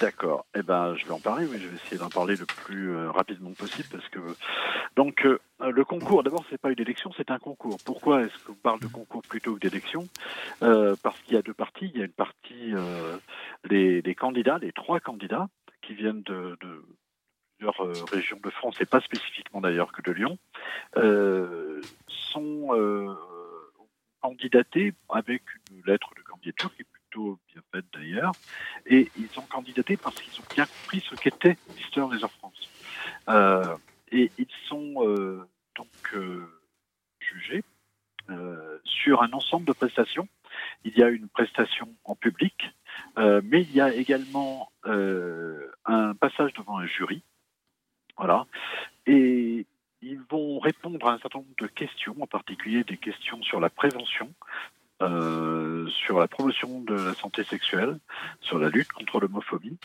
D'accord. 0.00 0.46
Eh 0.54 0.62
ben, 0.62 0.94
je 0.94 1.06
vais 1.06 1.12
en 1.12 1.20
parler, 1.20 1.46
mais 1.50 1.58
je 1.58 1.68
vais 1.68 1.76
essayer 1.76 1.98
d'en 1.98 2.08
parler 2.08 2.36
le 2.36 2.46
plus 2.46 2.90
euh, 2.90 3.10
rapidement 3.10 3.52
possible 3.52 3.88
parce 3.90 4.08
que 4.08 4.20
donc 4.96 5.24
euh, 5.24 5.38
le 5.60 5.84
concours. 5.84 6.22
D'abord, 6.22 6.44
c'est 6.50 6.60
pas 6.60 6.70
une 6.70 6.80
élection, 6.80 7.10
c'est 7.16 7.30
un 7.30 7.38
concours. 7.38 7.78
Pourquoi 7.84 8.22
est-ce 8.22 8.44
qu'on 8.44 8.54
parle 8.54 8.80
de 8.80 8.86
concours 8.86 9.22
plutôt 9.22 9.54
que 9.54 9.60
d'élection? 9.60 10.08
Euh, 10.62 10.94
Parce 11.02 11.18
qu'il 11.20 11.34
y 11.34 11.36
a 11.36 11.42
deux 11.42 11.54
parties. 11.54 11.90
Il 11.94 11.98
y 11.98 12.02
a 12.02 12.06
une 12.06 12.12
partie 12.12 12.72
les, 13.68 14.14
candidats, 14.14 14.58
les 14.58 14.72
trois 14.72 15.00
candidats 15.00 15.48
qui 15.82 15.94
viennent 15.94 16.22
de, 16.22 16.56
de 16.60 16.84
plusieurs 17.58 18.10
régions 18.10 18.40
de 18.42 18.50
France 18.50 18.80
et 18.80 18.86
pas 18.86 19.00
spécifiquement 19.00 19.60
d'ailleurs 19.60 19.92
que 19.92 20.02
de 20.02 20.12
Lyon, 20.12 20.38
sont 22.08 23.16
candidatés 24.20 24.92
avec 25.08 25.42
une 25.70 25.82
lettre 25.86 26.10
de 26.16 26.22
candidature 26.22 26.74
qui 26.76 26.84
plutôt 27.10 27.38
bien 27.52 27.62
faite 27.72 27.86
d'ailleurs. 27.92 28.32
Et 28.86 29.10
ils 29.18 29.38
ont 29.38 29.42
candidaté 29.42 29.96
parce 29.96 30.20
qu'ils 30.20 30.40
ont 30.40 30.54
bien 30.54 30.66
compris 30.66 31.00
ce 31.00 31.14
qu'était 31.14 31.56
Mister 31.76 32.02
Laser 32.10 32.30
France. 32.32 32.68
Euh, 33.28 33.76
et 34.12 34.30
ils 34.38 34.46
sont 34.66 35.06
euh, 35.06 35.46
donc 35.76 35.88
euh, 36.14 36.46
jugés 37.20 37.64
sur 38.84 39.22
un 39.22 39.32
ensemble 39.32 39.66
de 39.66 39.72
prestations. 39.72 40.28
Il 40.84 40.96
y 40.96 41.02
a 41.02 41.08
une 41.08 41.26
prestation 41.26 41.88
en 42.04 42.14
public, 42.14 42.54
mais 43.16 43.62
il 43.62 43.72
y 43.72 43.80
a 43.80 43.92
également 43.92 44.70
un 44.84 46.14
passage 46.14 46.52
devant 46.52 46.78
un 46.78 46.86
jury. 46.86 47.22
Voilà. 48.16 48.46
Et 49.06 49.66
ils 50.00 50.20
vont 50.30 50.60
répondre 50.60 51.08
à 51.08 51.14
un 51.14 51.18
certain 51.18 51.40
nombre 51.40 51.56
de 51.58 51.66
questions, 51.66 52.14
en 52.20 52.26
particulier 52.28 52.84
des 52.84 52.98
questions 52.98 53.42
sur 53.42 53.58
la 53.58 53.68
prévention, 53.68 54.32
euh, 55.02 55.88
sur 55.88 56.18
la 56.18 56.28
promotion 56.28 56.80
de 56.80 56.94
la 56.94 57.14
santé 57.14 57.44
sexuelle, 57.44 57.98
sur 58.40 58.58
la 58.58 58.68
lutte 58.68 58.92
contre 58.92 59.20
l'homophobie, 59.20 59.78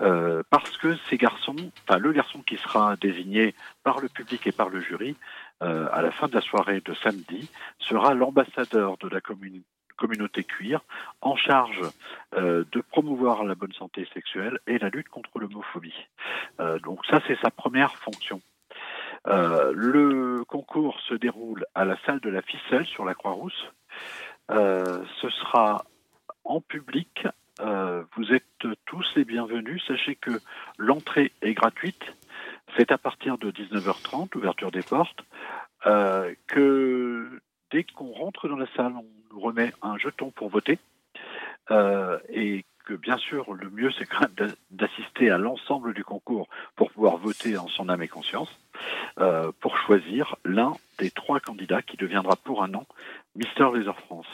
euh, 0.00 0.42
parce 0.50 0.76
que 0.78 0.96
ces 1.08 1.16
garçons, 1.16 1.56
enfin 1.88 1.98
le 1.98 2.12
garçon 2.12 2.42
qui 2.42 2.56
sera 2.56 2.96
désigné 2.96 3.54
par 3.82 4.00
le 4.00 4.08
public 4.08 4.46
et 4.46 4.52
par 4.52 4.68
le 4.68 4.80
jury 4.80 5.16
euh, 5.62 5.88
à 5.92 6.02
la 6.02 6.10
fin 6.10 6.26
de 6.26 6.34
la 6.34 6.40
soirée 6.40 6.80
de 6.84 6.94
samedi 6.94 7.48
sera 7.78 8.14
l'ambassadeur 8.14 8.96
de 8.98 9.08
la 9.08 9.20
communauté 9.96 10.42
cuir 10.42 10.80
en 11.20 11.36
charge 11.36 11.80
euh, 12.34 12.64
de 12.72 12.80
promouvoir 12.80 13.44
la 13.44 13.54
bonne 13.54 13.72
santé 13.72 14.08
sexuelle 14.12 14.58
et 14.66 14.78
la 14.78 14.88
lutte 14.88 15.08
contre 15.08 15.38
l'homophobie. 15.38 15.94
Euh, 16.58 16.80
donc 16.80 17.06
ça 17.06 17.20
c'est 17.26 17.38
sa 17.40 17.50
première 17.50 17.94
fonction. 17.96 18.40
Le 19.24 20.42
concours 20.48 20.98
se 21.08 21.14
déroule 21.14 21.64
à 21.76 21.84
la 21.84 21.96
salle 22.04 22.18
de 22.18 22.30
la 22.30 22.42
ficelle 22.42 22.86
sur 22.86 23.04
la 23.04 23.14
Croix-Rousse. 23.14 23.70
Euh, 24.50 25.04
ce 25.20 25.30
sera 25.30 25.84
en 26.44 26.60
public. 26.60 27.26
Euh, 27.60 28.02
vous 28.16 28.32
êtes 28.32 28.66
tous 28.86 29.06
les 29.16 29.24
bienvenus. 29.24 29.82
Sachez 29.86 30.16
que 30.16 30.32
l'entrée 30.78 31.32
est 31.42 31.54
gratuite. 31.54 32.02
C'est 32.76 32.90
à 32.90 32.98
partir 32.98 33.38
de 33.38 33.50
19h30, 33.50 34.36
ouverture 34.36 34.70
des 34.70 34.82
portes, 34.82 35.24
euh, 35.86 36.34
que 36.46 37.40
dès 37.70 37.84
qu'on 37.84 38.12
rentre 38.12 38.48
dans 38.48 38.56
la 38.56 38.66
salle, 38.76 38.94
on 38.96 39.04
nous 39.32 39.40
remet 39.40 39.72
un 39.82 39.98
jeton 39.98 40.30
pour 40.30 40.48
voter. 40.48 40.78
Et 42.28 42.66
que 42.84 42.92
bien 42.92 43.16
sûr, 43.16 43.54
le 43.54 43.70
mieux, 43.70 43.90
c'est 43.92 44.06
d'assister 44.70 45.30
à 45.30 45.38
l'ensemble 45.38 45.94
du 45.94 46.04
concours 46.04 46.48
pour 46.76 46.90
pouvoir 46.90 47.16
voter 47.16 47.56
en 47.56 47.68
son 47.68 47.88
âme 47.88 48.02
et 48.02 48.08
conscience, 48.08 48.50
pour 49.60 49.78
choisir 49.78 50.36
l'un 50.44 50.74
des 50.98 51.10
trois 51.10 51.40
candidats 51.40 51.80
qui 51.80 51.96
deviendra 51.96 52.36
pour 52.36 52.62
un 52.62 52.74
an 52.74 52.84
Mister 53.36 53.64
Laser 53.74 53.98
France. 54.00 54.26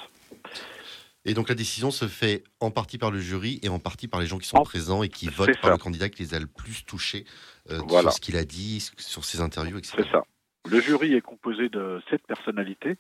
Et 1.24 1.34
donc 1.34 1.48
la 1.48 1.54
décision 1.54 1.90
se 1.90 2.06
fait 2.08 2.42
en 2.60 2.70
partie 2.70 2.96
par 2.98 3.10
le 3.10 3.18
jury 3.20 3.58
et 3.62 3.68
en 3.68 3.78
partie 3.78 4.08
par 4.08 4.20
les 4.20 4.26
gens 4.26 4.38
qui 4.38 4.48
sont 4.48 4.56
En- 4.58 4.62
présents 4.62 5.02
et 5.02 5.08
qui 5.08 5.26
votent 5.26 5.54
par 5.60 5.70
ça. 5.70 5.70
le 5.72 5.78
candidat 5.78 6.08
qui 6.08 6.22
les 6.22 6.34
a 6.34 6.38
le 6.40 6.46
plus 6.46 6.84
touchés 6.84 7.24
euh, 7.70 7.80
Voilà. 7.86 8.10
sur 8.10 8.16
ce 8.16 8.20
qu'il 8.20 8.36
a 8.36 8.44
dit, 8.44 8.80
sur 8.96 9.24
ses 9.24 9.40
interviews, 9.40 9.78
etc. 9.78 9.94
C'est 9.98 10.10
ça. 10.10 10.22
Le 10.70 10.80
jury 10.80 11.14
est 11.14 11.20
composé 11.20 11.68
de 11.68 12.00
sept 12.10 12.26
personnalités. 12.26 12.96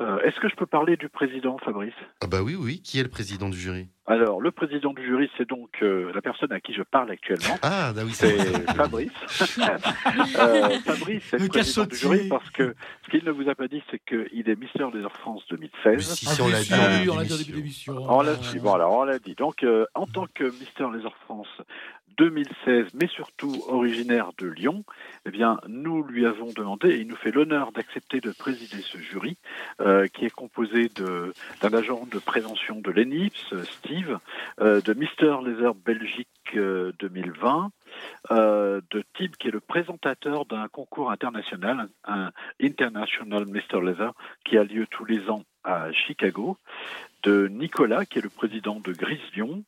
Euh, 0.00 0.18
Est-ce 0.20 0.40
que 0.40 0.48
je 0.48 0.56
peux 0.56 0.66
parler 0.66 0.96
du 0.96 1.08
président, 1.08 1.58
Fabrice? 1.58 1.92
Ah 2.22 2.26
bah 2.26 2.42
oui, 2.42 2.56
oui. 2.58 2.80
Qui 2.82 2.98
est 2.98 3.02
le 3.02 3.08
président 3.10 3.48
du 3.50 3.58
jury? 3.58 3.88
Alors, 4.06 4.40
le 4.40 4.50
président 4.50 4.92
du 4.92 5.04
jury, 5.04 5.30
c'est 5.36 5.48
donc 5.48 5.70
euh, 5.82 6.10
la 6.14 6.20
personne 6.22 6.50
à 6.50 6.60
qui 6.60 6.72
je 6.74 6.82
parle 6.82 7.10
actuellement. 7.10 7.56
Ah, 7.62 7.92
bah 7.94 8.02
oui, 8.04 8.12
c'est. 8.14 8.36
Fabrice. 8.74 9.12
Euh, 10.38 10.70
Fabrice, 10.80 11.22
c'est 11.30 11.38
le 11.38 11.44
Le 11.44 11.48
président 11.48 11.84
du 11.84 11.96
jury 11.96 12.28
parce 12.28 12.48
que 12.50 12.74
ce 13.04 13.10
qu'il 13.10 13.24
ne 13.24 13.30
vous 13.30 13.48
a 13.48 13.54
pas 13.54 13.68
dit, 13.68 13.82
c'est 13.90 14.00
qu'il 14.00 14.48
est 14.48 14.56
Mister 14.58 14.84
des 14.92 15.02
France 15.20 15.42
2016. 15.50 15.70
Mais 15.84 16.00
si, 16.00 16.26
Ah, 16.28 16.32
si, 16.34 16.42
on 16.42 16.48
l'a 16.48 16.60
dit 16.62 16.72
en 17.10 17.14
on 17.14 17.18
l'a 17.18 17.24
dit 17.24 17.32
émission. 17.32 17.34
au 17.34 17.38
début 17.38 17.50
de 17.52 17.56
l'émission. 17.56 17.96
On 18.08 18.22
l'a 18.22 18.34
dit, 18.34 18.58
voilà, 18.58 18.88
on 18.90 19.04
l'a 19.04 19.18
dit. 19.18 19.34
Donc, 19.34 19.62
euh, 19.62 19.84
en 19.94 20.06
tant 20.06 20.26
que 20.34 20.44
Mister 20.44 20.84
Laser 20.92 21.14
France 21.24 21.48
2016, 22.16 22.88
mais 22.94 23.06
surtout 23.08 23.62
originaire 23.68 24.30
de 24.38 24.46
Lyon, 24.46 24.84
eh 25.26 25.30
bien, 25.30 25.60
nous 25.68 26.02
lui 26.02 26.26
avons 26.26 26.52
demandé, 26.52 26.90
et 26.90 26.98
il 27.00 27.06
nous 27.06 27.16
fait 27.16 27.30
l'honneur 27.30 27.72
d'accepter 27.72 28.20
de 28.20 28.30
présider 28.32 28.82
ce 28.82 28.98
jury, 28.98 29.36
euh, 29.80 30.06
qui 30.08 30.24
est 30.24 30.30
composé 30.30 30.88
de- 30.94 31.32
d'un 31.60 31.72
agent 31.72 32.06
de 32.10 32.18
prévention 32.18 32.80
de 32.80 32.90
l'ENIPS, 32.90 33.54
Steve, 33.64 34.18
euh, 34.60 34.80
de 34.80 34.92
Mister 34.94 35.34
Laser 35.44 35.74
Belgique 35.74 36.28
euh, 36.54 36.92
2020, 36.98 37.70
de 38.30 39.04
Tim, 39.14 39.28
qui 39.38 39.48
est 39.48 39.50
le 39.50 39.60
présentateur 39.60 40.46
d'un 40.46 40.66
concours 40.68 41.10
international, 41.10 41.88
un 42.04 42.30
International 42.62 43.44
Mr. 43.44 43.82
Leather, 43.82 44.12
qui 44.44 44.56
a 44.56 44.64
lieu 44.64 44.86
tous 44.86 45.04
les 45.04 45.28
ans 45.28 45.44
à 45.64 45.92
Chicago, 45.92 46.56
de 47.22 47.48
Nicolas, 47.48 48.04
qui 48.06 48.18
est 48.18 48.22
le 48.22 48.30
président 48.30 48.80
de 48.80 48.92
Grislion, 48.92 49.62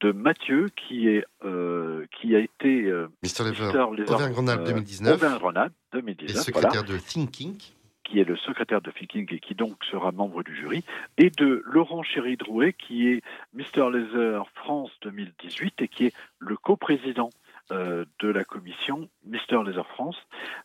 de 0.00 0.12
Mathieu, 0.12 0.70
qui, 0.76 1.08
est, 1.08 1.24
euh, 1.44 2.06
qui 2.18 2.34
a 2.34 2.38
été 2.38 2.84
euh. 2.86 3.08
Leather, 3.22 3.90
Auvergne-Rhône-Alpes 3.90 4.64
2019, 4.64 5.14
Auvergne-Rhône-Alpes 5.14 5.74
2019 5.92 6.36
et 6.36 6.38
secrétaire 6.40 6.84
de 6.84 6.96
Thinking 6.98 7.56
qui 8.10 8.18
est 8.18 8.24
le 8.24 8.36
secrétaire 8.36 8.80
de 8.80 8.90
Thinking 8.90 9.26
et 9.32 9.38
qui 9.38 9.54
donc 9.54 9.76
sera 9.84 10.10
membre 10.10 10.42
du 10.42 10.56
jury, 10.56 10.82
et 11.16 11.30
de 11.30 11.62
Laurent 11.64 12.02
Chéry-Drouet, 12.02 12.72
qui 12.72 13.06
est 13.06 13.22
Mr. 13.54 13.88
Leather 13.92 14.42
France 14.54 14.90
2018 15.02 15.74
et 15.82 15.88
qui 15.88 16.06
est 16.06 16.14
le 16.40 16.56
coprésident 16.56 17.30
euh, 17.70 18.04
de 18.20 18.28
la 18.28 18.44
commission 18.44 19.08
Mister 19.24 19.58
Laser 19.64 19.86
France, 19.86 20.16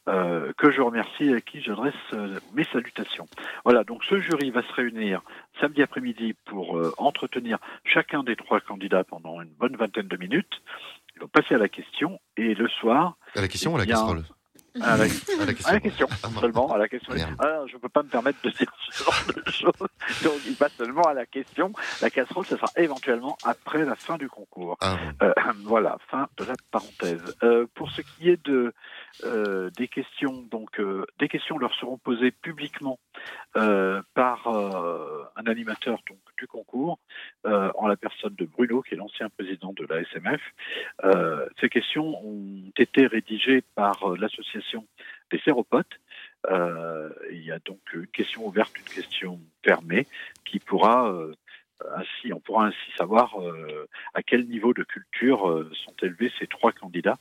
euh, 0.07 0.53
que 0.57 0.71
je 0.71 0.81
remercie 0.81 1.25
et 1.25 1.35
à 1.35 1.41
qui 1.41 1.61
j'adresse 1.61 1.93
euh, 2.13 2.39
mes 2.53 2.63
salutations. 2.65 3.27
Voilà, 3.63 3.83
donc 3.83 4.03
ce 4.05 4.19
jury 4.19 4.51
va 4.51 4.61
se 4.63 4.73
réunir 4.73 5.21
samedi 5.59 5.81
après-midi 5.81 6.35
pour 6.45 6.79
entretenir 6.97 7.57
chacun 7.83 8.23
des 8.23 8.35
trois 8.35 8.59
candidats 8.59 9.03
pendant 9.03 9.41
une 9.41 9.49
bonne 9.49 9.75
vingtaine 9.75 10.07
de 10.07 10.17
minutes. 10.17 10.61
Ils 11.15 11.21
vont 11.21 11.27
passer 11.27 11.55
à 11.55 11.57
la 11.57 11.69
question 11.69 12.19
et 12.37 12.53
le 12.53 12.67
soir. 12.67 13.17
À 13.35 13.41
la 13.41 13.47
question 13.47 13.73
ou 13.73 13.75
à 13.75 13.79
la 13.79 13.85
casserole? 13.85 14.23
À 14.82 14.97
la, 14.97 15.07
question. 15.80 16.07
Ah, 16.23 16.28
seulement 16.39 16.73
à 16.73 16.78
la 16.78 16.88
question. 16.88 17.13
Ah, 17.39 17.61
je 17.67 17.76
ne 17.76 17.80
peux 17.80 17.89
pas 17.89 18.03
me 18.03 18.09
permettre 18.09 18.39
de 18.43 18.49
dire 18.49 18.71
ce 18.89 19.03
genre 19.03 19.13
de 19.36 19.51
choses. 19.51 19.89
Donc, 20.23 20.34
il 20.45 20.55
passe 20.55 20.73
seulement 20.73 21.03
à 21.03 21.13
la 21.13 21.26
question. 21.26 21.71
La 22.01 22.09
casserole, 22.09 22.45
ce 22.45 22.57
sera 22.57 22.67
éventuellement 22.76 23.38
après 23.43 23.86
la 23.86 23.95
fin 23.95 24.17
du 24.17 24.30
concours. 24.30 24.78
Ah, 24.82 24.97
euh, 25.21 25.34
voilà, 25.63 25.97
fin 26.09 26.28
de 26.38 26.45
la 26.45 26.55
parenthèse. 26.71 27.36
Euh, 27.43 27.67
pour 27.73 27.89
ce 27.91 28.01
qui 28.01 28.30
est 28.30 28.43
de 28.45 28.73
euh, 29.23 29.69
des 29.78 29.88
questions, 29.88 30.43
donc 30.51 30.82
des 31.19 31.28
questions 31.30 31.57
leur 31.57 31.73
seront 31.76 31.97
posées 31.97 32.32
publiquement 32.32 32.99
par 34.13 34.47
un 34.47 35.45
animateur 35.45 35.99
donc 36.09 36.19
du 36.38 36.47
concours, 36.47 36.99
en 37.45 37.88
la 37.88 37.95
personne 37.95 38.36
de 38.36 38.45
Bruno, 38.45 38.82
qui 38.82 38.95
est 38.95 38.97
l'ancien 38.97 39.30
président 39.30 39.73
de 39.73 39.86
la 39.89 40.01
SMF. 40.01 40.41
ces 41.61 41.69
questions 41.69 42.26
ont 42.26 42.71
été 42.78 43.07
rédigées 43.07 43.63
par 43.76 44.15
l'association 44.17 44.64
des 45.32 45.39
séropotes. 45.39 45.99
Euh, 46.49 47.09
il 47.32 47.43
y 47.43 47.51
a 47.51 47.59
donc 47.59 47.80
une 47.93 48.07
question 48.07 48.45
ouverte, 48.45 48.74
une 48.78 48.93
question 48.93 49.39
fermée, 49.63 50.07
qui 50.45 50.59
pourra 50.59 51.11
euh, 51.11 51.34
ainsi, 51.95 52.32
on 52.34 52.39
pourra 52.39 52.68
ainsi 52.68 52.91
savoir 52.97 53.41
euh, 53.41 53.88
à 54.13 54.22
quel 54.22 54.47
niveau 54.47 54.74
de 54.74 54.84
culture 54.84 55.66
sont 55.74 55.95
élevés 56.01 56.32
ces 56.39 56.47
trois 56.47 56.72
candidats 56.72 57.18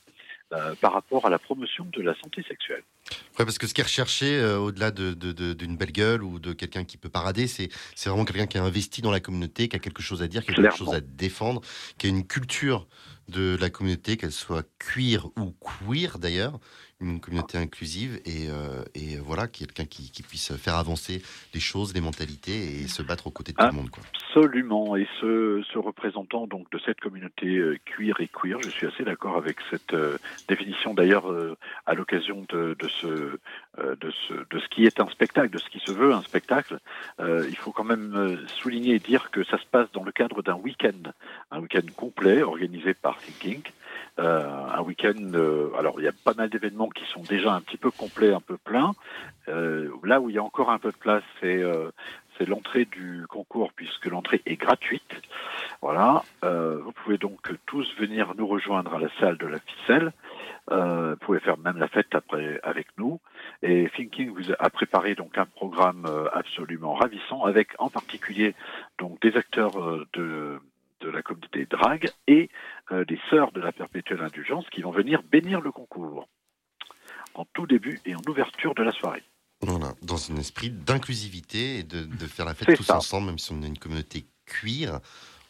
par 0.79 0.93
rapport 0.93 1.25
à 1.25 1.29
la 1.29 1.39
promotion 1.39 1.85
de 1.91 2.01
la 2.01 2.15
santé 2.15 2.41
sexuelle. 2.43 2.83
Ouais, 3.37 3.43
parce 3.43 3.57
que 3.57 3.67
ce 3.67 3.73
qui 3.73 3.81
est 3.81 3.83
recherché, 3.83 4.41
au-delà 4.45 4.91
d'une 4.91 5.15
de, 5.15 5.75
belle 5.75 5.91
gueule 5.91 6.23
ou 6.23 6.39
de 6.39 6.53
quelqu'un 6.53 6.85
qui 6.85 6.95
peut 6.95 7.09
parader, 7.09 7.47
c'est 7.47 7.69
vraiment 8.05 8.23
quelqu'un 8.23 8.45
qui 8.45 8.57
a 8.57 8.63
investi 8.63 9.01
dans 9.01 9.11
la 9.11 9.19
communauté, 9.19 9.67
qui 9.67 9.75
a 9.75 9.79
quelque 9.79 10.03
chose 10.03 10.21
à 10.21 10.27
dire, 10.27 10.45
qui 10.45 10.51
a 10.51 10.53
quelque 10.53 10.77
chose 10.77 10.93
à 10.93 11.01
défendre, 11.01 11.61
qui 11.97 12.05
a 12.05 12.09
une 12.09 12.25
culture 12.25 12.87
de 13.27 13.57
la 13.59 13.69
communauté, 13.69 14.17
qu'elle 14.17 14.31
soit 14.31 14.65
cuir 14.79 15.27
ou 15.35 15.53
queer 15.59 16.19
d'ailleurs, 16.19 16.59
une 17.09 17.19
communauté 17.19 17.57
inclusive 17.57 18.19
et, 18.25 18.49
euh, 18.49 18.83
et 18.95 19.17
voilà, 19.17 19.47
quelqu'un 19.47 19.85
qui, 19.85 20.11
puisse 20.23 20.55
faire 20.55 20.75
avancer 20.75 21.21
les 21.53 21.59
choses, 21.59 21.93
les 21.93 22.01
mentalités 22.01 22.81
et 22.81 22.87
se 22.87 23.03
battre 23.03 23.27
aux 23.27 23.31
côtés 23.31 23.51
de 23.51 23.57
tout 23.57 23.65
le 23.65 23.71
monde. 23.71 23.89
Absolument. 24.29 24.95
Et 24.95 25.07
ce, 25.21 25.77
représentant 25.77 26.47
donc 26.47 26.69
de 26.71 26.79
cette 26.79 26.99
communauté 26.99 27.57
euh, 27.57 27.77
cuir 27.85 28.19
et 28.19 28.27
queer, 28.27 28.59
je 28.63 28.69
suis 28.69 28.87
assez 28.87 29.03
d'accord 29.03 29.37
avec 29.37 29.57
cette 29.69 29.93
euh, 29.93 30.17
définition. 30.47 30.93
D'ailleurs, 30.93 31.25
à 31.85 31.93
l'occasion 31.93 32.45
de, 32.49 32.75
ce, 32.87 33.07
de, 33.77 34.11
ce, 34.27 34.33
de 34.33 34.59
ce 34.59 34.67
qui 34.69 34.85
est 34.85 34.99
un 34.99 35.07
spectacle, 35.09 35.49
de 35.49 35.57
ce 35.57 35.69
qui 35.69 35.79
se 35.79 35.91
veut 35.91 36.13
un 36.13 36.21
spectacle, 36.21 36.79
il 37.19 37.55
faut 37.57 37.71
quand 37.71 37.83
même 37.83 38.39
souligner 38.47 38.95
et 38.95 38.99
dire 38.99 39.31
que 39.31 39.43
ça 39.43 39.57
se 39.57 39.65
passe 39.65 39.91
dans 39.93 40.03
le 40.03 40.11
cadre 40.11 40.41
d'un 40.41 40.55
week-end, 40.55 41.11
un 41.51 41.59
week-end 41.59 41.85
complet 41.95 42.41
organisé 42.41 42.93
par 42.93 43.17
Thinking. 43.19 43.61
Euh, 44.17 44.67
un 44.73 44.81
week-end, 44.81 45.31
euh, 45.33 45.71
alors 45.77 45.99
il 45.99 46.05
y 46.05 46.07
a 46.07 46.13
pas 46.13 46.33
mal 46.33 46.49
d'événements 46.49 46.87
qui 46.87 47.03
sont 47.11 47.21
déjà 47.21 47.53
un 47.53 47.59
petit 47.59 47.75
peu 47.75 47.91
complets, 47.91 48.33
un 48.33 48.39
peu 48.39 48.55
pleins. 48.57 48.93
Euh, 49.49 49.89
là 50.03 50.21
où 50.21 50.29
il 50.29 50.35
y 50.35 50.39
a 50.39 50.43
encore 50.43 50.71
un 50.71 50.79
peu 50.79 50.91
de 50.91 50.97
place, 50.97 51.23
c'est 51.41 51.63
c'est 52.37 52.47
l'entrée 52.47 52.85
du 52.85 53.25
concours 53.29 53.71
puisque 53.73 54.05
l'entrée 54.05 54.41
est 54.45 54.55
gratuite. 54.55 55.21
Voilà, 55.81 56.23
vous 56.41 56.91
pouvez 57.03 57.17
donc 57.17 57.39
tous 57.65 57.87
venir 57.97 58.33
nous 58.37 58.47
rejoindre 58.47 58.95
à 58.95 58.99
la 58.99 59.09
salle 59.19 59.37
de 59.37 59.47
la 59.47 59.59
ficelle. 59.59 60.11
vous 60.69 61.15
pouvez 61.21 61.39
faire 61.39 61.57
même 61.57 61.77
la 61.77 61.87
fête 61.87 62.13
après 62.13 62.59
avec 62.63 62.87
nous. 62.97 63.19
Et 63.63 63.89
Thinking 63.95 64.31
vous 64.31 64.51
a 64.51 64.69
préparé 64.69 65.15
donc 65.15 65.37
un 65.37 65.45
programme 65.45 66.05
absolument 66.33 66.93
ravissant 66.93 67.43
avec 67.45 67.69
en 67.79 67.89
particulier 67.89 68.53
donc 68.97 69.21
des 69.21 69.37
acteurs 69.37 70.05
de 70.13 70.59
de 71.01 71.09
la 71.09 71.21
communauté 71.21 71.65
Drague 71.65 72.09
et 72.27 72.49
euh, 72.91 73.05
des 73.05 73.19
sœurs 73.29 73.51
de 73.51 73.61
la 73.61 73.71
perpétuelle 73.71 74.21
indulgence 74.21 74.65
qui 74.71 74.81
vont 74.81 74.91
venir 74.91 75.21
bénir 75.23 75.61
le 75.61 75.71
concours 75.71 76.27
en 77.33 77.45
tout 77.53 77.67
début 77.67 77.99
et 78.05 78.15
en 78.15 78.21
ouverture 78.27 78.73
de 78.75 78.83
la 78.83 78.91
soirée. 78.91 79.23
Voilà, 79.61 79.93
dans 80.01 80.31
un 80.31 80.37
esprit 80.37 80.69
d'inclusivité 80.69 81.79
et 81.79 81.83
de, 81.83 82.05
faire 82.27 82.45
la 82.45 82.53
fête 82.53 82.75
tous 82.75 82.89
ensemble, 82.89 83.27
même 83.27 83.39
si 83.39 83.51
on 83.51 83.61
est 83.61 83.67
une 83.67 83.77
communauté 83.77 84.25
cuir. 84.45 84.99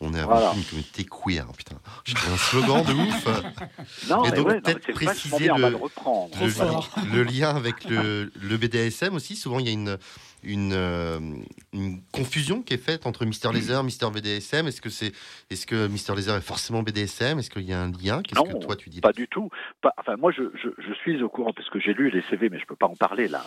On 0.02 0.14
est 0.14 0.20
avant 0.20 0.54
une 0.54 0.64
communauté 0.64 1.06
queer. 1.06 1.48
Putain, 1.54 1.78
j'ai 2.04 2.18
un 2.18 2.38
slogan 2.38 2.84
de 2.84 2.94
ouf. 2.94 3.28
Non, 4.10 4.26
et 4.26 4.32
donc 4.32 4.48
peut-être 4.48 4.92
préciser 4.92 5.48
le, 5.48 7.14
le, 7.14 7.24
lien 7.24 7.56
avec 7.56 7.86
le, 7.86 8.30
le 8.36 8.58
BDSM 8.58 9.16
aussi. 9.16 9.36
Souvent, 9.36 9.60
il 9.60 9.66
y 9.66 9.70
a 9.70 9.72
une, 9.72 9.98
une, 10.46 10.74
euh, 10.74 11.20
une, 11.74 12.02
confusion 12.12 12.62
qui 12.62 12.74
est 12.74 12.84
faite 12.84 13.06
entre 13.06 13.26
Mister 13.26 13.50
Laser, 13.52 13.84
Mister 13.84 14.08
BDSM. 14.14 14.68
Est-ce 14.68 14.82
que 14.82 14.90
c'est, 14.90 15.12
est-ce 15.50 15.66
que 15.66 15.88
Mister 15.88 16.14
Laser 16.16 16.36
est 16.36 16.42
forcément 16.42 16.84
BDSM 16.84 17.40
Est-ce 17.40 17.50
qu'il 17.50 17.64
y 17.64 17.74
a 17.74 17.82
un 17.82 17.92
lien? 17.92 18.22
Qu'est-ce 18.22 18.42
que 18.42 18.64
toi 18.64 18.76
tu 18.76 18.90
dis? 18.90 19.02
Pas 19.02 19.14
du 19.14 19.28
tout. 19.28 19.50
enfin, 19.98 20.16
moi, 20.18 20.32
je, 20.32 20.44
je, 20.56 20.94
suis 20.94 21.22
au 21.22 21.30
courant 21.30 21.54
parce 21.54 21.70
que 21.70 21.80
j'ai 21.80 21.94
lu 21.94 22.10
les 22.10 22.22
CV, 22.30 22.50
mais 22.50 22.60
je 22.60 22.66
peux 22.66 22.76
pas 22.76 22.88
en 22.88 22.96
parler 22.96 23.28
là. 23.28 23.44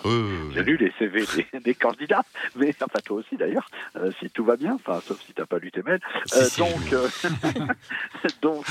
j'ai 0.55 0.63
lu 0.63 0.77
les 0.77 0.93
CV 0.99 1.25
des, 1.65 1.75
candidats, 1.75 2.23
mais 2.57 2.75
enfin 2.83 2.99
toi 3.05 3.19
aussi 3.19 3.37
d'ailleurs, 3.37 3.69
euh, 3.97 4.11
si 4.21 4.31
tout 4.31 4.45
va 4.45 4.57
bien, 4.57 4.75
enfin 4.75 5.01
sauf 5.05 5.21
si 5.23 5.33
t'as 5.33 5.47
pas 5.47 5.59
lu 5.59 5.71
tes 5.71 5.83
mails. 5.83 6.01
Euh, 6.35 6.47
donc, 6.59 6.81
donc 8.43 8.67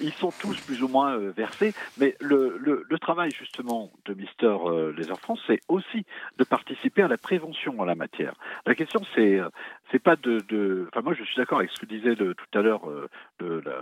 ils 0.00 0.12
sont 0.14 0.32
tous 0.40 0.56
plus 0.60 0.82
ou 0.82 0.88
moins 0.88 1.16
versés, 1.16 1.74
mais 1.98 2.16
le, 2.20 2.58
le, 2.58 2.84
le, 2.88 2.98
travail 2.98 3.30
justement 3.30 3.92
de 4.04 4.14
Mister 4.14 4.56
Laser 4.96 5.18
France, 5.20 5.40
c'est 5.46 5.60
aussi 5.68 6.04
de 6.38 6.44
participer 6.44 7.02
à 7.02 7.08
la 7.08 7.16
présentation 7.16 7.35
prévention 7.36 7.78
en 7.78 7.84
la 7.84 7.94
matière. 7.94 8.34
La 8.64 8.74
question, 8.74 9.00
c'est 9.14 9.38
euh, 9.38 9.48
c'est 9.90 9.98
pas 9.98 10.16
de, 10.16 10.40
de, 10.48 10.88
Enfin, 10.92 11.02
moi, 11.02 11.14
je 11.14 11.24
suis 11.24 11.36
d'accord 11.36 11.58
avec 11.58 11.70
ce 11.70 11.80
que 11.80 11.86
disait 11.86 12.16
tout 12.16 12.58
à 12.58 12.62
l'heure 12.62 12.88
euh, 12.88 13.08
la 13.40 13.72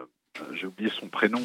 euh, 0.42 0.52
j'ai 0.54 0.66
oublié 0.66 0.90
son 0.90 1.06
prénom, 1.06 1.40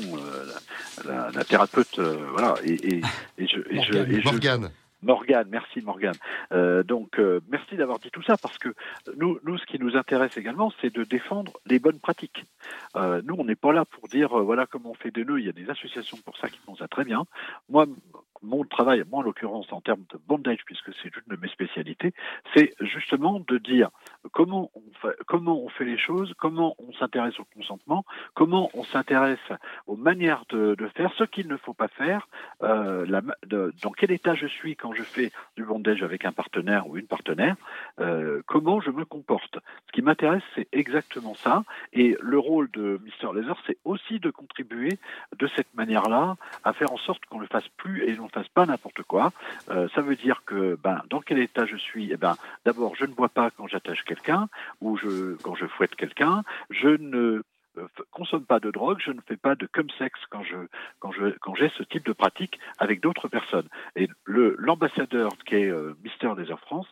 la, 1.05 1.29
la, 1.29 1.43
thérapeute, 1.43 1.99
voilà, 1.99 2.55
et, 2.63 2.73
et, 2.73 3.01
et, 3.37 3.45
je, 3.45 3.59
et, 3.69 3.83
je, 3.83 4.23
Morgane. 4.23 4.71
Morgane, 5.03 5.47
merci 5.51 5.81
Morgane. 5.81 6.15
Euh, 6.51 6.81
donc 6.81 7.21
merci 7.51 7.75
d'avoir 7.75 7.99
dit 7.99 8.09
tout 8.09 8.23
ça 8.23 8.35
parce 8.35 8.57
que 8.57 8.69
nous, 9.15 9.37
nous, 9.43 9.59
ce 9.59 9.65
qui 9.67 9.77
nous 9.77 9.95
intéresse 9.95 10.35
également, 10.37 10.73
c'est 10.81 10.91
de 10.91 11.03
défendre 11.03 11.53
les 11.67 11.77
bonnes 11.77 11.99
pratiques. 11.99 12.43
Nous, 12.95 13.35
on 13.37 13.43
n'est 13.43 13.53
pas 13.53 13.73
là 13.73 13.85
pour 13.85 14.07
dire 14.07 14.29
voilà 14.39 14.65
comment 14.65 14.89
on 14.89 14.95
fait 14.95 15.11
des 15.11 15.23
nœuds. 15.23 15.39
Il 15.39 15.45
y 15.45 15.49
a 15.49 15.51
des 15.51 15.69
associations 15.69 16.17
pour 16.25 16.35
ça 16.37 16.49
qui 16.49 16.57
font 16.65 16.75
ça 16.75 16.87
très 16.87 17.05
bien. 17.05 17.25
Moi, 17.69 17.85
mon 18.41 18.63
travail, 18.63 19.03
moi 19.09 19.19
en 19.19 19.21
l'occurrence 19.21 19.71
en 19.71 19.81
termes 19.81 20.03
de 20.11 20.19
bondage, 20.27 20.59
puisque 20.65 20.93
c'est 21.01 21.15
une 21.15 21.35
de 21.35 21.41
mes 21.41 21.49
spécialités, 21.49 22.13
c'est 22.53 22.73
justement 22.79 23.39
de 23.39 23.57
dire 23.57 23.89
comment 24.31 24.71
on 24.75 24.83
fait, 25.01 25.15
comment 25.27 25.61
on 25.61 25.69
fait 25.69 25.85
les 25.85 25.97
choses, 25.97 26.33
comment 26.37 26.75
on 26.79 26.91
s'intéresse 26.93 27.39
au 27.39 27.45
consentement, 27.55 28.05
comment 28.33 28.69
on 28.73 28.83
s'intéresse 28.83 29.39
aux 29.87 29.95
manières 29.95 30.43
de, 30.49 30.75
faire, 30.95 31.11
ce 31.17 31.23
qu'il 31.23 31.47
ne 31.47 31.57
faut 31.57 31.73
pas 31.73 31.87
faire, 31.87 32.27
euh, 32.63 33.05
dans 33.45 33.91
quel 33.91 34.11
état 34.11 34.35
je 34.35 34.47
suis 34.47 34.75
quand 34.75 34.93
je 34.93 35.03
fais 35.03 35.31
du 35.55 35.63
bondage 35.63 36.03
avec 36.03 36.25
un 36.25 36.31
partenaire 36.31 36.87
ou 36.87 36.97
une 36.97 37.07
partenaire, 37.07 37.55
euh, 37.99 38.41
comment 38.45 38.81
je 38.81 38.91
me 38.91 39.05
comporte. 39.05 39.57
Ce 39.87 39.91
qui 39.91 40.01
m'intéresse, 40.01 40.43
c'est 40.55 40.67
exactement 40.71 41.35
ça. 41.35 41.63
Et 41.93 42.17
le 42.21 42.39
rôle 42.39 42.69
de 42.71 42.99
Mr. 43.03 43.33
Laser, 43.33 43.57
c'est 43.67 43.77
aussi 43.85 44.19
de 44.19 44.29
contribuer 44.29 44.97
de 45.37 45.47
cette 45.55 45.73
manière-là 45.75 46.35
à 46.63 46.73
faire 46.73 46.91
en 46.91 46.97
sorte 46.97 47.25
qu'on 47.25 47.39
le 47.39 47.47
fasse 47.47 47.67
plus 47.77 48.03
et 48.03 48.15
on 48.29 48.39
fasse 48.39 48.49
pas 48.49 48.65
n'importe 48.65 49.03
quoi. 49.03 49.31
Euh, 49.69 49.87
ça 49.95 50.01
veut 50.01 50.15
dire 50.15 50.43
que 50.45 50.77
ben, 50.81 51.01
dans 51.09 51.21
quel 51.21 51.39
état 51.39 51.65
je 51.65 51.77
suis 51.77 52.09
Eh 52.11 52.17
ben, 52.17 52.35
d'abord, 52.65 52.95
je 52.95 53.05
ne 53.05 53.13
bois 53.13 53.29
pas 53.29 53.51
quand 53.51 53.67
j'attache 53.67 54.03
quelqu'un 54.03 54.47
ou 54.81 54.97
quand 55.43 55.55
je 55.55 55.65
fouette 55.67 55.95
quelqu'un. 55.95 56.43
Je 56.69 56.89
ne 56.89 57.41
euh, 57.77 57.87
consomme 58.11 58.45
pas 58.45 58.59
de 58.59 58.71
drogue, 58.71 58.99
je 59.03 59.11
ne 59.11 59.21
fais 59.27 59.37
pas 59.37 59.55
de 59.55 59.65
cum 59.65 59.89
sexe 59.97 60.19
quand 60.29 60.43
je 60.43 60.57
quand 60.99 61.11
je 61.11 61.37
quand 61.39 61.55
j'ai 61.55 61.69
ce 61.69 61.83
type 61.83 62.05
de 62.05 62.13
pratique 62.13 62.59
avec 62.77 63.01
d'autres 63.01 63.27
personnes. 63.27 63.67
Et 63.95 64.07
le 64.25 64.55
l'ambassadeur 64.57 65.31
qui 65.45 65.55
est 65.55 65.69
euh, 65.69 65.95
Mister 66.03 66.31
Laser 66.37 66.59
France, 66.59 66.87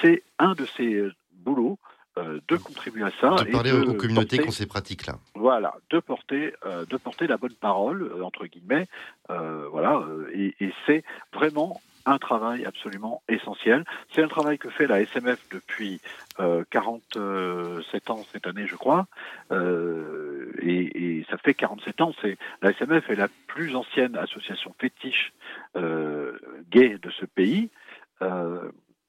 c'est 0.00 0.22
un 0.38 0.54
de 0.54 0.64
ces 0.64 1.08
boulots 1.32 1.78
euh, 2.18 2.40
de 2.48 2.56
contribuer 2.56 3.04
à 3.04 3.10
ça. 3.20 3.30
De 3.30 3.48
et 3.48 3.50
parler 3.50 3.72
de 3.72 3.82
aux 3.82 3.94
communautés 3.94 4.38
qui 4.38 4.48
ont 4.48 4.52
ces 4.52 4.66
pratiques-là. 4.66 5.18
Voilà, 5.34 5.74
de 5.90 5.98
porter, 5.98 6.54
euh, 6.66 6.84
de 6.86 6.96
porter 6.96 7.26
la 7.26 7.36
bonne 7.36 7.54
parole, 7.54 8.02
euh, 8.02 8.22
entre 8.22 8.46
guillemets. 8.46 8.86
euh, 9.30 9.66
voilà, 9.70 10.02
et, 10.32 10.54
et 10.60 10.72
c'est 10.86 11.04
vraiment 11.32 11.80
un 12.06 12.18
travail 12.18 12.66
absolument 12.66 13.22
essentiel. 13.28 13.84
C'est 14.12 14.22
un 14.22 14.28
travail 14.28 14.58
que 14.58 14.68
fait 14.68 14.86
la 14.86 15.00
SMF 15.00 15.38
depuis 15.50 16.00
euh, 16.38 16.62
47 16.70 18.10
ans 18.10 18.22
cette 18.32 18.46
année, 18.46 18.66
je 18.66 18.76
crois. 18.76 19.06
Euh, 19.52 20.52
et, 20.60 21.18
et 21.18 21.26
ça 21.30 21.38
fait 21.38 21.54
47 21.54 22.00
ans. 22.02 22.12
C'est 22.20 22.36
la 22.62 22.72
SMF 22.72 23.08
est 23.08 23.16
la 23.16 23.28
plus 23.46 23.74
ancienne 23.74 24.16
association 24.16 24.74
fétiche 24.78 25.32
euh, 25.76 26.38
gay 26.70 26.98
de 27.02 27.10
ce 27.10 27.24
pays. 27.24 27.70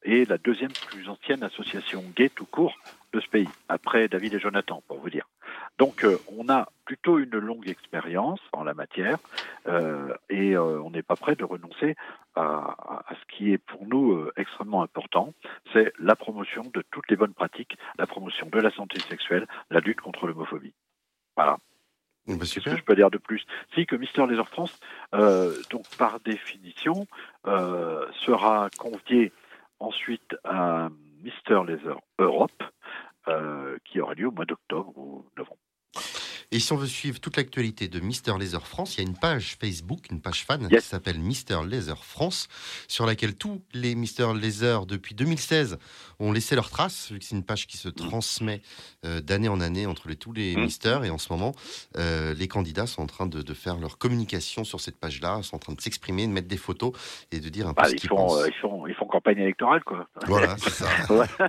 Et 0.06 0.24
la 0.26 0.38
deuxième 0.38 0.72
plus 0.72 1.10
ancienne 1.10 1.44
association 1.44 2.04
gay 2.16 2.30
tout 2.30 2.46
court 2.46 2.76
de 3.12 3.20
ce 3.20 3.28
pays, 3.28 3.50
après 3.70 4.08
David 4.08 4.34
et 4.36 4.40
Jonathan, 4.40 4.82
pour 4.88 5.00
vous 5.00 5.10
dire. 5.10 5.28
Donc 5.78 6.04
euh, 6.04 6.18
on 6.38 6.48
a 6.50 6.70
plutôt 6.86 7.18
une 7.20 7.38
longue 7.38 7.68
expérience 7.68 8.40
en 8.54 8.64
la 8.64 8.74
matière 8.74 9.18
euh, 9.68 10.14
et 10.30 10.56
euh, 10.56 10.82
on 10.82 10.92
n'est 10.92 11.02
pas 11.02 11.16
prêt 11.16 11.36
de 11.36 11.44
renoncer 11.44 11.96
à, 12.36 12.42
à- 12.42 13.04
à 13.08 13.16
ce 13.16 13.36
qui 13.36 13.52
est 13.52 13.58
pour 13.58 13.86
nous 13.88 14.30
extrêmement 14.38 14.84
important, 14.84 15.34
c'est 15.74 15.92
la 16.00 16.16
promotion 16.16 16.64
de 16.74 16.84
toutes 16.92 17.10
les 17.10 17.16
bonnes 17.16 17.34
pratiques, 17.34 17.78
la 17.98 18.08
promotion 18.08 18.48
de 18.48 18.60
la 18.60 18.72
santé 18.72 19.00
sexuelle, 19.02 19.48
la 19.70 19.80
lutte 19.80 20.02
contre 20.02 20.28
l'homophobie. 20.28 20.74
Voilà. 21.36 21.58
Bah, 22.28 22.34
Qu'est-ce 22.40 22.54
super. 22.54 22.74
que 22.74 22.80
je 22.80 22.84
peux 22.84 22.96
dire 22.96 23.12
de 23.12 23.20
plus? 23.20 23.46
Si 23.74 23.86
que 23.86 23.96
Mister 23.96 24.26
Laser 24.26 24.50
France, 24.50 24.80
donc 25.70 25.84
par 25.98 26.20
définition, 26.22 27.06
sera 27.46 28.70
convié 28.80 29.32
ensuite 29.80 30.36
à 30.44 30.90
Mister 31.24 31.62
Laser 31.66 32.00
Europe, 32.20 32.64
euh, 33.28 33.78
qui 33.86 34.00
aura 34.00 34.14
lieu 34.14 34.28
au 34.28 34.32
mois 34.32 34.46
d'octobre 34.46 34.92
ou 34.98 35.26
novembre. 35.38 35.58
Et 36.52 36.60
si 36.60 36.72
on 36.74 36.78
veut 36.78 36.88
suivre 36.88 37.20
toute 37.20 37.38
l'actualité 37.38 37.88
de 37.88 38.00
Mister 38.00 38.34
Laser 38.40 38.66
France, 38.68 38.96
il 38.98 39.04
y 39.04 39.06
a 39.06 39.08
une 39.10 39.18
page 39.18 39.58
Facebook, 39.60 40.10
une 40.12 40.22
page 40.22 40.44
fan 40.46 40.68
Yes. 40.72 40.84
qui 40.84 40.90
s'appelle 40.90 41.20
Mister 41.20 41.58
Laser 41.68 42.04
France, 42.06 42.48
sur 42.88 43.06
laquelle 43.06 43.36
tous 43.36 43.62
les 43.74 43.96
Mister 43.96 44.28
Laser 44.40 44.86
depuis 44.86 45.16
2016 45.16 45.78
ont 46.20 46.32
laissé 46.32 46.56
leurs 46.56 46.70
traces, 46.70 47.12
vu 47.12 47.20
que 47.20 47.26
c'est 47.26 47.36
une 47.36 47.44
page 47.44 47.68
qui 47.68 47.78
se 47.78 47.90
transmet 47.90 48.62
euh, 49.06 49.20
d'année 49.22 49.50
en 49.50 49.60
année 49.60 49.86
entre 49.86 50.08
les, 50.08 50.16
tous 50.16 50.32
les 50.34 50.56
Mm. 50.56 50.62
Misters. 50.62 51.04
Et 51.04 51.10
en 51.10 51.18
ce 51.18 51.32
moment, 51.34 51.54
euh, 51.98 52.34
les 52.34 52.48
candidats 52.48 52.88
sont 52.88 53.02
en 53.02 53.08
train 53.08 53.26
de, 53.26 53.42
de 53.42 53.54
faire 53.54 53.78
leur 53.78 53.98
communication 53.98 54.64
sur 54.64 54.80
cette 54.80 54.98
page-là, 54.98 55.42
sont 55.44 55.56
en 55.56 55.60
train 55.60 55.74
de 55.74 55.82
s'exprimer, 55.82 56.26
de 56.28 56.32
mettre 56.32 56.48
des 56.48 56.58
photos 56.58 56.94
et 57.32 57.40
de 57.40 57.50
dire 57.50 57.68
un 57.68 57.74
peu 57.74 57.82
Bah, 57.82 57.90
ce 57.90 57.94
ils, 57.96 58.00
qu'ils 58.00 58.10
font, 58.10 58.16
pensent. 58.18 58.38
euh, 58.44 58.48
ils, 58.48 58.60
font, 58.62 58.88
ils 58.88 58.94
font 58.96 59.06
campagne 59.06 59.40
électorale, 59.40 59.84
quoi. 59.84 60.08
Voilà, 60.28 60.56
c'est 60.60 60.70
ça. 60.70 60.88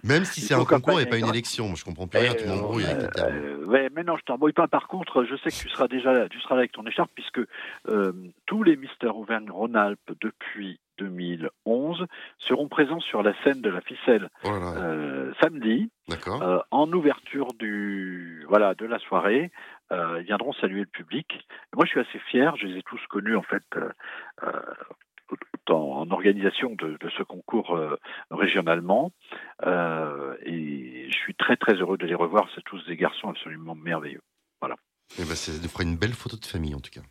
Même 0.02 0.24
si 0.24 0.40
c'est 0.40 0.54
un 0.54 0.64
concours 0.64 1.00
et 1.00 1.06
pas 1.06 1.18
une 1.18 1.28
élection. 1.28 1.66
Moi, 1.68 1.76
je 1.76 1.84
comprends 1.84 2.06
plus 2.08 2.18
rien, 2.20 2.34
tu 2.34 2.46
m'embrouilles 2.46 2.84
avec 2.84 3.02
les 3.02 3.08
termes. 3.10 3.64
ouais, 3.66 3.88
mais 3.94 4.02
non, 4.02 4.16
je 4.16 4.22
t'embrouille 4.24 4.52
pas. 4.52 4.66
Par 4.68 4.85
contre, 4.86 5.24
je 5.24 5.36
sais 5.36 5.50
que 5.50 5.56
tu 5.56 5.68
seras 5.68 5.88
déjà 5.88 6.12
là, 6.12 6.28
tu 6.28 6.40
seras 6.40 6.54
là 6.54 6.60
avec 6.60 6.72
ton 6.72 6.86
écharpe, 6.86 7.10
puisque 7.14 7.40
euh, 7.88 8.12
tous 8.46 8.62
les 8.62 8.76
Mister 8.76 9.08
Auvergne-Rhône-Alpes 9.08 10.12
depuis 10.20 10.80
2011 10.98 12.06
seront 12.38 12.68
présents 12.68 13.00
sur 13.00 13.22
la 13.22 13.34
scène 13.42 13.60
de 13.60 13.68
la 13.68 13.80
ficelle 13.82 14.30
Oh 14.44 14.48
euh, 14.48 15.32
samedi, 15.40 15.90
euh, 16.28 16.60
en 16.70 16.90
ouverture 16.92 17.52
du 17.54 18.44
voilà 18.48 18.74
de 18.74 18.86
la 18.86 18.98
soirée. 18.98 19.50
Ils 19.90 20.24
viendront 20.24 20.52
saluer 20.54 20.80
le 20.80 20.86
public. 20.86 21.46
Moi, 21.74 21.84
je 21.84 21.90
suis 21.90 22.00
assez 22.00 22.18
fier. 22.30 22.56
Je 22.56 22.66
les 22.66 22.78
ai 22.78 22.82
tous 22.82 23.00
connus 23.08 23.36
en 23.36 23.42
fait. 23.42 23.62
en, 25.70 25.74
en 25.74 26.10
organisation 26.10 26.74
de, 26.74 26.96
de 27.00 27.08
ce 27.16 27.22
concours 27.22 27.76
euh, 27.76 27.98
régionalement 28.30 29.12
Euh, 29.64 30.36
et 30.44 31.08
je 31.10 31.16
suis 31.16 31.34
très 31.34 31.56
très 31.56 31.74
heureux 31.74 31.96
de 31.96 32.06
les 32.06 32.14
revoir 32.14 32.46
c'est 32.54 32.62
tous 32.64 32.84
des 32.86 32.96
garçons 32.96 33.30
absolument 33.30 33.74
merveilleux 33.74 34.20
Eh 35.18 35.24
ben, 35.24 35.34
ça 35.34 35.52
nous 35.62 35.68
fera 35.68 35.82
une 35.82 35.96
belle 35.96 36.14
photo 36.14 36.36
de 36.36 36.44
famille, 36.44 36.74
en 36.74 36.80
tout 36.80 36.90
cas. 36.90 37.02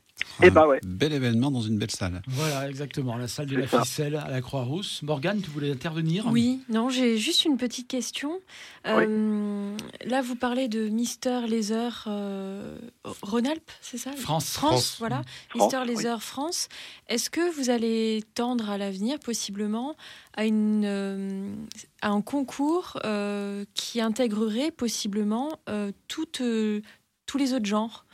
Eh 0.42 0.50
ben 0.50 0.66
ouais. 0.66 0.80
Bel 0.84 1.12
événement 1.12 1.52
dans 1.52 1.62
une 1.62 1.78
belle 1.78 1.92
salle. 1.92 2.22
Voilà, 2.28 2.70
exactement, 2.70 3.18
la 3.18 3.28
salle 3.28 3.48
de 3.48 3.58
la 3.58 3.68
ça. 3.68 3.84
ficelle 3.84 4.16
à 4.16 4.30
la 4.30 4.42
Croix-Rousse. 4.42 5.02
Morgane, 5.04 5.42
tu 5.42 5.50
voulais 5.50 5.72
intervenir? 5.72 6.28
Oui, 6.28 6.62
non, 6.70 6.90
j'ai 6.90 7.18
juste 7.18 7.44
une 7.44 7.58
petite 7.58 7.90
question. 7.90 8.40
Euh, 8.88 9.76
Là, 10.06 10.22
vous 10.22 10.36
parlez 10.38 10.70
de 10.70 10.88
Mister 10.88 11.42
Laser 11.48 12.06
euh, 12.08 12.78
Rhône-Alpes, 13.24 13.72
c'est 13.82 13.98
ça? 13.98 14.12
France. 14.14 14.52
France, 14.52 14.54
France. 14.54 14.96
voilà. 15.00 15.22
France, 15.50 15.64
Mister 15.64 15.80
oui. 15.86 15.96
Laser 15.96 16.24
France. 16.24 16.70
Est-ce 17.08 17.30
que 17.30 17.54
vous 17.54 17.70
allez 17.70 18.24
tendre 18.36 18.70
à 18.70 18.78
l'avenir, 18.78 19.20
possiblement, 19.20 19.96
à, 20.38 20.46
une, 20.46 20.86
euh, 20.86 21.54
à 22.02 22.10
un 22.12 22.22
concours 22.22 23.00
euh, 23.04 23.66
qui 23.74 24.00
intégrerait 24.00 24.72
possiblement 24.72 25.60
euh, 25.68 25.92
toutes, 26.08 26.42
euh, 26.42 26.82
tous 27.26 27.38
les 27.38 27.53
autres 27.53 27.65
genres 27.65 28.06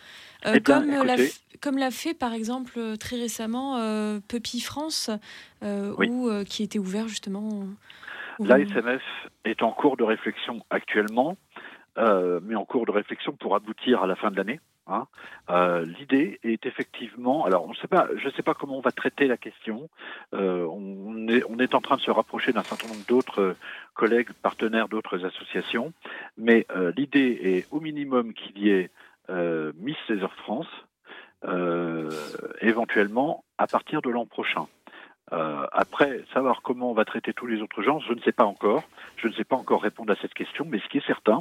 Euh, 0.46 0.54
Eh 0.56 0.60
ben, 0.60 0.82
comme 0.82 0.90
l'a 1.06 1.16
comme 1.62 1.92
fait 1.92 2.14
par 2.16 2.34
exemple 2.34 2.74
euh, 2.78 2.96
très 2.96 3.16
récemment 3.18 3.78
euh, 3.78 4.20
Puppy 4.28 4.60
France, 4.60 5.12
euh, 5.64 5.94
Oui. 6.00 6.08
où, 6.10 6.44
qui 6.46 6.64
était 6.64 6.80
ouvert 6.80 7.08
justement. 7.08 7.48
où- 8.40 8.46
La 8.46 8.58
SMF 8.60 9.04
est 9.46 9.62
en 9.62 9.72
cours 9.72 9.98
de 9.98 10.04
réflexion 10.04 10.64
actuellement, 10.72 11.38
mais 11.98 12.56
en 12.56 12.66
cours 12.66 12.88
de 12.88 12.92
réflexion 12.92 13.34
pour 13.34 13.56
aboutir 13.56 14.02
à 14.02 14.08
la 14.08 14.16
fin 14.16 14.32
de 14.32 14.36
l'année. 14.38 14.60
Hein. 14.88 15.08
Euh, 15.50 15.86
L'idée 15.86 16.40
est 16.44 16.66
effectivement, 16.66 17.46
alors 17.46 17.66
on 17.68 17.74
sait 17.74 17.88
pas, 17.88 18.08
je 18.16 18.28
ne 18.28 18.32
sais 18.32 18.44
pas 18.44 18.54
comment 18.54 18.78
on 18.78 18.82
va 18.82 18.92
traiter 18.92 19.28
la 19.28 19.38
question. 19.38 19.90
Euh, 20.34 20.66
on, 20.66 21.28
est, 21.28 21.76
en 21.76 21.82
train 21.82 21.98
de 21.98 22.02
se 22.02 22.12
rapprocher 22.12 22.54
d'un 22.54 22.64
certain 22.64 22.88
nombre 22.88 23.06
d'autres 23.08 23.42
euh, 23.42 23.58
collègues, 23.94 24.32
partenaires 24.42 24.88
d'autres 24.88 25.26
associations, 25.26 25.94
mais 26.38 26.66
l'idée 26.96 27.40
est 27.44 27.68
au 27.72 27.80
minimum 27.80 28.34
qu'il 28.34 28.58
y 28.58 28.70
ait 28.70 28.90
Miss 29.30 29.98
Laser 30.10 30.34
France, 30.36 30.68
éventuellement 32.62 33.44
à 33.58 33.68
partir 33.68 34.02
de 34.02 34.10
l'an 34.10 34.26
prochain. 34.26 34.68
Euh, 35.34 35.66
après, 35.72 36.24
savoir 36.34 36.62
comment 36.62 36.92
on 36.92 36.94
va 36.94 37.06
traiter 37.06 37.34
tous 37.34 37.48
les 37.48 37.62
autres 37.62 37.82
genres, 37.82 38.04
je 38.08 38.14
ne 38.14 38.20
sais 38.22 38.32
pas 38.32 38.46
encore. 38.46 38.84
Je 39.16 39.28
ne 39.28 39.34
sais 39.34 39.44
pas 39.44 39.56
encore 39.56 39.82
répondre 39.82 40.12
à 40.12 40.16
cette 40.22 40.34
question, 40.34 40.66
mais 40.68 40.80
ce 40.80 40.90
qui 40.90 40.98
est 40.98 41.06
certain, 41.06 41.38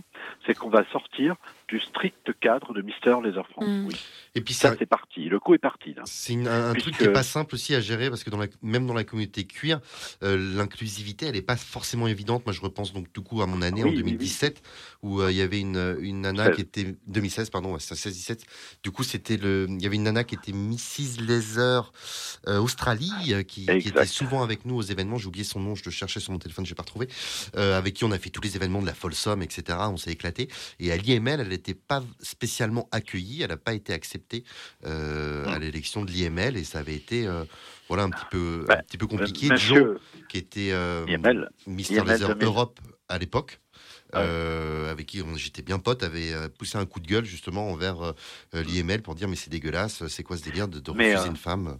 c'est 0.46 0.54
qu'on 0.54 0.68
va 0.68 0.84
sortir 0.92 1.34
du 1.66 1.80
strict 1.80 2.38
cadre 2.40 2.74
de 2.74 2.82
Mister 2.82 3.16
Laser 3.22 3.46
France. 3.48 3.66
Mm. 3.66 3.86
Oui, 3.86 3.96
Et 4.34 4.40
puis, 4.42 4.54
ça 4.54 4.70
ça, 4.70 4.76
c'est 4.78 4.86
parti. 4.86 5.28
Le 5.28 5.40
coup 5.40 5.54
est 5.54 5.58
parti. 5.58 5.94
C'est 6.04 6.34
un, 6.46 6.74
truc 6.74 6.96
qui 6.96 7.04
n'est 7.04 7.12
pas 7.12 7.22
simple 7.22 7.54
aussi 7.54 7.74
à 7.74 7.80
gérer 7.80 8.10
parce 8.10 8.22
que 8.22 8.30
dans 8.30 8.38
la, 8.38 8.46
même 8.62 8.86
dans 8.86 8.94
la 8.94 9.04
communauté 9.04 9.44
cuir, 9.44 9.80
euh, 10.22 10.36
l'inclusivité, 10.56 11.26
elle 11.26 11.34
n'est 11.34 11.42
pas 11.42 11.56
forcément 11.56 12.06
évidente. 12.06 12.44
Moi, 12.44 12.52
je 12.52 12.60
repense 12.60 12.92
donc 12.92 13.12
du 13.12 13.20
coup 13.20 13.42
à 13.42 13.46
mon 13.46 13.62
année 13.62 13.82
Oui, 13.82 13.90
en 13.90 13.92
oui, 13.92 14.02
2017 14.02 14.62
où 15.02 15.20
euh, 15.20 15.32
il 15.32 15.38
y 15.38 15.42
avait 15.42 15.60
une, 15.60 15.96
une 16.00 16.20
nana 16.20 16.46
16. 16.46 16.56
qui 16.56 16.60
était 16.62 16.94
2016, 17.06 17.50
pardon, 17.50 17.72
ouais, 17.72 17.80
c'est 17.80 17.94
16-17. 17.94 18.42
Du 18.82 18.90
coup, 18.90 19.04
c'était 19.04 19.36
le, 19.36 19.66
il 19.68 19.82
y 19.82 19.86
avait 19.86 19.96
une 19.96 20.04
nana 20.04 20.24
qui 20.24 20.34
était 20.34 20.52
Mrs 20.52 21.22
Laser 21.26 21.92
euh, 22.46 22.58
Australie 22.58 23.10
qui, 23.46 23.66
qui 23.66 23.79
Exact. 23.80 23.96
était 24.02 24.06
souvent 24.06 24.42
avec 24.42 24.64
nous 24.64 24.76
aux 24.76 24.82
événements. 24.82 25.18
J'ai 25.18 25.26
oublié 25.26 25.44
son 25.44 25.60
nom, 25.60 25.74
je 25.74 25.84
le 25.84 25.90
cherchais 25.90 26.20
sur 26.20 26.32
mon 26.32 26.38
téléphone, 26.38 26.64
je 26.64 26.70
l'ai 26.70 26.74
pas 26.76 26.82
retrouvé. 26.82 27.08
Euh, 27.56 27.76
avec 27.76 27.94
qui 27.94 28.04
on 28.04 28.10
a 28.12 28.18
fait 28.18 28.30
tous 28.30 28.40
les 28.40 28.56
événements 28.56 28.80
de 28.80 28.86
la 28.86 28.94
Folsom, 28.94 29.42
etc. 29.42 29.78
On 29.82 29.96
s'est 29.96 30.12
éclaté. 30.12 30.48
Et 30.78 30.92
à 30.92 30.96
l'IML, 30.96 31.40
elle 31.40 31.48
n'était 31.48 31.74
pas 31.74 32.02
spécialement 32.20 32.88
accueillie, 32.92 33.42
elle 33.42 33.50
n'a 33.50 33.56
pas 33.56 33.74
été 33.74 33.92
acceptée 33.92 34.44
euh, 34.86 35.46
à 35.46 35.58
Mm. 35.58 35.62
l'élection 35.62 36.04
de 36.04 36.10
l'IML 36.10 36.56
et 36.56 36.64
ça 36.64 36.78
avait 36.78 36.94
été 36.94 37.26
euh, 37.26 37.44
voilà 37.88 38.04
un 38.04 38.10
petit 38.10 38.24
peu 38.30 38.64
Bah, 38.68 38.76
un 38.78 38.82
petit 38.82 38.98
peu 38.98 39.06
compliqué. 39.06 39.46
Euh, 39.50 39.56
Joe, 39.56 39.78
Monsieur 39.78 40.00
qui 40.28 40.38
était 40.38 40.68
IML, 41.08 41.50
Mister 41.66 41.94
IML 41.96 42.06
Laser 42.06 42.28
2000. 42.30 42.44
Europe 42.46 42.80
à 43.08 43.18
l'époque. 43.18 43.60
Euh, 44.16 44.90
avec 44.90 45.06
qui 45.06 45.22
j'étais 45.36 45.62
bien 45.62 45.78
pote, 45.78 46.02
avait 46.02 46.32
poussé 46.58 46.78
un 46.78 46.86
coup 46.86 46.98
de 47.00 47.06
gueule 47.06 47.24
justement 47.24 47.70
envers 47.70 48.02
euh, 48.02 48.12
euh, 48.54 48.62
l'IML 48.64 49.02
pour 49.02 49.14
dire 49.14 49.28
mais 49.28 49.36
c'est 49.36 49.50
dégueulasse, 49.50 50.06
c'est 50.08 50.22
quoi 50.24 50.36
ce 50.36 50.42
délire 50.42 50.66
de, 50.68 50.78
refuser 50.90 51.16
euh, 51.16 51.26
une 51.26 51.36
femme? 51.36 51.78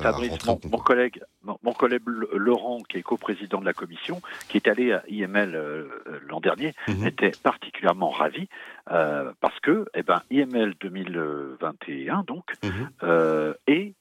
Fabrice, 0.00 0.30
rentrer 0.44 0.68
au 0.68 0.70
mon, 0.70 0.78
collègue, 0.78 1.22
mon, 1.42 1.58
mon 1.62 1.72
collègue 1.72 2.02
Le- 2.06 2.30
Laurent, 2.34 2.78
qui 2.88 2.98
est 2.98 3.02
coprésident 3.02 3.60
de 3.60 3.64
la 3.64 3.72
commission, 3.74 4.22
qui 4.48 4.56
est 4.56 4.68
allé 4.68 4.92
à 4.92 5.02
IML 5.08 5.54
euh, 5.54 5.88
euh, 6.06 6.20
l'an 6.28 6.40
dernier, 6.40 6.74
Mhm. 6.88 7.06
était 7.06 7.32
particulièrement 7.42 8.10
ravi 8.10 8.48
euh, 8.90 9.32
parce 9.40 9.58
que, 9.60 9.86
eh 9.94 10.02
ben, 10.02 10.22
IML 10.30 10.74
2021 10.80 12.24
donc 12.26 12.44
Mhm. 12.62 12.88
euh, 13.02 13.54
est 13.66 13.94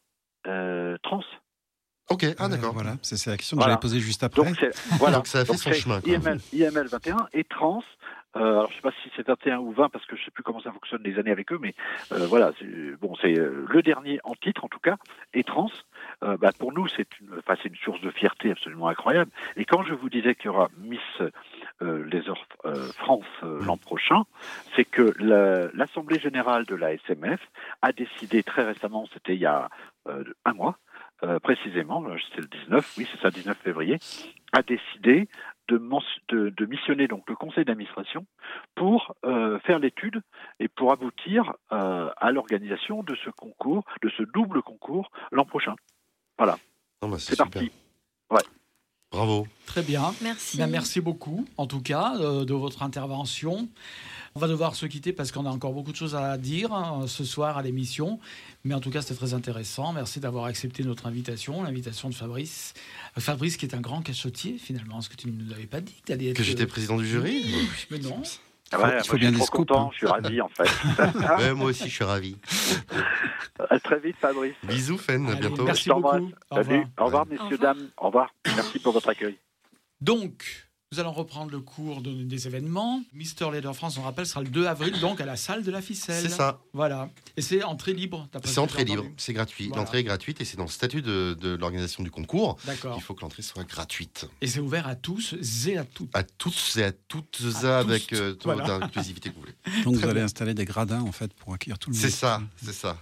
euh, 0.48 0.98
trans. 1.04 1.24
Ok, 2.10 2.26
ah 2.40 2.46
Euh, 2.46 2.48
d'accord. 2.50 2.74
voilà, 2.74 2.96
c'est 3.04 3.16
c'est 3.16 3.30
la 3.30 3.38
question 3.38 3.56
que 3.58 3.62
Voilà. 3.62 3.74
j'allais 3.74 3.80
poser 3.82 4.00
juste 4.00 4.24
après. 4.24 4.44
Donc, 4.44 4.56
c'est- 4.60 4.74
voilà. 4.98 5.18
Donc 5.18 5.28
ça 5.28 5.40
a 5.42 5.46
fait 5.46 5.56
son 5.56 5.72
chemin, 5.72 6.02
quoi. 6.02 6.12
IML, 6.12 6.40
IML 6.52 6.88
21 6.88 7.28
et 7.34 7.44
trans. 7.44 7.84
Euh, 8.38 8.40
alors 8.60 8.70
je 8.70 8.76
sais 8.76 8.82
pas 8.82 8.92
si 9.04 9.12
c'est 9.16 9.28
21 9.28 9.60
ou 9.60 9.72
20 9.72 9.90
parce 9.90 10.06
que 10.06 10.16
je 10.16 10.24
sais 10.24 10.32
plus 10.32 10.42
comment 10.44 10.62
ça 10.62 10.72
fonctionne 10.72 11.02
les 11.04 11.20
années 11.20 11.32
avec 11.32 11.52
eux, 11.52 11.60
mais 11.62 11.76
euh, 12.14 12.28
voilà, 12.28 12.52
c'est- 12.60 12.96
bon 13.02 13.14
c'est 13.22 13.36
euh, 13.38 13.66
le 13.68 13.82
dernier 13.82 14.20
en 14.24 14.36
titre 14.36 14.64
en 14.64 14.70
tout 14.70 14.80
cas 14.80 14.96
et 15.34 15.44
trans. 15.44 15.70
Bah, 16.22 16.52
pour 16.58 16.72
nous 16.72 16.88
c'est 16.88 17.08
une, 17.20 17.42
c'est 17.62 17.68
une 17.70 17.76
source 17.76 18.00
de 18.02 18.10
fierté 18.12 18.52
absolument 18.52 18.88
incroyable. 18.88 19.32
Et 19.58 19.66
quand 19.66 19.84
je 19.84 19.94
vous 19.94 20.10
disais 20.10 20.36
qu'il 20.36 20.46
y 20.46 20.50
aura 20.50 20.70
Miss 20.78 21.00
euh, 21.82 22.92
France 22.94 23.26
l'an 23.44 23.78
prochain, 23.78 24.24
c'est 24.76 24.86
que 24.86 25.14
la- 25.20 25.70
l'Assemblée 25.74 26.20
générale 26.20 26.66
de 26.66 26.76
la 26.76 26.94
SMF 26.94 27.40
a 27.82 27.92
décidé 27.92 28.44
très 28.44 28.64
récemment, 28.64 29.08
c'était 29.14 29.34
il 29.36 29.42
y 29.42 29.46
a 29.46 29.70
un 30.46 30.54
mois 30.54 30.78
précisément, 31.44 32.04
c'était 32.30 32.42
le 32.42 32.48
19, 32.48 32.86
oui 32.98 33.08
c'est 33.12 33.20
ça, 33.22 33.32
19 33.32 33.58
février, 33.64 34.00
a 34.54 34.62
décidé 34.64 35.28
de, 35.72 35.82
de, 36.30 36.50
de, 36.50 36.66
missionner 36.66 37.08
donc 37.08 37.30
le 37.30 37.36
conseil 37.36 37.66
d'administration 37.66 38.26
pour 38.76 39.16
euh, 39.26 39.60
faire 39.60 39.80
l'étude 39.80 40.22
et 40.60 40.68
pour 40.68 40.92
aboutir 40.92 41.54
euh, 41.72 42.10
à 42.18 42.32
l'organisation 42.32 43.04
de 43.04 43.16
ce 43.24 43.30
concours, 43.30 43.84
de 44.04 44.10
ce 44.10 44.24
double 44.24 44.62
concours 44.62 45.12
l'an 45.32 45.46
prochain. 45.46 45.76
Voilà. 46.38 46.58
bah, 47.02 47.18
c'est 47.20 47.38
parti. 47.38 47.72
Ouais. 48.30 48.42
Bravo. 49.12 49.46
Très 49.66 49.82
bien. 49.82 50.14
Merci. 50.22 50.58
Ben, 50.58 50.68
merci 50.68 51.02
beaucoup, 51.02 51.46
en 51.58 51.68
tout 51.68 51.82
cas, 51.82 52.16
euh, 52.20 52.46
de 52.46 52.54
votre 52.54 52.82
intervention. 52.82 53.68
On 54.36 54.40
va 54.40 54.48
devoir 54.48 54.76
se 54.76 54.86
quitter 54.86 55.12
parce 55.12 55.34
qu'on 55.34 55.46
a 55.46 55.50
encore 55.50 55.74
beaucoup 55.74 55.92
de 55.92 55.98
choses 55.98 56.16
à 56.16 56.38
dire 56.38 56.72
hein, 56.72 57.06
ce 57.08 57.26
soir 57.26 57.58
à 57.58 57.62
l'émission. 57.62 58.20
Mais 58.64 58.74
en 58.74 58.80
tout 58.80 58.90
cas, 58.90 59.02
c'était 59.02 59.16
très 59.16 59.34
intéressant. 59.34 59.92
Merci 59.92 60.22
d'avoir 60.22 60.46
accepté 60.46 60.86
notre 60.86 61.08
invitation, 61.08 61.64
l'invitation 61.64 62.10
de 62.10 62.16
Fabrice. 62.16 62.74
Euh, 63.18 63.22
Fabrice, 63.22 63.58
qui 63.58 63.66
est 63.66 63.76
un 63.76 63.82
grand 63.82 64.02
cachotier, 64.02 64.58
finalement, 64.58 65.02
ce 65.02 65.10
que 65.10 65.18
tu 65.18 65.28
ne 65.28 65.44
nous 65.44 65.52
avais 65.52 65.66
pas 65.66 65.82
dit. 65.82 65.96
Que, 66.06 66.34
que 66.34 66.44
j'étais 66.44 66.66
président 66.66 66.96
du 66.98 67.06
jury 67.06 67.44
oui, 67.46 67.68
Mais 67.92 68.00
non. 68.00 68.22
Ah 68.74 68.80
ouais, 68.80 68.98
il 69.04 69.08
faut 69.08 69.18
bien 69.18 69.32
des 69.32 69.42
scoops. 69.42 69.72
Hein. 69.72 69.90
Je 69.92 69.98
suis 69.98 70.08
ravi, 70.08 70.42
en 70.42 70.50
fait. 70.50 70.64
ouais, 71.40 71.54
moi 71.54 71.68
aussi, 71.68 71.90
je 71.90 71.94
suis 71.96 72.04
ravi. 72.04 72.38
À 73.70 73.80
très 73.80 74.00
vite, 74.00 74.16
Fabrice. 74.20 74.56
Bisous, 74.64 74.98
Fen. 74.98 75.30
À 75.30 75.36
bientôt. 75.36 75.64
Merci 75.66 75.90
beaucoup. 75.90 76.10
Salut. 76.10 76.34
Au 76.50 76.56
revoir, 76.58 76.86
Au 76.98 77.06
revoir 77.06 77.26
messieurs, 77.28 77.44
Au 77.46 77.50
revoir. 77.50 77.76
dames. 77.76 77.90
Au 77.98 78.06
revoir. 78.08 78.34
Merci 78.56 78.80
pour 78.80 78.94
votre 78.94 79.10
accueil. 79.10 79.38
Donc, 80.00 80.71
nous 80.94 81.00
allons 81.00 81.14
reprendre 81.14 81.52
le 81.52 81.62
cours 81.62 82.02
de, 82.02 82.12
des 82.12 82.48
événements. 82.48 83.02
Mister 83.14 83.50
Leader 83.50 83.74
France, 83.74 83.98
on 83.98 84.02
rappelle, 84.02 84.26
sera 84.26 84.42
le 84.42 84.50
2 84.50 84.66
avril, 84.66 85.00
donc 85.00 85.22
à 85.22 85.26
la 85.26 85.38
salle 85.38 85.64
de 85.64 85.72
la 85.72 85.82
ficelle. 85.82 86.22
C'est 86.22 86.36
ça. 86.36 86.60
Voilà. 86.74 87.10
Et 87.38 87.42
c'est 87.42 87.64
entrée 87.64 87.94
libre. 87.94 88.28
C'est 88.44 88.60
entrée 88.60 88.84
libre, 88.84 89.06
c'est 89.16 89.32
gratuit. 89.32 89.68
Voilà. 89.68 89.84
L'entrée 89.84 90.00
est 90.00 90.04
gratuite 90.04 90.42
et 90.42 90.46
c'est 90.46 90.58
dans 90.58 90.66
le 90.66 90.70
statut 90.70 91.02
de, 91.02 91.38
de 91.40 91.56
l'organisation 91.56 92.04
du 92.04 92.12
concours. 92.12 92.58
D'accord. 92.66 92.96
Il 92.98 93.02
faut 93.02 93.14
que 93.14 93.22
l'entrée 93.22 93.42
soit 93.42 93.64
gratuite. 93.64 94.28
Et 94.42 94.48
c'est 94.48 94.60
ouvert 94.60 94.86
à 94.86 94.96
tous 94.96 95.34
et 95.66 95.78
à 95.78 95.86
toutes. 95.86 96.14
À 96.14 96.24
tous 96.24 96.76
et 96.76 96.84
à 96.84 96.92
toutes, 96.92 97.42
à 97.64 97.80
avec 97.80 98.08
tous. 98.08 98.16
Euh, 98.18 98.36
voilà. 98.44 98.80
l'inclusivité 98.80 99.30
que 99.30 99.36
vous 99.36 99.42
voulez. 99.42 99.56
Donc 99.86 99.96
vous 99.96 100.10
allez 100.10 100.20
installer 100.20 100.54
des 100.54 100.66
gradins 100.66 101.04
en 101.04 101.14
fait 101.14 101.34
pour 101.34 101.54
accueillir 101.54 101.80
tout 101.80 101.90
le 101.90 101.96
monde. 101.96 102.04
C'est 102.04 102.12
ça, 102.12 102.42
c'est 102.62 102.74
ça. 102.74 102.98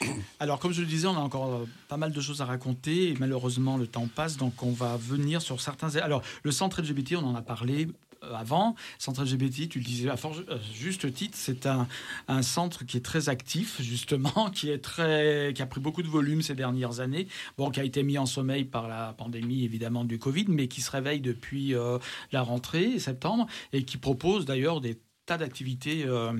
Alors, 0.40 0.58
comme 0.58 0.72
je 0.72 0.80
le 0.80 0.86
disais, 0.86 1.08
on 1.08 1.16
a 1.16 1.20
encore 1.20 1.52
euh, 1.52 1.68
pas 1.88 1.98
mal 1.98 2.12
de 2.12 2.20
choses 2.22 2.40
à 2.40 2.46
raconter 2.46 3.10
et 3.10 3.16
malheureusement, 3.18 3.76
le 3.76 3.86
temps 3.86 4.08
passe, 4.08 4.38
donc 4.38 4.62
on 4.62 4.72
va 4.72 4.96
venir 4.96 5.42
sur 5.42 5.60
certains. 5.60 5.94
Alors, 5.96 6.22
le 6.42 6.50
centre 6.52 6.80
LGBT, 6.80 7.16
on 7.16 7.26
en 7.26 7.33
a 7.34 7.42
parlé 7.42 7.88
euh, 8.24 8.34
avant. 8.34 8.74
Centre 8.98 9.24
LGBT, 9.24 9.68
tu 9.68 9.78
le 9.78 9.84
disais 9.84 10.08
à 10.08 10.16
fort, 10.16 10.36
euh, 10.48 10.58
juste 10.74 11.12
titre, 11.12 11.36
c'est 11.36 11.66
un, 11.66 11.86
un, 12.28 12.42
centre 12.42 12.84
qui 12.84 12.96
est 12.96 13.04
très 13.04 13.28
actif, 13.28 13.80
justement, 13.80 14.50
qui, 14.54 14.70
est 14.70 14.78
très, 14.78 15.52
qui 15.54 15.62
a 15.62 15.66
pris 15.66 15.80
beaucoup 15.80 16.02
de 16.02 16.08
volume 16.08 16.42
ces 16.42 16.54
dernières 16.54 17.00
années, 17.00 17.28
bon, 17.58 17.70
qui 17.70 17.80
a 17.80 17.84
été 17.84 18.02
mis 18.02 18.18
en 18.18 18.26
sommeil 18.26 18.64
par 18.64 18.88
la 18.88 19.14
pandémie, 19.16 19.64
évidemment, 19.64 20.04
du 20.04 20.18
Covid, 20.18 20.46
mais 20.48 20.68
qui 20.68 20.80
se 20.80 20.90
réveille 20.90 21.20
depuis 21.20 21.74
euh, 21.74 21.98
la 22.32 22.42
rentrée, 22.42 22.98
septembre, 22.98 23.46
et 23.72 23.84
qui 23.84 23.96
propose 23.96 24.44
d'ailleurs 24.44 24.80
des 24.80 24.98
tas 25.26 25.38
d'activités 25.38 26.04
euh, 26.04 26.32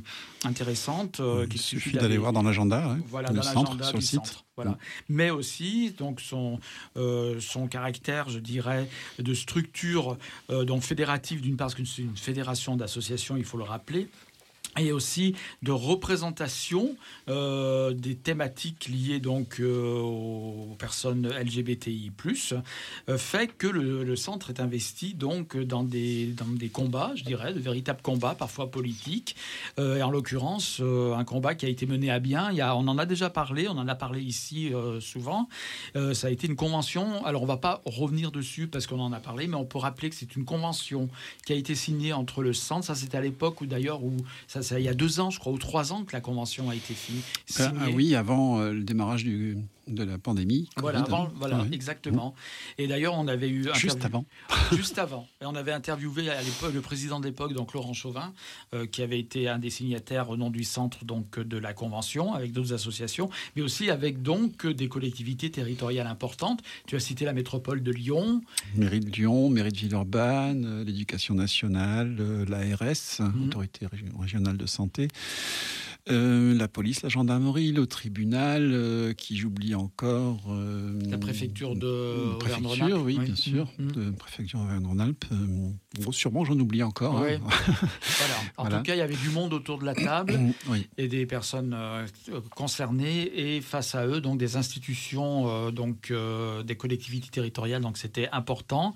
intéressantes. 0.44 1.20
Euh, 1.20 1.47
Il 1.51 1.61
suffit 1.61 1.93
d'aller 1.93 2.19
voir 2.19 2.32
dans 2.32 2.43
l'agenda, 2.43 2.89
ouais, 2.89 3.01
voilà, 3.09 3.31
dans 3.31 3.43
centre, 3.43 3.85
sur 3.85 3.97
le 3.97 4.02
site. 4.02 4.27
Centre, 4.27 4.44
voilà. 4.56 4.73
Mmh. 4.73 4.78
Mais 5.09 5.31
aussi 5.31 5.94
donc 5.98 6.20
son 6.20 6.61
euh, 6.97 7.40
son 7.40 7.66
caractère, 7.66 8.28
je 8.28 8.39
dirais, 8.39 8.89
de 9.19 9.35
structure 9.35 10.16
euh, 10.51 10.65
donc 10.65 10.82
fédérative 10.82 11.40
d'une 11.40 11.56
part, 11.56 11.66
parce 11.66 11.74
que 11.74 11.85
c'est 11.85 12.02
une 12.02 12.16
fédération 12.16 12.77
d'associations, 12.77 13.36
il 13.36 13.44
faut 13.44 13.59
le 13.59 13.65
rappeler 13.65 14.09
et 14.78 14.92
aussi 14.92 15.34
de 15.62 15.72
représentation 15.72 16.96
euh, 17.28 17.92
des 17.92 18.16
thématiques 18.16 18.88
liées 18.88 19.20
donc 19.20 19.60
euh, 19.60 19.98
aux 20.01 20.76
personnes 20.78 21.28
LGBTI+, 21.28 22.12
euh, 23.09 23.18
fait 23.18 23.48
que 23.48 23.66
le, 23.66 24.16
centre 24.16 24.51
est 24.51 24.60
investi 24.60 25.14
donc 25.14 25.56
dans 25.56 25.82
des, 25.82 26.26
dans 26.26 26.46
des 26.46 26.68
combats, 26.68 27.12
je 27.16 27.24
dirais, 27.24 27.52
de 27.52 27.59
véritables 27.59 28.01
combats, 28.01 28.34
parfois 28.38 28.70
politiques, 28.70 29.34
et 29.76 30.02
en 30.02 30.10
l'occurrence 30.10 30.80
un 30.80 31.24
combat 31.24 31.56
qui 31.56 31.66
a 31.66 31.68
été 31.68 31.84
mené 31.84 32.10
à 32.10 32.20
bien. 32.20 32.51
Il 32.52 32.59
y 32.59 32.60
a, 32.60 32.76
on 32.76 32.86
en 32.86 32.96
a 32.96 33.06
déjà 33.06 33.28
parlé, 33.28 33.66
on 33.68 33.76
en 33.76 33.88
a 33.88 33.94
parlé 33.96 34.22
ici 34.22 34.72
souvent. 35.01 35.48
ça 36.12 36.28
a 36.28 36.30
été 36.30 36.46
une 36.46 36.55
convention. 36.55 37.26
Alors 37.26 37.42
on 37.42 37.46
va 37.46 37.56
pas 37.56 37.82
revenir 37.84 38.30
dessus 38.30 38.68
parce 38.68 38.86
qu'on 38.86 39.01
en 39.01 39.12
a 39.12 39.20
parlé, 39.20 39.48
mais 39.48 39.56
on 39.56 39.64
peut 39.64 39.78
rappeler 39.78 40.10
que 40.10 40.16
c'est 40.16 40.36
une 40.36 40.44
convention 40.44 41.09
qui 41.44 41.52
a 41.52 41.56
été 41.56 41.74
signée 41.74 42.12
entre 42.12 42.42
le 42.42 42.52
centre. 42.52 42.86
Ça 42.86 42.94
c'était 42.94 43.18
à 43.18 43.22
l'époque 43.22 43.60
où 43.60 43.66
d'ailleurs 43.66 44.05
où 44.05 44.16
ça 44.46 44.62
ça, 44.65 44.81
il 44.81 44.85
y 44.85 44.89
a 44.89 44.95
deux 44.95 45.20
ans, 45.20 45.31
je 45.31 45.39
crois, 45.39 45.53
ou 45.53 45.59
trois 45.59 45.93
ans 45.93 46.05
que 46.05 46.12
la 46.12 46.20
convention 46.20 46.70
a 46.70 46.74
été 46.74 46.93
finie. 46.95 47.23
Ah, 47.59 47.73
ah, 47.81 47.86
oui, 47.95 48.16
avant 48.16 48.61
euh, 48.61 48.73
le 48.73 48.82
démarrage 48.82 49.23
du, 49.23 49.59
de 49.86 50.05
la 50.05 50.19
pandémie. 50.19 50.69
Voilà, 50.77 51.01
COVID, 51.02 51.15
avant, 51.15 51.28
voilà 51.36 51.59
ouais. 51.59 51.69
exactement. 51.73 52.35
Et 52.78 52.86
d'ailleurs, 52.86 53.15
on 53.15 53.28
avait 53.28 53.48
eu 53.48 53.69
juste 53.74 54.05
avant, 54.05 54.24
juste 54.73 54.98
avant, 54.98 55.27
et 55.40 55.47
on 55.47 55.55
avait 55.55 55.73
interviewé 55.73 56.31
à 56.31 56.43
l'époque 56.43 56.73
le 56.73 56.81
président 56.81 57.20
de 57.20 57.27
l'époque, 57.27 57.52
donc 57.52 57.73
Laurent 57.74 57.93
Chauvin, 57.93 58.32
euh, 58.74 58.86
qui 58.86 59.02
avait 59.02 59.19
été 59.19 59.48
un 59.48 59.59
des 59.59 59.70
signataires 59.70 60.31
au 60.31 60.36
nom 60.36 60.51
du 60.51 60.65
centre 60.65 61.05
donc 61.05 61.39
de 61.39 61.59
la 61.59 61.73
convention, 61.73 62.35
avec 62.35 62.52
d'autres 62.52 62.73
associations, 62.73 63.31
mais 63.56 63.62
aussi 63.62 63.90
avec 63.90 64.23
donc 64.23 64.66
des 64.66 64.89
collectivités 64.89 65.51
territoriales 65.51 66.06
importantes. 66.06 66.62
Tu 66.86 66.97
as 66.97 67.01
cité 67.01 67.24
la 67.24 67.32
métropole 67.32 67.82
de 67.82 67.90
Lyon, 67.90 68.43
mairie 68.74 69.01
de 69.01 69.11
Lyon, 69.11 69.51
mairie 69.51 69.73
de 69.73 69.78
Villeurbanne, 69.78 70.65
euh, 70.66 70.85
l'éducation 70.85 71.35
nationale, 71.35 72.16
euh, 72.20 72.44
l'ARS, 72.47 73.20
mmh. 73.20 73.44
autorité 73.44 73.86
régionale 74.19 74.56
de 74.56 74.66
santé. 74.66 75.09
Euh, 76.10 76.55
la 76.55 76.68
police, 76.68 77.02
la 77.02 77.09
gendarmerie, 77.09 77.72
le 77.72 77.86
tribunal, 77.86 78.70
euh, 78.72 79.14
qui 79.14 79.36
j'oublie 79.36 79.74
encore. 79.74 80.44
Euh, 80.51 81.01
la 81.09 81.16
préfecture 81.16 81.76
de 81.76 82.36
préfecture, 82.39 83.02
oui, 83.02 83.16
oui, 83.18 83.24
bien 83.24 83.35
sûr, 83.35 83.72
mmh. 83.78 83.93
de 83.93 84.10
préfecture 84.10 84.60
Auvergne-Rhône-Alpes. 84.60 85.24
Bon, 86.00 86.12
sûrement, 86.12 86.44
j'en 86.44 86.58
oublie 86.58 86.82
encore. 86.82 87.18
Hein. 87.18 87.38
voilà. 87.40 88.34
En 88.56 88.62
voilà. 88.64 88.78
tout 88.78 88.82
cas, 88.82 88.94
il 88.94 88.98
y 88.98 89.02
avait 89.02 89.14
du 89.16 89.30
monde 89.30 89.52
autour 89.52 89.78
de 89.78 89.84
la 89.84 89.94
table 89.94 90.38
oui. 90.68 90.88
et 90.98 91.08
des 91.08 91.26
personnes 91.26 91.76
concernées 92.54 93.56
et 93.56 93.60
face 93.60 93.94
à 93.94 94.06
eux, 94.06 94.20
donc 94.20 94.38
des 94.38 94.56
institutions, 94.56 95.70
donc 95.70 96.12
des 96.64 96.76
collectivités 96.76 97.28
territoriales. 97.28 97.82
Donc 97.82 97.98
c'était 97.98 98.28
important. 98.32 98.94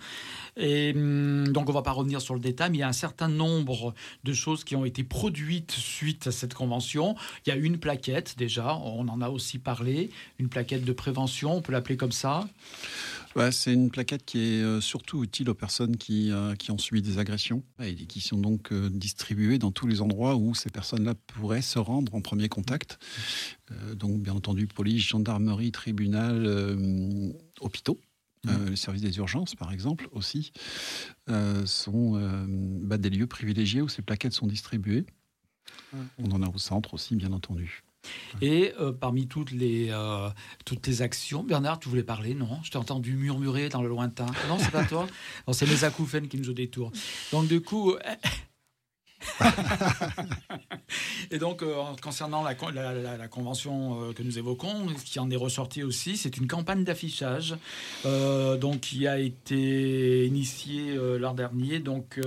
Et 0.56 0.92
donc 0.92 1.68
on 1.68 1.72
va 1.72 1.82
pas 1.82 1.92
revenir 1.92 2.20
sur 2.20 2.34
le 2.34 2.40
détail, 2.40 2.70
mais 2.70 2.78
il 2.78 2.80
y 2.80 2.84
a 2.84 2.88
un 2.88 2.92
certain 2.92 3.28
nombre 3.28 3.94
de 4.24 4.32
choses 4.32 4.64
qui 4.64 4.76
ont 4.76 4.84
été 4.84 5.04
produites 5.04 5.72
suite 5.72 6.26
à 6.26 6.32
cette 6.32 6.54
convention. 6.54 7.14
Il 7.46 7.50
y 7.50 7.52
a 7.52 7.56
une 7.56 7.78
plaquette 7.78 8.36
déjà, 8.36 8.76
on 8.76 9.08
en 9.08 9.20
a 9.20 9.28
aussi 9.28 9.58
parlé, 9.58 10.10
une 10.38 10.48
plaquette 10.48 10.84
de 10.84 10.92
prévention, 10.92 11.56
on 11.56 11.62
peut 11.62 11.72
l'appeler 11.72 11.96
comme 11.96 12.12
ça? 12.12 12.48
Ouais, 13.38 13.52
c'est 13.52 13.72
une 13.72 13.90
plaquette 13.90 14.24
qui 14.24 14.38
est 14.38 14.62
euh, 14.62 14.80
surtout 14.80 15.22
utile 15.22 15.48
aux 15.48 15.54
personnes 15.54 15.96
qui, 15.96 16.32
euh, 16.32 16.56
qui 16.56 16.72
ont 16.72 16.78
subi 16.78 17.02
des 17.02 17.18
agressions 17.18 17.62
et 17.80 17.94
qui 17.94 18.20
sont 18.20 18.38
donc 18.38 18.72
euh, 18.72 18.90
distribuées 18.90 19.58
dans 19.58 19.70
tous 19.70 19.86
les 19.86 20.00
endroits 20.00 20.34
où 20.34 20.54
ces 20.54 20.70
personnes-là 20.70 21.14
pourraient 21.14 21.62
se 21.62 21.78
rendre 21.78 22.14
en 22.16 22.20
premier 22.20 22.48
contact. 22.48 22.98
Euh, 23.70 23.94
donc 23.94 24.20
bien 24.20 24.34
entendu 24.34 24.66
police, 24.66 25.06
gendarmerie, 25.06 25.70
tribunal, 25.70 27.32
hôpitaux. 27.60 28.00
Euh, 28.46 28.70
les 28.70 28.76
services 28.76 29.02
des 29.02 29.16
urgences, 29.18 29.54
par 29.54 29.72
exemple, 29.72 30.08
aussi, 30.12 30.52
euh, 31.28 31.66
sont 31.66 32.16
euh, 32.16 32.44
bah, 32.48 32.98
des 32.98 33.10
lieux 33.10 33.26
privilégiés 33.26 33.82
où 33.82 33.88
ces 33.88 34.02
plaquettes 34.02 34.32
sont 34.32 34.46
distribuées. 34.46 35.06
On 36.18 36.30
en 36.30 36.42
a 36.42 36.48
au 36.48 36.58
centre 36.58 36.94
aussi, 36.94 37.16
bien 37.16 37.32
entendu. 37.32 37.82
Et 38.40 38.72
euh, 38.80 38.92
parmi 38.92 39.26
toutes 39.26 39.52
les, 39.52 39.88
euh, 39.90 40.28
toutes 40.64 40.86
les 40.86 41.02
actions, 41.02 41.42
Bernard, 41.42 41.78
tu 41.78 41.88
voulais 41.88 42.02
parler, 42.02 42.34
non? 42.34 42.58
Je 42.62 42.70
t'ai 42.70 42.78
entendu 42.78 43.14
murmurer 43.14 43.68
dans 43.68 43.82
le 43.82 43.88
lointain. 43.88 44.26
Non, 44.48 44.58
c'est 44.58 44.70
pas 44.70 44.84
toi? 44.84 45.06
C'est 45.52 45.66
mes 45.66 45.84
acouphènes 45.84 46.28
qui 46.28 46.38
nous 46.38 46.52
détournent. 46.52 46.92
Donc, 47.32 47.48
du 47.48 47.60
coup. 47.60 47.94
Et 51.30 51.38
donc, 51.38 51.62
euh, 51.62 51.74
concernant 52.02 52.42
la, 52.42 52.54
convention 52.54 54.02
euh, 54.02 54.12
que 54.12 54.22
nous 54.22 54.38
évoquons, 54.38 54.88
ce 54.96 55.04
qui 55.04 55.18
en 55.18 55.30
est 55.30 55.36
ressorti 55.36 55.82
aussi, 55.82 56.16
c'est 56.16 56.36
une 56.36 56.46
campagne 56.46 56.84
d'affichage 56.84 57.56
euh, 58.06 58.56
qui 58.80 59.06
a 59.06 59.18
été 59.18 60.26
initiée 60.26 60.94
l'an 61.18 61.34
dernier, 61.34 61.78
donc 61.78 62.20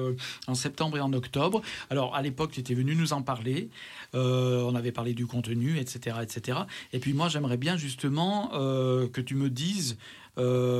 en 0.47 0.55
septembre 0.55 0.97
et 0.97 1.01
en 1.01 1.13
octobre. 1.13 1.61
Alors, 1.89 2.15
à 2.15 2.21
l'époque, 2.21 2.51
tu 2.51 2.59
étais 2.59 2.73
venu 2.73 2.95
nous 2.95 3.13
en 3.13 3.21
parler. 3.21 3.69
on 4.13 4.75
avait 4.75 4.91
parlé 4.91 5.13
du 5.13 5.27
contenu, 5.27 5.77
etc. 5.77 6.17
etc. 6.21 6.59
Et 6.93 6.99
puis, 6.99 7.13
moi, 7.13 7.29
j'aimerais 7.29 7.57
bien 7.57 7.77
justement 7.77 8.49
que 8.49 9.21
tu 9.21 9.35
me 9.35 9.49
dises 9.49 9.97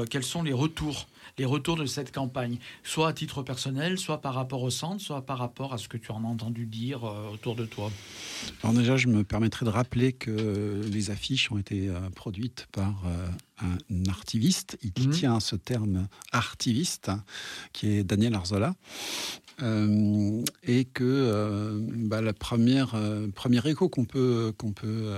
quels 0.09 0.23
sont 0.23 0.43
les 0.43 0.53
retours 0.53 1.07
les 1.37 1.45
retours 1.45 1.75
de 1.75 1.85
cette 1.85 2.13
campagne, 2.13 2.57
soit 2.83 3.07
à 3.07 3.13
titre 3.13 3.41
personnel, 3.41 3.97
soit 3.97 4.21
par 4.21 4.33
rapport 4.33 4.61
au 4.61 4.69
centre, 4.69 5.01
soit 5.01 5.25
par 5.25 5.37
rapport 5.37 5.73
à 5.73 5.77
ce 5.77 5.87
que 5.87 5.97
tu 5.97 6.11
en 6.11 6.23
as 6.23 6.27
entendu 6.27 6.65
dire 6.65 7.03
euh, 7.05 7.33
autour 7.33 7.55
de 7.55 7.65
toi? 7.65 7.91
Alors 8.63 8.75
déjà, 8.75 8.97
je 8.97 9.07
me 9.07 9.23
permettrai 9.23 9.65
de 9.65 9.71
rappeler 9.71 10.13
que 10.13 10.81
les 10.91 11.09
affiches 11.09 11.51
ont 11.51 11.57
été 11.57 11.89
euh, 11.89 12.09
produites 12.15 12.67
par 12.71 12.93
euh, 13.05 13.27
un 13.63 14.09
artiviste, 14.09 14.77
il 14.83 15.07
mmh. 15.07 15.11
tient 15.11 15.35
à 15.35 15.39
ce 15.39 15.55
terme 15.55 16.07
artiviste, 16.31 17.09
hein, 17.09 17.23
qui 17.73 17.87
est 17.87 18.03
Daniel 18.03 18.33
Arzola. 18.35 18.75
Euh, 19.61 20.41
et 20.63 20.85
que 20.85 21.03
euh, 21.03 21.77
bah, 21.79 22.21
la 22.21 22.33
première, 22.33 22.95
euh, 22.95 23.27
premier 23.27 23.59
écho 23.69 23.89
qu'on 23.89 24.05
peut, 24.05 24.53
qu'on 24.57 24.71
peut 24.71 25.13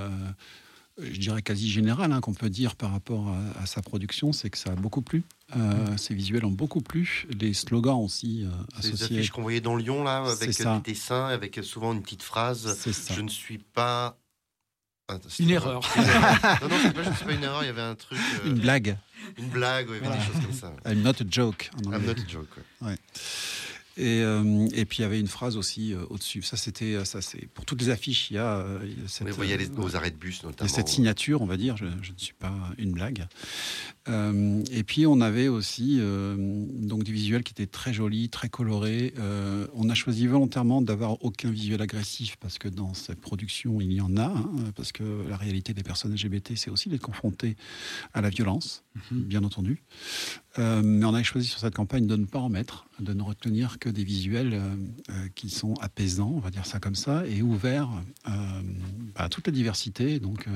je 1.02 1.20
dirais 1.20 1.42
quasi 1.42 1.70
général, 1.70 2.12
hein, 2.12 2.22
qu'on 2.22 2.34
peut 2.34 2.50
dire 2.50 2.76
par 2.76 2.92
rapport 2.92 3.28
à, 3.30 3.62
à 3.62 3.66
sa 3.66 3.82
production, 3.82 4.32
c'est 4.32 4.50
que 4.50 4.58
ça 4.58 4.72
a 4.72 4.76
beaucoup 4.76 5.02
plu 5.02 5.24
Euh, 5.56 5.98
ces 5.98 6.14
visuels 6.16 6.46
ont 6.46 6.52
beaucoup 6.52 6.82
plu. 6.82 7.28
Les 7.40 7.54
slogans 7.54 8.00
aussi 8.04 8.44
euh, 8.44 8.50
C'est 8.82 8.88
les 8.90 8.94
associés. 8.94 9.18
affiches 9.18 9.32
qu'on 9.32 9.42
voyait 9.44 9.62
dans 9.62 9.76
Lyon, 9.76 10.04
là, 10.04 10.18
avec 10.26 10.40
des 10.40 10.48
dessins, 10.94 11.26
avec 11.28 11.60
souvent 11.64 11.94
une 11.94 12.02
petite 12.02 12.24
phrase. 12.24 12.76
C'est 12.80 12.94
ça. 12.94 13.14
Je 13.14 13.22
ne 13.22 13.30
suis 13.30 13.58
pas. 13.60 14.18
Attends, 15.10 15.28
c'était 15.30 15.44
Une 15.44 15.50
pas- 15.50 15.56
erreur. 15.56 15.82
non, 16.62 16.70
non, 16.70 16.76
c'est 16.82 16.94
pas, 16.94 17.04
je 17.04 17.10
ne 17.10 17.16
suis 17.16 17.26
pas 17.26 17.34
une 17.34 17.44
erreur, 17.44 17.64
il 17.64 17.68
y 17.68 17.70
avait 17.70 17.82
un 17.82 17.96
truc. 17.96 18.18
euh, 18.46 18.50
Une 18.50 18.60
blague. 18.60 18.98
Une 19.38 19.50
blague, 19.50 19.90
ouais, 19.90 19.98
avait 20.04 20.18
des 20.18 20.24
choses 20.24 20.42
comme 20.42 20.54
ça. 20.54 20.74
I'm 20.86 21.02
not 21.02 21.22
a 21.22 21.26
joke. 21.30 21.70
I'm 21.84 21.92
not 21.92 22.12
a 22.12 22.28
joke. 22.28 22.50
ouais. 22.82 22.88
Ouais. 22.90 22.98
Et, 23.96 24.22
euh, 24.24 24.68
et 24.74 24.86
puis 24.86 25.00
il 25.00 25.02
y 25.02 25.06
avait 25.06 25.20
une 25.20 25.28
phrase 25.28 25.56
aussi 25.56 25.94
euh, 25.94 26.04
au-dessus. 26.10 26.42
Ça, 26.42 26.58
c'était 26.58 27.06
ça, 27.06 27.22
c'est 27.22 27.48
pour 27.54 27.64
toutes 27.66 27.80
les 27.82 27.90
affiches. 27.90 28.32
Il 28.32 28.36
y 28.36 28.38
a 28.40 28.58
euh, 28.58 28.80
y 28.84 29.06
a 29.06 29.08
cette, 29.08 29.26
Oui, 29.26 29.30
vous 29.32 29.36
voyez 29.38 29.56
les- 29.58 29.70
euh, 29.70 29.82
aux 29.84 29.96
arrêts 29.96 30.10
de 30.12 30.16
bus, 30.16 30.40
y 30.42 30.46
a 30.46 30.48
notamment. 30.48 30.70
cette 30.70 30.88
signature, 30.88 31.42
on 31.42 31.46
va 31.46 31.58
dire. 31.58 31.78
Je, 31.78 31.86
je 32.02 32.12
ne 32.12 32.18
suis 32.18 32.34
pas 32.34 32.54
une 32.80 32.92
blague. 32.92 33.28
Euh, 34.10 34.64
et 34.72 34.84
puis 34.84 35.06
on 35.06 35.22
avait 35.22 35.48
aussi 35.48 35.98
euh, 36.00 36.36
donc 36.70 37.04
des 37.04 37.12
visuels 37.12 37.44
qui 37.44 37.52
étaient 37.54 37.68
très 37.68 37.94
jolis, 37.94 38.30
très 38.30 38.50
colorés. 38.50 39.14
Euh, 39.20 39.68
on 39.76 39.90
a 39.90 39.94
choisi 39.96 40.26
volontairement 40.28 40.82
d'avoir 40.82 41.24
aucun 41.24 41.52
visuel 41.52 41.82
agressif 41.82 42.36
parce 42.40 42.58
que 42.58 42.68
dans 42.68 42.94
cette 42.96 43.22
production 43.22 43.80
il 43.80 43.94
y 43.94 44.02
en 44.02 44.18
a. 44.18 44.24
hein, 44.26 44.52
parce 44.76 44.92
que 44.92 45.04
la 45.30 45.38
réalité 45.38 45.74
des 45.74 45.84
personnes 45.84 46.14
LGBT, 46.14 46.56
c'est 46.56 46.70
aussi 46.72 46.90
d'être 46.90 47.02
confronté 47.02 47.56
à 48.14 48.22
la 48.22 48.30
violence, 48.30 48.84
bien 49.12 49.44
entendu. 49.44 49.84
Euh, 50.60 50.82
mais 50.84 51.04
on 51.06 51.16
a 51.16 51.24
choisi 51.24 51.48
sur 51.48 51.60
cette 51.60 51.74
campagne 51.74 52.06
de 52.06 52.16
ne 52.16 52.26
pas 52.26 52.38
en 52.40 52.50
mettre, 52.50 52.86
de 53.00 53.14
ne 53.14 53.24
retenir 53.24 53.80
que 53.80 53.90
des 53.90 54.04
visuels 54.04 54.54
euh, 54.54 54.76
euh, 55.10 55.28
qui 55.34 55.50
sont 55.50 55.74
apaisants, 55.82 56.32
on 56.36 56.40
va 56.40 56.52
dire 56.52 56.68
ça 56.68 56.80
comme 56.80 56.94
ça, 56.94 57.26
et 57.26 57.42
ouverts 57.42 57.90
à 59.16 59.30
toute 59.30 59.48
la 59.48 59.54
diversité, 59.54 60.20
donc 60.20 60.48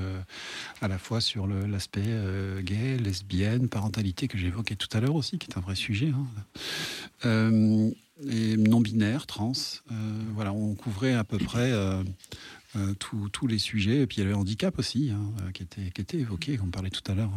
à 0.81 0.87
la 0.87 0.97
fois 0.97 1.21
sur 1.21 1.47
l'aspect 1.47 2.15
gay, 2.63 2.97
lesbienne, 2.97 3.69
parentalité 3.69 4.27
que 4.27 4.37
j'évoquais 4.37 4.75
tout 4.75 4.87
à 4.93 4.99
l'heure 4.99 5.15
aussi, 5.15 5.37
qui 5.37 5.49
est 5.49 5.57
un 5.57 5.61
vrai 5.61 5.75
sujet. 5.75 6.11
hein. 7.23 7.91
Et 8.27 8.57
non-binaire, 8.57 9.27
trans, 9.27 9.51
euh, 9.91 10.21
voilà, 10.33 10.51
on 10.53 10.73
couvrait 10.73 11.13
à 11.13 11.23
peu 11.23 11.37
près 11.37 11.71
tous- 12.99 13.47
les 13.47 13.59
sujets. 13.59 14.01
Et 14.01 14.07
puis 14.07 14.17
il 14.17 14.19
y 14.19 14.23
avait 14.23 14.31
le 14.31 14.37
handicap 14.37 14.77
aussi, 14.79 15.11
hein, 15.11 15.51
qui, 15.53 15.63
était, 15.63 15.91
qui 15.91 16.01
était 16.01 16.17
évoqué, 16.17 16.59
on 16.63 16.67
parlait 16.67 16.89
tout 16.89 17.09
à 17.11 17.15
l'heure, 17.15 17.31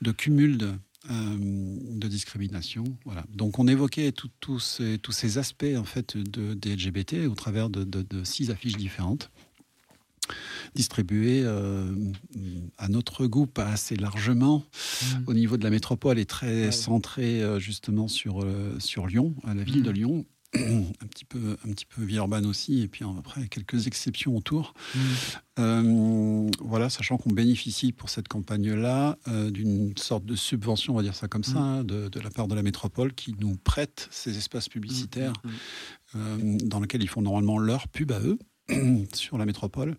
de 0.00 0.12
cumul 0.12 0.56
de, 0.58 0.72
euh, 1.10 1.36
de 1.38 2.08
discrimination. 2.08 2.84
Voilà. 3.04 3.24
Donc 3.34 3.58
on 3.58 3.66
évoquait 3.68 4.12
tout- 4.12 4.30
tous 4.40 4.58
ces, 4.60 4.98
tous 4.98 5.12
ces 5.12 5.38
aspects 5.38 5.66
en 5.76 5.84
fait 5.84 6.16
de, 6.16 6.54
des 6.54 6.74
LGBT 6.76 7.26
au 7.28 7.34
travers 7.34 7.70
de, 7.70 7.84
de- 7.84 8.02
de 8.02 8.24
six 8.24 8.50
affiches 8.50 8.76
différentes 8.76 9.30
distribuées 10.74 11.42
euh, 11.44 11.94
à 12.78 12.88
notre 12.88 13.26
goût 13.26 13.46
pas 13.46 13.66
assez 13.68 13.94
largement 13.96 14.64
au 15.26 15.34
niveau 15.34 15.56
de 15.56 15.62
la 15.64 15.70
métropole 15.70 16.18
et 16.18 16.26
très 16.26 16.66
Ouais. 16.66 16.72
centrée 16.72 17.42
euh, 17.42 17.58
justement 17.60 18.08
sur, 18.08 18.42
euh, 18.42 18.76
sur 18.80 19.06
Lyon, 19.06 19.34
à 19.44 19.54
la 19.54 19.62
ville 19.62 19.82
de 19.82 19.90
Lyon. 19.90 20.24
un 21.02 21.06
petit 21.06 21.24
peu 21.24 21.56
un 21.66 21.72
petit 21.72 21.86
peu 21.86 22.02
Villeurbanne 22.02 22.46
aussi 22.46 22.82
et 22.82 22.88
puis 22.88 23.04
après 23.18 23.48
quelques 23.48 23.86
exceptions 23.86 24.36
autour 24.36 24.74
Mm. 24.94 24.98
euh, 25.58 26.50
voilà, 26.60 26.90
sachant 26.90 27.16
qu'on 27.16 27.30
bénéficie 27.32 27.92
pour 27.92 28.08
cette 28.10 28.28
campagne-là 28.28 29.16
euh, 29.28 29.50
d'une 29.50 29.96
sorte 29.96 30.24
de 30.24 30.36
subvention, 30.36 30.92
on 30.94 30.96
va 30.96 31.02
dire 31.02 31.14
ça 31.14 31.28
comme 31.28 31.44
ça, 31.44 31.58
hein, 31.58 31.84
de, 31.84 32.08
de 32.08 32.20
la 32.20 32.30
part 32.30 32.48
de 32.48 32.54
la 32.54 32.62
métropole 32.62 33.12
qui 33.14 33.34
nous 33.40 33.56
prête 33.56 34.08
ces 34.10 34.36
espaces 34.38 34.68
publicitaires 34.68 35.32
Mm, 35.44 35.48
mm, 35.48 35.52
euh, 36.16 36.58
dans 36.64 36.80
lesquels 36.80 37.02
ils 37.02 37.08
font 37.08 37.22
normalement 37.22 37.58
leur 37.58 37.88
pub 37.88 38.12
à 38.12 38.20
eux 38.20 38.38
sur 39.14 39.38
la 39.38 39.46
métropole. 39.46 39.96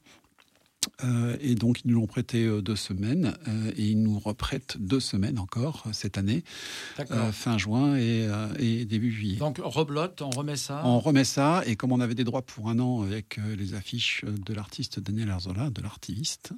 Euh, 1.04 1.38
et 1.40 1.56
donc, 1.56 1.82
ils 1.84 1.92
nous 1.92 2.00
l'ont 2.00 2.08
prêté 2.08 2.46
euh, 2.46 2.62
deux 2.62 2.76
semaines 2.76 3.36
euh, 3.48 3.72
et 3.76 3.88
ils 3.88 4.02
nous 4.02 4.20
reprêtent 4.20 4.78
deux 4.80 5.00
semaines 5.00 5.40
encore 5.40 5.84
cette 5.92 6.18
année, 6.18 6.44
fin 7.32 7.58
juin 7.58 7.98
et, 7.98 8.28
et 8.60 8.86
début 8.86 9.12
juillet. 9.12 9.38
Donc, 9.38 9.60
reblote, 9.64 10.22
on 10.22 10.30
remet 10.30 10.56
ça. 10.56 10.82
On 10.84 11.00
remet 11.00 11.24
ça, 11.24 11.64
et 11.66 11.76
comme 11.76 11.92
on 11.92 12.00
avait 12.00 12.16
des 12.16 12.24
droits 12.24 12.42
pour 12.42 12.70
un 12.70 12.80
an 12.80 13.02
avec 13.02 13.40
les 13.58 13.74
affiches 13.74 14.24
de 14.26 14.54
l'artiste 14.54 15.00
Daniel 15.00 15.30
Arzola, 15.30 15.70
de 15.70 15.82
l'artiviste 15.82 16.54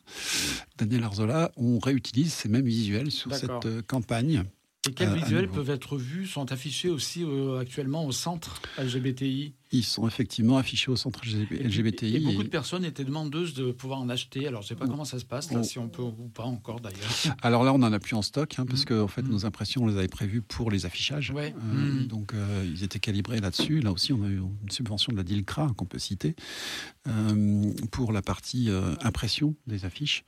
Daniel 0.78 1.04
Arzola, 1.04 1.52
on 1.58 1.80
réutilise 1.80 2.34
ces 2.34 2.50
mêmes 2.50 2.66
visuels 2.66 3.12
sur 3.12 3.34
cette 3.36 3.82
campagne. 3.88 4.44
Et 4.88 4.94
quels 4.94 5.10
euh, 5.10 5.16
visuels 5.16 5.50
peuvent 5.50 5.70
être 5.72 5.98
vus, 5.98 6.26
sont 6.26 6.54
affichés 6.54 6.90
aussi 6.90 7.22
euh, 7.26 7.60
actuellement 7.60 8.06
au 8.06 8.14
centre 8.14 8.62
LGBTI 8.78 9.54
Ils 9.74 9.84
sont 9.84 10.08
effectivement 10.08 10.58
affichés 10.58 10.90
au 10.90 10.96
centre 10.96 11.20
LGBTI. 11.52 12.16
Et, 12.16 12.20
beaucoup 12.22 12.42
et- 12.42 12.46
de 12.46 12.50
personnes 12.50 12.86
étaient 12.86 13.04
demandeuses 13.04 13.54
de 13.54 13.74
pouvoir 13.74 14.00
en 14.00 14.08
acheter. 14.08 14.48
Alors, 14.48 14.62
je 14.62 14.68
ne 14.68 14.70
sais 14.70 14.76
pas 14.76 14.88
comment 14.88 15.04
ça 15.04 15.20
se 15.20 15.26
passe, 15.26 15.52
là, 15.52 15.64
si 15.64 15.80
on 15.80 15.90
peut 15.90 16.02
ou 16.02 16.30
pas 16.34 16.46
encore 16.46 16.80
d'ailleurs. 16.80 16.98
Alors 17.42 17.66
là, 17.66 17.74
on 17.74 17.80
n'en 17.80 17.92
a 17.92 18.00
plus 18.00 18.16
en 18.16 18.22
stock, 18.22 18.58
hein, 18.58 18.66
parce 18.66 18.84
Mm. 18.84 18.86
que 18.86 19.02
en 19.02 19.10
fait, 19.10 19.22
Mm. 19.24 19.30
nos 19.32 19.46
impressions, 19.46 19.84
on 19.84 19.88
les 19.88 19.98
avait 19.98 20.08
prévues 20.08 20.42
pour 20.42 20.72
les 20.72 20.86
affichages. 20.86 21.32
Ouais. 21.32 21.54
Euh, 21.58 22.04
Mm. 22.04 22.08
Donc, 22.08 22.34
euh, 22.34 22.66
ils 22.66 22.82
étaient 22.86 23.00
calibrés 23.00 23.42
là-dessus. 23.42 23.82
Là 23.82 23.92
aussi, 23.92 24.14
on 24.14 24.24
a 24.24 24.30
eu 24.30 24.38
une 24.40 24.72
subvention 24.72 25.12
de 25.12 25.18
la 25.18 25.24
DILCRA, 25.24 25.74
qu'on 25.76 25.86
peut 25.86 26.00
citer, 26.00 26.38
pour 27.92 28.14
la 28.14 28.22
partie 28.22 28.70
impression 29.02 29.56
des 29.68 29.84
affiches. 29.84 30.24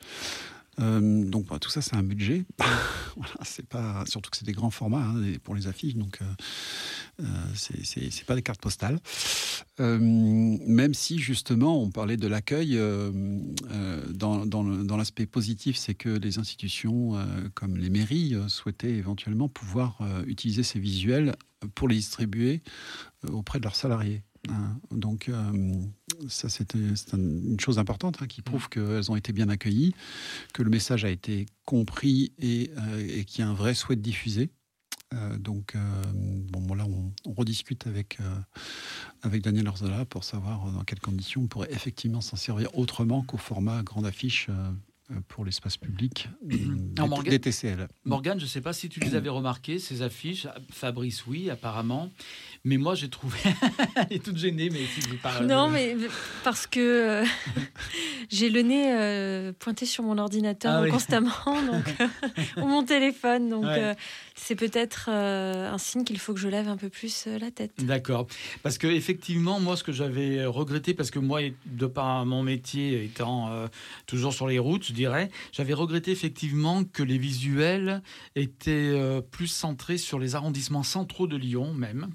Euh, 0.82 1.24
donc 1.26 1.46
bah, 1.48 1.60
tout 1.60 1.70
ça 1.70 1.82
c'est 1.82 1.96
un 1.96 2.04
budget. 2.04 2.46
voilà, 3.16 3.34
c'est 3.44 3.66
pas 3.68 4.04
surtout 4.08 4.30
que 4.30 4.38
c'est 4.38 4.46
des 4.46 4.54
grands 4.54 4.72
formats 4.72 5.06
hein, 5.06 5.22
pour 5.44 5.56
les 5.56 5.68
affiches, 5.68 5.96
donc 5.96 6.20
euh, 6.22 6.26
euh, 7.22 7.26
c'est- 7.56 8.26
pas 8.26 8.36
des 8.36 8.42
cartes 8.42 8.62
postales. 8.62 9.00
Euh, 9.80 9.98
même 10.00 10.94
si 10.94 11.18
justement 11.20 11.82
on 11.82 11.90
parlait 11.90 12.18
de 12.18 12.28
l'accueil, 12.28 12.80
dans, 14.14 14.46
dans 14.46 14.98
l'aspect 14.98 15.26
positif, 15.26 15.76
c'est 15.76 15.96
que 15.96 16.10
les 16.10 16.38
institutions 16.40 17.14
comme 17.56 17.78
les 17.78 17.90
mairies 17.90 18.36
souhaitaient 18.48 18.92
éventuellement 18.92 19.50
pouvoir 19.50 20.00
utiliser 20.28 20.64
ces 20.64 20.80
visuels 20.80 21.36
pour 21.76 21.88
les 21.88 21.96
distribuer 21.96 22.62
auprès 23.28 23.60
de 23.60 23.64
leurs 23.64 23.76
salariés. 23.76 24.24
Hein. 24.50 24.80
Donc 24.92 25.30
euh, 25.30 25.74
ça 26.28 26.50
c'était 26.50 26.80
une 27.14 27.60
chose 27.60 27.80
importante 27.80 28.20
hein, 28.22 28.28
qui 28.28 28.42
prouve 28.42 28.70
qu'elles 28.70 29.12
ont 29.12 29.16
été 29.16 29.34
bien 29.34 29.50
accueillies, 29.50 29.94
que 30.54 30.64
le 30.64 30.70
message 30.70 31.06
a 31.06 31.10
été 31.10 31.46
compris 31.66 32.34
et, 32.40 32.72
euh, 32.78 33.20
et 33.20 33.26
qu'il 33.26 33.44
y 33.44 33.48
a 33.48 33.50
un 33.50 33.54
vrai 33.54 33.74
souhait 33.74 33.96
de 33.96 34.02
diffuser. 34.02 34.50
Euh, 35.14 35.38
donc, 35.38 35.76
euh, 35.76 36.04
bon, 36.14 36.62
bon, 36.62 36.74
là, 36.74 36.86
on, 36.86 37.12
on 37.30 37.34
rediscute 37.34 37.86
avec, 37.86 38.20
euh, 38.22 38.36
avec 39.24 39.42
Daniel 39.42 39.68
Orzola 39.68 40.06
pour 40.06 40.24
savoir 40.24 40.72
dans 40.72 40.84
quelles 40.84 41.02
conditions 41.02 41.42
on 41.42 41.48
pourrait 41.48 41.72
effectivement 41.72 42.22
s'en 42.22 42.38
servir 42.38 42.70
autrement 42.78 43.22
qu'au 43.22 43.38
format 43.38 43.84
grande 43.84 44.06
affiche 44.06 44.48
euh, 44.50 44.54
euh, 44.54 44.72
pour 45.28 45.46
l'espace 45.46 45.78
public 45.78 46.30
euh, 46.52 46.56
Alors, 46.98 47.24
des, 47.24 47.40
TCL. 47.40 47.88
Morgane, 48.06 48.40
je 48.40 48.46
ne 48.46 48.50
sais 48.50 48.62
pas 48.62 48.74
si 48.74 48.90
tu 48.90 49.00
les 49.00 49.16
avais 49.16 49.30
remarquées, 49.30 49.80
ces 49.80 50.02
affiches. 50.02 50.48
Fabrice, 50.72 51.26
oui, 51.28 51.50
apparemment. 51.50 52.12
Mais 52.64 52.78
moi, 52.78 52.96
j'ai 52.96 53.10
trouvé. 53.10 53.38
Elle 53.96 54.18
est 54.18 54.24
toute 54.24 54.38
gênée, 54.38 54.70
mais 54.70 54.86
si 54.86 55.02
vous 55.02 55.18
parlez. 55.18 55.48
Non, 55.48 55.70
mais 55.70 55.96
parce 56.44 56.68
que 56.68 56.80
euh, 56.80 57.26
j'ai 58.30 58.50
le 58.50 58.62
nez 58.62 58.94
euh, 58.94 59.52
pointé 59.58 59.86
sur 59.86 60.04
mon 60.04 60.18
ordinateur 60.18 60.74
Ah 60.78 60.82
oui. 60.82 60.90
constamment, 60.90 61.32
donc, 61.46 61.96
euh, 62.02 62.62
ou 62.62 62.68
mon 62.68 62.84
téléphone. 62.84 63.50
Donc, 63.50 63.66
Ouais. 63.66 63.78
euh, 63.80 63.94
c'est 64.36 64.56
peut-être 64.56 65.10
euh, 65.10 65.72
un 65.72 65.78
signe 65.78 66.04
qu'il 66.04 66.20
faut 66.20 66.34
que 66.34 66.40
je 66.40 66.48
lève 66.48 66.68
un 66.68 66.78
peu 66.78 66.90
plus 66.90 67.26
euh, 67.28 67.38
la 67.40 67.52
tête. 67.52 67.72
D'accord. 67.80 68.28
Parce 68.64 68.78
que 68.78 68.88
effectivement, 68.88 69.60
moi, 69.60 69.76
ce 69.76 69.84
que 69.84 69.92
j'avais 69.92 70.46
regretté, 70.46 70.94
parce 70.94 71.12
que 71.12 71.20
moi, 71.20 71.42
de 71.66 71.86
par 71.86 72.26
mon 72.26 72.44
métier 72.44 73.04
étant 73.04 73.52
euh, 73.52 73.68
toujours 74.06 74.34
sur 74.34 74.48
les 74.48 74.60
routes, 74.60 74.86
je 74.86 74.94
dirais, 74.94 75.30
j'avais 75.52 75.74
regretté 75.74 76.12
effectivement 76.12 76.84
que 76.84 77.04
les 77.04 77.18
visuels 77.18 78.02
étaient 78.36 78.72
euh, 78.72 79.22
plus 79.22 79.48
centrés 79.48 79.98
sur 79.98 80.20
les 80.20 80.36
arrondissements 80.36 80.84
centraux 80.84 81.28
de 81.28 81.38
Lyon 81.38 81.74
même. 81.74 82.10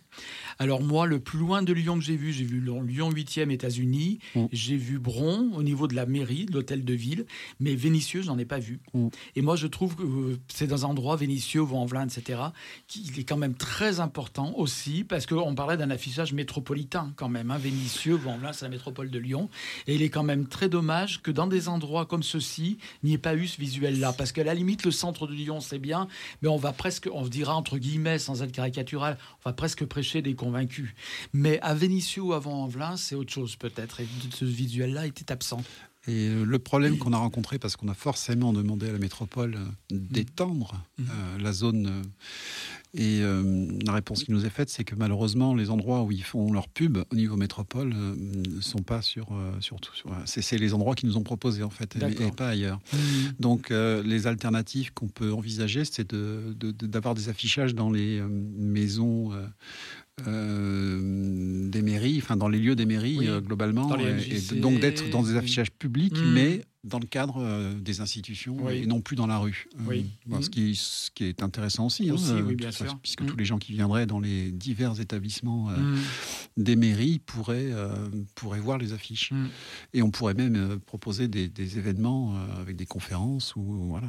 Alors 0.59 0.83
moi, 0.83 1.07
le 1.07 1.20
plus 1.20 1.39
loin 1.39 1.62
de 1.62 1.73
Lyon 1.73 1.99
que 1.99 2.05
j'ai 2.05 2.16
vu, 2.16 2.33
j'ai 2.33 2.45
vu 2.45 2.61
Lyon 2.61 3.11
8e 3.11 3.51
États-Unis, 3.51 4.19
Mm. 4.35 4.47
j'ai 4.53 4.77
vu 4.77 4.99
Bron 4.99 5.51
au 5.55 5.62
niveau 5.62 5.87
de 5.89 5.95
la 5.95 6.07
mairie, 6.07 6.47
de 6.47 6.53
l'hôtel 6.53 6.85
de 6.85 6.95
ville, 6.95 7.27
mais 7.61 7.74
Vénissieux, 7.74 8.23
j'en 8.23 8.39
ai 8.39 8.45
pas 8.45 8.59
vu. 8.59 8.81
Mm. 8.95 9.09
Et 9.37 9.43
moi, 9.43 9.57
je 9.57 9.66
trouve 9.66 9.97
que 9.97 10.03
euh, 10.03 10.39
c'est 10.49 10.66
dans 10.66 10.85
un 10.87 10.91
endroit, 10.91 11.16
Vénissieux, 11.16 11.61
Vaux-en-Velin, 11.61 12.07
etc., 12.09 12.41
qu'il 12.87 13.19
est 13.19 13.24
quand 13.24 13.37
même 13.37 13.55
très 13.55 14.01
important 14.01 14.55
aussi, 14.57 15.05
parce 15.05 15.27
qu'on 15.27 15.55
parlait 15.55 15.77
d'un 15.77 15.91
affichage 15.91 16.33
métropolitain 16.33 17.12
quand 17.16 17.28
même. 17.28 17.51
Hein, 17.51 17.59
Vénissieux, 17.59 18.15
Vaux-en-Velin, 18.15 18.53
c'est 18.53 18.65
la 18.65 18.70
métropole 18.70 19.11
de 19.11 19.19
Lyon. 19.19 19.49
Et 19.87 19.95
il 19.95 20.03
est 20.03 20.11
quand 20.11 20.23
même 20.23 20.47
très 20.47 20.69
dommage 20.69 21.23
que 21.23 21.31
dans 21.31 21.47
des 21.47 21.69
endroits 21.69 22.07
comme 22.07 22.23
ceux-ci, 22.23 22.78
il 23.03 23.09
n'y 23.09 23.15
ait 23.15 23.19
pas 23.19 23.35
eu 23.35 23.47
ce 23.47 23.61
visuel-là. 23.61 24.12
Parce 24.12 24.33
qu'à 24.33 24.45
la 24.45 24.55
limite, 24.55 24.85
le 24.85 24.91
centre 24.91 25.27
de 25.27 25.35
Lyon, 25.35 25.61
c'est 25.61 25.78
bien, 25.78 26.09
mais 26.43 26.49
on 26.49 26.57
va 26.57 26.73
presque, 26.73 27.09
on 27.12 27.23
dira 27.27 27.55
entre 27.55 27.78
guillemets, 27.78 28.19
sans 28.19 28.43
être 28.43 28.53
caricatural, 28.53 29.19
on 29.45 29.51
va 29.51 29.53
presque 29.53 29.85
prêcher 29.85 30.23
des 30.23 30.35
convaincus. 30.47 30.90
Mais 31.32 31.59
à 31.60 31.74
Vénissieux 31.74 32.23
ou 32.23 32.32
à 32.32 32.39
Vaux-en-Velin, 32.39 32.97
c'est 32.97 33.14
autre 33.14 33.32
chose 33.32 33.56
peut-être. 33.56 34.01
Et 34.01 34.06
ce 34.31 34.44
visuel-là 34.44 35.06
était 35.06 35.32
absent. 35.32 35.62
Et 36.09 36.28
le 36.28 36.59
problème 36.60 36.98
qu'on 36.98 37.12
a 37.12 37.18
rencontré, 37.18 37.59
parce 37.59 37.74
qu'on 37.74 37.89
a 37.89 37.94
forcément 37.94 38.52
demandé 38.52 38.89
à 38.89 38.93
la 38.93 38.98
métropole 39.01 39.59
d'étendre 39.90 40.81
la 41.40 41.52
zone 41.52 42.05
et 42.97 43.20
euh, 43.20 43.66
la 43.85 43.93
réponse 43.93 44.24
qui 44.24 44.32
nous 44.32 44.47
est 44.47 44.51
faite, 44.51 44.70
c'est 44.70 44.85
que 44.85 44.94
malheureusement, 44.94 45.55
les 45.55 45.68
endroits 45.68 46.02
où 46.02 46.12
ils 46.12 46.23
font 46.23 46.51
leur 46.51 46.66
pub 46.66 46.97
au 47.10 47.14
niveau 47.14 47.36
métropole 47.36 47.90
ne 47.90 48.48
euh, 48.48 48.60
sont 48.60 48.78
pas 48.78 49.02
sur. 49.02 49.28
Euh, 49.32 49.52
sur, 49.60 49.77
sur 49.94 50.10
c'est 50.24 50.56
les 50.56 50.73
endroits 50.73 50.94
qui 50.94 51.05
nous 51.05 51.18
ont 51.18 51.23
proposés, 51.23 51.62
en 51.62 51.70
fait, 51.70 51.97
et, 51.97 52.31
pas 52.31 52.48
ailleurs. 52.48 52.81
Mmh. 52.93 52.97
Donc, 53.39 53.70
les 53.70 54.27
alternatives 54.27 54.93
qu'on 54.94 55.09
peut 55.09 55.32
envisager, 55.32 55.85
c'est 55.85 56.14
d'avoir 56.14 57.14
de, 57.14 57.20
des 57.20 57.28
affichages 57.28 57.74
dans 57.74 57.90
les 57.90 58.20
maisons. 58.20 59.32
Des 60.24 61.82
mairies, 61.82 62.18
enfin 62.22 62.36
dans 62.36 62.48
les 62.48 62.59
lieux 62.59 62.76
des 62.76 62.86
mairies 62.86 63.28
globalement, 63.44 63.97
et, 63.98 64.56
donc 64.56 64.80
d'être 64.80 65.10
dans 65.10 65.22
des 65.22 65.36
affichages 65.36 65.70
publics, 65.70 66.18
mmh. 66.18 66.32
mais 66.32 66.62
dans 66.87 67.01
le 67.01 67.07
cadre 67.07 67.39
euh, 67.39 67.75
des 67.75 68.01
institutions 68.01 68.71
et 68.71 68.87
non 68.87 69.01
plus 69.01 69.17
dans 69.17 69.27
la 69.27 69.39
rue. 69.39 69.67
Euh, 69.81 69.83
oui. 69.89 70.11
ce, 70.41 70.49
qui, 70.49 70.77
ce, 70.77 71.11
qui, 71.11 71.25
est 71.25 71.43
intéressant 71.43 71.87
aussi, 71.87 72.09
hein, 72.09 72.15
oui, 72.47 72.55
bien 72.55 72.71
sûr. 72.71 72.97
puisque 73.03 73.27
tous 73.27 73.37
les 73.37 73.45
gens 73.45 73.59
qui 73.59 73.73
viendraient 73.73 74.07
dans 74.07 74.21
les 74.21 74.53
divers 74.53 75.01
établissements 75.01 75.69
euh, 75.71 75.77
mm. 75.77 75.99
des 76.57 76.77
mairies 76.77 77.19
pourraient, 77.19 77.73
pourraient 78.35 78.61
voir 78.61 78.79
les 78.79 78.93
affiches. 78.93 79.33
Et 79.93 80.03
on 80.03 80.11
pourrait 80.11 80.35
même 80.35 80.79
proposer 80.87 81.29
des, 81.29 81.79
événements 81.79 82.37
avec 82.61 82.77
des 82.77 82.87
conférences. 82.87 83.57
Ou, 83.57 83.63
voilà, 83.89 84.09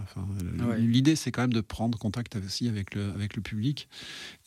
L'idée, 0.77 1.15
c'est 1.15 1.31
quand 1.31 1.41
même 1.41 1.53
de 1.53 1.61
prendre 1.61 1.97
contact 1.97 2.35
aussi 2.35 2.67
avec 2.67 2.93
le, 2.93 3.09
avec 3.11 3.35
le 3.35 3.41
public 3.41 3.89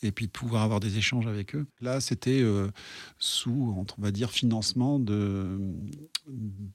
et 0.01 0.11
puis 0.11 0.27
de 0.27 0.31
pouvoir 0.31 0.63
avoir 0.63 0.79
des 0.79 0.97
échanges 0.97 1.27
avec 1.27 1.55
eux. 1.55 1.67
Là, 1.81 1.99
c'était 1.99 2.43
sous, 3.19 3.85
on 3.97 4.01
va 4.01 4.11
dire, 4.11 4.31
financement 4.31 4.99
de, 4.99 5.59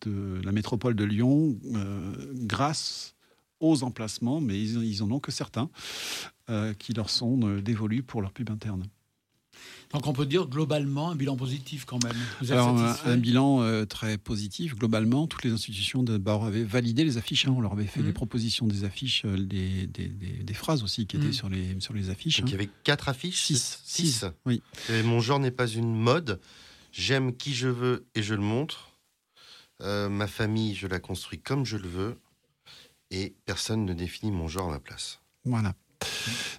de 0.03 0.41
la 0.45 0.53
métropole 0.53 0.95
de 0.95 1.05
Lyon 1.05 1.46
euh, 1.75 2.33
grâce 2.35 3.15
aux 3.61 3.83
emplacements, 3.83 4.41
mais 4.41 4.61
ils, 4.61 4.83
ils 4.85 5.03
en 5.03 5.11
ont 5.11 5.21
que 5.21 5.33
certains 5.33 5.71
euh, 6.51 6.75
qui 6.75 6.93
leur 6.93 7.11
sont 7.11 7.41
euh, 7.43 7.61
dévolus 7.61 8.03
pour 8.03 8.23
leur 8.23 8.33
pub 8.33 8.51
interne. 8.51 8.85
Donc 9.93 10.07
on 10.07 10.13
peut 10.13 10.27
dire 10.27 10.49
globalement 10.49 11.11
un 11.13 11.15
bilan 11.15 11.37
positif 11.37 11.87
quand 11.87 12.03
même. 12.05 12.17
Alors, 12.51 12.77
un, 13.07 13.17
bilan 13.17 13.87
très 13.87 14.19
positif. 14.19 14.75
Globalement, 14.75 15.27
toutes 15.27 15.45
les 15.45 15.53
institutions 15.53 16.03
d'abord 16.03 16.45
avaient 16.45 16.65
validé 16.65 17.05
les 17.05 17.17
affiches. 17.17 17.47
Hein. 17.47 17.55
On 17.57 17.61
leur 17.61 17.73
avait 17.73 17.87
fait 17.87 18.03
des 18.03 18.11
mmh. 18.11 18.15
propositions 18.15 18.67
des 18.67 18.85
affiches, 18.85 19.25
des, 19.25 19.87
des, 19.87 20.55
phrases 20.55 20.83
aussi 20.83 21.07
qui 21.07 21.17
étaient 21.17 21.29
mmh. 21.29 21.33
sur, 21.33 21.49
les, 21.49 21.81
sur 21.81 21.95
les 21.95 22.11
affiches. 22.11 22.41
Donc 22.41 22.51
il 22.51 22.53
y 22.53 22.57
avait 22.57 22.69
quatre 22.85 23.09
affiches 23.09 23.45
Six. 23.45 23.81
Six. 23.85 24.25
Oui. 24.45 24.61
mon 25.05 25.21
genre 25.21 25.39
n'est 25.39 25.53
pas 25.53 25.69
une 25.69 25.95
mode. 25.95 26.41
J'aime 26.93 27.35
qui 27.35 27.55
je 27.55 27.69
veux 27.69 28.07
et 28.15 28.23
je 28.23 28.35
le 28.35 28.41
montre. 28.41 28.96
Euh, 29.83 30.09
ma 30.09 30.27
famille, 30.27 30.75
je 30.75 30.87
la 30.87 30.99
construis 30.99 31.39
comme 31.39 31.65
je 31.65 31.77
le 31.77 31.89
veux. 31.89 32.19
Et 33.11 33.35
personne 33.45 33.85
ne 33.85 33.95
définit 33.95 34.33
mon 34.33 34.49
genre 34.49 34.69
à 34.69 34.73
ma 34.73 34.81
place. 34.81 35.21
Voilà. 35.45 35.75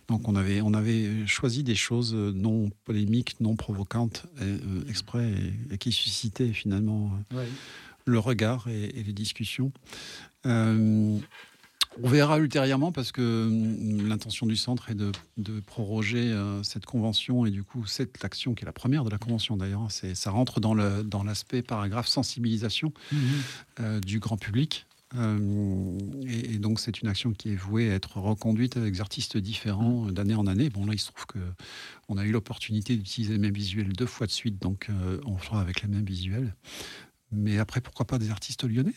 Donc 0.07 0.29
on 0.29 0.35
avait, 0.35 0.61
on 0.61 0.73
avait 0.73 1.27
choisi 1.27 1.63
des 1.63 1.75
choses 1.75 2.13
non 2.13 2.69
polémiques, 2.85 3.35
non 3.41 3.55
provocantes, 3.55 4.25
euh, 4.41 4.87
exprès, 4.87 5.33
et, 5.69 5.77
qui 5.77 5.91
suscitaient 5.91 6.53
finalement 6.53 7.11
euh, 7.33 7.45
le 8.05 8.19
regard 8.19 8.69
et, 8.69 9.03
les 9.03 9.13
discussions. 9.13 9.71
On 12.03 12.07
verra 12.07 12.39
ultérieurement 12.39 12.91
parce 12.91 13.11
que 13.11 13.47
hum, 13.47 14.07
l'intention 14.07 14.45
du 14.45 14.55
centre 14.55 14.89
est 14.89 14.95
de, 14.95 15.11
proroger 15.61 16.31
euh, 16.31 16.63
cette 16.63 16.85
convention 16.85 17.45
et 17.45 17.51
du 17.51 17.63
coup 17.63 17.85
cette 17.85 18.23
action 18.23 18.53
qui 18.53 18.63
est 18.63 18.65
la 18.65 18.73
première 18.73 19.03
de 19.03 19.09
la 19.09 19.17
convention 19.17 19.57
d'ailleurs, 19.57 19.81
hein, 19.81 19.89
c'est 19.89 20.15
ça 20.15 20.31
rentre 20.31 20.59
dans 20.59 20.73
le 20.73 21.03
dans 21.03 21.23
l'aspect 21.23 21.61
paragraphe 21.61 22.07
sensibilisation 22.07 22.93
mhm. 23.11 23.19
euh, 23.79 23.99
du 23.99 24.19
grand 24.19 24.37
public. 24.37 24.85
Euh, 25.15 25.97
et, 26.27 26.57
donc 26.57 26.81
c'est 26.81 27.01
une 27.01 27.07
action 27.07 27.31
qui 27.31 27.53
est 27.53 27.55
vouée 27.55 27.89
à 27.91 27.95
être 27.95 28.17
reconduite 28.17 28.75
avec 28.75 28.93
des 28.93 29.01
artistes 29.01 29.37
différents 29.37 30.05
mhm. 30.05 30.11
d'année 30.11 30.35
en 30.35 30.47
année. 30.47 30.69
Bon 30.69 30.85
là 30.85 30.93
il 30.93 30.99
se 30.99 31.11
trouve 31.11 31.25
que 31.25 31.39
on 32.09 32.17
a 32.17 32.25
eu 32.25 32.31
l'opportunité 32.31 32.95
d'utiliser 32.95 33.33
les 33.33 33.39
mêmes 33.39 33.53
visuels 33.53 33.93
deux 33.93 34.05
fois 34.05 34.27
de 34.27 34.31
suite, 34.31 34.61
donc 34.61 34.89
on 35.25 35.37
fera 35.37 35.61
avec 35.61 35.81
les 35.81 35.87
mêmes 35.87 36.05
visuels. 36.05 36.55
Mais 37.31 37.57
après 37.57 37.81
pourquoi 37.81 38.05
pas 38.05 38.17
des 38.17 38.29
artistes 38.29 38.63
lyonnais? 38.63 38.95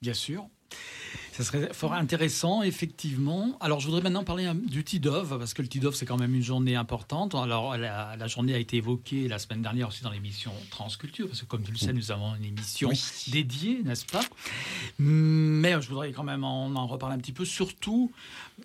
Bien 0.00 0.14
sûr. 0.14 0.48
Ça 1.36 1.44
serait 1.44 1.68
fort 1.74 1.92
intéressant, 1.92 2.62
effectivement. 2.62 3.58
Alors, 3.60 3.78
je 3.78 3.84
voudrais 3.84 4.00
maintenant 4.00 4.24
parler 4.24 4.50
du 4.54 4.84
TIDOV, 4.84 5.38
parce 5.38 5.52
que 5.52 5.60
le 5.60 5.68
TIDOV, 5.68 5.94
c'est 5.94 6.06
quand 6.06 6.16
même 6.16 6.34
une 6.34 6.42
journée 6.42 6.76
importante. 6.76 7.34
Alors, 7.34 7.76
la, 7.76 8.26
journée 8.26 8.54
a 8.54 8.58
été 8.58 8.78
évoquée 8.78 9.28
la 9.28 9.38
semaine 9.38 9.60
dernière 9.60 9.88
aussi 9.88 10.02
dans 10.02 10.10
l'émission 10.10 10.50
Transculture, 10.70 11.26
parce 11.26 11.42
que, 11.42 11.46
comme 11.46 11.62
tu 11.62 11.72
le 11.72 11.76
sais, 11.76 11.92
nous 11.92 12.10
avons 12.10 12.34
une 12.36 12.44
émission 12.44 12.90
dédiée, 13.28 13.82
n'est-ce 13.84 14.06
pas? 14.06 14.24
Mais 14.98 15.72
je 15.82 15.88
voudrais 15.90 16.10
quand 16.12 16.24
même 16.24 16.42
en, 16.42 16.74
en, 16.74 16.86
reparler 16.86 17.16
un 17.16 17.18
petit 17.18 17.32
peu, 17.32 17.44
surtout 17.44 18.10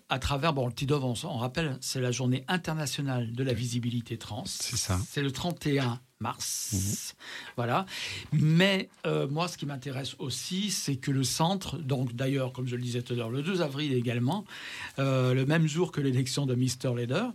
à 0.07 0.18
travers, 0.18 0.53
bon, 0.53 0.68
le 0.68 0.73
TIDOV, 0.73 1.03
on, 1.03 1.14
on 1.26 1.38
rappelle, 1.38 1.78
c'est 1.82 1.99
la 1.99 2.11
journée 2.11 2.45
internationale 2.48 3.34
de 3.34 3.44
la 3.44 3.52
visibilité 3.52 4.18
trans. 4.18 4.45
C'est 4.45 4.78
ça. 4.78 4.98
C'est 5.10 5.23
le 5.23 5.32
31 5.32 5.99
mars. 6.22 6.72
Mhm. 6.73 6.95
Voilà. 7.57 7.85
Mais 8.31 8.89
euh, 9.06 9.27
moi, 9.27 9.48
ce 9.48 9.57
qui 9.57 9.65
m'intéresse 9.65 10.15
aussi, 10.19 10.72
c'est 10.72 10.95
que 10.95 11.11
le 11.11 11.23
centre, 11.23 11.77
donc 11.77 12.15
d'ailleurs, 12.15 12.53
comme 12.53 12.68
je 12.68 12.76
le 12.76 12.81
disais 12.81 13.02
tout 13.02 13.14
à 13.14 13.15
l'heure, 13.18 13.30
le 13.30 13.41
2 13.41 13.61
avril 13.61 13.93
également, 13.93 14.45
euh, 14.99 15.34
le 15.34 15.45
même 15.45 15.68
jour 15.68 15.91
que 15.91 15.99
l'élection 15.99 16.45
de 16.45 16.56
Mr. 16.56 16.95
Leader, 16.95 17.34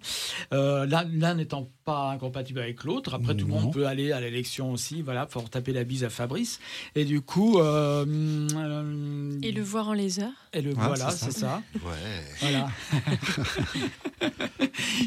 euh, 0.53 0.87
l'un 0.87 1.35
n'étant 1.35 1.69
pas 1.85 2.11
incompatible 2.11 2.61
avec 2.61 2.85
l'autre. 2.85 3.15
Après, 3.15 3.35
tout 3.35 3.47
le 3.47 3.53
monde 3.53 3.73
peut 3.73 3.87
aller 3.87 4.13
à 4.13 4.21
l'élection 4.21 4.73
aussi, 4.73 5.03
voilà, 5.03 5.27
pour 5.27 5.51
taper 5.51 5.73
la 5.73 5.85
bise 5.85 6.05
à 6.05 6.11
Fabrice. 6.11 6.59
Et 6.95 7.05
du 7.05 7.21
coup. 7.21 7.59
et 7.59 9.53
le 9.53 9.63
voir 9.63 9.89
en 9.89 9.95
laser. 9.95 10.31
Et 10.53 10.63
le 10.63 10.73
voilà, 10.73 11.11
c'est 11.11 11.33
ça. 11.33 11.63
Ouais. 11.75 12.25
Voilà. 12.41 12.71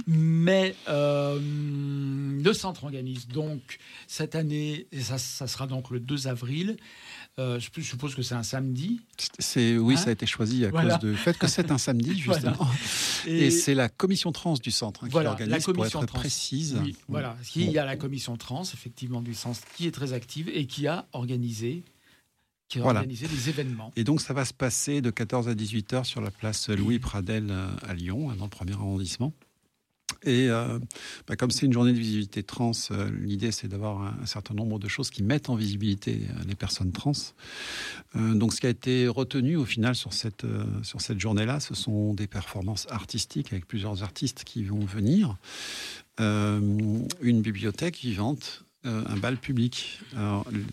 Mais 0.08 0.76
le 0.88 2.54
centre 2.54 2.84
organise 2.84 3.28
donc 3.28 3.69
cette 4.08 4.36
année, 4.36 4.88
et 4.92 5.02
ça, 5.02 5.18
sera 5.18 5.68
donc 5.68 5.90
le 5.92 6.00
2 6.00 6.28
avril, 6.28 6.78
euh, 7.38 7.60
je 7.60 7.82
suppose 7.82 8.16
que 8.16 8.22
c'est 8.22 8.36
un 8.36 8.44
samedi. 8.44 9.02
C'est 9.40 9.78
oui, 9.78 9.98
ça 9.98 10.10
a 10.10 10.12
été 10.12 10.26
choisi 10.26 10.66
à 10.66 10.72
cause 10.72 11.00
du 11.00 11.16
fait 11.16 11.38
que 11.38 11.48
c'est 11.48 11.72
un 11.72 11.78
samedi 11.78 12.20
justement. 12.20 12.68
Et, 13.26 13.52
c'est 13.52 13.76
la 13.76 13.90
commission 13.90 14.32
trans 14.32 14.54
du 14.54 14.72
centre 14.72 15.06
hein, 15.06 15.10
qui 15.10 15.16
organise 15.16 15.52
la 15.52 15.60
commission 15.60 16.00
pour 16.00 16.04
être 16.04 16.14
précise. 16.14 16.78
Voilà, 17.08 17.38
il 17.56 17.72
y 17.72 17.78
a 17.78 17.86
la 17.86 17.96
commission 17.96 18.38
trans 18.38 18.64
effectivement 18.64 19.22
du 19.22 19.34
centre 19.34 19.60
qui 19.76 19.88
est 19.88 19.92
très 19.92 20.14
active 20.14 20.50
et 20.54 20.66
qui 20.66 20.88
a 20.88 21.08
organisé 21.14 21.84
qui 22.70 22.80
a 22.80 22.86
organisé 22.86 23.28
des 23.28 23.50
événements. 23.50 23.92
Et 23.96 24.04
donc 24.04 24.22
ça 24.22 24.34
va 24.34 24.46
se 24.46 24.54
passer 24.54 25.02
de 25.02 25.10
14 25.10 25.50
à 25.50 25.56
18 25.56 25.94
heures 25.94 26.06
sur 26.06 26.22
la 26.22 26.30
place 26.30 26.70
Louis 26.70 27.00
Pradel 27.00 27.48
euh, 27.50 27.68
à 27.88 27.96
Lyon, 27.96 28.32
dans 28.36 28.46
le 28.46 28.50
premier 28.50 28.74
arrondissement. 28.74 29.34
Et 30.24 30.50
euh, 30.50 30.80
bah, 31.28 31.36
comme 31.36 31.52
c'est 31.52 31.66
une 31.66 31.74
journée 31.74 31.94
de 31.94 31.98
visibilité 31.98 32.44
trans, 32.44 32.72
euh, 32.92 33.10
l'idée 33.22 33.52
c'est 33.52 33.68
d'avoir 33.68 34.02
un, 34.02 34.26
certain 34.26 34.54
nombre 34.54 34.80
de 34.80 34.88
choses 34.88 35.10
qui 35.10 35.24
mettent 35.24 35.50
en 35.50 35.56
visibilité 35.56 36.22
euh, 36.30 36.44
les 36.48 36.56
personnes 36.56 36.92
trans. 36.92 37.14
donc 38.16 38.54
ce 38.54 38.60
qui 38.60 38.68
a 38.68 38.70
été 38.70 39.08
retenu 39.08 39.56
au 39.56 39.66
final 39.66 39.96
sur 39.96 40.14
cette, 40.14 40.46
sur 40.84 41.02
cette 41.02 41.20
journée-là, 41.20 41.60
ce 41.60 41.74
sont 41.74 42.14
des 42.14 42.28
performances 42.28 42.88
artistiques 42.90 43.52
avec 43.52 43.68
plusieurs 43.68 44.04
artistes 44.04 44.44
qui 44.44 44.64
vont 44.64 44.86
venir, 44.86 45.38
une 46.20 47.42
bibliothèque 47.42 47.98
vivante, 48.00 48.66
un 48.84 49.18
bal 49.18 49.38
public. 49.38 50.02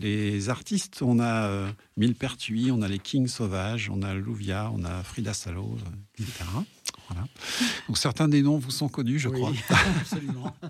les 0.01 0.49
artistes, 0.49 1.03
on 1.03 1.21
a 1.21 1.69
Mille 1.97 2.15
Pertuis, 2.15 2.71
on 2.71 2.83
a 2.83 2.89
les 2.89 2.99
Kings 2.99 3.29
Sauvages, 3.29 3.91
on 3.91 4.03
a 4.03 4.15
Louvia, 4.15 4.71
on 4.75 4.85
a 4.85 5.03
Frida 5.03 5.35
Salo, 5.35 5.77
etc. 6.19 6.45
Voilà. 7.09 7.27
Donc 7.89 7.99
certains 7.99 8.29
des 8.29 8.43
noms 8.43 8.59
vous 8.59 8.71
sont 8.71 8.89
connus, 8.89 9.19
je 9.19 9.29
crois. 9.29 9.53
Absolument. 10.01 10.55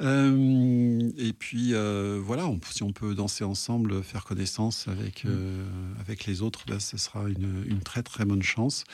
Euh, 0.00 1.10
et 1.18 1.32
puis 1.32 1.74
euh, 1.74 2.20
voilà, 2.22 2.50
si 2.70 2.82
on 2.82 2.92
peut 2.92 3.14
danser 3.14 3.44
ensemble, 3.44 4.02
faire 4.02 4.24
connaissance 4.24 4.88
avec, 4.88 5.24
mm. 5.24 5.28
euh, 5.28 5.64
avec 6.00 6.26
les 6.26 6.42
autres, 6.42 6.64
ben, 6.66 6.80
ce 6.80 6.96
sera 6.96 7.28
une, 7.28 7.64
une, 7.66 7.80
très 7.80 8.02
très 8.02 8.24
bonne 8.24 8.42
chance. 8.42 8.84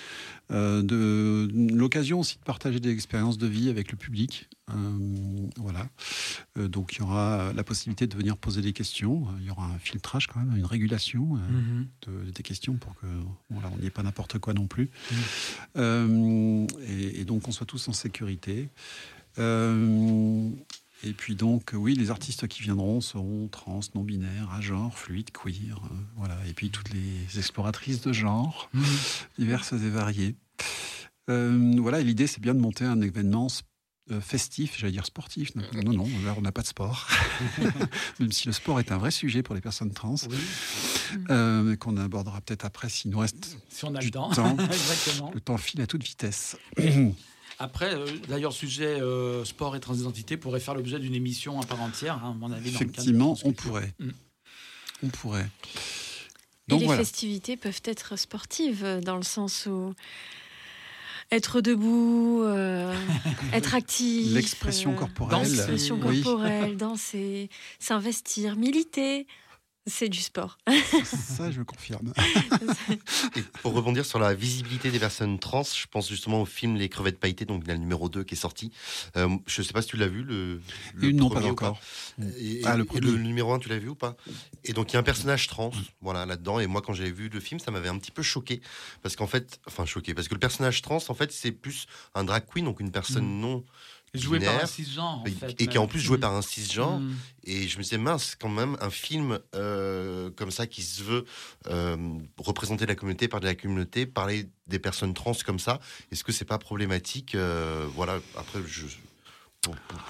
de 0.50 1.48
l'occasion 1.72 2.20
aussi 2.20 2.38
de 2.38 2.44
partager 2.44 2.80
des 2.80 2.90
expériences 2.90 3.38
de 3.38 3.46
vie 3.46 3.68
avec 3.68 3.92
le 3.92 3.96
public. 3.96 4.48
voilà. 5.56 5.88
donc 6.56 6.94
il 6.94 6.98
y 6.98 7.02
aura 7.02 7.52
la 7.54 7.62
possibilité 7.62 8.06
de 8.06 8.16
venir 8.16 8.36
poser 8.36 8.62
des 8.62 8.72
questions. 8.72 9.26
Il 9.40 9.46
y 9.46 9.50
aura 9.50 9.66
un 9.66 9.78
filtrage 9.78 10.26
quand 10.26 10.40
même, 10.40 10.56
une 10.56 10.66
régulation 10.66 11.36
mm-hmm. 11.36 12.32
des 12.32 12.42
questions 12.42 12.74
pour 12.74 12.94
que 12.96 13.06
on 13.50 13.78
n'y 13.78 13.86
ait 13.86 13.90
pas 13.90 14.02
n'importe 14.02 14.38
quoi 14.38 14.54
non 14.54 14.66
plus. 14.66 14.90
Mm. 15.76 16.66
Et, 16.88 17.20
et, 17.20 17.24
donc 17.24 17.46
on 17.48 17.52
soit 17.52 17.66
tous 17.66 17.88
en 17.88 17.92
sécurité. 17.92 18.68
Et 21.04 21.12
puis 21.12 21.34
donc, 21.36 21.70
oui, 21.74 21.94
les 21.94 22.10
artistes 22.10 22.48
qui 22.48 22.62
viendront 22.62 23.00
seront 23.00 23.48
trans, 23.48 23.80
non-binaires, 23.94 24.50
à 24.52 24.60
genre, 24.60 24.96
fluide, 24.98 25.30
queer, 25.30 25.80
euh, 25.84 25.94
voilà. 26.16 26.36
Et 26.48 26.52
puis 26.52 26.70
toutes 26.70 26.90
les 26.92 27.38
exploratrices 27.38 28.00
de 28.00 28.12
genre, 28.12 28.70
mmh. 28.72 28.82
diverses 29.38 29.72
et 29.72 29.90
variées. 29.90 30.34
Euh, 31.28 31.76
voilà, 31.78 32.00
l'idée, 32.00 32.26
c'est 32.26 32.40
bien 32.40 32.54
de 32.54 32.60
monter 32.60 32.84
un 32.84 33.00
événement 33.00 33.48
euh, 34.12 34.20
festif, 34.20 34.76
j'allais 34.78 34.92
dire 34.92 35.04
sportif. 35.06 35.52
Non, 35.56 35.92
non, 35.92 36.08
là, 36.24 36.34
on 36.38 36.40
n'a 36.40 36.52
pas 36.52 36.62
de 36.62 36.66
sport. 36.68 37.08
Même 38.20 38.30
si 38.30 38.46
le 38.46 38.52
sport 38.52 38.78
est 38.78 38.92
un 38.92 38.98
vrai 38.98 39.10
sujet 39.10 39.42
pour 39.42 39.54
les 39.54 39.60
personnes 39.60 39.92
trans. 39.92 40.14
euh, 41.30 41.76
qu'on 41.76 41.96
abordera 41.96 42.40
peut-être 42.40 42.64
après 42.64 42.88
s'il 42.88 43.10
nous 43.10 43.18
reste 43.18 43.58
Si 43.68 43.84
on 43.84 43.94
a 43.94 43.98
du 43.98 44.06
le 44.06 44.12
temps. 44.12 44.30
temps. 44.30 44.56
Exactement. 44.64 45.32
Le 45.34 45.40
temps 45.40 45.56
file 45.56 45.80
à 45.80 45.86
toute 45.86 46.04
vitesse. 46.04 46.56
Après, 47.58 47.94
euh, 47.94 48.06
d'ailleurs, 48.28 48.52
sujet 48.52 49.00
euh, 49.00 49.44
sport 49.44 49.76
et 49.76 49.80
transidentité 49.80 50.36
pourrait 50.36 50.60
faire 50.60 50.74
l'objet 50.74 50.98
d'une 50.98 51.14
émission 51.14 51.60
à 51.60 51.64
part 51.66 51.80
entière, 51.80 52.22
hein, 52.24 52.32
à 52.32 52.34
mon 52.38 52.52
avis. 52.52 52.70
dans 52.72 52.78
le 52.80 52.84
cadre 52.86 52.92
de 52.92 52.98
Effectivement, 53.00 53.34
France 53.34 53.42
on 53.44 53.52
pourrait. 53.52 53.94
Mm. 53.98 54.10
On 55.04 55.08
pourrait. 55.08 55.46
Et 56.68 56.70
Donc 56.70 56.80
les 56.80 56.86
voilà. 56.86 57.00
festivités 57.00 57.56
peuvent 57.56 57.80
être 57.84 58.16
sportives 58.18 58.84
euh, 58.84 59.00
dans 59.00 59.16
le 59.16 59.22
sens 59.22 59.66
où 59.66 59.94
être 61.30 61.60
debout, 61.60 62.42
euh, 62.44 62.94
être 63.52 63.74
actif, 63.74 64.32
L'expression 64.32 64.94
corporelle. 64.94 65.42
l'expression 65.42 65.98
Oui. 66.04 66.22
corporelle, 66.22 66.76
danser, 66.76 67.50
s'investir, 67.78 68.56
militer, 68.56 69.26
c'est 69.86 70.08
du 70.08 70.20
sport. 70.20 70.58
Ça, 71.04 71.50
je 71.50 71.62
confirme. 71.62 72.12
Et 73.36 73.42
pour 73.62 73.72
rebondir 73.72 74.04
sur 74.04 74.18
la 74.18 74.34
visibilité 74.34 74.90
des 74.90 74.98
personnes 74.98 75.38
trans, 75.38 75.62
je 75.62 75.86
pense 75.86 76.08
justement 76.08 76.42
au 76.42 76.44
film 76.44 76.76
Les 76.76 76.88
crevettes 76.88 77.20
pailletées, 77.20 77.44
donc 77.44 77.62
il 77.64 77.68
y 77.68 77.70
a 77.70 77.74
le 77.74 77.80
numéro 77.80 78.08
2 78.08 78.24
qui 78.24 78.34
est 78.34 78.38
sorti. 78.38 78.72
Euh, 79.16 79.28
je 79.46 79.60
ne 79.60 79.66
sais 79.66 79.72
pas 79.72 79.82
si 79.82 79.88
tu 79.88 79.96
l'as 79.96 80.08
vu, 80.08 80.22
le, 80.22 80.60
non, 81.12 81.28
premier 81.28 81.46
pas 81.46 81.48
ou 81.48 81.52
encore. 81.52 81.80
Et, 82.38 82.62
Ah, 82.64 82.76
le 82.76 83.16
numéro 83.16 83.52
1, 83.52 83.58
tu 83.60 83.68
l'as 83.68 83.78
vu 83.78 83.88
ou 83.88 83.94
pas? 83.94 84.16
Et 84.64 84.72
donc 84.72 84.92
il 84.92 84.94
y 84.94 84.96
a 84.96 85.00
un 85.00 85.04
personnage 85.04 85.46
trans, 85.46 85.70
voilà, 86.00 86.26
là-dedans. 86.26 86.58
Et 86.58 86.66
moi, 86.66 86.82
quand 86.82 86.92
j'avais 86.92 87.12
vu 87.12 87.28
le 87.28 87.40
film, 87.40 87.60
ça 87.60 87.70
m'avait 87.70 87.88
un 87.88 87.98
petit 87.98 88.10
peu 88.10 88.22
choqué. 88.22 88.60
Parce 89.02 89.14
qu'en 89.14 89.26
fait, 89.26 89.60
enfin 89.66 89.86
choqué, 89.86 90.14
parce 90.14 90.28
que 90.28 90.34
le 90.34 90.40
personnage 90.40 90.82
trans, 90.82 90.98
en 91.08 91.14
fait, 91.14 91.32
c'est 91.32 91.52
plus 91.52 91.86
un 92.14 92.24
drag 92.24 92.44
queen, 92.52 92.64
donc 92.64 92.80
une 92.80 92.90
personne 92.90 93.40
non 93.40 93.64
Joué 94.16 94.40
par 94.40 94.62
un 94.62 94.66
cisgenre, 94.66 95.20
en 95.20 95.24
et, 95.24 95.30
fait. 95.30 95.60
et 95.60 95.66
qui 95.66 95.76
est 95.76 95.80
en 95.80 95.86
plus 95.86 96.00
joué 96.00 96.18
par 96.18 96.34
un 96.34 96.42
cisgenre. 96.42 97.00
Mm. 97.00 97.14
Et 97.44 97.68
je 97.68 97.78
me 97.78 97.82
disais, 97.82 97.98
mince, 97.98 98.34
quand 98.34 98.48
même, 98.48 98.76
un 98.80 98.90
film 98.90 99.38
euh, 99.54 100.30
comme 100.36 100.50
ça 100.50 100.66
qui 100.66 100.82
se 100.82 101.02
veut 101.02 101.24
euh, 101.68 101.96
représenter 102.38 102.86
la 102.86 102.94
communauté, 102.94 103.28
parler 103.28 103.44
de 103.44 103.50
la 103.50 103.54
communauté, 103.54 104.06
parler 104.06 104.48
des 104.66 104.78
personnes 104.78 105.14
trans 105.14 105.32
comme 105.44 105.60
ça, 105.60 105.78
est-ce 106.10 106.24
que 106.24 106.32
c'est 106.32 106.44
pas 106.44 106.58
problématique 106.58 107.34
euh, 107.34 107.86
Voilà, 107.94 108.18
après, 108.36 108.60
je. 108.66 108.86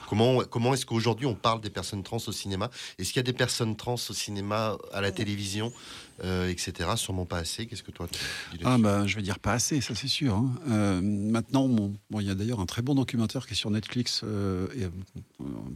Comment, 0.07 0.41
comment 0.41 0.75
est-ce 0.75 0.85
qu'aujourd'hui 0.85 1.25
on 1.25 1.35
parle 1.35 1.63
des 1.63 1.71
personnes 1.71 2.03
trans 2.03 2.19
au 2.27 2.33
cinéma? 2.33 2.69
Est-ce 2.99 3.09
qu'il 3.09 3.17
y 3.17 3.21
a 3.21 3.23
des 3.23 3.33
personnes 3.33 3.75
trans 3.75 3.95
au 3.95 4.13
cinéma, 4.13 4.77
à 4.93 5.01
la 5.01 5.13
télévision, 5.13 5.73
euh, 6.25 6.49
etc. 6.49 6.91
Sûrement 6.97 7.27
pas 7.27 7.39
assez. 7.39 7.67
Qu'est-ce 7.67 7.83
que 7.83 7.91
toi 7.91 8.09
tu 8.11 8.19
Ah 8.65 8.79
bah, 8.79 9.07
je 9.07 9.17
vais 9.17 9.23
dire 9.23 9.39
pas 9.39 9.53
assez, 9.53 9.83
ça 9.83 9.95
c'est 9.95 10.09
sûr. 10.09 10.35
hein. 10.35 10.55
Euh, 10.69 11.01
maintenant, 11.03 11.69
bon, 11.69 11.95
il 12.21 12.27
y 12.27 12.31
a 12.31 12.35
d'ailleurs 12.35 12.61
un 12.61 12.65
très 12.67 12.81
bon 12.81 12.95
documentaire 12.95 13.47
qui 13.47 13.53
est 13.53 13.57
sur 13.57 13.71
Netflix, 13.71 14.23
euh, 14.25 14.67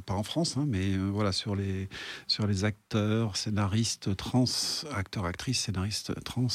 pas 0.06 0.14
en 0.14 0.22
France, 0.22 0.56
hein, 0.56 0.64
mais 0.66 0.96
voilà 0.96 1.32
sur 1.32 1.54
les 1.56 1.90
sur 2.26 2.46
les 2.46 2.64
acteurs, 2.64 3.36
scénaristes 3.36 4.16
trans, 4.16 4.44
acteurs, 4.94 5.26
actrices, 5.26 5.60
scénaristes 5.60 6.12
trans, 6.24 6.46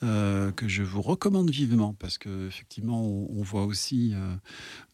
que 0.00 0.68
je 0.68 0.82
vous 0.82 1.00
recommande 1.02 1.50
vivement 1.50 1.94
parce 1.98 2.18
que 2.18 2.48
effectivement, 2.48 3.02
on, 3.02 3.42
voit 3.42 3.64
aussi 3.64 4.14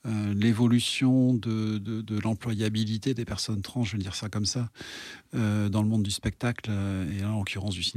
l'évolution 0.04 1.34
de, 1.34 1.78
de, 1.78 2.00
de 2.00 2.20
l'employabilité 2.20 3.14
des 3.14 3.24
personnes 3.24 3.62
trans, 3.62 3.82
je 3.82 3.96
vais 3.96 4.02
dire 4.02 4.14
ça 4.14 4.28
comme 4.28 4.46
ça, 4.46 4.70
dans 5.32 5.82
le 5.82 5.88
monde 5.88 6.04
du 6.04 6.10
spectacle 6.10 6.70
et 6.70 7.24
en 7.24 7.38
l'occurrence 7.38 7.74
du 7.74 7.82
cinéma. 7.82 7.95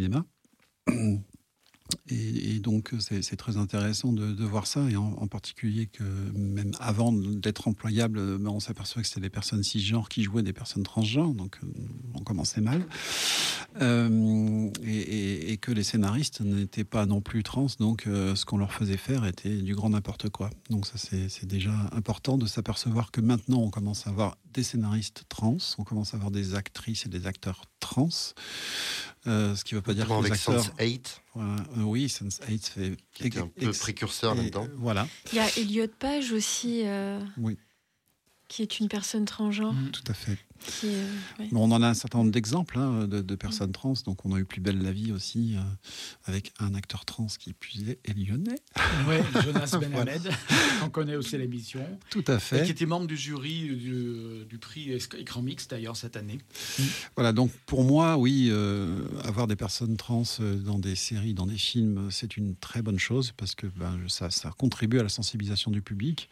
Et, 2.09 2.59
donc, 2.59 2.93
c'est 2.99 3.35
très 3.35 3.57
intéressant 3.57 4.13
de, 4.13 4.43
voir 4.43 4.67
ça, 4.67 4.89
et 4.89 4.95
en, 4.95 5.27
particulier 5.27 5.87
que 5.87 6.03
même 6.35 6.71
avant 6.79 7.11
d'être 7.11 7.67
employable, 7.67 8.37
ben, 8.37 8.49
on 8.49 8.59
s'aperçoit 8.59 9.01
que 9.01 9.07
c'était 9.07 9.21
des 9.21 9.29
personnes 9.29 9.63
cisgenres 9.63 10.09
qui 10.09 10.23
jouaient 10.23 10.43
des 10.43 10.53
personnes 10.53 10.83
transgenres, 10.83 11.33
donc 11.33 11.59
euh, 11.63 11.67
on 12.15 12.21
commençait 12.21 12.61
mal. 12.61 12.85
Euh, 13.81 14.69
et, 14.83 15.57
que 15.57 15.71
les 15.71 15.83
scénaristes 15.83 16.41
n'étaient 16.41 16.83
pas 16.83 17.05
non 17.05 17.21
plus 17.21 17.43
trans, 17.43 17.67
donc 17.79 18.07
euh, 18.07 18.35
ce 18.35 18.45
qu'on 18.45 18.57
leur 18.57 18.73
faisait 18.73 18.97
faire 18.97 19.25
était 19.25 19.57
du 19.57 19.75
grand 19.75 19.89
n'importe 19.89 20.29
quoi. 20.29 20.49
Donc 20.69 20.85
ça, 20.85 20.93
c'est 20.97 21.45
déjà 21.45 21.73
important 21.91 22.37
de 22.37 22.45
s'apercevoir 22.45 23.11
que 23.11 23.21
maintenant, 23.21 23.59
on 23.59 23.69
commence 23.69 24.07
à 24.07 24.11
avoir 24.11 24.37
des 24.53 24.63
scénaristes 24.63 25.23
trans, 25.29 25.57
on 25.77 25.83
commence 25.83 26.13
à 26.13 26.17
avoir 26.17 26.31
des 26.31 26.55
actrices 26.55 27.05
et 27.05 27.09
des 27.09 27.27
acteurs 27.27 27.61
trans, 27.79 28.09
Euh, 29.27 29.53
ce 29.55 29.65
qui 29.65 29.75
ne 29.75 29.79
veut 29.79 29.83
pas 29.83 29.93
dire 29.93 30.07
que 30.07 30.13
les 30.13 30.19
avec 30.19 30.33
acteurs... 30.33 30.63
Sense8, 30.63 31.01
Voilà, 31.35 31.55
euh, 31.77 31.81
oui, 31.81 32.07
Sense8 32.07 32.61
fait 32.61 32.97
qui 33.13 33.27
était 33.27 33.39
un 33.39 33.47
peu 33.47 33.71
précurseur 33.71 34.33
là-dedans. 34.33 34.67
voilà, 34.77 35.07
Il 35.31 35.35
y 35.35 35.39
a 35.39 35.57
Elliot 35.57 35.87
Page 35.99 36.31
aussi, 36.31 36.83
euh, 36.85 37.19
oui, 37.37 37.57
qui 38.47 38.61
est 38.61 38.79
une 38.79 38.87
personne 38.87 39.25
transgenre. 39.25 39.75
Tout 39.91 40.03
à 40.07 40.13
fait. 40.13 40.37
Qui, 40.65 40.87
euh. 40.87 41.45
Bon, 41.51 41.69
on 41.69 41.71
en 41.71 41.81
a 41.81 41.87
un 41.87 41.93
certain 41.93 42.19
nombre 42.19 42.31
d'exemples 42.31 42.77
hein, 42.77 43.07
de, 43.07 43.21
de 43.21 43.35
personnes 43.35 43.71
trans. 43.71 43.93
Donc, 44.05 44.25
on 44.25 44.33
a 44.33 44.39
eu 44.39 44.45
Plus 44.45 44.61
belle 44.61 44.81
la 44.81 44.91
vie 44.91 45.11
aussi, 45.11 45.55
euh, 45.55 45.61
avec 46.25 46.51
un 46.59 46.73
acteur 46.73 47.05
trans 47.05 47.27
qui 47.37 47.51
est 47.51 48.13
lyonnais. 48.15 48.55
Ouais, 49.07 49.21
Jonas 49.43 49.77
Benhamed, 49.79 50.29
on 50.83 50.89
connaît 50.89 51.15
aussi 51.15 51.37
l'émission. 51.37 51.85
Tout 52.09 52.23
à 52.27 52.35
Et 52.35 52.39
fait. 52.39 52.65
qui 52.65 52.71
était 52.71 52.85
membre 52.85 53.07
du 53.07 53.15
jury 53.17 53.75
du, 53.75 54.45
du 54.45 54.57
prix 54.57 54.91
Écran 55.17 55.41
Mix 55.41 55.67
d'ailleurs 55.67 55.95
cette 55.95 56.17
année. 56.17 56.39
Voilà, 57.15 57.31
donc 57.33 57.51
pour 57.65 57.83
moi, 57.83 58.17
oui, 58.17 58.47
euh, 58.49 58.99
avoir 59.23 59.47
des 59.47 59.55
personnes 59.55 59.97
trans 59.97 60.23
euh, 60.39 60.55
dans 60.55 60.79
des 60.79 60.95
séries, 60.95 61.33
dans 61.33 61.45
des 61.45 61.57
films, 61.57 62.09
c'est 62.11 62.37
une 62.37 62.55
très 62.55 62.81
bonne 62.81 62.99
chose 62.99 63.31
parce 63.37 63.55
que 63.55 63.67
ben, 63.67 63.97
ça, 64.07 64.29
ça 64.29 64.51
contribue 64.57 64.99
à 64.99 65.03
la 65.03 65.09
sensibilisation 65.09 65.71
du 65.71 65.81
public. 65.81 66.29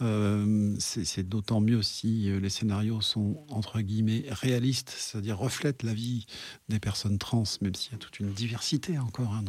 Euh, 0.00 0.74
c'est 0.80 1.22
d'autant 1.22 1.60
mieux 1.60 1.80
si 1.82 2.28
euh, 2.28 2.40
les 2.40 2.50
scénarios 2.50 3.00
sont 3.00 3.44
entre 3.48 3.80
guillemets 3.80 4.24
réalistes, 4.28 4.92
c'est-à-dire 4.96 5.38
reflètent 5.38 5.84
la 5.84 5.94
vie 5.94 6.26
des 6.68 6.80
personnes 6.80 7.18
trans, 7.18 7.44
même 7.60 7.76
s'il 7.76 7.92
y 7.92 7.94
a 7.94 7.98
toute 7.98 8.18
une 8.18 8.32
diversité 8.32 8.98
encore 8.98 9.32
hein, 9.32 9.44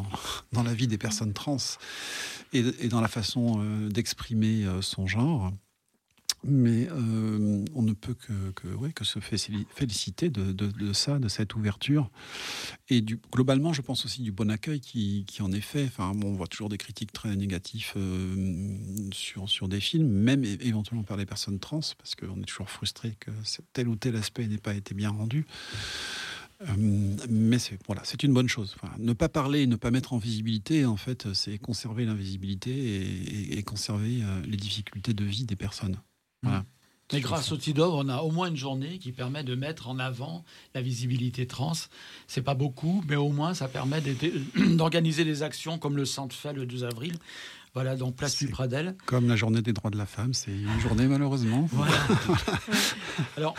dans, 0.52 0.64
la 0.64 0.74
vie 0.76 0.88
des 0.88 1.00
personnes 1.00 1.34
trans 1.34 1.58
et, 2.54 2.88
dans 2.90 3.02
la 3.02 3.08
façon 3.08 3.60
euh, 3.60 3.90
d'exprimer 3.90 4.66
son 4.82 5.08
genre. 5.08 5.52
Mais 6.48 6.88
euh, 6.92 7.66
on 7.74 7.82
ne 7.82 7.94
peut 7.94 8.14
que, 8.14 9.04
se 9.04 9.18
féli- 9.20 9.66
féliciter 9.74 10.30
de, 10.30 10.94
ça, 10.94 11.18
de 11.18 11.28
cette 11.28 11.56
ouverture. 11.56 12.12
Et 12.90 13.04
globalement, 13.32 13.74
je 13.74 13.82
pense 13.82 14.06
aussi 14.06 14.22
du 14.22 14.32
bon 14.32 14.52
accueil 14.52 14.80
qui, 14.80 15.26
en 15.42 15.52
est 15.52 15.62
fait. 15.62 15.86
Enfin, 15.86 16.12
on 16.24 16.34
voit 16.34 16.48
toujours 16.48 16.70
des 16.70 16.78
critiques 16.78 17.12
très 17.12 17.36
négatives 17.36 17.94
euh, 17.96 19.10
sur, 19.12 19.68
des 19.68 19.80
films, 19.80 20.08
même 20.08 20.44
éventuellement 20.44 21.04
par 21.04 21.18
les 21.18 21.26
personnes 21.26 21.60
trans, 21.60 21.80
parce 21.98 22.14
qu'on 22.14 22.40
est 22.42 22.46
toujours 22.46 22.70
frustré 22.70 23.18
que 23.20 23.32
tel 23.74 23.88
ou 23.88 23.96
tel 23.96 24.16
aspect 24.16 24.46
n'ait 24.46 24.58
pas 24.60 24.76
été 24.76 24.94
bien 24.94 25.10
rendu. 25.10 25.48
Euh, 26.62 26.66
mais 27.28 27.58
c'est 27.58 27.78
voilà, 27.88 28.02
c'est 28.06 28.22
une 28.22 28.34
bonne 28.34 28.48
chose. 28.48 28.76
Ne 29.00 29.14
pas 29.14 29.30
parler, 29.30 29.66
ne 29.66 29.76
pas 29.78 29.90
mettre 29.90 30.14
en 30.14 30.20
visibilité, 30.20 30.86
en 30.86 30.98
fait, 30.98 31.34
c'est 31.34 31.58
conserver 31.58 32.06
l'invisibilité 32.06 33.58
et, 33.58 33.64
conserver 33.64 34.22
les 34.46 34.58
difficultés 34.58 35.16
de 35.16 35.26
vie 35.26 35.46
des 35.46 35.56
personnes. 35.56 35.98
Voilà. 36.46 36.66
Et 37.14 37.20
grâce 37.20 37.52
au 37.52 37.58
TIDOV, 37.58 37.94
on 37.94 38.10
a 38.10 38.22
au 38.22 38.32
moins 38.32 38.48
une 38.48 38.56
journée 38.56 38.98
qui 38.98 39.12
permet 39.12 39.44
de 39.44 39.54
mettre 39.54 39.90
en 39.90 40.00
avant 40.00 40.44
la 40.74 40.82
visibilité 40.82 41.46
trans. 41.46 41.74
C'est 42.26 42.42
pas 42.42 42.56
beaucoup, 42.56 43.04
mais 43.08 43.16
au 43.16 43.30
moins 43.30 43.54
ça 43.54 43.68
permet 43.68 44.02
d'organiser 44.58 45.24
des 45.24 45.44
actions 45.44 45.78
comme 45.78 45.98
le 45.98 46.06
Centre 46.06 46.36
fait 46.36 46.54
le 46.54 46.66
12 46.66 46.84
avril. 46.84 47.14
Voilà, 47.76 47.98
donc 47.98 48.16
place 48.16 48.38
du 48.38 48.48
Pradel. 48.48 48.96
Comme 49.06 49.28
la 49.28 49.36
journée 49.36 49.62
des 49.62 49.74
droits 49.74 49.92
de 49.92 49.98
la 49.98 50.06
femme, 50.06 50.34
c'est 50.34 50.50
une 50.52 50.80
journée 50.80 51.08
malheureusement. 51.08 51.68
Voilà. 51.74 51.92
Alors, 53.38 53.54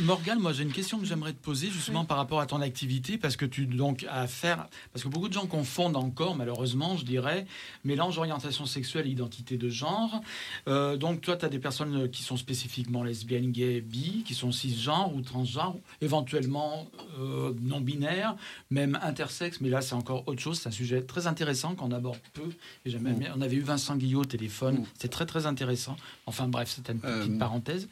Morgane, 0.00 0.40
moi 0.40 0.52
j'ai 0.52 0.64
une 0.64 0.72
question 0.72 0.98
que 0.98 1.04
j'aimerais 1.04 1.32
te 1.32 1.40
poser 1.40 1.68
justement 1.70 2.04
par 2.04 2.16
rapport 2.16 2.40
à 2.40 2.46
ton 2.46 2.60
activité, 2.60 3.16
parce 3.16 3.36
que 3.36 3.44
tu 3.46 3.66
donc 3.66 4.04
à 4.10 4.26
faire, 4.26 4.66
parce 4.92 5.04
que 5.04 5.08
beaucoup 5.08 5.28
de 5.28 5.32
gens 5.32 5.46
confondent 5.46 5.96
encore, 5.96 6.36
malheureusement, 6.36 6.96
je 6.96 7.04
dirais, 7.04 7.46
mélange 7.84 8.18
orientation 8.18 8.66
sexuelle 8.66 9.06
et 9.06 9.10
identité 9.10 9.56
de 9.56 9.68
genre. 9.68 10.20
Euh, 10.66 10.96
donc 10.96 11.20
toi, 11.20 11.36
tu 11.36 11.44
as 11.44 11.48
des 11.48 11.58
personnes 11.60 12.10
qui 12.10 12.22
sont 12.24 12.36
spécifiquement 12.36 13.04
lesbiennes, 13.04 13.52
gays, 13.52 13.80
bi, 13.80 14.24
qui 14.26 14.34
sont 14.34 14.50
cisgenres 14.50 15.14
ou 15.14 15.20
transgenres, 15.20 15.76
éventuellement 16.00 16.90
euh, 17.20 17.52
non 17.60 17.80
binaires, 17.80 18.34
même 18.70 18.98
intersexes, 19.02 19.60
mais 19.60 19.68
là 19.68 19.80
c'est 19.80 19.94
encore 19.94 20.26
autre 20.26 20.40
chose, 20.40 20.58
c'est 20.60 20.68
un 20.68 20.72
sujet 20.72 21.02
très 21.02 21.28
intéressant 21.28 21.76
qu'on 21.76 21.92
aborde 21.92 22.18
peu. 22.32 22.48
Et 22.84 22.90
j'aimais 22.90 23.12
bien- 23.12 23.27
on 23.36 23.40
avait 23.40 23.56
eu 23.56 23.60
Vincent 23.60 23.96
Guillot 23.96 24.20
au 24.20 24.24
téléphone, 24.24 24.84
c'était 24.94 25.08
très 25.08 25.26
très 25.26 25.46
intéressant. 25.46 25.96
Enfin 26.26 26.48
bref, 26.48 26.70
c'était 26.74 26.92
une 26.92 27.00
petite 27.00 27.32
Euh, 27.32 27.38
parenthèse. 27.38 27.88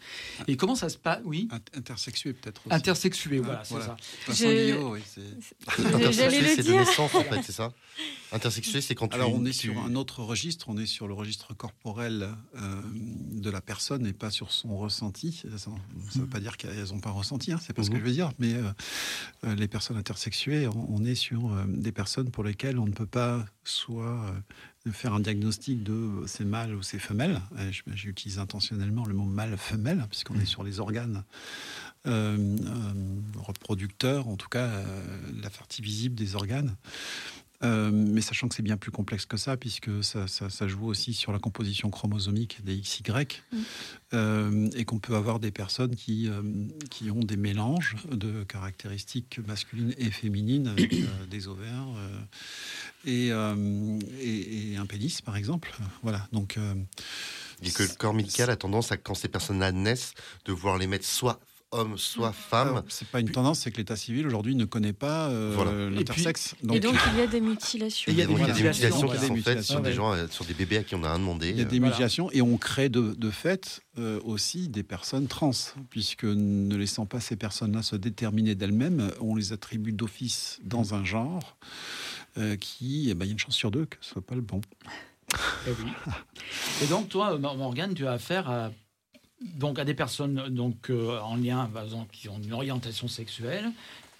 Et 0.48 0.56
comment 0.56 0.74
ça 0.74 0.88
se 0.88 0.98
passe? 0.98 1.20
Oui 1.24 1.48
Int- 1.52 1.78
Intersexué 1.78 2.32
peut-être 2.32 2.62
aussi. 2.66 2.74
Intersexué, 2.74 3.38
Ah, 3.40 3.44
voilà, 3.44 3.64
c'est 3.64 3.74
voilà. 3.74 3.86
ça. 3.86 3.96
Vincent 4.28 4.44
Je- 4.48 4.64
Guillot, 4.72 4.92
oui, 4.94 5.00
c'est- 5.06 5.20
J'allais 5.82 5.94
Intersexué, 6.06 6.40
le 6.40 6.46
c'est 6.48 6.62
de 6.62 6.72
naissance 6.72 7.14
en 7.14 7.22
fait, 7.22 7.42
c'est 7.42 7.52
ça? 7.52 7.72
Intersexué, 8.32 8.80
c'est 8.80 8.94
quand 8.94 9.08
tu. 9.08 9.14
Alors 9.14 9.32
on 9.34 9.44
est 9.46 9.50
tu- 9.52 9.68
sur 9.68 9.78
un 9.82 9.94
autre 9.94 10.22
registre, 10.22 10.66
on 10.68 10.76
est 10.78 10.86
sur 10.86 11.06
le 11.08 11.14
registre 11.14 11.54
corporel 11.54 12.28
euh, 12.56 12.82
de 13.32 13.50
la 13.50 13.60
personne 13.60 14.06
et 14.06 14.12
pas 14.12 14.30
sur 14.30 14.52
son 14.52 14.76
ressenti. 14.76 15.42
Ça 15.56 15.70
ne 16.16 16.20
veut 16.20 16.26
pas 16.28 16.40
dire 16.40 16.56
qu'elles 16.56 16.88
n'ont 16.92 17.00
pas 17.00 17.10
ressenti, 17.10 17.52
hein, 17.52 17.60
c'est 17.64 17.72
pas 17.72 17.82
ce 17.82 17.90
que 17.90 17.98
je 17.98 18.02
veux 18.02 18.12
dire, 18.12 18.32
mais 18.38 18.52
euh, 18.54 18.62
euh, 19.44 19.54
les 19.54 19.68
personnes 19.68 19.96
intersexuées, 19.96 20.66
on, 20.66 20.86
on 20.90 21.04
est 21.04 21.14
sur 21.14 21.52
euh, 21.52 21.64
des 21.68 21.92
personnes 21.92 22.30
pour 22.30 22.44
lesquelles 22.44 22.78
on 22.78 22.86
ne 22.86 22.92
peut 22.92 23.06
pas 23.06 23.46
soit 23.70 24.20
euh, 24.86 24.92
faire 24.92 25.14
un 25.14 25.20
diagnostic 25.20 25.82
de 25.82 25.92
euh, 25.92 26.26
c'est 26.26 26.44
mâle 26.44 26.74
ou 26.74 26.82
c'est 26.82 26.98
femelle. 26.98 27.40
Euh, 27.58 27.70
J'utilise 27.94 28.38
intentionnellement 28.38 29.04
le 29.04 29.14
mot 29.14 29.24
mâle-femelle, 29.24 30.06
puisqu'on 30.08 30.38
est 30.40 30.46
sur 30.46 30.62
les 30.62 30.80
organes 30.80 31.24
reproducteur, 33.36 34.28
en 34.28 34.36
tout 34.36 34.48
cas 34.48 34.70
la 35.42 35.50
partie 35.50 35.82
visible 35.82 36.14
des 36.14 36.36
organes. 36.36 36.76
Euh, 37.62 37.90
mais 37.92 38.20
sachant 38.20 38.48
que 38.48 38.54
c'est 38.54 38.62
bien 38.62 38.76
plus 38.76 38.90
complexe 38.90 39.24
que 39.24 39.36
ça, 39.36 39.56
puisque 39.56 40.04
ça, 40.04 40.26
ça, 40.28 40.68
joue 40.68 40.86
aussi 40.86 41.14
sur 41.14 41.32
la 41.32 41.38
composition 41.38 41.90
chromosomique 41.90 42.62
des 42.64 42.78
XY, 42.78 43.02
mm. 43.02 43.56
euh, 44.14 44.70
et 44.74 44.84
qu'on 44.84 44.98
peut 44.98 45.14
avoir 45.14 45.40
des 45.40 45.50
personnes 45.50 45.96
qui, 45.96 46.28
euh, 46.28 46.42
qui 46.90 47.10
ont 47.10 47.20
des 47.20 47.36
mélanges 47.36 47.96
de 48.10 48.44
caractéristiques 48.44 49.40
masculines 49.46 49.94
et 49.98 50.10
féminines, 50.10 50.68
avec 50.68 50.94
des 51.30 51.48
ovaires 51.48 51.86
et, 53.06 53.28
et, 53.28 54.76
un 54.76 54.86
pénis, 54.86 55.20
par 55.22 55.36
exemple. 55.36 55.74
Voilà, 56.02 56.28
donc... 56.32 56.58
et 57.62 57.70
que 57.70 57.82
le 57.82 57.88
corps 57.96 58.14
médical 58.14 58.50
a 58.50 58.56
tendance 58.56 58.92
à, 58.92 58.96
quand 58.96 59.14
ces 59.14 59.28
personnes-là 59.28 59.72
naissent, 59.72 60.14
de 60.44 60.52
vouloir 60.52 60.78
les 60.78 60.86
mettre 60.86 61.06
soit 61.06 61.40
homme, 61.72 61.98
soit 61.98 62.32
femme. 62.32 62.82
C'est 62.88 63.08
pas 63.08 63.20
une 63.20 63.30
tendance, 63.30 63.60
c'est 63.60 63.70
que 63.70 63.78
l'état 63.78 63.96
civil 63.96 64.26
aujourd'hui 64.26 64.54
ne 64.54 64.64
connaît 64.64 64.92
pas 64.92 65.28
euh, 65.28 65.90
l'intersexe. 65.90 66.54
Et, 66.72 66.80
donc 66.80 66.94
il 67.12 67.18
y 67.18 67.22
a 67.22 67.26
des 67.26 67.40
mutilations. 67.40 68.12
il 68.12 68.18
y 68.18 68.22
a 68.22 68.26
des, 68.26 68.34
mutilations, 68.34 69.08
qui 69.08 69.18
sont 69.18 69.36
faites 69.36 69.62
sur 69.62 69.80
des 69.80 69.92
gens, 69.92 70.12
euh, 70.12 70.26
sur 70.30 70.44
des 70.44 70.54
bébés 70.54 70.78
à 70.78 70.82
qui 70.84 70.94
on 70.94 71.02
a 71.04 71.10
rien 71.10 71.18
demandé. 71.18 71.50
Il 71.50 71.58
y 71.58 71.62
a 71.62 71.64
des 71.64 71.80
mutilations 71.80 72.30
et 72.32 72.42
on 72.42 72.56
crée 72.56 72.88
de, 72.88 73.14
de 73.14 73.30
fait 73.30 73.80
euh, 73.98 74.20
aussi 74.24 74.68
des 74.68 74.82
personnes 74.82 75.26
trans, 75.26 75.50
puisque 75.90 76.24
ne 76.24 76.76
laissant 76.76 77.06
pas 77.06 77.20
ces 77.20 77.36
personnes-là 77.36 77.82
se 77.82 77.96
déterminer 77.96 78.54
d'elles-mêmes, 78.54 79.10
on 79.20 79.34
les 79.34 79.52
attribue 79.52 79.92
d'office 79.92 80.58
dans 80.62 80.94
un 80.94 81.04
genre 81.04 81.56
qui, 82.60 83.08
eh 83.08 83.14
ben, 83.14 83.24
il 83.24 83.28
y 83.28 83.30
a 83.30 83.32
une 83.32 83.38
chance 83.38 83.54
sur 83.54 83.70
deux 83.70 83.86
que 83.86 83.96
ce 84.02 84.10
soit 84.10 84.22
pas 84.24 84.34
le 84.34 84.42
bon. 84.42 84.60
Et, 85.66 85.70
eh 85.70 86.84
et 86.84 86.86
donc 86.86 87.08
toi, 87.08 87.38
Morgane, 87.38 87.94
tu 87.94 88.06
as 88.06 88.12
affaire 88.12 88.50
à 88.50 88.70
donc 89.40 89.78
à 89.78 89.84
des 89.84 89.94
personnes 89.94 90.48
donc 90.48 90.90
euh, 90.90 91.20
en 91.20 91.36
lien, 91.36 91.68
par 91.72 91.84
exemple, 91.84 92.10
qui 92.12 92.28
ont 92.28 92.38
une 92.42 92.52
orientation 92.52 93.08
sexuelle, 93.08 93.70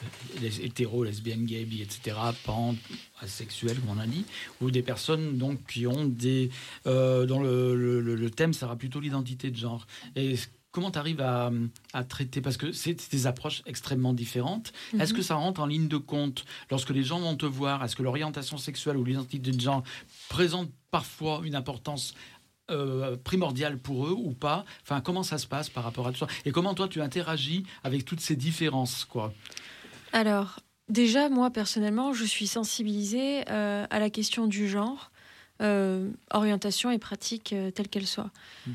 euh, 0.03 0.07
les 0.41 0.65
hétéros, 0.65 1.05
lesbiennes, 1.05 1.47
gays, 1.47 1.65
bi, 1.65 1.81
etc., 1.81 2.17
pan, 2.45 2.75
asexuels, 3.21 3.81
comme 3.81 3.97
on 3.97 4.01
a 4.01 4.07
dit, 4.07 4.25
ou 4.61 4.71
des 4.71 4.83
personnes 4.83 5.39
donc 5.39 5.59
qui 5.67 5.87
ont 5.87 6.05
des 6.05 6.51
euh, 6.87 7.27
dont 7.27 7.41
le, 7.41 8.01
le, 8.01 8.31
thème 8.31 8.53
sera 8.53 8.77
plutôt 8.77 9.01
l'identité 9.01 9.51
de 9.51 9.57
genre. 9.57 9.87
Et 10.17 10.35
comment 10.71 10.91
tu 10.91 10.99
arrives 10.99 11.23
à, 11.23 11.51
à, 11.95 12.05
traiter? 12.05 12.43
Parce 12.43 12.59
que 12.59 12.73
c'est 12.73 13.11
des 13.11 13.27
approches 13.27 13.63
extrêmement 13.65 14.13
différentes. 14.13 14.75
Mhm. 14.93 15.01
Est-ce 15.01 15.15
que 15.15 15.23
ça 15.23 15.37
rentre 15.37 15.63
en 15.63 15.67
ligne 15.67 15.89
de 15.89 15.97
compte? 15.97 16.45
Lorsque 16.71 16.91
les 16.91 17.03
gens 17.03 17.19
vont 17.19 17.37
te 17.37 17.47
voir 17.47 17.83
Est-ce 17.83 17.97
que 17.97 18.03
l'orientation 18.03 18.59
sexuelle 18.59 18.99
ou 18.99 19.05
l'identité 19.05 19.51
de 19.51 19.61
genre 19.61 19.83
présente 20.29 20.71
parfois 20.91 21.41
une 21.45 21.55
importance 21.55 22.15
euh, 22.71 23.17
primordial 23.17 23.79
pour 23.79 24.07
eux 24.07 24.15
ou 24.17 24.33
pas 24.33 24.65
Enfin, 24.83 25.01
comment 25.01 25.23
ça 25.23 25.39
se 25.39 25.47
passe 25.47 25.69
par 25.69 25.85
rapport 25.85 26.09
à 26.09 26.13
tout 26.13 26.19
ça 26.19 26.27
Et 26.45 26.51
comment 26.51 26.75
toi 26.75 26.89
tu 26.89 27.01
interagis 27.01 27.65
avec 27.85 28.05
toutes 28.05 28.21
ces 28.21 28.35
différences, 28.35 29.05
quoi 29.05 29.33
Alors, 30.13 30.59
déjà, 30.89 31.29
moi 31.29 31.51
personnellement, 31.51 32.13
je 32.13 32.25
suis 32.25 32.49
sensibilisée 32.49 33.45
euh, 33.51 33.87
à 33.89 33.99
la 34.01 34.11
question 34.11 34.47
du 34.47 34.69
genre. 34.69 35.13
Euh, 35.63 36.11
orientation 36.35 36.91
et 36.91 36.99
pratique 36.99 37.55
telle 37.75 37.89
qu'elle 37.89 38.07
soit. 38.07 38.31
Hmm. 38.67 38.73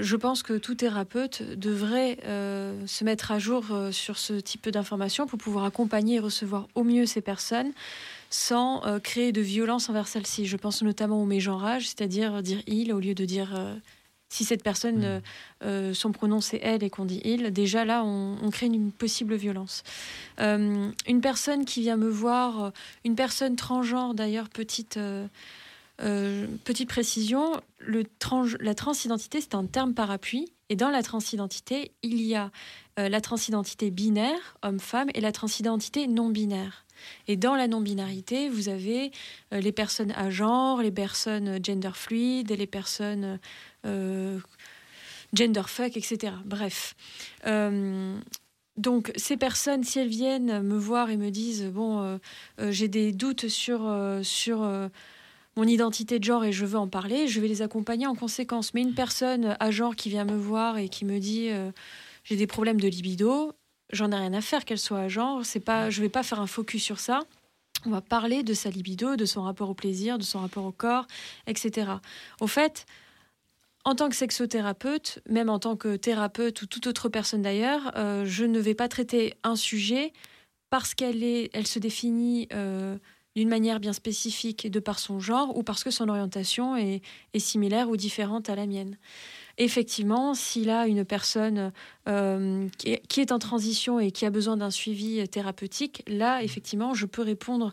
je 0.00 0.14
pense 0.14 0.44
que 0.44 0.58
tout 0.58 0.76
thérapeute 0.76 1.42
devrait 1.58 2.18
se 2.22 3.04
mettre 3.04 3.32
à 3.32 3.40
jour 3.40 3.64
sur 3.90 4.16
ce 4.16 4.34
type 4.34 4.68
d'informations 4.68 5.26
pour 5.26 5.40
pouvoir 5.40 5.64
accompagner 5.64 6.16
et 6.16 6.20
recevoir 6.20 6.68
au 6.76 6.84
mieux 6.84 7.04
ces 7.06 7.20
personnes 7.20 7.72
sans 8.30 8.86
euh, 8.86 9.00
créer 9.00 9.32
de 9.32 9.40
violence 9.40 9.90
envers 9.90 10.08
celle-ci. 10.08 10.46
Je 10.46 10.56
pense 10.56 10.82
notamment 10.82 11.20
au 11.20 11.26
mégenrage, 11.26 11.88
c'est-à-dire 11.88 12.42
dire 12.42 12.62
il 12.66 12.92
au 12.92 13.00
lieu 13.00 13.14
de 13.14 13.24
dire 13.24 13.54
euh, 13.58 13.74
si 14.28 14.44
cette 14.44 14.62
personne, 14.62 15.20
mmh. 15.64 15.92
son 15.92 16.12
pronom 16.12 16.40
c'est 16.40 16.60
elle 16.62 16.84
et 16.84 16.90
qu'on 16.90 17.04
dit 17.04 17.20
il, 17.24 17.50
déjà 17.50 17.84
là 17.84 18.04
on, 18.04 18.48
crée 18.50 18.66
une 18.66 18.92
possible 18.92 19.34
violence. 19.34 19.82
une 20.38 21.20
personne 21.20 21.64
qui 21.64 21.80
vient 21.80 21.96
me 21.96 22.08
voir, 22.08 22.72
une 23.04 23.16
personne 23.16 23.56
transgenre 23.56 24.14
d'ailleurs, 24.14 24.48
petite. 24.48 25.00
petite 25.98 26.88
précision, 26.88 27.60
le 27.80 28.04
la 28.60 28.74
transidentité, 28.76 29.40
c'est 29.40 29.56
un 29.56 29.66
terme 29.66 29.94
parapluie. 29.94 30.46
Et 30.68 30.76
dans 30.76 30.90
la 30.90 31.02
transidentité, 31.02 31.90
il 32.04 32.22
y 32.22 32.36
a 32.36 32.52
la 32.96 33.20
transidentité 33.20 33.90
binaire, 33.90 34.56
homme-femme, 34.62 35.08
et 35.14 35.20
la 35.20 35.32
transidentité 35.32 36.06
non 36.06 36.28
binaire. 36.28 36.84
Et 37.28 37.36
dans 37.36 37.54
la 37.54 37.68
non-binarité, 37.68 38.48
vous 38.48 38.68
avez 38.68 39.12
euh, 39.52 39.60
les 39.60 39.72
personnes 39.72 40.12
à 40.12 40.30
genre, 40.30 40.82
les 40.82 40.90
personnes 40.90 41.58
gender 41.64 41.90
fluide, 41.94 42.50
les 42.50 42.66
personnes 42.66 43.38
euh, 43.86 44.38
gender 45.32 45.62
fuck, 45.66 45.96
etc. 45.96 46.32
Bref. 46.44 46.94
Euh, 47.46 48.18
donc 48.76 49.12
ces 49.16 49.36
personnes, 49.36 49.84
si 49.84 49.98
elles 49.98 50.08
viennent 50.08 50.62
me 50.62 50.78
voir 50.78 51.10
et 51.10 51.16
me 51.16 51.30
disent 51.30 51.66
bon, 51.66 52.18
j'ai 52.70 52.88
des 52.88 53.12
doutes 53.12 53.48
sur 53.48 53.80
sur 54.22 54.60
mon 55.56 55.64
identité 55.64 56.18
de 56.18 56.24
genre 56.24 56.44
et 56.44 56.52
je 56.52 56.64
veux 56.64 56.78
en 56.78 56.88
parler, 56.88 57.28
je 57.28 57.40
vais 57.40 57.48
les 57.48 57.60
accompagner 57.60 58.06
en 58.06 58.14
conséquence. 58.14 58.72
Mais 58.72 58.80
une 58.80 58.94
personne 58.94 59.54
à 59.60 59.70
genre 59.70 59.96
qui 59.96 60.08
vient 60.08 60.24
me 60.24 60.36
voir 60.36 60.78
et 60.78 60.88
qui 60.88 61.04
me 61.04 61.18
dit 61.18 61.50
j'ai 62.24 62.36
des 62.36 62.46
problèmes 62.46 62.80
de 62.80 62.88
libido, 62.88 63.52
j'en 63.92 64.12
ai 64.12 64.16
rien 64.16 64.32
à 64.32 64.40
faire 64.40 64.64
qu'elle 64.64 64.78
soit 64.78 65.00
à 65.00 65.08
genre. 65.08 65.44
C'est 65.44 65.60
pas, 65.60 65.90
je 65.90 66.00
vais 66.00 66.08
pas 66.08 66.22
faire 66.22 66.40
un 66.40 66.46
focus 66.46 66.82
sur 66.82 66.98
ça. 66.98 67.20
On 67.86 67.90
va 67.90 68.00
parler 68.00 68.42
de 68.42 68.52
sa 68.52 68.70
libido, 68.70 69.16
de 69.16 69.24
son 69.24 69.42
rapport 69.42 69.70
au 69.70 69.74
plaisir, 69.74 70.18
de 70.18 70.22
son 70.22 70.40
rapport 70.40 70.64
au 70.64 70.72
corps, 70.72 71.06
etc. 71.46 71.92
Au 72.40 72.46
fait, 72.46 72.84
en 73.84 73.94
tant 73.94 74.08
que 74.08 74.16
sexothérapeute, 74.16 75.20
même 75.28 75.48
en 75.48 75.58
tant 75.58 75.76
que 75.76 75.96
thérapeute 75.96 76.60
ou 76.62 76.66
toute 76.66 76.86
autre 76.86 77.08
personne 77.08 77.42
d'ailleurs, 77.42 77.92
euh, 77.96 78.24
je 78.26 78.44
ne 78.44 78.60
vais 78.60 78.74
pas 78.74 78.88
traiter 78.88 79.34
un 79.44 79.56
sujet 79.56 80.12
parce 80.68 80.94
qu'elle 80.94 81.24
est, 81.24 81.50
elle 81.54 81.66
se 81.66 81.78
définit 81.78 82.48
euh, 82.52 82.98
d'une 83.34 83.48
manière 83.48 83.80
bien 83.80 83.94
spécifique 83.94 84.70
de 84.70 84.80
par 84.80 84.98
son 84.98 85.18
genre 85.18 85.56
ou 85.56 85.62
parce 85.62 85.82
que 85.82 85.90
son 85.90 86.08
orientation 86.08 86.76
est, 86.76 87.00
est 87.32 87.38
similaire 87.38 87.88
ou 87.88 87.96
différente 87.96 88.50
à 88.50 88.56
la 88.56 88.66
mienne 88.66 88.98
effectivement, 89.60 90.34
s'il 90.34 90.70
a 90.70 90.86
une 90.86 91.04
personne 91.04 91.72
euh, 92.08 92.66
qui, 92.78 93.20
est, 93.20 93.30
en 93.30 93.38
transition 93.38 94.00
et 94.00 94.10
qui 94.10 94.24
a 94.24 94.30
besoin 94.30 94.56
d'un 94.56 94.70
suivi 94.70 95.26
thérapeutique, 95.28 96.02
là, 96.08 96.42
effectivement, 96.42 96.94
je 96.94 97.06
peux 97.06 97.22
répondre 97.22 97.72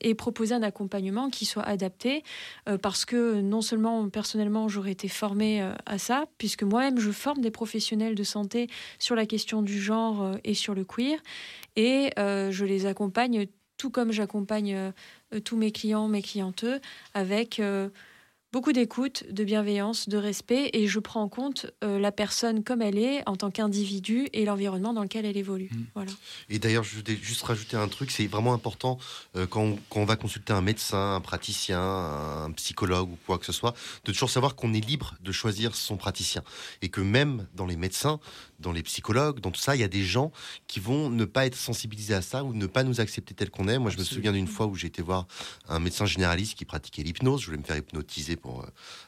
et 0.00 0.14
proposer 0.14 0.54
un 0.54 0.62
accompagnement 0.62 1.28
qui 1.28 1.44
soit 1.44 1.64
adapté 1.64 2.22
euh, 2.68 2.78
parce 2.78 3.04
que 3.04 3.40
non 3.40 3.62
seulement 3.62 4.08
personnellement 4.08 4.68
j'aurais 4.68 4.92
été 4.92 5.08
formée 5.08 5.60
euh, 5.60 5.72
à 5.86 5.98
ça 5.98 6.26
puisque 6.38 6.62
moi-même 6.62 7.00
je 7.00 7.10
forme 7.10 7.40
des 7.40 7.50
professionnels 7.50 8.14
de 8.14 8.22
santé 8.22 8.68
sur 9.00 9.16
la 9.16 9.26
question 9.26 9.60
du 9.62 9.80
genre 9.82 10.36
et 10.44 10.54
sur 10.54 10.72
le 10.72 10.84
queer 10.84 11.18
et 11.74 12.12
je 12.16 12.64
les 12.64 12.86
accompagne 12.86 13.48
tout 13.76 13.90
comme 13.90 14.12
j'accompagne 14.12 14.92
tous 15.44 15.56
mes 15.56 15.72
clients, 15.72 16.06
mes 16.06 16.22
clienteux 16.22 16.78
avec 17.12 17.60
beaucoup 18.52 18.72
d'écoute, 18.72 19.24
de 19.30 19.44
bienveillance, 19.44 20.08
de 20.08 20.16
respect, 20.16 20.70
et 20.72 20.86
je 20.86 20.98
prends 20.98 21.22
en 21.22 21.28
compte 21.28 21.66
euh, 21.84 21.98
la 21.98 22.12
personne 22.12 22.64
comme 22.64 22.80
elle 22.80 22.98
est 22.98 23.22
en 23.28 23.36
tant 23.36 23.50
qu'individu 23.50 24.28
et 24.32 24.44
l'environnement 24.44 24.92
dans 24.92 25.02
lequel 25.02 25.26
elle 25.26 25.36
évolue. 25.36 25.68
Mmh. 25.70 25.82
Voilà. 25.94 26.12
Et 26.48 26.58
d'ailleurs, 26.58 26.82
je 26.82 26.96
voulais 26.96 27.18
juste 27.20 27.42
rajouter 27.42 27.76
un 27.76 27.88
truc, 27.88 28.10
c'est 28.10 28.26
vraiment 28.26 28.54
important 28.54 28.98
euh, 29.36 29.46
quand, 29.46 29.76
on, 29.94 30.04
va 30.04 30.16
consulter 30.16 30.52
un 30.52 30.62
médecin, 30.62 31.16
un 31.16 31.20
praticien, 31.20 31.80
un 31.80 32.52
psychologue 32.52 33.10
ou 33.10 33.18
quoi 33.26 33.38
que 33.38 33.44
ce 33.44 33.52
soit, 33.52 33.74
de 34.04 34.12
toujours 34.12 34.30
savoir 34.30 34.54
qu'on 34.54 34.72
est 34.72 34.84
libre 34.84 35.14
de 35.20 35.32
choisir 35.32 35.74
son 35.74 35.96
praticien. 35.96 36.42
Et 36.80 36.88
que 36.88 37.00
même 37.00 37.46
dans 37.54 37.66
les 37.66 37.76
médecins, 37.76 38.18
dans 38.58 38.72
les 38.72 38.82
psychologues, 38.82 39.40
dans 39.40 39.50
tout 39.50 39.60
ça, 39.60 39.76
il 39.76 39.80
y 39.80 39.84
a 39.84 39.88
des 39.88 40.02
gens 40.02 40.32
qui 40.66 40.80
vont 40.80 41.10
ne 41.10 41.24
pas 41.24 41.46
être 41.46 41.54
sensibilisés 41.54 42.14
à 42.14 42.22
ça 42.22 42.44
ou 42.44 42.52
ne 42.52 42.66
pas 42.66 42.82
nous 42.82 43.00
accepter 43.00 43.34
tel 43.34 43.50
qu'on 43.50 43.68
est. 43.68 43.78
Moi, 43.78 43.90
je 43.90 43.98
me 43.98 44.04
souviens 44.04 44.32
d'une 44.32 44.48
fois 44.48 44.66
où 44.66 44.74
j'ai 44.74 44.88
été 44.88 45.02
voir 45.02 45.26
un 45.68 45.78
médecin 45.78 46.06
généraliste 46.06 46.56
qui 46.56 46.64
pratiquait 46.64 47.02
l'hypnose. 47.02 47.40
Je 47.40 47.46
voulais 47.46 47.58
me 47.58 47.64
faire 47.64 47.76
hypnotiser 47.76 48.36
pour 48.36 48.62
euh, 48.62 48.66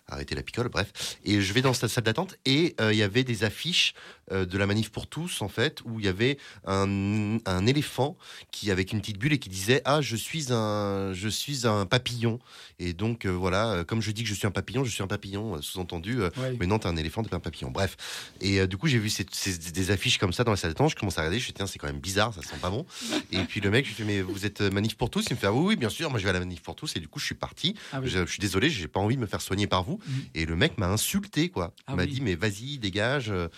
arrêter 0.08 0.34
la 0.34 0.42
picole, 0.42 0.68
bref. 0.68 1.18
Et 1.24 1.40
je 1.40 1.52
vais 1.52 1.62
dans 1.62 1.74
cette 1.74 1.90
salle 1.90 2.04
d'attente 2.04 2.36
et 2.44 2.74
euh, 2.80 2.92
il 2.92 2.98
y 2.98 3.02
avait 3.02 3.24
des 3.24 3.44
affiches 3.44 3.94
de 4.30 4.58
la 4.58 4.66
manif 4.66 4.90
pour 4.90 5.06
tous, 5.06 5.42
en 5.42 5.48
fait, 5.48 5.80
où 5.84 6.00
il 6.00 6.06
y 6.06 6.08
avait 6.08 6.38
un, 6.66 7.38
un, 7.46 7.66
éléphant 7.66 8.16
qui 8.50 8.70
avec 8.70 8.92
une 8.92 9.00
petite 9.00 9.18
bulle 9.18 9.32
et 9.32 9.38
qui 9.38 9.48
disait 9.48 9.82
ah 9.84 10.00
je 10.00 10.16
suis 10.16 10.52
un 10.52 11.12
je 11.12 11.28
suis 11.28 11.66
un 11.66 11.86
papillon 11.86 12.38
et 12.78 12.92
donc 12.92 13.26
voilà 13.26 13.84
comme 13.86 14.00
je 14.00 14.10
dis 14.10 14.22
que 14.22 14.28
je 14.28 14.34
suis 14.34 14.46
un 14.46 14.50
papillon, 14.50 14.84
je 14.84 14.90
suis 14.90 15.02
un 15.02 15.06
papillon 15.06 15.60
sous-entendu. 15.62 16.20
Mais 16.58 16.66
non, 16.66 16.78
t'es 16.78 16.86
un 16.86 16.96
éléphant, 16.96 17.22
t'es 17.22 17.28
pas 17.28 17.36
un 17.36 17.40
papillon. 17.40 17.70
Bref. 17.70 17.96
Et 18.40 18.66
du 18.66 18.76
coup 18.76 18.88
j'ai 18.88 18.98
vu 18.98 19.10
c'est 19.10 19.72
des 19.72 19.90
affiches 19.90 20.18
comme 20.18 20.32
ça 20.32 20.44
dans 20.44 20.52
la 20.52 20.56
salle 20.56 20.70
d'attente. 20.70 20.90
Je 20.90 20.96
commence 20.96 21.18
à 21.18 21.22
regarder, 21.22 21.38
je 21.38 21.48
me 21.48 21.52
tiens, 21.52 21.66
c'est 21.66 21.78
quand 21.78 21.86
même 21.86 22.00
bizarre, 22.00 22.32
ça 22.34 22.42
sent 22.42 22.56
pas 22.60 22.70
bon. 22.70 22.86
Et 23.32 23.38
puis 23.44 23.60
le 23.60 23.70
mec, 23.70 23.84
je 23.84 23.90
lui 23.90 23.96
fais, 23.96 24.04
mais 24.04 24.22
vous 24.22 24.46
êtes 24.46 24.60
manif 24.60 24.96
pour 24.96 25.10
tous? 25.10 25.26
Il 25.30 25.34
me 25.34 25.38
fait, 25.38 25.46
ah 25.46 25.52
oui, 25.52 25.64
oui, 25.64 25.76
bien 25.76 25.88
sûr, 25.88 26.10
moi 26.10 26.18
je 26.18 26.24
vais 26.24 26.30
à 26.30 26.34
la 26.34 26.40
manif 26.40 26.62
pour 26.62 26.74
tous. 26.74 26.96
Et 26.96 27.00
du 27.00 27.08
coup, 27.08 27.18
je 27.18 27.26
suis 27.26 27.34
parti. 27.34 27.74
Ah 27.92 28.00
je, 28.02 28.24
suis 28.26 28.38
désolé, 28.38 28.70
j'ai 28.70 28.88
pas 28.88 29.00
envie 29.00 29.16
de 29.16 29.20
me 29.20 29.26
faire 29.26 29.40
soigner 29.40 29.66
par 29.66 29.82
vous. 29.82 30.00
Mm. 30.06 30.12
Et 30.34 30.46
le 30.46 30.56
mec 30.56 30.78
m'a 30.78 30.88
insulté, 30.88 31.48
quoi. 31.48 31.74
Il 31.80 31.92
ah 31.92 31.96
m'a 31.96 32.06
dit, 32.06 32.20
mais 32.20 32.34
vas-y, 32.34 32.78
dégage, 32.78 33.30
euh, 33.30 33.48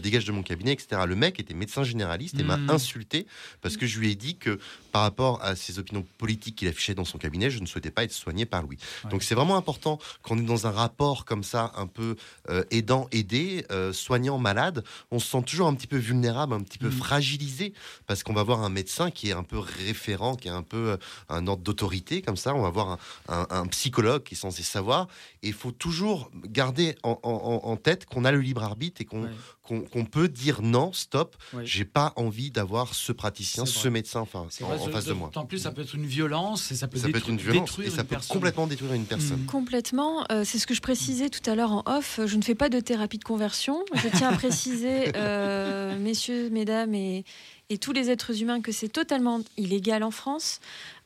dégage 0.00 0.19
de 0.26 0.32
mon 0.32 0.42
cabinet, 0.42 0.72
etc. 0.72 1.02
Le 1.06 1.16
mec 1.16 1.40
était 1.40 1.54
médecin 1.54 1.84
généraliste 1.84 2.38
et 2.38 2.42
m'a 2.42 2.56
mm. 2.56 2.70
insulté 2.70 3.26
parce 3.60 3.76
que 3.76 3.86
je 3.86 3.98
lui 3.98 4.10
ai 4.10 4.14
dit 4.14 4.36
que 4.36 4.58
par 4.90 5.02
rapport 5.02 5.42
à 5.42 5.56
ses 5.56 5.78
opinions 5.78 6.04
politiques 6.18 6.56
qu'il 6.56 6.68
affichait 6.68 6.94
dans 6.94 7.04
son 7.04 7.18
cabinet, 7.18 7.50
je 7.50 7.60
ne 7.60 7.66
souhaitais 7.66 7.90
pas 7.90 8.04
être 8.04 8.12
soigné 8.12 8.46
par 8.46 8.62
lui. 8.64 8.78
Donc 9.10 9.22
c'est 9.22 9.34
vraiment 9.34 9.56
important 9.56 9.98
qu'on 10.22 10.38
est 10.38 10.42
dans 10.42 10.66
un 10.66 10.70
rapport 10.70 11.24
comme 11.24 11.42
ça, 11.42 11.72
un 11.76 11.86
peu 11.86 12.16
euh, 12.48 12.64
aidant, 12.70 13.08
aidé, 13.12 13.64
euh, 13.70 13.92
soignant, 13.92 14.38
malade. 14.38 14.84
On 15.10 15.18
se 15.18 15.28
sent 15.30 15.42
toujours 15.44 15.68
un 15.68 15.74
petit 15.74 15.86
peu 15.86 15.96
vulnérable, 15.98 16.54
un 16.54 16.60
petit 16.60 16.78
peu 16.78 16.88
Mm. 16.88 16.92
fragilisé, 16.92 17.72
parce 18.06 18.22
qu'on 18.22 18.32
va 18.32 18.42
voir 18.42 18.62
un 18.62 18.68
médecin 18.70 19.10
qui 19.10 19.28
est 19.30 19.32
un 19.32 19.42
peu 19.44 19.58
référent, 19.58 20.34
qui 20.36 20.48
est 20.48 20.50
un 20.52 20.62
peu 20.62 20.90
euh, 20.90 20.96
un 21.28 21.46
ordre 21.46 21.62
d'autorité, 21.62 22.22
comme 22.22 22.36
ça. 22.36 22.54
On 22.54 22.62
va 22.62 22.70
voir 22.70 22.88
un, 22.90 22.98
un- 23.28 23.46
un 23.50 23.66
psychologue 23.68 24.22
qui 24.24 24.34
est 24.34 24.36
censé 24.38 24.62
savoir. 24.62 25.06
Et 25.42 25.48
il 25.48 25.54
faut 25.54 25.70
toujours 25.72 26.30
garder 26.46 26.96
en, 27.02 27.18
en- 27.22 27.60
en 27.64 27.76
tête 27.76 28.06
qu'on 28.06 28.24
a 28.24 28.32
le 28.32 28.40
libre 28.40 28.62
arbitre 28.64 29.00
et 29.00 29.04
qu'on 29.04 29.28
Ouais. 29.70 30.04
peut 30.10 30.28
dire 30.28 30.62
non, 30.62 30.92
stop, 30.92 31.36
Ouais. 31.52 31.64
j'ai 31.64 31.84
pas 31.84 32.12
envie 32.16 32.50
d'avoir 32.50 32.92
ce 32.94 33.12
praticien, 33.12 33.64
ce 33.66 33.88
médecin 33.88 34.20
enfin, 34.20 34.46
C'est 34.50 34.64
en, 34.64 34.68
vrai, 34.68 34.78
en 34.80 34.86
ce- 34.86 34.90
face 34.90 35.04
de 35.04 35.10
de- 35.10 35.14
moi. 35.14 35.30
En 35.34 35.44
plus, 35.46 35.58
ça 35.58 35.70
peut 35.70 35.82
être 35.82 35.94
une 35.94 36.06
violence 36.06 36.70
et 36.72 36.74
ça 36.74 36.88
peut, 36.88 36.98
Ça 36.98 37.08
peut 37.08 37.16
être 37.18 37.28
une 37.28 37.36
violence 37.38 37.68
détruire 37.70 37.88
et 37.88 37.90
ça 37.90 37.98
une 38.02 38.02
peut 38.08 38.14
personne. 38.16 38.34
complètement 38.34 38.66
détruire 38.66 38.92
une 38.94 39.04
personne. 39.06 39.42
Mm. 39.42 39.46
Complètement. 39.46 40.24
Euh, 40.32 40.42
c'est 40.44 40.58
ce 40.58 40.66
que 40.66 40.74
je 40.74 40.80
précisais 40.80 41.28
tout 41.30 41.48
à 41.50 41.54
l'heure 41.54 41.72
en 41.72 41.82
off. 41.86 42.20
Je 42.24 42.36
ne 42.36 42.42
fais 42.42 42.54
pas 42.54 42.68
de 42.68 42.80
thérapie 42.80 43.18
de 43.18 43.24
conversion. 43.24 43.84
Je 43.94 44.08
tiens 44.16 44.28
à 44.30 44.32
préciser, 44.36 45.12
euh, 45.16 45.98
messieurs, 45.98 46.48
mesdames 46.50 46.94
et, 46.94 47.24
et 47.68 47.78
tous 47.78 47.92
les 47.92 48.10
êtres 48.10 48.42
humains, 48.42 48.60
que 48.60 48.72
c'est 48.72 48.88
totalement 48.88 49.40
illégal 49.56 50.02
en 50.02 50.10
France 50.10 50.60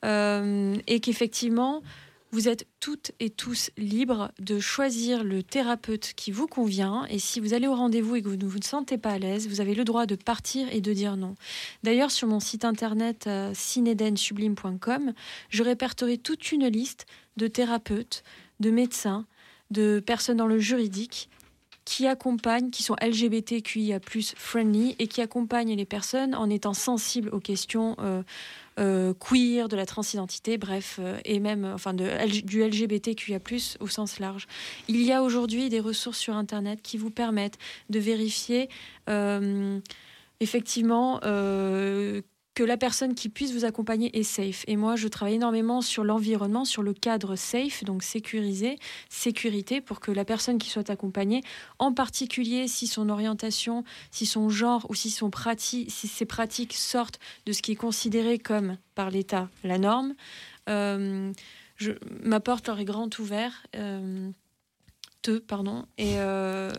euh, 0.05 0.77
et 0.87 1.01
qu'effectivement, 1.01 1.83
vous 2.35 2.49
êtes 2.49 2.67
toutes 2.81 3.13
et 3.21 3.31
tous 3.31 3.71
libres 3.77 4.33
de 4.41 4.59
choisir 4.59 5.23
le 5.23 5.45
thérapeute 5.45 6.15
qui 6.17 6.33
vous 6.33 6.49
convient. 6.49 7.07
Et 7.09 7.21
si 7.21 7.39
vous 7.39 7.55
allez 7.55 7.69
au 7.69 7.77
rendez-vous 7.77 8.17
et 8.17 8.23
que 8.23 8.29
vous 8.29 8.35
ne 8.35 8.45
vous 8.45 8.61
sentez 8.61 8.99
pas 8.99 9.11
à 9.11 9.19
l'aise, 9.21 9.47
vous 9.47 9.61
avez 9.61 9.73
le 9.73 9.85
droit 9.85 10.05
de 10.05 10.17
partir 10.17 10.67
et 10.73 10.81
de 10.81 10.93
dire 10.93 11.17
non. 11.17 11.37
D'ailleurs, 11.85 12.11
sur 12.11 12.27
mon 12.27 12.41
site 12.41 12.65
internet 12.65 13.29
euh, 13.29 13.53
je 15.49 15.63
répertorie 15.63 16.19
toute 16.19 16.51
une 16.51 16.67
liste 16.67 17.07
de 17.37 17.47
thérapeutes, 17.47 18.25
de 18.59 18.71
médecins, 18.71 19.27
de 19.71 20.03
personnes 20.05 20.39
dans 20.39 20.49
le 20.49 20.59
juridique 20.59 21.29
qui 21.85 22.09
accompagnent, 22.09 22.71
qui 22.71 22.83
sont 22.83 22.97
LGBTQIA 23.01 24.01
friendly 24.37 24.97
et 24.99 25.07
qui 25.07 25.21
accompagnent 25.21 25.77
les 25.77 25.85
personnes 25.85 26.35
en 26.35 26.51
étant 26.51 26.75
sensibles 26.75 27.29
aux 27.29 27.41
questions 27.41 27.95
euh, 28.01 28.23
queer, 28.77 29.69
de 29.69 29.77
la 29.77 29.87
transidentité, 29.87 30.59
bref, 30.59 30.99
euh, 31.01 31.19
et 31.25 31.41
même 31.41 31.65
enfin 31.65 31.95
de, 31.95 32.09
du 32.45 32.63
LGBTQIA 32.63 33.39
au 33.81 33.87
sens 33.87 34.19
large. 34.19 34.47
Il 34.89 35.03
y 35.03 35.13
a 35.13 35.23
aujourd'hui 35.23 35.69
des 35.69 35.81
ressources 35.81 36.19
sur 36.19 36.35
Internet 36.35 36.81
qui 36.83 36.99
vous 36.99 37.11
permettent 37.11 37.59
de 37.91 37.99
vérifier 37.99 38.69
euh, 39.09 39.79
effectivement 40.41 41.21
euh, 41.25 42.23
que 42.55 42.63
la 42.63 42.77
personne 42.77 43.15
qui 43.15 43.29
puisse 43.29 43.53
vous 43.53 43.65
accompagner 43.65 44.17
est 44.17 44.23
safe. 44.23 44.65
Et 44.69 44.77
moi, 44.77 44.95
je 44.95 45.09
travaille 45.09 45.35
énormément 45.35 45.83
sur 45.83 46.05
l'environnement, 46.05 46.65
sur 46.65 46.83
le 46.83 46.95
cadre 46.95 47.35
safe, 47.35 47.83
donc 47.85 48.03
sécurisé, 48.03 48.79
sécurité, 49.09 49.81
pour 49.81 49.99
que 49.99 50.13
la 50.13 50.25
personne 50.25 50.59
qui 50.59 50.71
soit 50.71 50.89
accompagnée, 50.89 51.43
en 51.79 51.93
particulier 51.93 52.69
si 52.69 52.87
son 52.87 53.09
orientation, 53.09 53.83
si 54.13 54.25
son 54.25 54.49
genre 54.49 54.87
ou 54.89 54.95
si, 54.95 55.11
son 55.11 55.31
prati- 55.31 55.91
si 55.91 56.07
ses 56.07 56.27
pratiques 56.27 56.75
sortent 56.75 57.19
de 57.47 57.53
ce 57.53 57.61
qui 57.61 57.73
est 57.73 57.77
considéré 57.77 58.39
comme, 58.39 58.79
par 58.95 59.11
l'État, 59.11 59.49
la 59.65 59.79
norme, 59.79 60.15
euh, 60.69 61.33
je, 61.77 61.91
ma 62.23 62.39
porte 62.39 62.69
leur 62.69 62.79
est 62.79 62.85
grande 62.85 63.19
ouverte. 63.19 63.57
Euh, 63.75 64.31
te, 65.23 65.39
pardon. 65.39 65.87
Et, 65.99 66.19
euh, 66.19 66.71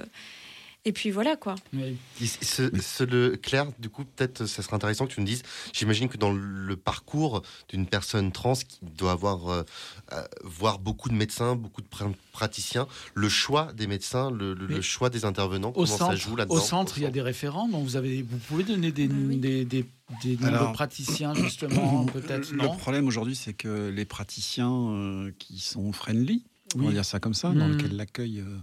et 0.86 0.94
puis 0.94 1.10
voilà, 1.12 1.36
quoi. 1.36 1.56
Oui. 1.74 1.98
Et 2.22 2.26
ce- 2.28 2.70
ce- 2.80 3.03
le, 3.03 3.36
Claire, 3.38 3.68
du 3.80 3.90
coup, 3.90 4.06
peut-être 4.06 4.45
ça 4.45 4.62
serait 4.62 4.76
intéressant 4.76 5.07
que 5.07 5.14
tu 5.14 5.20
nous 5.20 5.26
dises. 5.26 5.41
J'imagine 5.74 6.07
que 6.07 6.18
dans 6.18 6.32
le 6.32 6.76
parcours 6.78 7.41
d'une 7.70 7.88
personne 7.88 8.32
trans 8.32 8.53
qui 8.53 8.80
doit 8.82 9.12
avoir 9.12 9.49
euh, 9.49 9.64
euh, 10.14 10.24
voir 10.44 10.80
beaucoup 10.80 11.10
de 11.10 11.16
médecins, 11.16 11.56
beaucoup 11.56 11.82
de 11.82 11.88
pr- 11.88 12.14
praticiens, 12.32 12.88
le 13.16 13.28
choix 13.30 13.74
des 13.74 13.88
médecins, 13.88 14.30
le, 14.32 14.53
le- 14.53 14.68
le 14.68 14.76
Mais 14.76 14.82
choix 14.82 15.10
des 15.10 15.26
intervenants, 15.26 15.72
comment 15.72 15.86
ça 15.88 16.16
joue 16.16 16.36
là-dedans 16.36 16.56
au 16.56 16.60
centre, 16.60 16.98
il 16.98 17.03
y 17.03 17.07
a 17.07 17.12
des 17.12 17.22
référents, 17.22 17.68
donc 17.68 17.84
vous, 17.84 17.95
avez, 17.95 18.22
vous 18.22 18.38
pouvez 18.38 18.64
donner 18.64 18.91
des, 18.91 19.07
des, 19.07 19.66
des, 19.66 19.86
des 20.24 20.38
noms 20.38 20.48
Alors, 20.48 20.68
de 20.70 20.74
praticiens, 20.74 21.34
justement, 21.34 22.06
peut-être, 22.14 22.52
Le 22.52 22.57
non 22.57 22.76
problème 22.78 23.07
aujourd'hui, 23.07 23.36
c'est 23.36 23.53
que 23.53 23.90
les 23.90 24.06
praticiens 24.06 24.72
euh, 24.72 25.32
qui 25.40 25.60
sont 25.60 25.91
friendly, 25.91 26.45
on 26.76 26.80
va 26.80 26.86
Oui. 26.88 26.94
dire 26.94 27.06
ça 27.06 27.20
comme 27.20 27.34
ça, 27.34 27.49
dans 27.53 27.68
Mhm. 27.68 27.72
lequel 27.78 27.95
l'accueil 27.95 28.40
euh, 28.41 28.57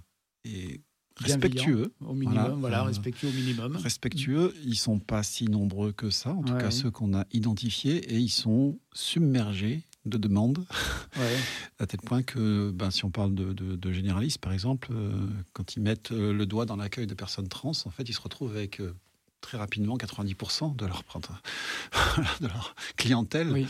est 0.44 0.81
respectueux, 1.24 1.93
Au 2.05 2.15
minimum, 2.15 2.61
voilà, 2.61 2.82
respectueux 2.85 3.28
au 3.28 3.32
minimum. 3.32 3.77
respectueux, 3.77 4.55
ils 4.65 4.77
sont 4.77 4.99
pas 4.99 5.23
si 5.23 5.44
nombreux 5.47 5.93
que 5.93 6.11
ça, 6.11 6.31
en 6.32 6.43
tout 6.43 6.53
Ouais. 6.53 6.61
cas 6.61 6.70
ceux 6.70 6.90
qu'on 6.90 7.15
a 7.15 7.24
identifiés, 7.32 7.97
et 8.15 8.19
ils 8.19 8.28
sont 8.31 8.78
submergés 8.93 9.82
de 10.05 10.19
demandes, 10.19 10.65
Ouais. 11.16 11.36
à 11.78 11.86
tel 11.86 12.01
point 12.01 12.23
que 12.23 12.70
ben, 12.73 12.90
si 12.90 13.05
on 13.05 13.11
parle 13.11 13.35
de, 13.35 13.53
de- 13.53 13.77
de 13.77 13.93
généralistes, 13.93 14.39
par 14.39 14.53
exemple, 14.53 14.89
euh, 14.93 15.12
quand 15.53 15.77
ils 15.77 15.81
mettent 15.82 16.11
euh, 16.12 16.32
le 16.32 16.44
doigt 16.47 16.66
dans 16.66 16.77
l'accueil 16.77 17.07
de 17.07 17.15
personnes 17.15 17.49
trans, 17.49 17.70
en 17.85 17.90
fait, 17.90 18.09
ils 18.09 18.15
se 18.15 18.20
retrouvent 18.20 18.51
avec 18.57 18.81
euh, 18.81 18.94
très 19.40 19.59
rapidement 19.59 19.97
90% 19.97 20.74
de 20.77 20.86
leur, 20.86 21.05
de 22.40 22.47
leur 22.49 22.74
clientèle, 22.97 23.51
Oui. 23.53 23.66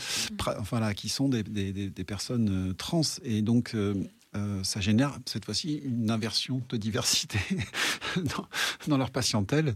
enfin 0.59 0.79
là, 0.79 0.93
qui 0.95 1.09
sont 1.09 1.29
des, 1.29 1.43
des- 1.43 1.71
des- 1.73 1.89
des 1.89 2.03
personnes 2.03 2.73
trans. 2.77 3.01
Et 3.23 3.41
donc, 3.41 3.73
euh, 3.75 3.93
euh, 4.35 4.63
ça 4.63 4.81
génère 4.81 5.17
cette 5.25 5.45
fois-ci 5.45 5.75
une 5.83 6.09
inversion 6.11 6.61
de 6.69 6.77
diversité 6.77 7.39
dans, 8.15 8.47
dans 8.87 8.97
leur 8.97 9.11
patientèle. 9.11 9.75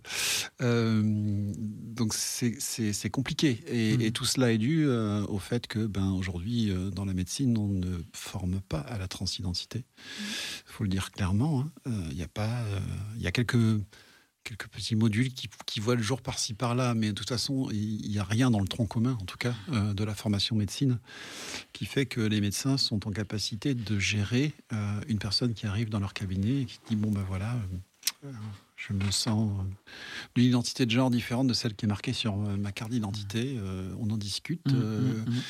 Euh, 0.62 1.02
donc 1.56 2.14
c'est- 2.14 2.60
compliqué. 3.10 3.64
Et, 3.68 3.96
Mhm. 3.98 4.02
et 4.02 4.12
tout 4.12 4.26
cela 4.26 4.52
est 4.52 4.58
dû 4.58 4.86
euh, 4.86 5.24
au 5.28 5.40
fait 5.40 5.68
que 5.68 5.86
ben, 5.86 6.12
aujourd'hui, 6.12 6.72
dans 6.94 7.06
la 7.06 7.14
médecine, 7.14 7.58
on 7.58 7.68
ne 7.70 7.98
forme 8.14 8.60
pas 8.62 8.80
à 8.80 8.98
la 8.98 9.08
transidentité. 9.08 9.84
Il 10.10 10.72
faut 10.74 10.84
le 10.84 10.90
dire 10.90 11.12
clairement. 11.12 11.62
hein. 11.86 11.92
Il 12.12 12.18
y 12.18 12.24
a 12.24 12.28
pas, 12.28 12.52
il 13.16 13.22
y 13.22 13.28
a 13.28 13.32
quelques 13.32 13.58
quelques 14.48 14.68
petits 14.68 14.96
modules 14.96 15.34
qui, 15.34 15.50
qui 15.66 15.80
voient 15.82 15.96
le 15.96 16.02
jour 16.02 16.22
par-ci 16.22 16.54
par-là, 16.54 16.94
mais 16.94 17.08
de 17.08 17.12
toute 17.14 17.28
façon, 17.28 17.68
il 17.72 18.10
n'y 18.10 18.18
a 18.18 18.24
rien 18.24 18.50
dans 18.50 18.62
le 18.62 18.68
tronc 18.68 18.86
commun, 18.86 19.18
en 19.22 19.26
tout 19.26 19.38
cas, 19.38 19.54
euh, 19.74 19.94
de 19.94 20.04
la 20.06 20.16
formation 20.16 20.56
médecine, 20.56 21.00
qui 21.74 21.86
fait 21.86 22.06
que 22.06 22.22
les 22.22 22.40
médecins 22.40 22.78
sont 22.78 23.08
en 23.08 23.12
capacité 23.12 23.74
de 23.74 24.00
gérer 24.00 24.54
euh, 24.72 25.02
une 25.08 25.20
personne 25.20 25.54
qui 25.54 25.68
arrive 25.68 25.90
dans 25.90 26.00
leur 26.00 26.14
cabinet 26.14 26.62
et 26.62 26.66
qui 26.66 26.80
dit 26.90 26.96
bon 26.96 27.12
ben 27.12 27.24
voilà, 27.28 27.56
euh, 28.24 28.32
je 28.78 28.94
me 28.94 29.12
sens 29.12 29.52
d'une 30.36 30.46
identité 30.46 30.86
de 30.86 30.92
genre 30.92 31.10
différente 31.10 31.48
de 31.48 31.54
celle 31.54 31.76
qui 31.76 31.86
est 31.86 31.88
marquée 31.88 32.14
sur 32.14 32.38
ma 32.38 32.72
carte 32.72 32.92
d'identité. 32.92 33.60
on 34.00 34.10
en 34.10 34.18
discute. 34.18 34.66
Mhm, 34.68 34.76
euh, 34.76 35.26
mhm. 35.26 35.42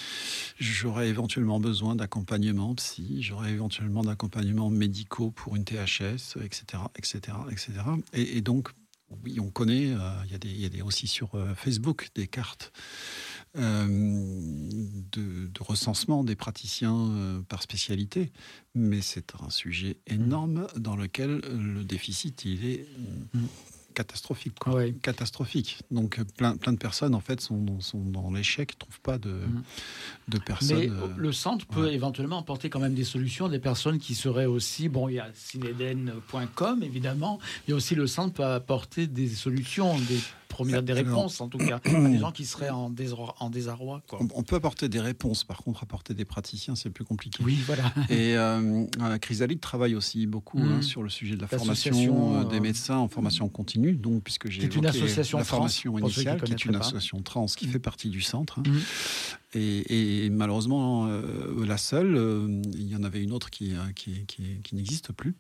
J'aurais 0.60 1.10
éventuellement 1.10 1.60
besoin 1.60 1.96
d'accompagnement 1.96 2.74
psy, 2.76 3.22
j'aurais 3.22 3.52
éventuellement 3.52 4.02
d'accompagnement 4.02 4.70
médicaux 4.70 5.32
pour 5.32 5.56
une 5.56 5.66
THS, 5.66 6.38
etc., 6.42 6.84
etc., 6.96 7.20
etc. 7.52 7.74
Et, 8.14 8.38
et 8.38 8.42
donc, 8.42 8.70
oui, 9.24 9.40
on 9.40 9.50
connaît, 9.50 9.94
euh, 9.94 9.98
il 10.26 10.32
y 10.62 10.66
a, 10.66 10.70
des, 10.70 10.82
aussi 10.82 11.08
sur 11.08 11.36
euh, 11.36 11.54
Facebook 11.56 12.10
des 12.16 12.28
cartes 12.28 12.74
euh, 13.58 13.88
de, 15.12 15.50
recensement 15.60 16.24
des 16.24 16.36
praticiens 16.36 17.44
par 17.50 17.62
spécialité, 17.62 18.32
mais 18.76 19.02
c'est 19.02 19.34
un 19.42 19.50
sujet 19.50 19.98
énorme 20.06 20.68
dans 20.76 20.96
lequel 20.96 21.42
le 21.50 21.84
déficit, 21.84 22.46
il 22.46 22.66
est 22.66 22.86
euh, 23.36 23.40
catastrophique. 23.98 24.60
quoi. 24.60 24.74
Ouais. 24.76 24.96
Catastrophique. 25.02 25.80
Donc, 25.92 26.20
euh, 26.20 26.24
plein, 26.38 26.56
plein 26.56 26.72
de 26.74 26.78
personnes, 26.78 27.16
en 27.16 27.20
fait, 27.20 27.42
sont, 27.42 27.58
dans- 27.58 27.80
sont 27.80 28.00
dans 28.04 28.32
l'échec, 28.32 28.74
ne 28.76 28.80
trouvent 28.80 29.02
pas 29.02 29.18
de, 29.18 29.30
Mhm. 29.32 29.64
de 30.28 30.38
personnes. 30.38 30.78
Mais 30.78 30.90
euh, 30.90 31.08
le 31.18 31.32
centre 31.32 31.66
peut 31.66 31.92
éventuellement 31.92 32.40
apporter 32.40 32.70
quand 32.70 32.80
même 32.80 32.94
des 32.94 33.04
solutions, 33.04 33.50
des 33.50 33.60
personnes 33.60 33.98
qui 34.00 34.14
seraient 34.16 34.46
aussi, 34.46 34.88
bon, 34.88 35.10
il 35.10 35.16
y 35.16 35.20
a 35.20 35.30
cineden.com 35.34 36.84
évidemment, 36.84 37.40
mais 37.68 37.74
aussi 37.74 37.96
le 37.96 38.08
centre 38.08 38.34
peut 38.34 38.46
apporter 38.46 39.08
des 39.08 39.28
solutions, 39.30 39.98
des 40.00 40.20
premières, 40.48 40.84
des 40.84 40.94
réponses 40.94 41.42
en 41.42 41.48
tout 41.48 41.58
cas, 41.58 41.80
à 41.84 41.90
des 42.10 42.18
gens 42.20 42.32
qui 42.32 42.46
seraient 42.46 42.70
en 42.70 42.90
désarroi. 42.90 43.36
En 43.40 43.50
désarroi 43.50 44.02
quoi. 44.08 44.20
on, 44.22 44.28
on 44.34 44.44
peut 44.44 44.56
apporter 44.56 44.90
des 44.90 45.00
réponses, 45.00 45.44
par 45.44 45.58
contre, 45.58 45.84
apporter 45.84 46.14
des 46.14 46.26
praticiens, 46.26 46.76
c'est 46.76 46.90
plus 46.90 47.04
compliqué. 47.06 47.44
Oui, 47.44 47.58
voilà. 47.66 47.94
Et 48.10 48.36
euh, 48.38 48.86
euh, 49.02 49.18
Chrysalide 49.18 49.60
travaille 49.60 49.96
aussi 49.96 50.26
beaucoup 50.28 50.60
hein, 50.60 50.82
sur 50.82 51.04
le 51.04 51.10
sujet 51.10 51.36
de 51.36 51.42
la 51.42 51.48
formation 51.48 52.36
euh, 52.36 52.42
euh, 52.42 52.44
des 52.46 52.60
médecins 52.60 52.98
en 52.98 53.08
formation 53.08 53.48
continue, 53.50 53.94
donc 53.94 54.24
puisque 54.24 54.50
j'ai 54.50 54.64
est 54.64 54.76
une 54.76 54.84
évoqué 54.86 55.04
association 55.04 55.38
la 55.38 55.44
trans, 55.46 55.58
formation 55.58 55.96
qui 55.96 56.02
initiale, 56.02 56.42
qui 56.42 56.52
est 56.52 56.66
une 56.66 56.72
pas. 56.74 56.80
association 56.80 57.22
trans 57.22 57.46
qui 57.46 57.66
Mhm. 57.68 57.72
fait 57.74 57.80
partie 57.80 58.10
du 58.10 58.22
centre. 58.22 58.60
hein. 58.60 58.64
Mhm. 58.66 58.80
Et, 59.54 60.26
et 60.26 60.30
malheureusement, 60.30 61.08
euh, 61.08 61.66
la 61.66 61.78
seule, 61.78 62.16
euh, 62.16 62.62
il 62.74 62.88
y 62.90 62.96
en 62.96 63.04
avait 63.04 63.24
une 63.24 63.32
autre 63.32 63.50
qui, 63.50 63.72
qui, 63.96 64.26
qui- 64.28 64.60
qui 64.62 64.76
n'existe 64.76 65.14
plus. 65.14 65.36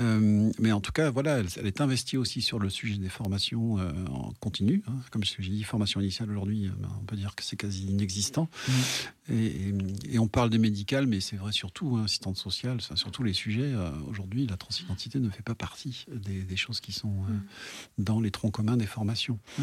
Euh, 0.00 0.50
mais 0.58 0.72
en 0.72 0.80
tout 0.80 0.92
cas, 0.92 1.10
voilà, 1.10 1.38
elle, 1.38 1.46
elle 1.58 1.66
est 1.66 1.80
investie 1.80 2.16
aussi 2.16 2.40
sur 2.42 2.58
le 2.58 2.70
sujet 2.70 2.96
des 2.96 3.08
formations 3.10 3.74
en 4.10 4.32
continu. 4.40 4.82
hein. 4.86 4.94
Comme 5.10 5.24
je 5.24 5.40
dis, 5.42 5.62
formation 5.62 6.00
initiale 6.00 6.30
aujourd'hui, 6.30 6.66
euh, 6.66 6.70
ben, 6.78 6.88
on 7.00 7.04
peut 7.04 7.16
dire 7.16 7.34
que 7.34 7.42
c'est 7.42 7.56
quasi 7.56 7.86
inexistant. 7.86 8.48
Et, 9.28 9.34
et- 9.46 9.74
et 10.12 10.18
on 10.18 10.28
parle 10.28 10.50
des 10.50 10.58
médicales, 10.58 11.06
mais 11.06 11.20
c'est 11.20 11.36
vrai 11.36 11.52
surtout, 11.52 11.96
hein, 11.96 12.04
assistante 12.04 12.36
sociale, 12.36 12.80
sur 12.80 13.10
tous 13.10 13.22
les 13.22 13.32
sujets. 13.32 13.72
euh, 13.74 13.90
aujourd'hui, 14.08 14.46
la 14.46 14.56
transidentité 14.56 15.18
ne 15.20 15.30
fait 15.30 15.42
pas 15.42 15.54
partie 15.54 16.04
des, 16.14 16.42
des 16.42 16.56
choses 16.56 16.80
qui 16.80 16.92
sont 16.92 17.14
euh, 17.28 17.36
dans 17.98 18.20
les 18.20 18.30
troncs 18.30 18.52
communs 18.52 18.76
des 18.76 18.86
formations. 18.86 19.38
Mm. 19.58 19.62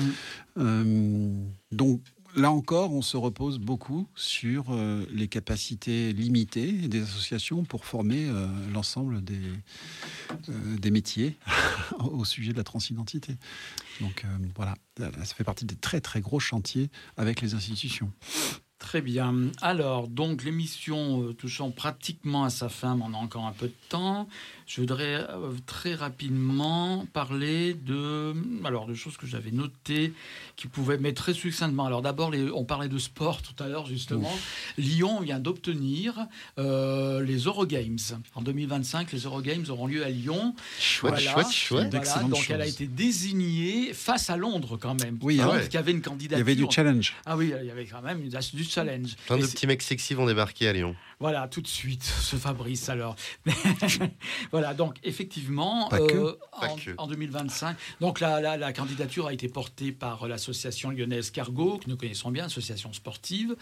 Euh, 0.57 1.43
donc, 1.72 2.02
là 2.36 2.52
encore, 2.52 2.94
on 2.94 3.02
se 3.02 3.18
repose 3.18 3.60
beaucoup 3.60 4.08
sur 4.16 4.66
euh, 4.70 5.06
les 5.12 5.28
capacités 5.28 6.14
limitées 6.14 6.72
des 6.72 7.02
associations 7.02 7.64
pour 7.64 7.86
former 7.86 8.28
euh, 8.28 8.48
l'ensemble 8.74 9.24
des, 9.24 9.40
euh, 10.49 10.91
métiers 10.91 11.38
au 11.99 12.26
sujet 12.26 12.52
de 12.52 12.58
la 12.58 12.64
transidentité. 12.64 13.36
Donc 13.99 14.26
voilà, 14.56 14.74
ça 14.98 15.36
fait 15.36 15.44
partie 15.44 15.66
des 15.66 15.76
très 15.76 16.02
très 16.02 16.22
gros 16.22 16.40
chantiers 16.40 16.90
avec 17.18 17.41
les 17.41 17.53
institutions. 17.53 18.12
Très 18.80 19.02
bien. 19.02 19.52
Alors, 19.62 20.08
donc 20.08 20.44
l'émission 20.44 21.34
touchant 21.34 21.70
pratiquement 21.70 22.44
à 22.45 22.49
sa 22.49 22.68
fin, 22.68 22.95
mais 22.95 23.03
on 23.06 23.14
a 23.14 23.18
encore 23.18 23.45
un 23.45 23.52
peu 23.52 23.68
de 23.68 23.76
temps. 23.90 24.28
Je 24.73 24.80
voudrais 24.80 25.15
euh, 25.15 25.52
très 25.65 25.95
rapidement 25.95 27.06
parler 27.11 27.73
de, 27.73 28.34
alors, 28.64 28.85
de 28.85 28.93
choses 28.93 29.18
que 29.18 29.27
j'avais 29.27 29.52
notées 29.52 30.14
qui 30.56 30.69
pouvaient, 30.69 30.98
mais 30.98 31.11
très 31.11 31.34
succinctement. 31.34 31.85
Alors 31.85 32.02
d'abord, 32.02 32.31
on 32.56 32.64
parlait 32.64 32.88
de 32.88 32.98
sport 32.98 33.41
tout 33.41 33.61
à 33.61 33.68
l'heure 33.68 33.85
justement. 33.85 34.31
Lyon 34.77 35.19
vient 35.19 35.39
d'obtenir 35.39 36.26
euh, 36.57 37.22
les 37.22 37.39
Eurogames. 37.39 37.98
En 38.34 38.41
2025, 38.41 39.11
les 39.11 39.19
Eurogames 39.19 39.65
auront 39.68 39.88
lieu 39.88 40.06
à 40.06 40.10
Lyon. 40.10 40.56
Chouette, 40.80 41.19
chouette, 41.19 41.52
chouette. 41.52 41.89
donc 42.30 42.49
elle 42.49 42.61
a 42.61 42.68
été 42.68 42.88
désignée 42.88 43.93
face 43.93 44.30
à 44.30 44.38
Londres 44.38 44.77
quand 44.77 44.98
même. 45.03 45.19
Oui, 45.22 45.35
parce 45.35 45.65
qu'il 45.65 45.73
y 45.73 45.77
avait 45.80 45.91
une 45.91 46.02
candidature. 46.02 46.38
Il 46.38 46.49
y 46.49 46.49
avait 46.49 46.56
du 46.56 46.72
challenge. 46.72 47.14
Ah 47.26 47.35
oui, 47.35 47.52
il 47.60 47.68
y 47.68 47.72
avait 47.72 47.88
quand 47.88 48.02
même 48.02 48.22
du 48.22 48.64
challenge. 48.64 49.18
Plein 49.26 49.38
de 49.38 49.45
petits 49.45 49.68
mecs 49.68 49.81
sexy 49.81 50.14
vont 50.14 50.27
débarquer 50.27 50.69
à 50.69 50.73
Lyon. 50.73 50.95
Voilà, 51.22 51.48
tout 51.48 51.61
de 51.61 51.68
suite, 51.68 52.03
ce 52.22 52.35
Fabrice 52.35 52.89
alors. 52.89 53.15
voilà, 54.52 54.73
donc 54.73 54.95
effectivement, 55.03 55.88
euh, 55.93 56.34
en, 56.98 57.06
2025, 57.06 57.77
donc 57.99 58.19
la, 58.19 58.57
la, 58.57 58.73
candidature 58.73 59.27
a 59.27 59.34
été 59.34 59.48
portée 59.48 59.91
par 59.91 60.27
l'association 60.27 60.89
lyonnaise 60.89 61.30
Cargo, 61.30 61.77
que 61.77 61.88
nous 61.88 61.95
connaissons 61.95 62.31
bien, 62.31 62.45
association 62.45 62.91
sportive, 62.91 63.56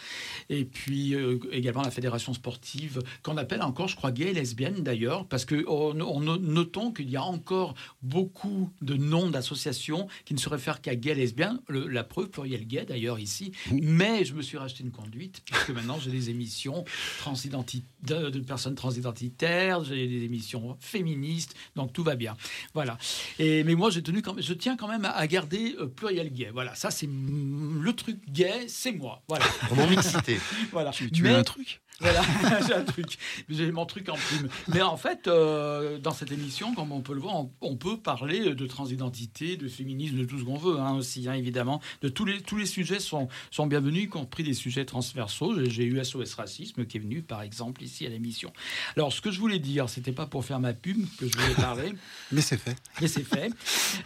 et 0.49 0.63
puis 0.63 1.13
euh, 1.15 1.37
également 1.51 1.81
la 1.81 1.91
fédération 1.91 2.33
sportive, 2.33 3.01
qu'on 3.23 3.35
appelle 3.35 3.61
encore, 3.61 3.89
je 3.89 3.97
crois, 3.97 4.11
gay 4.11 4.29
et 4.29 4.33
lesbienne 4.33 4.81
d'ailleurs, 4.81 5.25
parce 5.25 5.43
que 5.43 5.65
on, 5.67 5.93
notons 5.93 6.93
qu'il 6.93 7.09
y 7.09 7.17
a 7.17 7.23
encore 7.23 7.73
beaucoup 8.01 8.69
de 8.81 8.95
noms 8.95 9.29
d'associations 9.29 10.07
qui 10.23 10.33
ne 10.33 10.39
se 10.39 10.47
réfèrent 10.47 10.79
qu'à 10.79 10.95
gay 10.95 11.11
et 11.11 11.15
lesbienne, 11.15 11.59
la 11.67 12.05
preuve 12.05 12.29
pluriel 12.29 12.65
gay 12.65 12.85
d'ailleurs 12.85 13.19
ici, 13.19 13.51
mais 13.69 14.23
je 14.23 14.33
me 14.33 14.41
suis 14.41 14.57
racheté 14.57 14.81
une 14.85 14.91
conduite, 14.91 15.41
puisque 15.43 15.71
maintenant 15.71 15.99
j'ai 15.99 16.11
des 16.11 16.29
émissions 16.29 16.85
trans 17.19 17.35
de, 17.49 18.29
de, 18.29 18.39
personnes 18.39 18.75
transidentitaires, 18.75 19.83
j'ai 19.83 20.07
des 20.07 20.23
émissions 20.23 20.77
féministes, 20.79 21.55
donc 21.75 21.93
tout 21.93 22.03
va 22.03 22.15
bien. 22.15 22.35
Voilà. 22.73 22.97
Et, 23.37 23.63
mais 23.63 23.75
moi, 23.75 23.89
j'ai 23.89 24.01
tenu 24.01 24.21
quand 24.21 24.33
même, 24.33 24.43
je 24.43 24.53
tiens 24.53 24.77
quand 24.77 24.87
même 24.87 25.05
à, 25.05 25.27
garder 25.27 25.75
euh, 25.79 25.87
pluriel 25.87 26.31
gay. 26.31 26.49
Voilà, 26.53 26.75
ça 26.75 26.91
c'est 26.91 27.09
le 27.09 27.91
truc 27.93 28.17
gay, 28.29 28.67
c'est 28.67 28.91
moi. 28.91 29.21
Voilà. 29.27 29.45
En 29.71 29.87
mixité. 29.87 30.39
voilà. 30.71 30.91
Tu, 30.91 31.11
tu 31.11 31.27
un 31.27 31.43
truc? 31.43 31.81
Voilà, 31.99 32.21
j'ai 32.67 32.73
un 32.73 32.83
truc. 32.83 33.17
J'ai 33.49 33.71
mon 33.71 33.85
truc 33.85 34.09
en 34.09 34.15
plume. 34.15 34.49
Mais 34.67 34.81
en 34.81 34.97
fait, 34.97 35.27
euh, 35.27 35.97
dans 35.97 36.11
cette 36.11 36.31
émission, 36.31 36.73
comme 36.73 36.91
on 36.91 37.01
peut 37.01 37.13
le 37.13 37.19
voir, 37.19 37.45
on, 37.61 37.75
peut 37.75 37.97
parler 37.97 38.55
de 38.55 38.67
transidentité, 38.67 39.57
de 39.57 39.67
féminisme, 39.67 40.17
de 40.17 40.25
tout 40.25 40.39
ce 40.39 40.43
qu'on 40.43 40.57
veut 40.57 40.79
hein, 40.79 40.93
aussi, 40.93 41.27
hein, 41.27 41.33
évidemment. 41.33 41.81
De 42.01 42.09
tous 42.09 42.25
les, 42.25 42.41
tous 42.41 42.57
les 42.57 42.65
sujets 42.65 42.99
sont, 42.99 43.27
sont 43.51 43.67
bienvenus, 43.67 44.03
y 44.03 44.07
compris 44.07 44.43
des 44.43 44.53
sujets 44.53 44.85
transversaux. 44.85 45.65
J'ai 45.65 45.85
eu 45.85 46.03
SOS 46.03 46.35
Racisme 46.35 46.85
qui 46.85 46.97
est 46.97 47.01
venu, 47.01 47.21
par 47.21 47.41
exemple, 47.41 47.83
ici 47.83 48.05
à 48.05 48.09
l'émission. 48.09 48.51
Alors, 48.95 49.11
ce 49.13 49.21
que 49.21 49.31
je 49.31 49.39
voulais 49.39 49.59
dire, 49.59 49.89
c'était 49.89 50.11
pas 50.11 50.25
pour 50.25 50.45
faire 50.45 50.59
ma 50.59 50.73
pub 50.73 50.97
que 51.17 51.27
je 51.27 51.37
voulais 51.37 51.55
parler. 51.55 51.93
Mais 52.31 52.41
c'est 52.41 52.57
fait. 52.57 52.75
Mais 53.01 53.07
c'est 53.07 53.23
fait. 53.23 53.51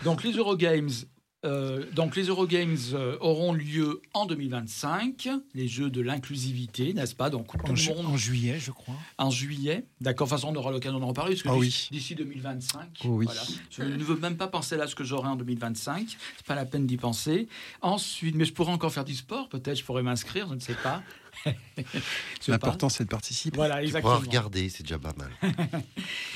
Donc, 0.03 0.23
les 0.23 0.33
Eurogames, 0.33 0.89
euh, 1.45 1.83
donc 1.91 2.15
les 2.15 2.23
Eurogames 2.23 2.77
euh, 2.93 3.17
auront 3.19 3.53
lieu 3.53 4.01
en 4.13 4.25
2025, 4.25 5.29
les 5.53 5.67
Jeux 5.67 5.89
de 5.89 6.01
l'inclusivité, 6.01 6.93
n'est-ce 6.93 7.15
pas? 7.15 7.29
Donc 7.29 7.53
en, 7.55 7.71
en, 7.71 8.17
juillet, 8.17 8.59
je 8.59 8.71
crois. 8.71 8.95
En 9.17 9.29
juillet, 9.29 9.85
d'accord. 9.99 10.27
De 10.27 10.31
toute 10.31 10.39
façon, 10.39 10.53
on 10.53 10.57
aura 10.57 10.71
l'occasion 10.71 10.99
d'en 10.99 11.07
reparler 11.07 11.31
parce 11.35 11.43
que 11.43 11.49
ah 11.49 11.89
d'ici 11.91 12.15
2025, 12.15 13.01
oui. 13.05 13.27
je 13.69 13.83
ne 13.83 14.03
veux 14.03 14.15
même 14.17 14.37
pas 14.37 14.47
penser 14.47 14.77
là 14.77 14.87
ce 14.87 14.95
que 14.95 15.03
j'aurai 15.03 15.27
en 15.27 15.35
2025. 15.35 16.17
C'est 16.37 16.45
pas 16.45 16.55
la 16.55 16.65
peine 16.65 16.87
d'y 16.87 16.97
penser. 16.97 17.47
Ensuite, 17.81 18.35
mais 18.35 18.45
je 18.45 18.53
pourrais 18.53 18.71
encore 18.71 18.93
faire 18.93 19.05
du 19.05 19.15
sport, 19.15 19.49
peut-être. 19.49 19.77
Je 19.77 19.83
pourrais 19.83 20.03
m'inscrire, 20.03 20.47
je 20.49 20.55
ne 20.55 20.59
sais 20.59 20.75
pas. 20.75 21.03
L'important, 22.47 22.89
c'est 22.89 23.05
de 23.05 23.09
participer. 23.09 23.55
Voilà, 23.55 23.83
exactement. 23.83 24.17
regarder, 24.17 24.69
c'est 24.69 24.83
déjà 24.83 24.99
pas 24.99 25.13
mal. 25.17 25.31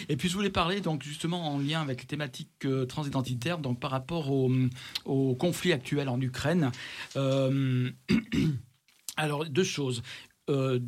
et 0.10 0.18
puis, 0.18 0.30
je 0.30 0.34
voulais 0.34 0.50
parler, 0.50 0.82
donc, 0.82 1.04
justement, 1.04 1.54
en 1.54 1.60
lien 1.60 1.82
avec 1.82 2.02
les 2.02 2.08
thématiques 2.08 2.66
euh, 2.66 2.86
transidentitaires, 2.86 3.60
donc, 3.60 3.80
par 3.80 3.92
rapport 3.92 4.32
au, 4.32 5.36
conflit 5.36 5.74
actuel 5.74 6.10
en 6.10 6.20
Ukraine. 6.22 6.72
Euh, 7.16 7.90
alors, 9.18 9.46
deux 9.46 9.64
choses. 9.64 10.04
Euh, 10.50 10.80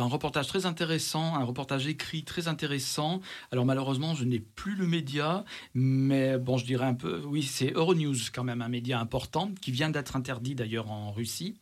un 0.00 0.06
reportage 0.06 0.46
très 0.46 0.64
intéressant, 0.64 1.36
un 1.36 1.44
reportage 1.44 1.86
écrit 1.86 2.24
très 2.24 2.48
intéressant. 2.48 3.20
Alors 3.50 3.66
malheureusement, 3.66 4.14
je 4.14 4.24
n'ai 4.24 4.40
plus 4.40 4.74
le 4.74 4.86
média, 4.86 5.44
mais 5.74 6.38
bon, 6.38 6.56
je 6.56 6.64
dirais 6.64 6.86
un 6.86 6.94
peu, 6.94 7.22
oui, 7.26 7.42
c'est 7.42 7.72
Euronews 7.72 8.16
quand 8.34 8.44
même, 8.44 8.62
un 8.62 8.68
média 8.68 8.98
important, 8.98 9.50
qui 9.60 9.70
vient 9.70 9.90
d'être 9.90 10.16
interdit 10.16 10.54
d'ailleurs 10.54 10.90
en 10.90 11.12
Russie, 11.12 11.56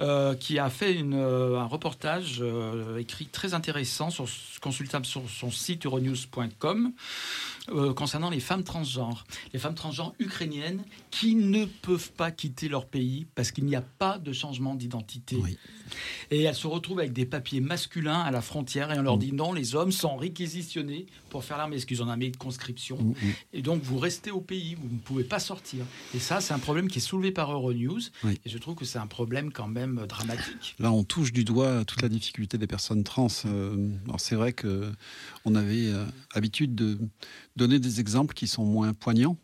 euh, 0.00 0.34
qui 0.34 0.58
a 0.58 0.70
fait 0.70 0.96
euh, 1.02 1.58
un 1.58 1.66
reportage 1.66 2.42
écrit 2.98 3.26
très 3.26 3.54
intéressant, 3.54 4.10
sur, 4.10 4.26
consultable 4.60 5.04
sur 5.04 5.28
son 5.28 5.50
site 5.50 5.86
euronews.com. 5.86 6.92
concernant 7.96 8.30
les 8.30 8.40
femmes 8.40 8.62
transgenres, 8.62 9.24
les 9.52 9.58
femmes 9.58 9.74
transgenres 9.74 10.14
ukrainiennes 10.18 10.84
qui 11.10 11.34
ne 11.34 11.64
peuvent 11.64 12.12
pas 12.12 12.30
quitter 12.30 12.68
leur 12.68 12.86
pays 12.86 13.26
parce 13.34 13.52
qu'il 13.52 13.64
n'y 13.64 13.76
a 13.76 13.80
pas 13.80 14.18
de 14.18 14.32
changement 14.32 14.74
d'identité. 14.74 15.36
Et 16.30 16.42
elles 16.42 16.54
se 16.54 16.66
retrouvent 16.66 16.98
avec 16.98 17.12
des 17.12 17.26
papiers 17.26 17.60
masculins 17.60 18.20
à 18.20 18.30
la 18.30 18.42
frontière 18.42 18.92
et 18.92 18.98
on 18.98 19.02
leur 19.02 19.16
mm. 19.16 19.20
dit 19.20 19.32
non, 19.32 19.52
les 19.52 19.74
hommes 19.74 19.92
sont 19.92 20.16
réquisitionnés 20.16 21.06
pour 21.30 21.44
faire 21.44 21.58
l'armée, 21.58 21.76
parce 21.76 21.84
qu'ils 21.84 22.02
ont 22.02 22.08
un 22.08 22.16
de 22.16 22.36
conscription. 22.36 22.96
Mm, 22.96 23.10
mm. 23.10 23.32
Et 23.54 23.62
donc 23.62 23.82
vous 23.82 23.98
restez 23.98 24.30
au 24.30 24.40
pays, 24.40 24.74
vous 24.74 24.88
ne 24.88 24.98
pouvez 24.98 25.24
pas 25.24 25.38
sortir. 25.38 25.84
Et 26.14 26.18
ça, 26.18 26.40
c'est 26.40 26.54
un 26.54 26.58
problème 26.58 26.88
qui 26.88 26.98
est 26.98 27.02
soulevé 27.02 27.32
par 27.32 27.52
Euronews. 27.52 28.00
Et 28.24 28.48
je 28.48 28.58
trouve 28.58 28.74
que 28.74 28.84
c'est 28.84 28.98
un 28.98 29.06
problème 29.06 29.52
quand 29.52 29.68
même 29.68 29.98
euh, 29.98 30.06
dramatique. 30.06 30.76
Là, 30.78 30.92
on 30.92 31.04
touche 31.04 31.32
du 31.32 31.44
doigt 31.44 31.84
toute 31.84 32.02
la 32.02 32.08
difficulté 32.08 32.58
des 32.58 32.66
personnes 32.66 33.04
trans. 33.04 33.28
Euh, 33.46 33.90
alors 34.04 34.20
c'est 34.20 34.36
vrai 34.36 34.52
que 34.52 34.92
on 35.44 35.54
avait 35.54 35.88
euh, 35.88 36.04
l'habitude 36.34 36.74
de 36.74 36.98
donner 37.56 37.78
des 37.78 38.00
exemples 38.00 38.34
qui 38.34 38.46
sont 38.46 38.64
moins 38.64 38.92
poignants. 38.92 39.36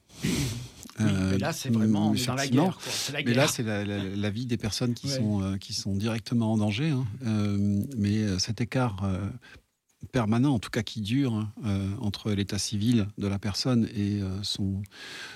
mais 0.99 1.39
là, 1.39 1.53
c'est 1.53 1.71
vraiment 1.71 2.13
dans 2.13 2.35
la 2.35 2.49
guerre. 2.49 2.79
Mais 3.25 3.35
là, 3.35 3.47
c'est 3.47 3.63
la, 3.63 4.31
vie 4.31 4.47
des 4.47 4.57
personnes 4.57 4.95
qui, 4.95 5.09
sont, 5.09 5.43
euh, 5.43 5.57
qui 5.57 5.73
sont 5.73 5.95
directement 5.95 6.53
en 6.53 6.57
danger. 6.59 6.91
Hein. 6.91 7.05
Euh, 7.27 7.83
mais 7.97 8.19
euh, 8.19 8.39
cet 8.39 8.61
écart 8.61 9.03
permanent, 10.13 10.55
en 10.55 10.59
tout 10.59 10.71
cas 10.71 10.83
qui 10.83 11.01
dure, 11.01 11.35
hein, 11.35 11.53
euh, 11.65 11.89
entre 12.01 12.33
l'état 12.33 12.59
civil 12.59 13.07
de 13.19 13.27
la 13.27 13.39
personne 13.39 13.89
et 13.95 14.21
euh, 14.21 14.43
son, 14.43 14.83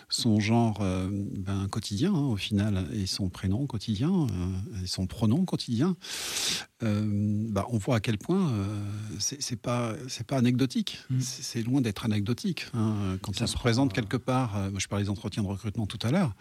son 0.09 0.41
genre 0.41 0.79
euh, 0.81 1.09
ben, 1.11 1.69
quotidien, 1.69 2.15
hein, 2.15 2.27
au 2.27 2.37
final, 2.37 2.87
et 2.93 3.07
son 3.07 3.29
prénom 3.29 3.67
quotidien, 3.67 4.27
et 4.83 4.87
son 4.87 5.07
pronom 5.07 5.45
quotidien, 5.45 5.97
bah, 6.81 7.67
on 7.71 7.79
voit 7.79 7.97
à 7.97 8.01
quel 8.01 8.19
point 8.19 8.53
c'est 9.19 9.57
pas, 9.57 9.95
pas 10.27 10.37
anecdotique. 10.37 10.99
Mm. 11.09 11.21
C'est 11.21 11.63
loin 11.63 11.81
d'être 11.81 12.05
anecdotique. 12.05 12.67
Hein. 12.75 13.17
Quand 13.23 13.41
on 13.41 13.47
se 13.47 13.55
présente 13.55 13.95
quelque 13.95 14.19
part, 14.19 14.71
je 14.77 14.87
parlais 14.87 15.05
des 15.05 15.11
entretiens 15.11 15.43
de 15.43 15.49
recrutement 15.49 15.87
tout 15.87 15.99
à 16.03 16.11
l'heure, 16.11 16.35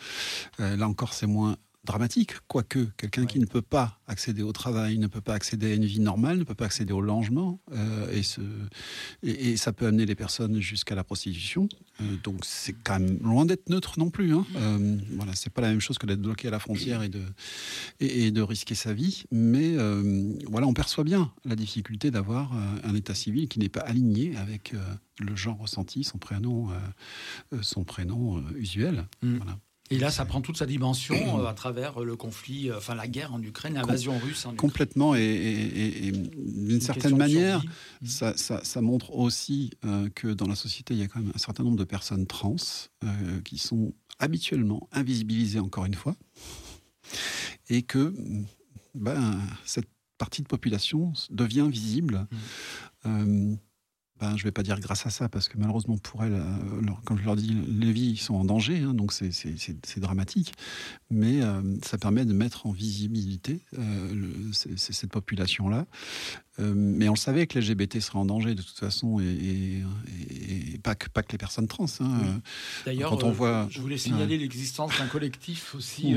là 0.60 0.88
encore, 0.88 1.14
c'est 1.14 1.28
moins 1.28 1.56
dramatique, 1.84 2.34
quoique 2.48 2.80
quelqu'un 2.96 3.26
qui 3.26 3.40
ne 3.40 3.46
peut 3.46 3.62
pas 3.62 4.00
accéder 4.08 4.42
au 4.42 4.54
travail, 4.54 4.98
ne 4.98 5.08
peut 5.08 5.22
pas 5.22 5.34
accéder 5.34 5.72
à 5.72 5.76
une 5.76 5.86
vie 5.86 6.00
normale, 6.00 6.38
ne 6.38 6.44
peut 6.44 6.56
pas 6.56 6.66
accéder 6.66 6.94
au 6.94 7.02
logement, 7.02 7.60
euh, 7.74 8.10
et, 8.12 8.24
ce, 8.24 8.42
et, 9.22 9.58
ça 9.58 9.74
peut 9.74 9.88
amener 9.88 10.06
les 10.06 10.16
personnes 10.16 10.62
jusqu'à 10.62 10.96
la 10.96 11.04
prostitution. 11.04 11.68
Euh, 12.00 12.16
donc 12.24 12.46
c'est 12.46 12.74
quand 12.74 13.00
même 13.00 13.20
loin 13.22 13.46
d'être 13.46 13.70
neutre 13.70 14.00
non 14.00 14.10
plus. 14.10 14.34
Hein. 14.34 14.46
Euh, 14.56 14.98
voilà, 15.16 15.34
c'est 15.36 15.50
pas 15.50 15.62
la 15.62 15.70
même 15.70 15.82
chose 15.82 15.98
que 15.98 16.06
d'être 16.06 16.22
bloqué 16.22 16.48
à 16.48 16.52
la 16.52 16.60
frontière 16.60 17.04
et 17.04 17.10
de, 17.10 17.22
et, 18.00 18.32
de 18.32 18.42
risquer 18.42 18.76
sa 18.76 18.94
vie, 18.94 19.24
mais 19.32 19.76
voilà, 20.48 20.68
on 20.68 20.74
perçoit 20.74 21.04
bien 21.04 21.34
la 21.44 21.56
difficulté 21.56 22.12
d'avoir 22.12 22.54
un 22.84 22.96
état 22.96 23.14
civil 23.14 23.48
qui 23.48 23.60
n'est 23.60 23.70
pas 23.70 23.82
aligné 23.82 24.36
avec 24.38 24.74
le 25.20 25.36
genre 25.36 25.58
ressenti, 25.58 26.04
son 26.04 26.18
prénom, 26.18 26.70
son 27.62 27.84
prénom 27.84 28.44
usuel. 28.56 29.06
Mm. 29.22 29.38
Voilà. 29.38 29.58
Et 29.94 30.00
là, 30.00 30.10
ça 30.10 30.26
prend 30.26 30.42
toute 30.42 30.58
sa 30.58 30.66
dimension 30.66 31.40
euh, 31.40 31.46
à 31.46 31.54
travers 31.54 32.02
euh, 32.02 32.06
le 32.06 32.16
conflit, 32.16 32.70
euh, 32.70 32.78
enfin 32.78 32.96
la 32.96 33.08
guerre 33.08 33.32
en 33.34 33.42
Ukraine, 33.42 33.76
l'invasion 33.76 34.18
russe 34.18 34.46
en 34.46 34.54
Ukraine. 34.54 34.58
Complètement, 34.58 35.14
et, 35.14 36.12
d'une 36.12 36.82
certaine 36.82 37.16
manière, 37.16 37.64
mmh. 38.02 38.08
ça, 38.36 38.82
montre 38.82 39.14
aussi 39.16 39.72
que 40.16 40.30
dans 40.30 40.48
la 40.48 40.56
société, 40.56 40.96
il 40.96 41.00
y 41.00 41.04
a 41.04 41.08
quand 41.08 41.20
même 41.20 41.32
un 41.34 41.38
certain 41.38 41.64
nombre 41.64 41.78
de 41.78 41.84
personnes 41.84 42.26
trans 42.26 42.56
qui 43.44 43.58
sont 43.58 43.94
habituellement 44.20 44.88
invisibilisées, 44.92 45.60
encore 45.60 45.86
une 45.86 45.94
fois, 45.94 46.16
et 47.70 47.84
que 47.84 48.14
ben, 48.96 49.40
cette 49.66 49.88
partie 50.18 50.42
de 50.42 50.48
population 50.48 51.14
devient 51.30 51.68
visible. 51.70 52.28
Mmh. 53.06 53.56
Ben, 54.20 54.38
je 54.38 54.44
ne 54.44 54.44
vais 54.44 54.52
pas 54.52 54.64
dire 54.64 54.80
grâce 54.80 55.06
à 55.06 55.10
ça, 55.10 55.28
parce 55.28 55.50
que 55.50 55.58
malheureusement 55.58 55.98
pour 55.98 56.24
elles, 56.24 56.34
euh, 56.34 56.92
comme 57.04 57.18
je 57.18 57.26
leur 57.26 57.36
dis, 57.36 57.58
les 57.68 57.92
vies 57.92 58.16
sont 58.16 58.36
en 58.36 58.46
danger, 58.46 58.80
hein, 58.80 58.94
donc 58.94 59.12
c'est 59.12 60.00
dramatique. 60.00 60.54
Mais 61.10 61.42
euh, 61.42 61.62
ça 61.84 61.98
permet 61.98 62.24
de 62.24 62.34
mettre 62.34 62.68
en 62.68 62.72
visibilité 62.72 63.62
euh, 63.78 64.52
cette 64.54 65.12
population-là. 65.12 65.86
mais 66.60 67.10
on 67.10 67.14
le 67.14 67.18
savait 67.18 67.48
que 67.48 67.58
l'LGBT 67.58 68.00
serait 68.00 68.20
en 68.20 68.26
danger 68.26 68.54
de 68.54 68.62
toute 68.62 68.78
façon, 68.78 69.20
et, 69.20 69.84
pas, 70.84 70.94
que, 70.96 71.10
pas 71.10 71.24
que 71.24 71.32
les 71.32 71.38
personnes 71.40 71.68
trans. 71.68 71.88
Hein. 72.00 72.42
D'ailleurs, 72.86 73.10
quand 73.10 73.24
on 73.24 73.32
voit, 73.32 73.68
je 73.72 73.82
voulais 73.82 73.98
signaler 73.98 74.38
l'existence 74.38 74.98
d'un 75.00 75.08
collectif 75.08 75.74
aussi. 75.76 76.16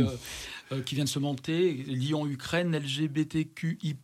Qui 0.84 0.94
vient 0.94 1.04
de 1.04 1.08
se 1.08 1.18
monter, 1.18 1.72
Lyon-Ukraine 1.72 2.76
LGBTQI+, 2.76 3.96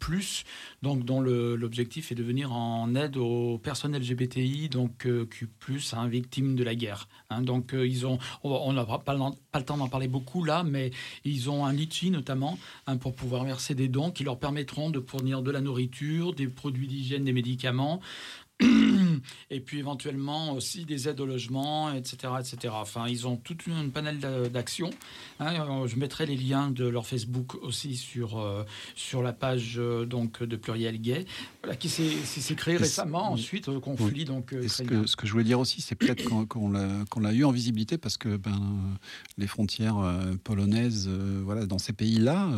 donc 0.83 1.05
dont 1.05 1.21
l'objectif 1.21 2.13
est 2.13 2.15
de 2.15 2.23
venir 2.23 2.53
en 2.53 2.95
aide 2.95 3.17
aux 3.17 3.59
personnes 3.59 3.97
LGBTI, 3.97 4.69
donc 4.69 5.07
euh, 5.07 5.27
Q+, 5.27 5.49
hein, 5.93 6.09
victimes 6.09 6.55
de 6.55 6.65
la 6.65 6.75
guerre. 6.75 7.09
Hein. 7.31 7.43
donc 7.43 7.75
euh, 7.75 7.87
ils 7.87 8.07
ont, 8.07 8.19
on 8.43 8.73
n'a 8.73 8.85
pas, 8.85 8.99
pas, 8.99 9.15
le 9.15 9.65
temps 9.65 9.77
d'en 9.77 9.89
parler 9.89 10.09
beaucoup 10.09 10.45
là, 10.45 10.63
mais 10.63 10.91
ils 11.25 11.51
ont 11.51 11.65
un 11.65 11.73
litchi 11.73 12.11
notamment 12.11 12.59
hein, 12.87 12.97
pour 12.97 13.15
pouvoir 13.15 13.45
verser 13.45 13.75
des 13.75 13.89
dons 13.89 14.11
qui 14.11 14.25
leur 14.25 14.39
permettront 14.39 14.91
de 14.91 15.01
fournir 15.01 15.43
de 15.43 15.51
la 15.51 15.61
nourriture, 15.61 16.35
des 16.35 16.49
produits 16.49 16.87
d'hygiène, 16.87 17.25
des 17.25 17.33
médicaments, 17.33 18.01
et 19.51 19.61
puis 19.61 19.79
éventuellement 19.79 20.53
aussi 20.53 20.85
des 20.85 21.09
aides 21.09 21.21
au 21.21 21.27
logement, 21.27 21.93
etc. 21.93 22.35
etc. 22.41 22.75
Enfin, 22.77 23.07
ils 23.09 23.27
ont 23.27 23.37
toute 23.37 23.67
une 23.67 23.91
panel 23.91 24.19
d'actions. 24.51 24.91
Hein. 25.41 25.87
Je 25.87 25.97
mettrai 25.97 26.27
les 26.27 26.37
liens 26.37 26.71
de 26.71 26.87
leur 26.87 27.07
Facebook 27.07 27.55
aussi 27.57 27.97
sur, 27.97 28.39
euh, 28.39 28.65
sur 28.95 29.23
la 29.23 29.33
page 29.33 29.75
euh, 29.79 30.05
donc, 30.07 30.43
de 30.43 30.57
Pluriel 30.57 31.01
Gay, 31.01 31.25
voilà, 31.63 31.77
qui 31.77 31.89
s'est 31.89 32.55
créé 32.55 32.77
récemment, 32.77 33.33
ensuite, 33.33 33.69
au 33.69 33.81
conflit. 33.81 34.25
Donc, 34.25 34.53
euh, 34.53 34.69
ce, 34.69 34.83
que, 34.83 35.07
ce 35.07 35.17
que 35.17 35.27
je 35.27 35.33
voulais 35.33 35.45
dire 35.45 35.61
aussi, 35.61 35.81
c'est 35.81 35.95
peut-être 35.95 36.25
qu'on 36.47 36.71
l'a 36.71 37.33
eu 37.33 37.45
en 37.45 37.51
visibilité 37.51 37.99
parce 37.99 38.17
que 38.17 38.37
ben, 38.37 38.99
les 39.39 39.47
frontières 39.47 39.97
polonaises, 40.45 41.09
voilà, 41.09 41.67
dans 41.67 41.79
ces 41.79 41.93
pays-là, 41.93 42.49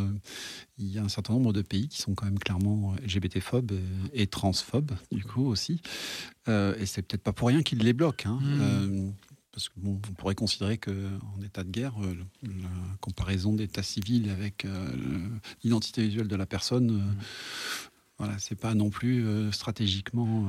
il 0.78 0.92
y 0.92 0.98
a 0.98 1.02
un 1.02 1.08
certain 1.08 1.34
nombre 1.34 1.52
de 1.52 1.62
pays 1.62 1.88
qui 1.88 2.00
sont 2.00 2.14
quand 2.14 2.24
même 2.26 2.38
clairement 2.38 2.94
LGBT-phobes 3.04 3.72
et 4.12 4.26
transphobes, 4.26 4.92
du 5.12 5.24
coup 5.24 5.46
aussi. 5.46 5.80
Euh, 6.48 6.74
et 6.78 6.86
c'est 6.86 7.02
peut-être 7.02 7.22
pas 7.22 7.32
pour 7.32 7.48
rien 7.48 7.62
qu'ils 7.62 7.78
les 7.78 7.92
bloquent. 7.92 8.28
Hein. 8.28 8.38
Hmm. 8.40 8.60
Euh, 8.60 9.10
parce 9.52 9.68
que 9.68 9.74
bon, 9.76 10.00
on 10.08 10.12
pourrait 10.14 10.34
considérer 10.34 10.78
qu'en 10.78 11.40
état 11.44 11.62
de 11.62 11.70
guerre, 11.70 11.94
euh, 12.02 12.14
la 12.42 12.96
comparaison 13.00 13.52
d'état 13.52 13.84
civil 13.84 14.30
avec 14.30 14.66
l'identité 15.62 16.02
visuelle 16.02 16.28
de 16.28 16.36
la 16.36 16.46
personne, 16.46 16.90
hmm. 16.90 17.16
voilà, 18.18 18.34
c'est 18.38 18.58
pas 18.58 18.74
non 18.74 18.90
plus 18.90 19.24
stratégiquement 19.52 20.48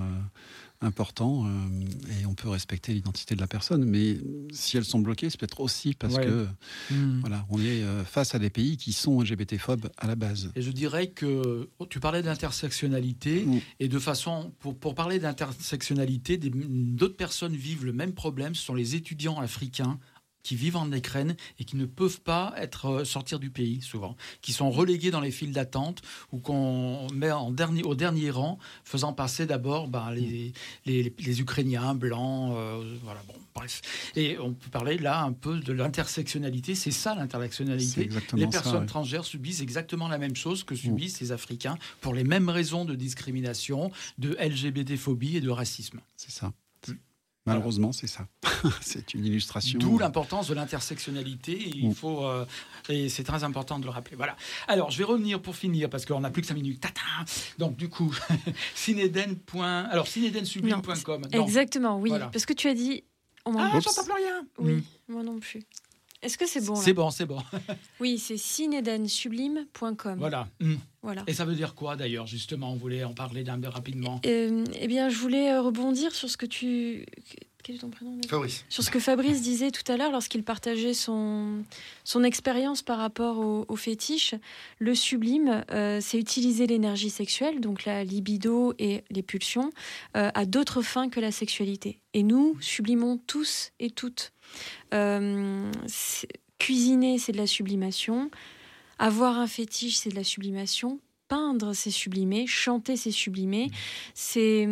important 0.82 1.46
euh, 1.46 1.50
et 2.22 2.26
on 2.26 2.34
peut 2.34 2.50
respecter 2.50 2.94
l'identité 2.94 3.36
de 3.36 3.42
la 3.42 3.48
personne. 3.48 3.86
Mais 3.86 4.18
si 4.52 4.78
elles 4.78 4.86
sont 4.86 5.00
bloquées, 5.00 5.30
c'est 5.30 5.40
peut-être 5.40 5.60
aussi 5.60 5.94
parce 5.94 6.18
que 6.18 6.48
hmm. 6.92 7.20
voilà, 7.22 7.46
on 7.50 7.60
est 7.60 7.82
euh, 7.82 8.04
face 8.04 8.36
à 8.36 8.40
des 8.40 8.50
pays 8.50 8.78
qui 8.78 8.94
sont 8.94 9.22
LGBT-phobes 9.22 9.90
à 9.98 10.08
la 10.08 10.16
base. 10.16 10.52
Et 10.56 10.62
je 10.62 10.72
dirais 10.72 11.08
que 11.08 11.70
oh, 11.80 11.86
tu 11.86 12.00
parlais 12.00 12.22
d'intersectionnalité 12.22 13.46
hmm. 13.46 13.60
et 13.80 13.88
de 13.88 14.00
façon 14.00 14.52
pour, 14.60 14.78
pour 14.78 14.96
parler 14.96 15.20
d'intersectionnalité, 15.20 16.38
d'autres 16.38 17.18
personnes 17.18 17.56
vivent 17.56 17.86
le 17.86 17.94
même 17.94 18.14
problème. 18.14 18.56
Ce 18.56 18.64
sont 18.64 18.76
les 18.76 18.96
étudiants 18.96 19.40
africains 19.40 20.00
qui 20.46 20.56
vivent 20.56 20.78
en 20.78 20.92
Ukraine 20.92 21.36
et 21.60 21.66
qui 21.66 21.76
ne 21.76 21.86
peuvent 21.86 22.22
pas 22.22 22.54
être 22.56 22.86
euh, 22.86 23.04
sortir 23.04 23.40
du 23.40 23.50
pays 23.50 23.82
souvent, 23.82 24.16
qui 24.42 24.54
sont 24.54 24.70
relégués 24.70 25.10
dans 25.10 25.20
les 25.20 25.32
files 25.32 25.52
d'attente 25.52 26.04
ou 26.32 26.38
qu'on 26.38 27.08
met 27.16 27.32
en 27.32 27.50
dernier, 27.50 27.82
au 27.82 27.96
dernier 27.96 28.30
rang, 28.30 28.60
faisant 28.84 29.12
passer 29.12 29.48
d'abord 29.48 29.88
ben, 29.88 30.12
les, 30.12 30.54
les, 30.86 31.42
Ukrainiens 31.42 31.96
blancs, 31.96 32.54
euh, 32.56 32.96
voilà, 33.04 33.22
bon, 33.28 33.34
bref. 33.56 33.82
Et 34.16 34.38
on 34.38 34.54
peut 34.54 34.70
parler 34.70 35.00
là 35.00 35.24
un 35.24 35.34
peu 35.34 35.60
de 35.60 35.74
l'intersectionnalité. 35.74 36.76
C'est 36.76 36.92
ça 36.92 37.16
l'intersectionnalité. 37.16 38.08
Les 38.36 38.46
personnes 38.48 38.86
transgenres 38.86 39.26
subissent 39.26 39.62
exactement 39.62 40.08
la 40.08 40.20
même 40.20 40.36
chose 40.36 40.64
que 40.64 40.76
subissent 40.76 41.22
les 41.22 41.32
Africains 41.32 41.80
pour 42.02 42.14
les 42.14 42.24
mêmes 42.24 42.50
raisons 42.50 42.86
de 42.86 42.94
discrimination, 42.94 43.92
de 44.20 44.38
LGBT-phobie 44.40 45.38
et 45.38 45.42
de 45.42 45.50
racisme. 45.50 46.02
C'est 46.16 46.32
ça. 46.32 46.52
Malheureusement, 47.46 47.92
c'est 47.92 48.08
ça. 48.08 48.28
c'est 48.82 49.14
une 49.14 49.26
illustration. 49.26 49.78
D'où 49.78 50.00
l'importance 50.00 50.48
de 50.48 50.56
l'intersectionnalité. 50.56 51.72
Il 51.76 51.90
mm. 51.90 51.94
faut, 51.94 52.26
euh, 52.26 52.46
et 52.90 53.08
c'est 53.10 53.24
très 53.24 53.44
important 53.44 53.78
de 53.78 53.86
le 53.86 53.92
rappeler. 53.92 54.16
Voilà. 54.16 54.36
Alors, 54.68 54.90
je 54.90 54.98
vais 54.98 55.04
revenir 55.04 55.40
pour 55.42 55.56
finir 55.56 55.90
parce 55.90 56.06
qu'on 56.06 56.22
n'a 56.22 56.32
plus 56.32 56.42
que 56.42 56.48
5 56.48 56.56
minutes. 56.56 56.82
Tata 56.82 57.02
Donc, 57.60 57.78
du 57.78 57.88
coup, 57.88 58.14
cinéden. 58.76 59.38
Alors, 59.92 60.08
cinédensublime.com. 60.08 61.22
Exactement, 61.32 62.00
oui. 62.00 62.12
Parce 62.32 62.46
que 62.46 62.54
tu 62.54 62.68
as 62.68 62.74
dit. 62.74 63.04
ah, 63.46 63.80
j'entends 63.80 64.04
plus 64.04 64.14
rien. 64.14 64.46
Oui, 64.58 64.74
mm. 64.74 65.14
moi 65.14 65.24
non 65.24 65.40
plus. 65.40 65.62
Est-ce 66.22 66.40
que 66.40 66.48
c'est 66.48 66.66
bon 66.66 66.76
C'est 66.76 66.94
bon, 66.94 67.12
c'est 67.12 67.28
bon. 67.28 67.38
oui, 68.00 68.18
c'est 68.18 68.38
cinedensublime.com. 68.38 70.18
Voilà. 70.18 70.48
Mm. 70.60 70.76
Voilà. 71.06 71.24
Et 71.28 71.34
ça 71.34 71.46
veut 71.46 71.56
dire 71.56 71.76
quoi 71.76 71.96
d'ailleurs, 71.96 72.28
justement 72.28 72.72
On 72.72 72.76
voulait 72.76 73.04
en 73.04 73.14
parler 73.14 73.44
d'un 73.44 73.60
peu 73.60 73.70
rapidement. 73.70 74.20
Euh, 74.26 74.64
eh 74.80 74.88
bien, 74.88 75.10
je 75.10 75.18
voulais 75.18 75.52
euh, 75.52 75.62
rebondir 75.62 76.14
sur 76.14 76.30
ce 76.30 76.38
que 76.38 76.46
tu. 76.46 77.06
Quel 77.64 77.78
est 77.78 77.80
ton 77.80 77.90
prénom 77.90 78.20
Fabrice. 78.28 78.64
Sur 78.70 78.84
ce 78.84 78.92
que 78.92 79.00
Fabrice 79.00 79.42
disait 79.42 79.72
tout 79.72 79.92
à 79.92 79.98
l'heure 79.98 80.12
lorsqu'il 80.12 80.44
partageait 80.44 80.94
son, 80.94 81.64
son 82.04 82.24
expérience 82.24 82.84
par 82.84 83.00
rapport 83.00 83.40
au, 83.40 83.76
fétiche. 83.76 84.36
Le 84.78 84.94
sublime, 84.94 85.64
euh, 85.72 86.00
c'est 86.00 86.20
utiliser 86.20 86.68
l'énergie 86.68 87.10
sexuelle, 87.10 87.62
donc 87.62 87.86
la 87.86 88.04
libido 88.04 88.76
et 88.78 89.04
les 89.10 89.24
pulsions, 89.24 89.72
à 90.14 90.46
d'autres 90.46 90.84
fins 90.84 91.10
que 91.10 91.20
la 91.20 91.32
sexualité. 91.32 92.00
Et 92.14 92.22
nous 92.22 92.56
sublimons 92.62 93.18
tous 93.18 93.72
et 93.80 93.90
toutes 93.90 94.32
euh, 94.94 95.72
cuisiner, 96.60 97.18
c'est 97.18 97.32
de 97.32 97.38
la 97.38 97.48
sublimation. 97.48 98.30
Avoir 99.00 99.40
un 99.40 99.48
fétiche, 99.48 99.98
c'est 99.98 100.10
de 100.10 100.16
la 100.16 100.24
sublimation. 100.24 101.00
Peindre, 101.28 101.74
c'est 101.74 101.92
sublimer. 101.92 102.46
Chanter, 102.46 102.96
c'est 102.98 103.12
sublimer. 103.12 103.72
C'est 104.14 104.68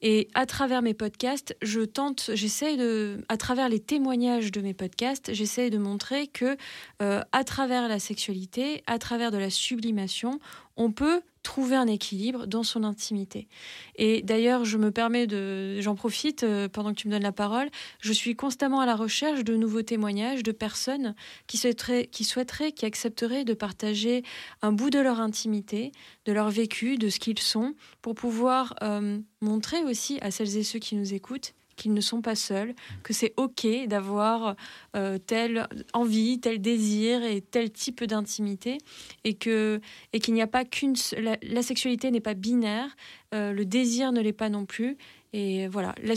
et 0.00 0.28
à 0.34 0.46
travers 0.46 0.82
mes 0.82 0.94
podcasts, 0.94 1.56
je 1.62 1.80
tente, 1.82 2.30
j'essaie 2.34 2.76
de, 2.76 3.24
à 3.28 3.36
travers 3.36 3.68
les 3.68 3.78
témoignages 3.78 4.50
de 4.50 4.60
mes 4.60 4.74
podcasts, 4.74 5.32
j'essaie 5.32 5.70
de 5.70 5.78
montrer 5.78 6.26
que 6.26 6.56
euh, 7.02 7.22
à 7.30 7.44
travers 7.44 7.86
la 7.86 8.00
sexualité, 8.00 8.82
à 8.88 8.98
travers 8.98 9.30
de 9.30 9.38
la 9.38 9.50
sublimation, 9.50 10.40
on 10.76 10.90
peut 10.90 11.22
trouver 11.42 11.76
un 11.76 11.86
équilibre 11.86 12.46
dans 12.46 12.62
son 12.62 12.84
intimité. 12.84 13.48
Et 13.96 14.22
d'ailleurs, 14.22 14.64
je 14.64 14.78
me 14.78 14.90
permets 14.90 15.26
de, 15.26 15.80
j'en 15.80 15.94
profite 15.94 16.44
euh, 16.44 16.68
pendant 16.68 16.90
que 16.90 17.00
tu 17.00 17.08
me 17.08 17.12
donnes 17.12 17.22
la 17.22 17.32
parole, 17.32 17.68
je 18.00 18.12
suis 18.12 18.36
constamment 18.36 18.80
à 18.80 18.86
la 18.86 18.96
recherche 18.96 19.44
de 19.44 19.56
nouveaux 19.56 19.82
témoignages 19.82 20.42
de 20.42 20.52
personnes 20.52 21.14
qui 21.46 21.58
souhaiteraient, 21.58 22.06
qui 22.06 22.24
souhaiteraient, 22.24 22.72
qui 22.72 22.86
accepteraient 22.86 23.44
de 23.44 23.54
partager 23.54 24.22
un 24.62 24.72
bout 24.72 24.90
de 24.90 25.00
leur 25.00 25.20
intimité, 25.20 25.92
de 26.24 26.32
leur 26.32 26.50
vécu, 26.50 26.96
de 26.96 27.08
ce 27.08 27.18
qu'ils 27.18 27.38
sont, 27.38 27.74
pour 28.00 28.14
pouvoir 28.14 28.74
euh, 28.82 29.18
montrer 29.40 29.82
aussi 29.84 30.18
à 30.22 30.30
celles 30.30 30.56
et 30.56 30.62
ceux 30.62 30.78
qui 30.78 30.96
nous 30.96 31.14
écoutent 31.14 31.54
qu'ils 31.82 31.94
ne 31.94 32.00
sont 32.00 32.22
pas 32.22 32.36
seuls, 32.36 32.74
que 33.02 33.12
c'est 33.12 33.34
OK 33.36 33.66
d'avoir 33.88 34.54
euh, 34.94 35.18
telle 35.18 35.66
envie, 35.92 36.38
tel 36.38 36.60
désir 36.60 37.24
et 37.24 37.40
tel 37.40 37.72
type 37.72 38.04
d'intimité, 38.04 38.78
et 39.24 39.34
que 39.34 39.80
et 40.12 40.20
qu'il 40.20 40.34
n'y 40.34 40.42
a 40.42 40.46
pas 40.46 40.64
qu'une 40.64 40.94
la, 41.18 41.62
sexualité 41.62 42.10
n'est 42.12 42.20
pas 42.20 42.34
binaire, 42.34 42.96
euh, 43.34 43.52
le 43.52 43.64
désir 43.64 44.12
ne 44.12 44.20
l'est 44.20 44.32
pas 44.32 44.48
non 44.48 44.64
plus. 44.64 44.96
Et 45.32 45.66
voilà, 45.66 45.94
la, 46.02 46.14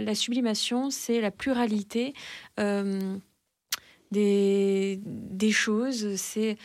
la, 0.00 0.14
sublimation, 0.14 0.90
c'est 0.90 1.20
la 1.20 1.30
pluralité 1.30 2.12
euh, 2.60 3.16
des, 4.10 5.00
des 5.04 5.50
choses, 5.50 6.14
c'est 6.16 6.58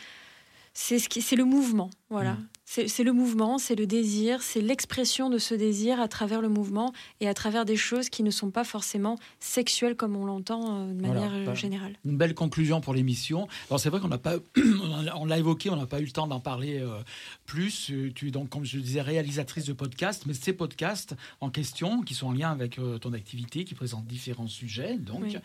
c'est 0.74 0.98
ce 0.98 1.08
c'est 1.20 1.36
le 1.36 1.44
mouvement, 1.44 1.90
voilà. 2.10 2.34
Mmh. 2.34 2.48
C'est 2.64 3.04
le 3.04 3.12
mouvement, 3.12 3.58
c'est 3.58 3.74
le 3.74 3.86
désir, 3.86 4.40
c'est 4.40 4.62
l'expression 4.62 5.28
de 5.28 5.36
ce 5.36 5.54
désir 5.54 6.00
à 6.00 6.08
travers 6.08 6.40
le 6.40 6.48
mouvement 6.48 6.94
et 7.20 7.28
à 7.28 7.34
travers 7.34 7.66
des 7.66 7.76
choses 7.76 8.08
qui 8.08 8.22
ne 8.22 8.30
sont 8.30 8.50
pas 8.50 8.64
forcément 8.64 9.18
sexuelles 9.40 9.94
comme 9.94 10.16
on 10.16 10.24
l'entend 10.24 10.78
euh, 10.78 10.94
de 10.94 11.02
manière 11.02 11.34
euh, 11.34 11.54
générale. 11.54 11.98
Une 12.06 12.16
belle 12.16 12.34
conclusion 12.34 12.80
pour 12.80 12.94
l'émission. 12.94 13.46
Alors 13.68 13.78
c'est 13.78 13.90
vrai 13.90 14.00
qu'on 14.00 14.08
n'a 14.08 14.16
pas, 14.16 14.36
on 15.16 15.26
l'a 15.26 15.38
évoqué, 15.38 15.68
on 15.68 15.76
n'a 15.76 15.84
pas 15.84 16.00
eu 16.00 16.06
le 16.06 16.12
temps 16.12 16.26
d'en 16.26 16.40
parler 16.40 16.78
euh, 16.78 17.02
plus. 17.44 17.92
Tu 18.14 18.28
es 18.28 18.30
donc, 18.30 18.48
comme 18.48 18.64
je 18.64 18.78
disais, 18.78 19.02
réalisatrice 19.02 19.66
de 19.66 19.74
podcasts, 19.74 20.24
mais 20.24 20.32
ces 20.32 20.54
podcasts 20.54 21.14
en 21.42 21.50
question, 21.50 22.00
qui 22.00 22.14
sont 22.14 22.28
en 22.28 22.32
lien 22.32 22.50
avec 22.50 22.80
ton 23.02 23.12
activité, 23.12 23.64
qui 23.64 23.74
présentent 23.74 24.06
différents 24.06 24.46
sujets, 24.46 24.96
donc, 24.96 25.36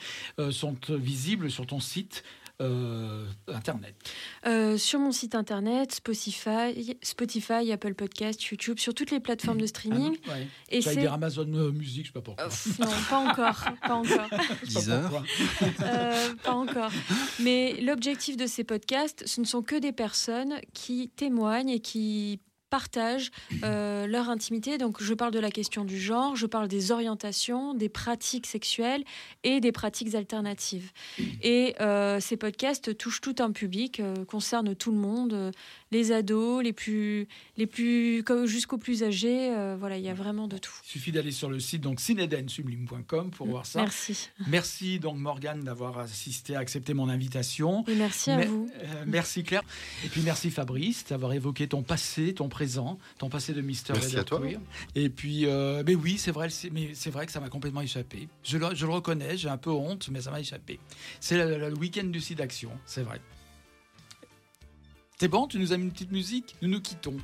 sont 0.51 0.77
visibles 0.89 1.51
sur 1.51 1.65
ton 1.65 1.81
site 1.81 2.23
euh, 2.59 3.23
Internet 3.47 3.95
euh, 4.47 4.77
Sur 4.77 4.99
mon 4.99 5.11
site 5.11 5.35
Internet, 5.35 5.93
Spotify, 5.93 6.97
Spotify, 7.03 7.71
Apple 7.71 7.93
Podcast, 7.93 8.43
YouTube, 8.43 8.79
sur 8.79 8.93
toutes 8.93 9.11
les 9.11 9.19
plateformes 9.19 9.61
de 9.61 9.67
streaming. 9.67 10.17
Ah, 10.27 10.33
Et 10.69 10.81
c'est 10.81 10.95
dire 10.95 11.13
Amazon 11.13 11.45
Music, 11.45 12.05
je 12.05 12.07
sais 12.07 12.13
pas 12.13 12.21
pourquoi. 12.21 12.45
Euh, 12.45 12.49
non, 12.79 12.87
pas 13.09 13.17
encore, 13.17 13.63
pas 13.81 13.93
encore. 13.93 14.29
pas 16.43 16.53
encore. 16.53 16.91
Mais 17.39 17.79
l'objectif 17.81 18.37
de 18.37 18.47
ces 18.47 18.63
podcasts, 18.63 19.27
ce 19.27 19.39
ne 19.39 19.45
sont 19.45 19.61
que 19.61 19.75
des 19.75 19.91
personnes 19.91 20.55
qui 20.73 21.09
témoignent 21.15 21.69
et 21.69 21.79
qui 21.79 22.39
partagent 22.69 23.31
euh, 23.63 24.07
leur 24.07 24.29
intimité. 24.29 24.77
Donc 24.77 25.01
je 25.01 25.13
parle 25.13 25.31
de 25.31 25.39
la 25.39 25.51
question 25.51 25.85
du 25.85 25.99
genre, 25.99 26.35
je 26.35 26.45
parle 26.45 26.67
des 26.67 26.91
orientations, 26.91 27.73
des 27.73 27.89
pratiques 27.89 28.45
sexuelles 28.45 29.03
et 29.43 29.59
des 29.59 29.71
pratiques 29.71 30.15
alternatives. 30.15 30.91
Et 31.41 31.75
euh, 31.81 32.19
ces 32.19 32.37
podcasts 32.37 32.97
touchent 32.97 33.21
tout 33.21 33.35
un 33.39 33.51
public, 33.51 33.99
euh, 33.99 34.25
concernent 34.25 34.75
tout 34.75 34.91
le 34.91 34.97
monde, 34.97 35.51
les 35.91 36.11
ados, 36.11 36.63
les 36.63 36.73
plus, 36.73 37.27
les 37.57 37.67
plus 37.67 38.23
jusqu'aux 38.45 38.77
plus 38.77 39.03
âgés. 39.03 39.51
euh, 39.55 39.75
voilà, 39.79 39.97
il 39.97 40.03
y 40.03 40.09
a 40.09 40.13
vraiment 40.13 40.47
de 40.47 40.57
tout. 40.57 40.73
Il 40.85 40.89
suffit 40.89 41.11
d'aller 41.11 41.31
sur 41.31 41.49
le 41.49 41.59
site 41.59 41.81
donc 41.81 41.99
cinedensublime.com 41.99 43.31
pour 43.31 43.47
voir 43.47 43.65
ça. 43.65 43.81
Merci. 43.81 44.29
Merci 44.47 44.99
donc 44.99 45.17
Morgane 45.17 45.61
d'avoir 45.61 45.99
assisté, 45.99 46.55
accepté 46.55 46.93
mon 46.93 47.09
invitation. 47.09 47.85
Et 47.87 47.95
merci 47.95 48.31
à 48.31 48.37
Mais- 48.37 48.45
vous. 48.45 48.69
euh, 48.83 49.03
merci 49.05 49.43
Claire. 49.43 49.63
Et 50.05 50.09
puis 50.09 50.21
merci 50.21 50.49
Fabrice 50.51 51.05
d'avoir 51.05 51.33
évoqué 51.33 51.67
ton 51.67 51.83
passé, 51.83 52.33
ton 52.33 52.49
présent, 52.49 52.97
ton 53.17 53.29
passé 53.29 53.53
de 53.53 53.61
Mister 53.61 53.93
Merci 53.93 54.17
à 54.17 54.23
toi. 54.23 54.39
Queer. 54.41 54.59
Et 54.95 55.09
puis, 55.09 55.45
euh, 55.45 55.83
mais 55.85 55.95
oui, 55.95 56.17
c'est 56.17 56.31
vrai, 56.31 56.49
c'est- 56.49 56.69
mais 56.69 56.91
c'est 56.93 57.09
vrai 57.09 57.25
que 57.25 57.31
ça 57.31 57.39
m'a 57.39 57.49
complètement 57.49 57.81
échappé. 57.81 58.27
Je 58.43 58.57
le, 58.57 58.75
je 58.75 58.85
le 58.85 58.91
reconnais, 58.91 59.37
j'ai 59.37 59.49
un 59.49 59.57
peu 59.57 59.71
honte, 59.71 60.09
mais 60.11 60.21
ça 60.21 60.31
m'a 60.31 60.39
échappé. 60.39 60.79
C'est 61.19 61.37
le, 61.37 61.69
le 61.69 61.73
week-end 61.77 62.03
du 62.05 62.19
site 62.21 62.37
d'action, 62.39 62.71
c'est 62.85 63.03
vrai. 63.03 63.19
C'est 65.19 65.29
bon, 65.29 65.47
tu 65.47 65.57
nous 65.57 65.73
as 65.73 65.77
mis 65.77 65.85
une 65.85 65.91
petite 65.91 66.11
musique 66.11 66.55
Nous 66.61 66.69
nous 66.69 66.79
quittons. 66.79 67.17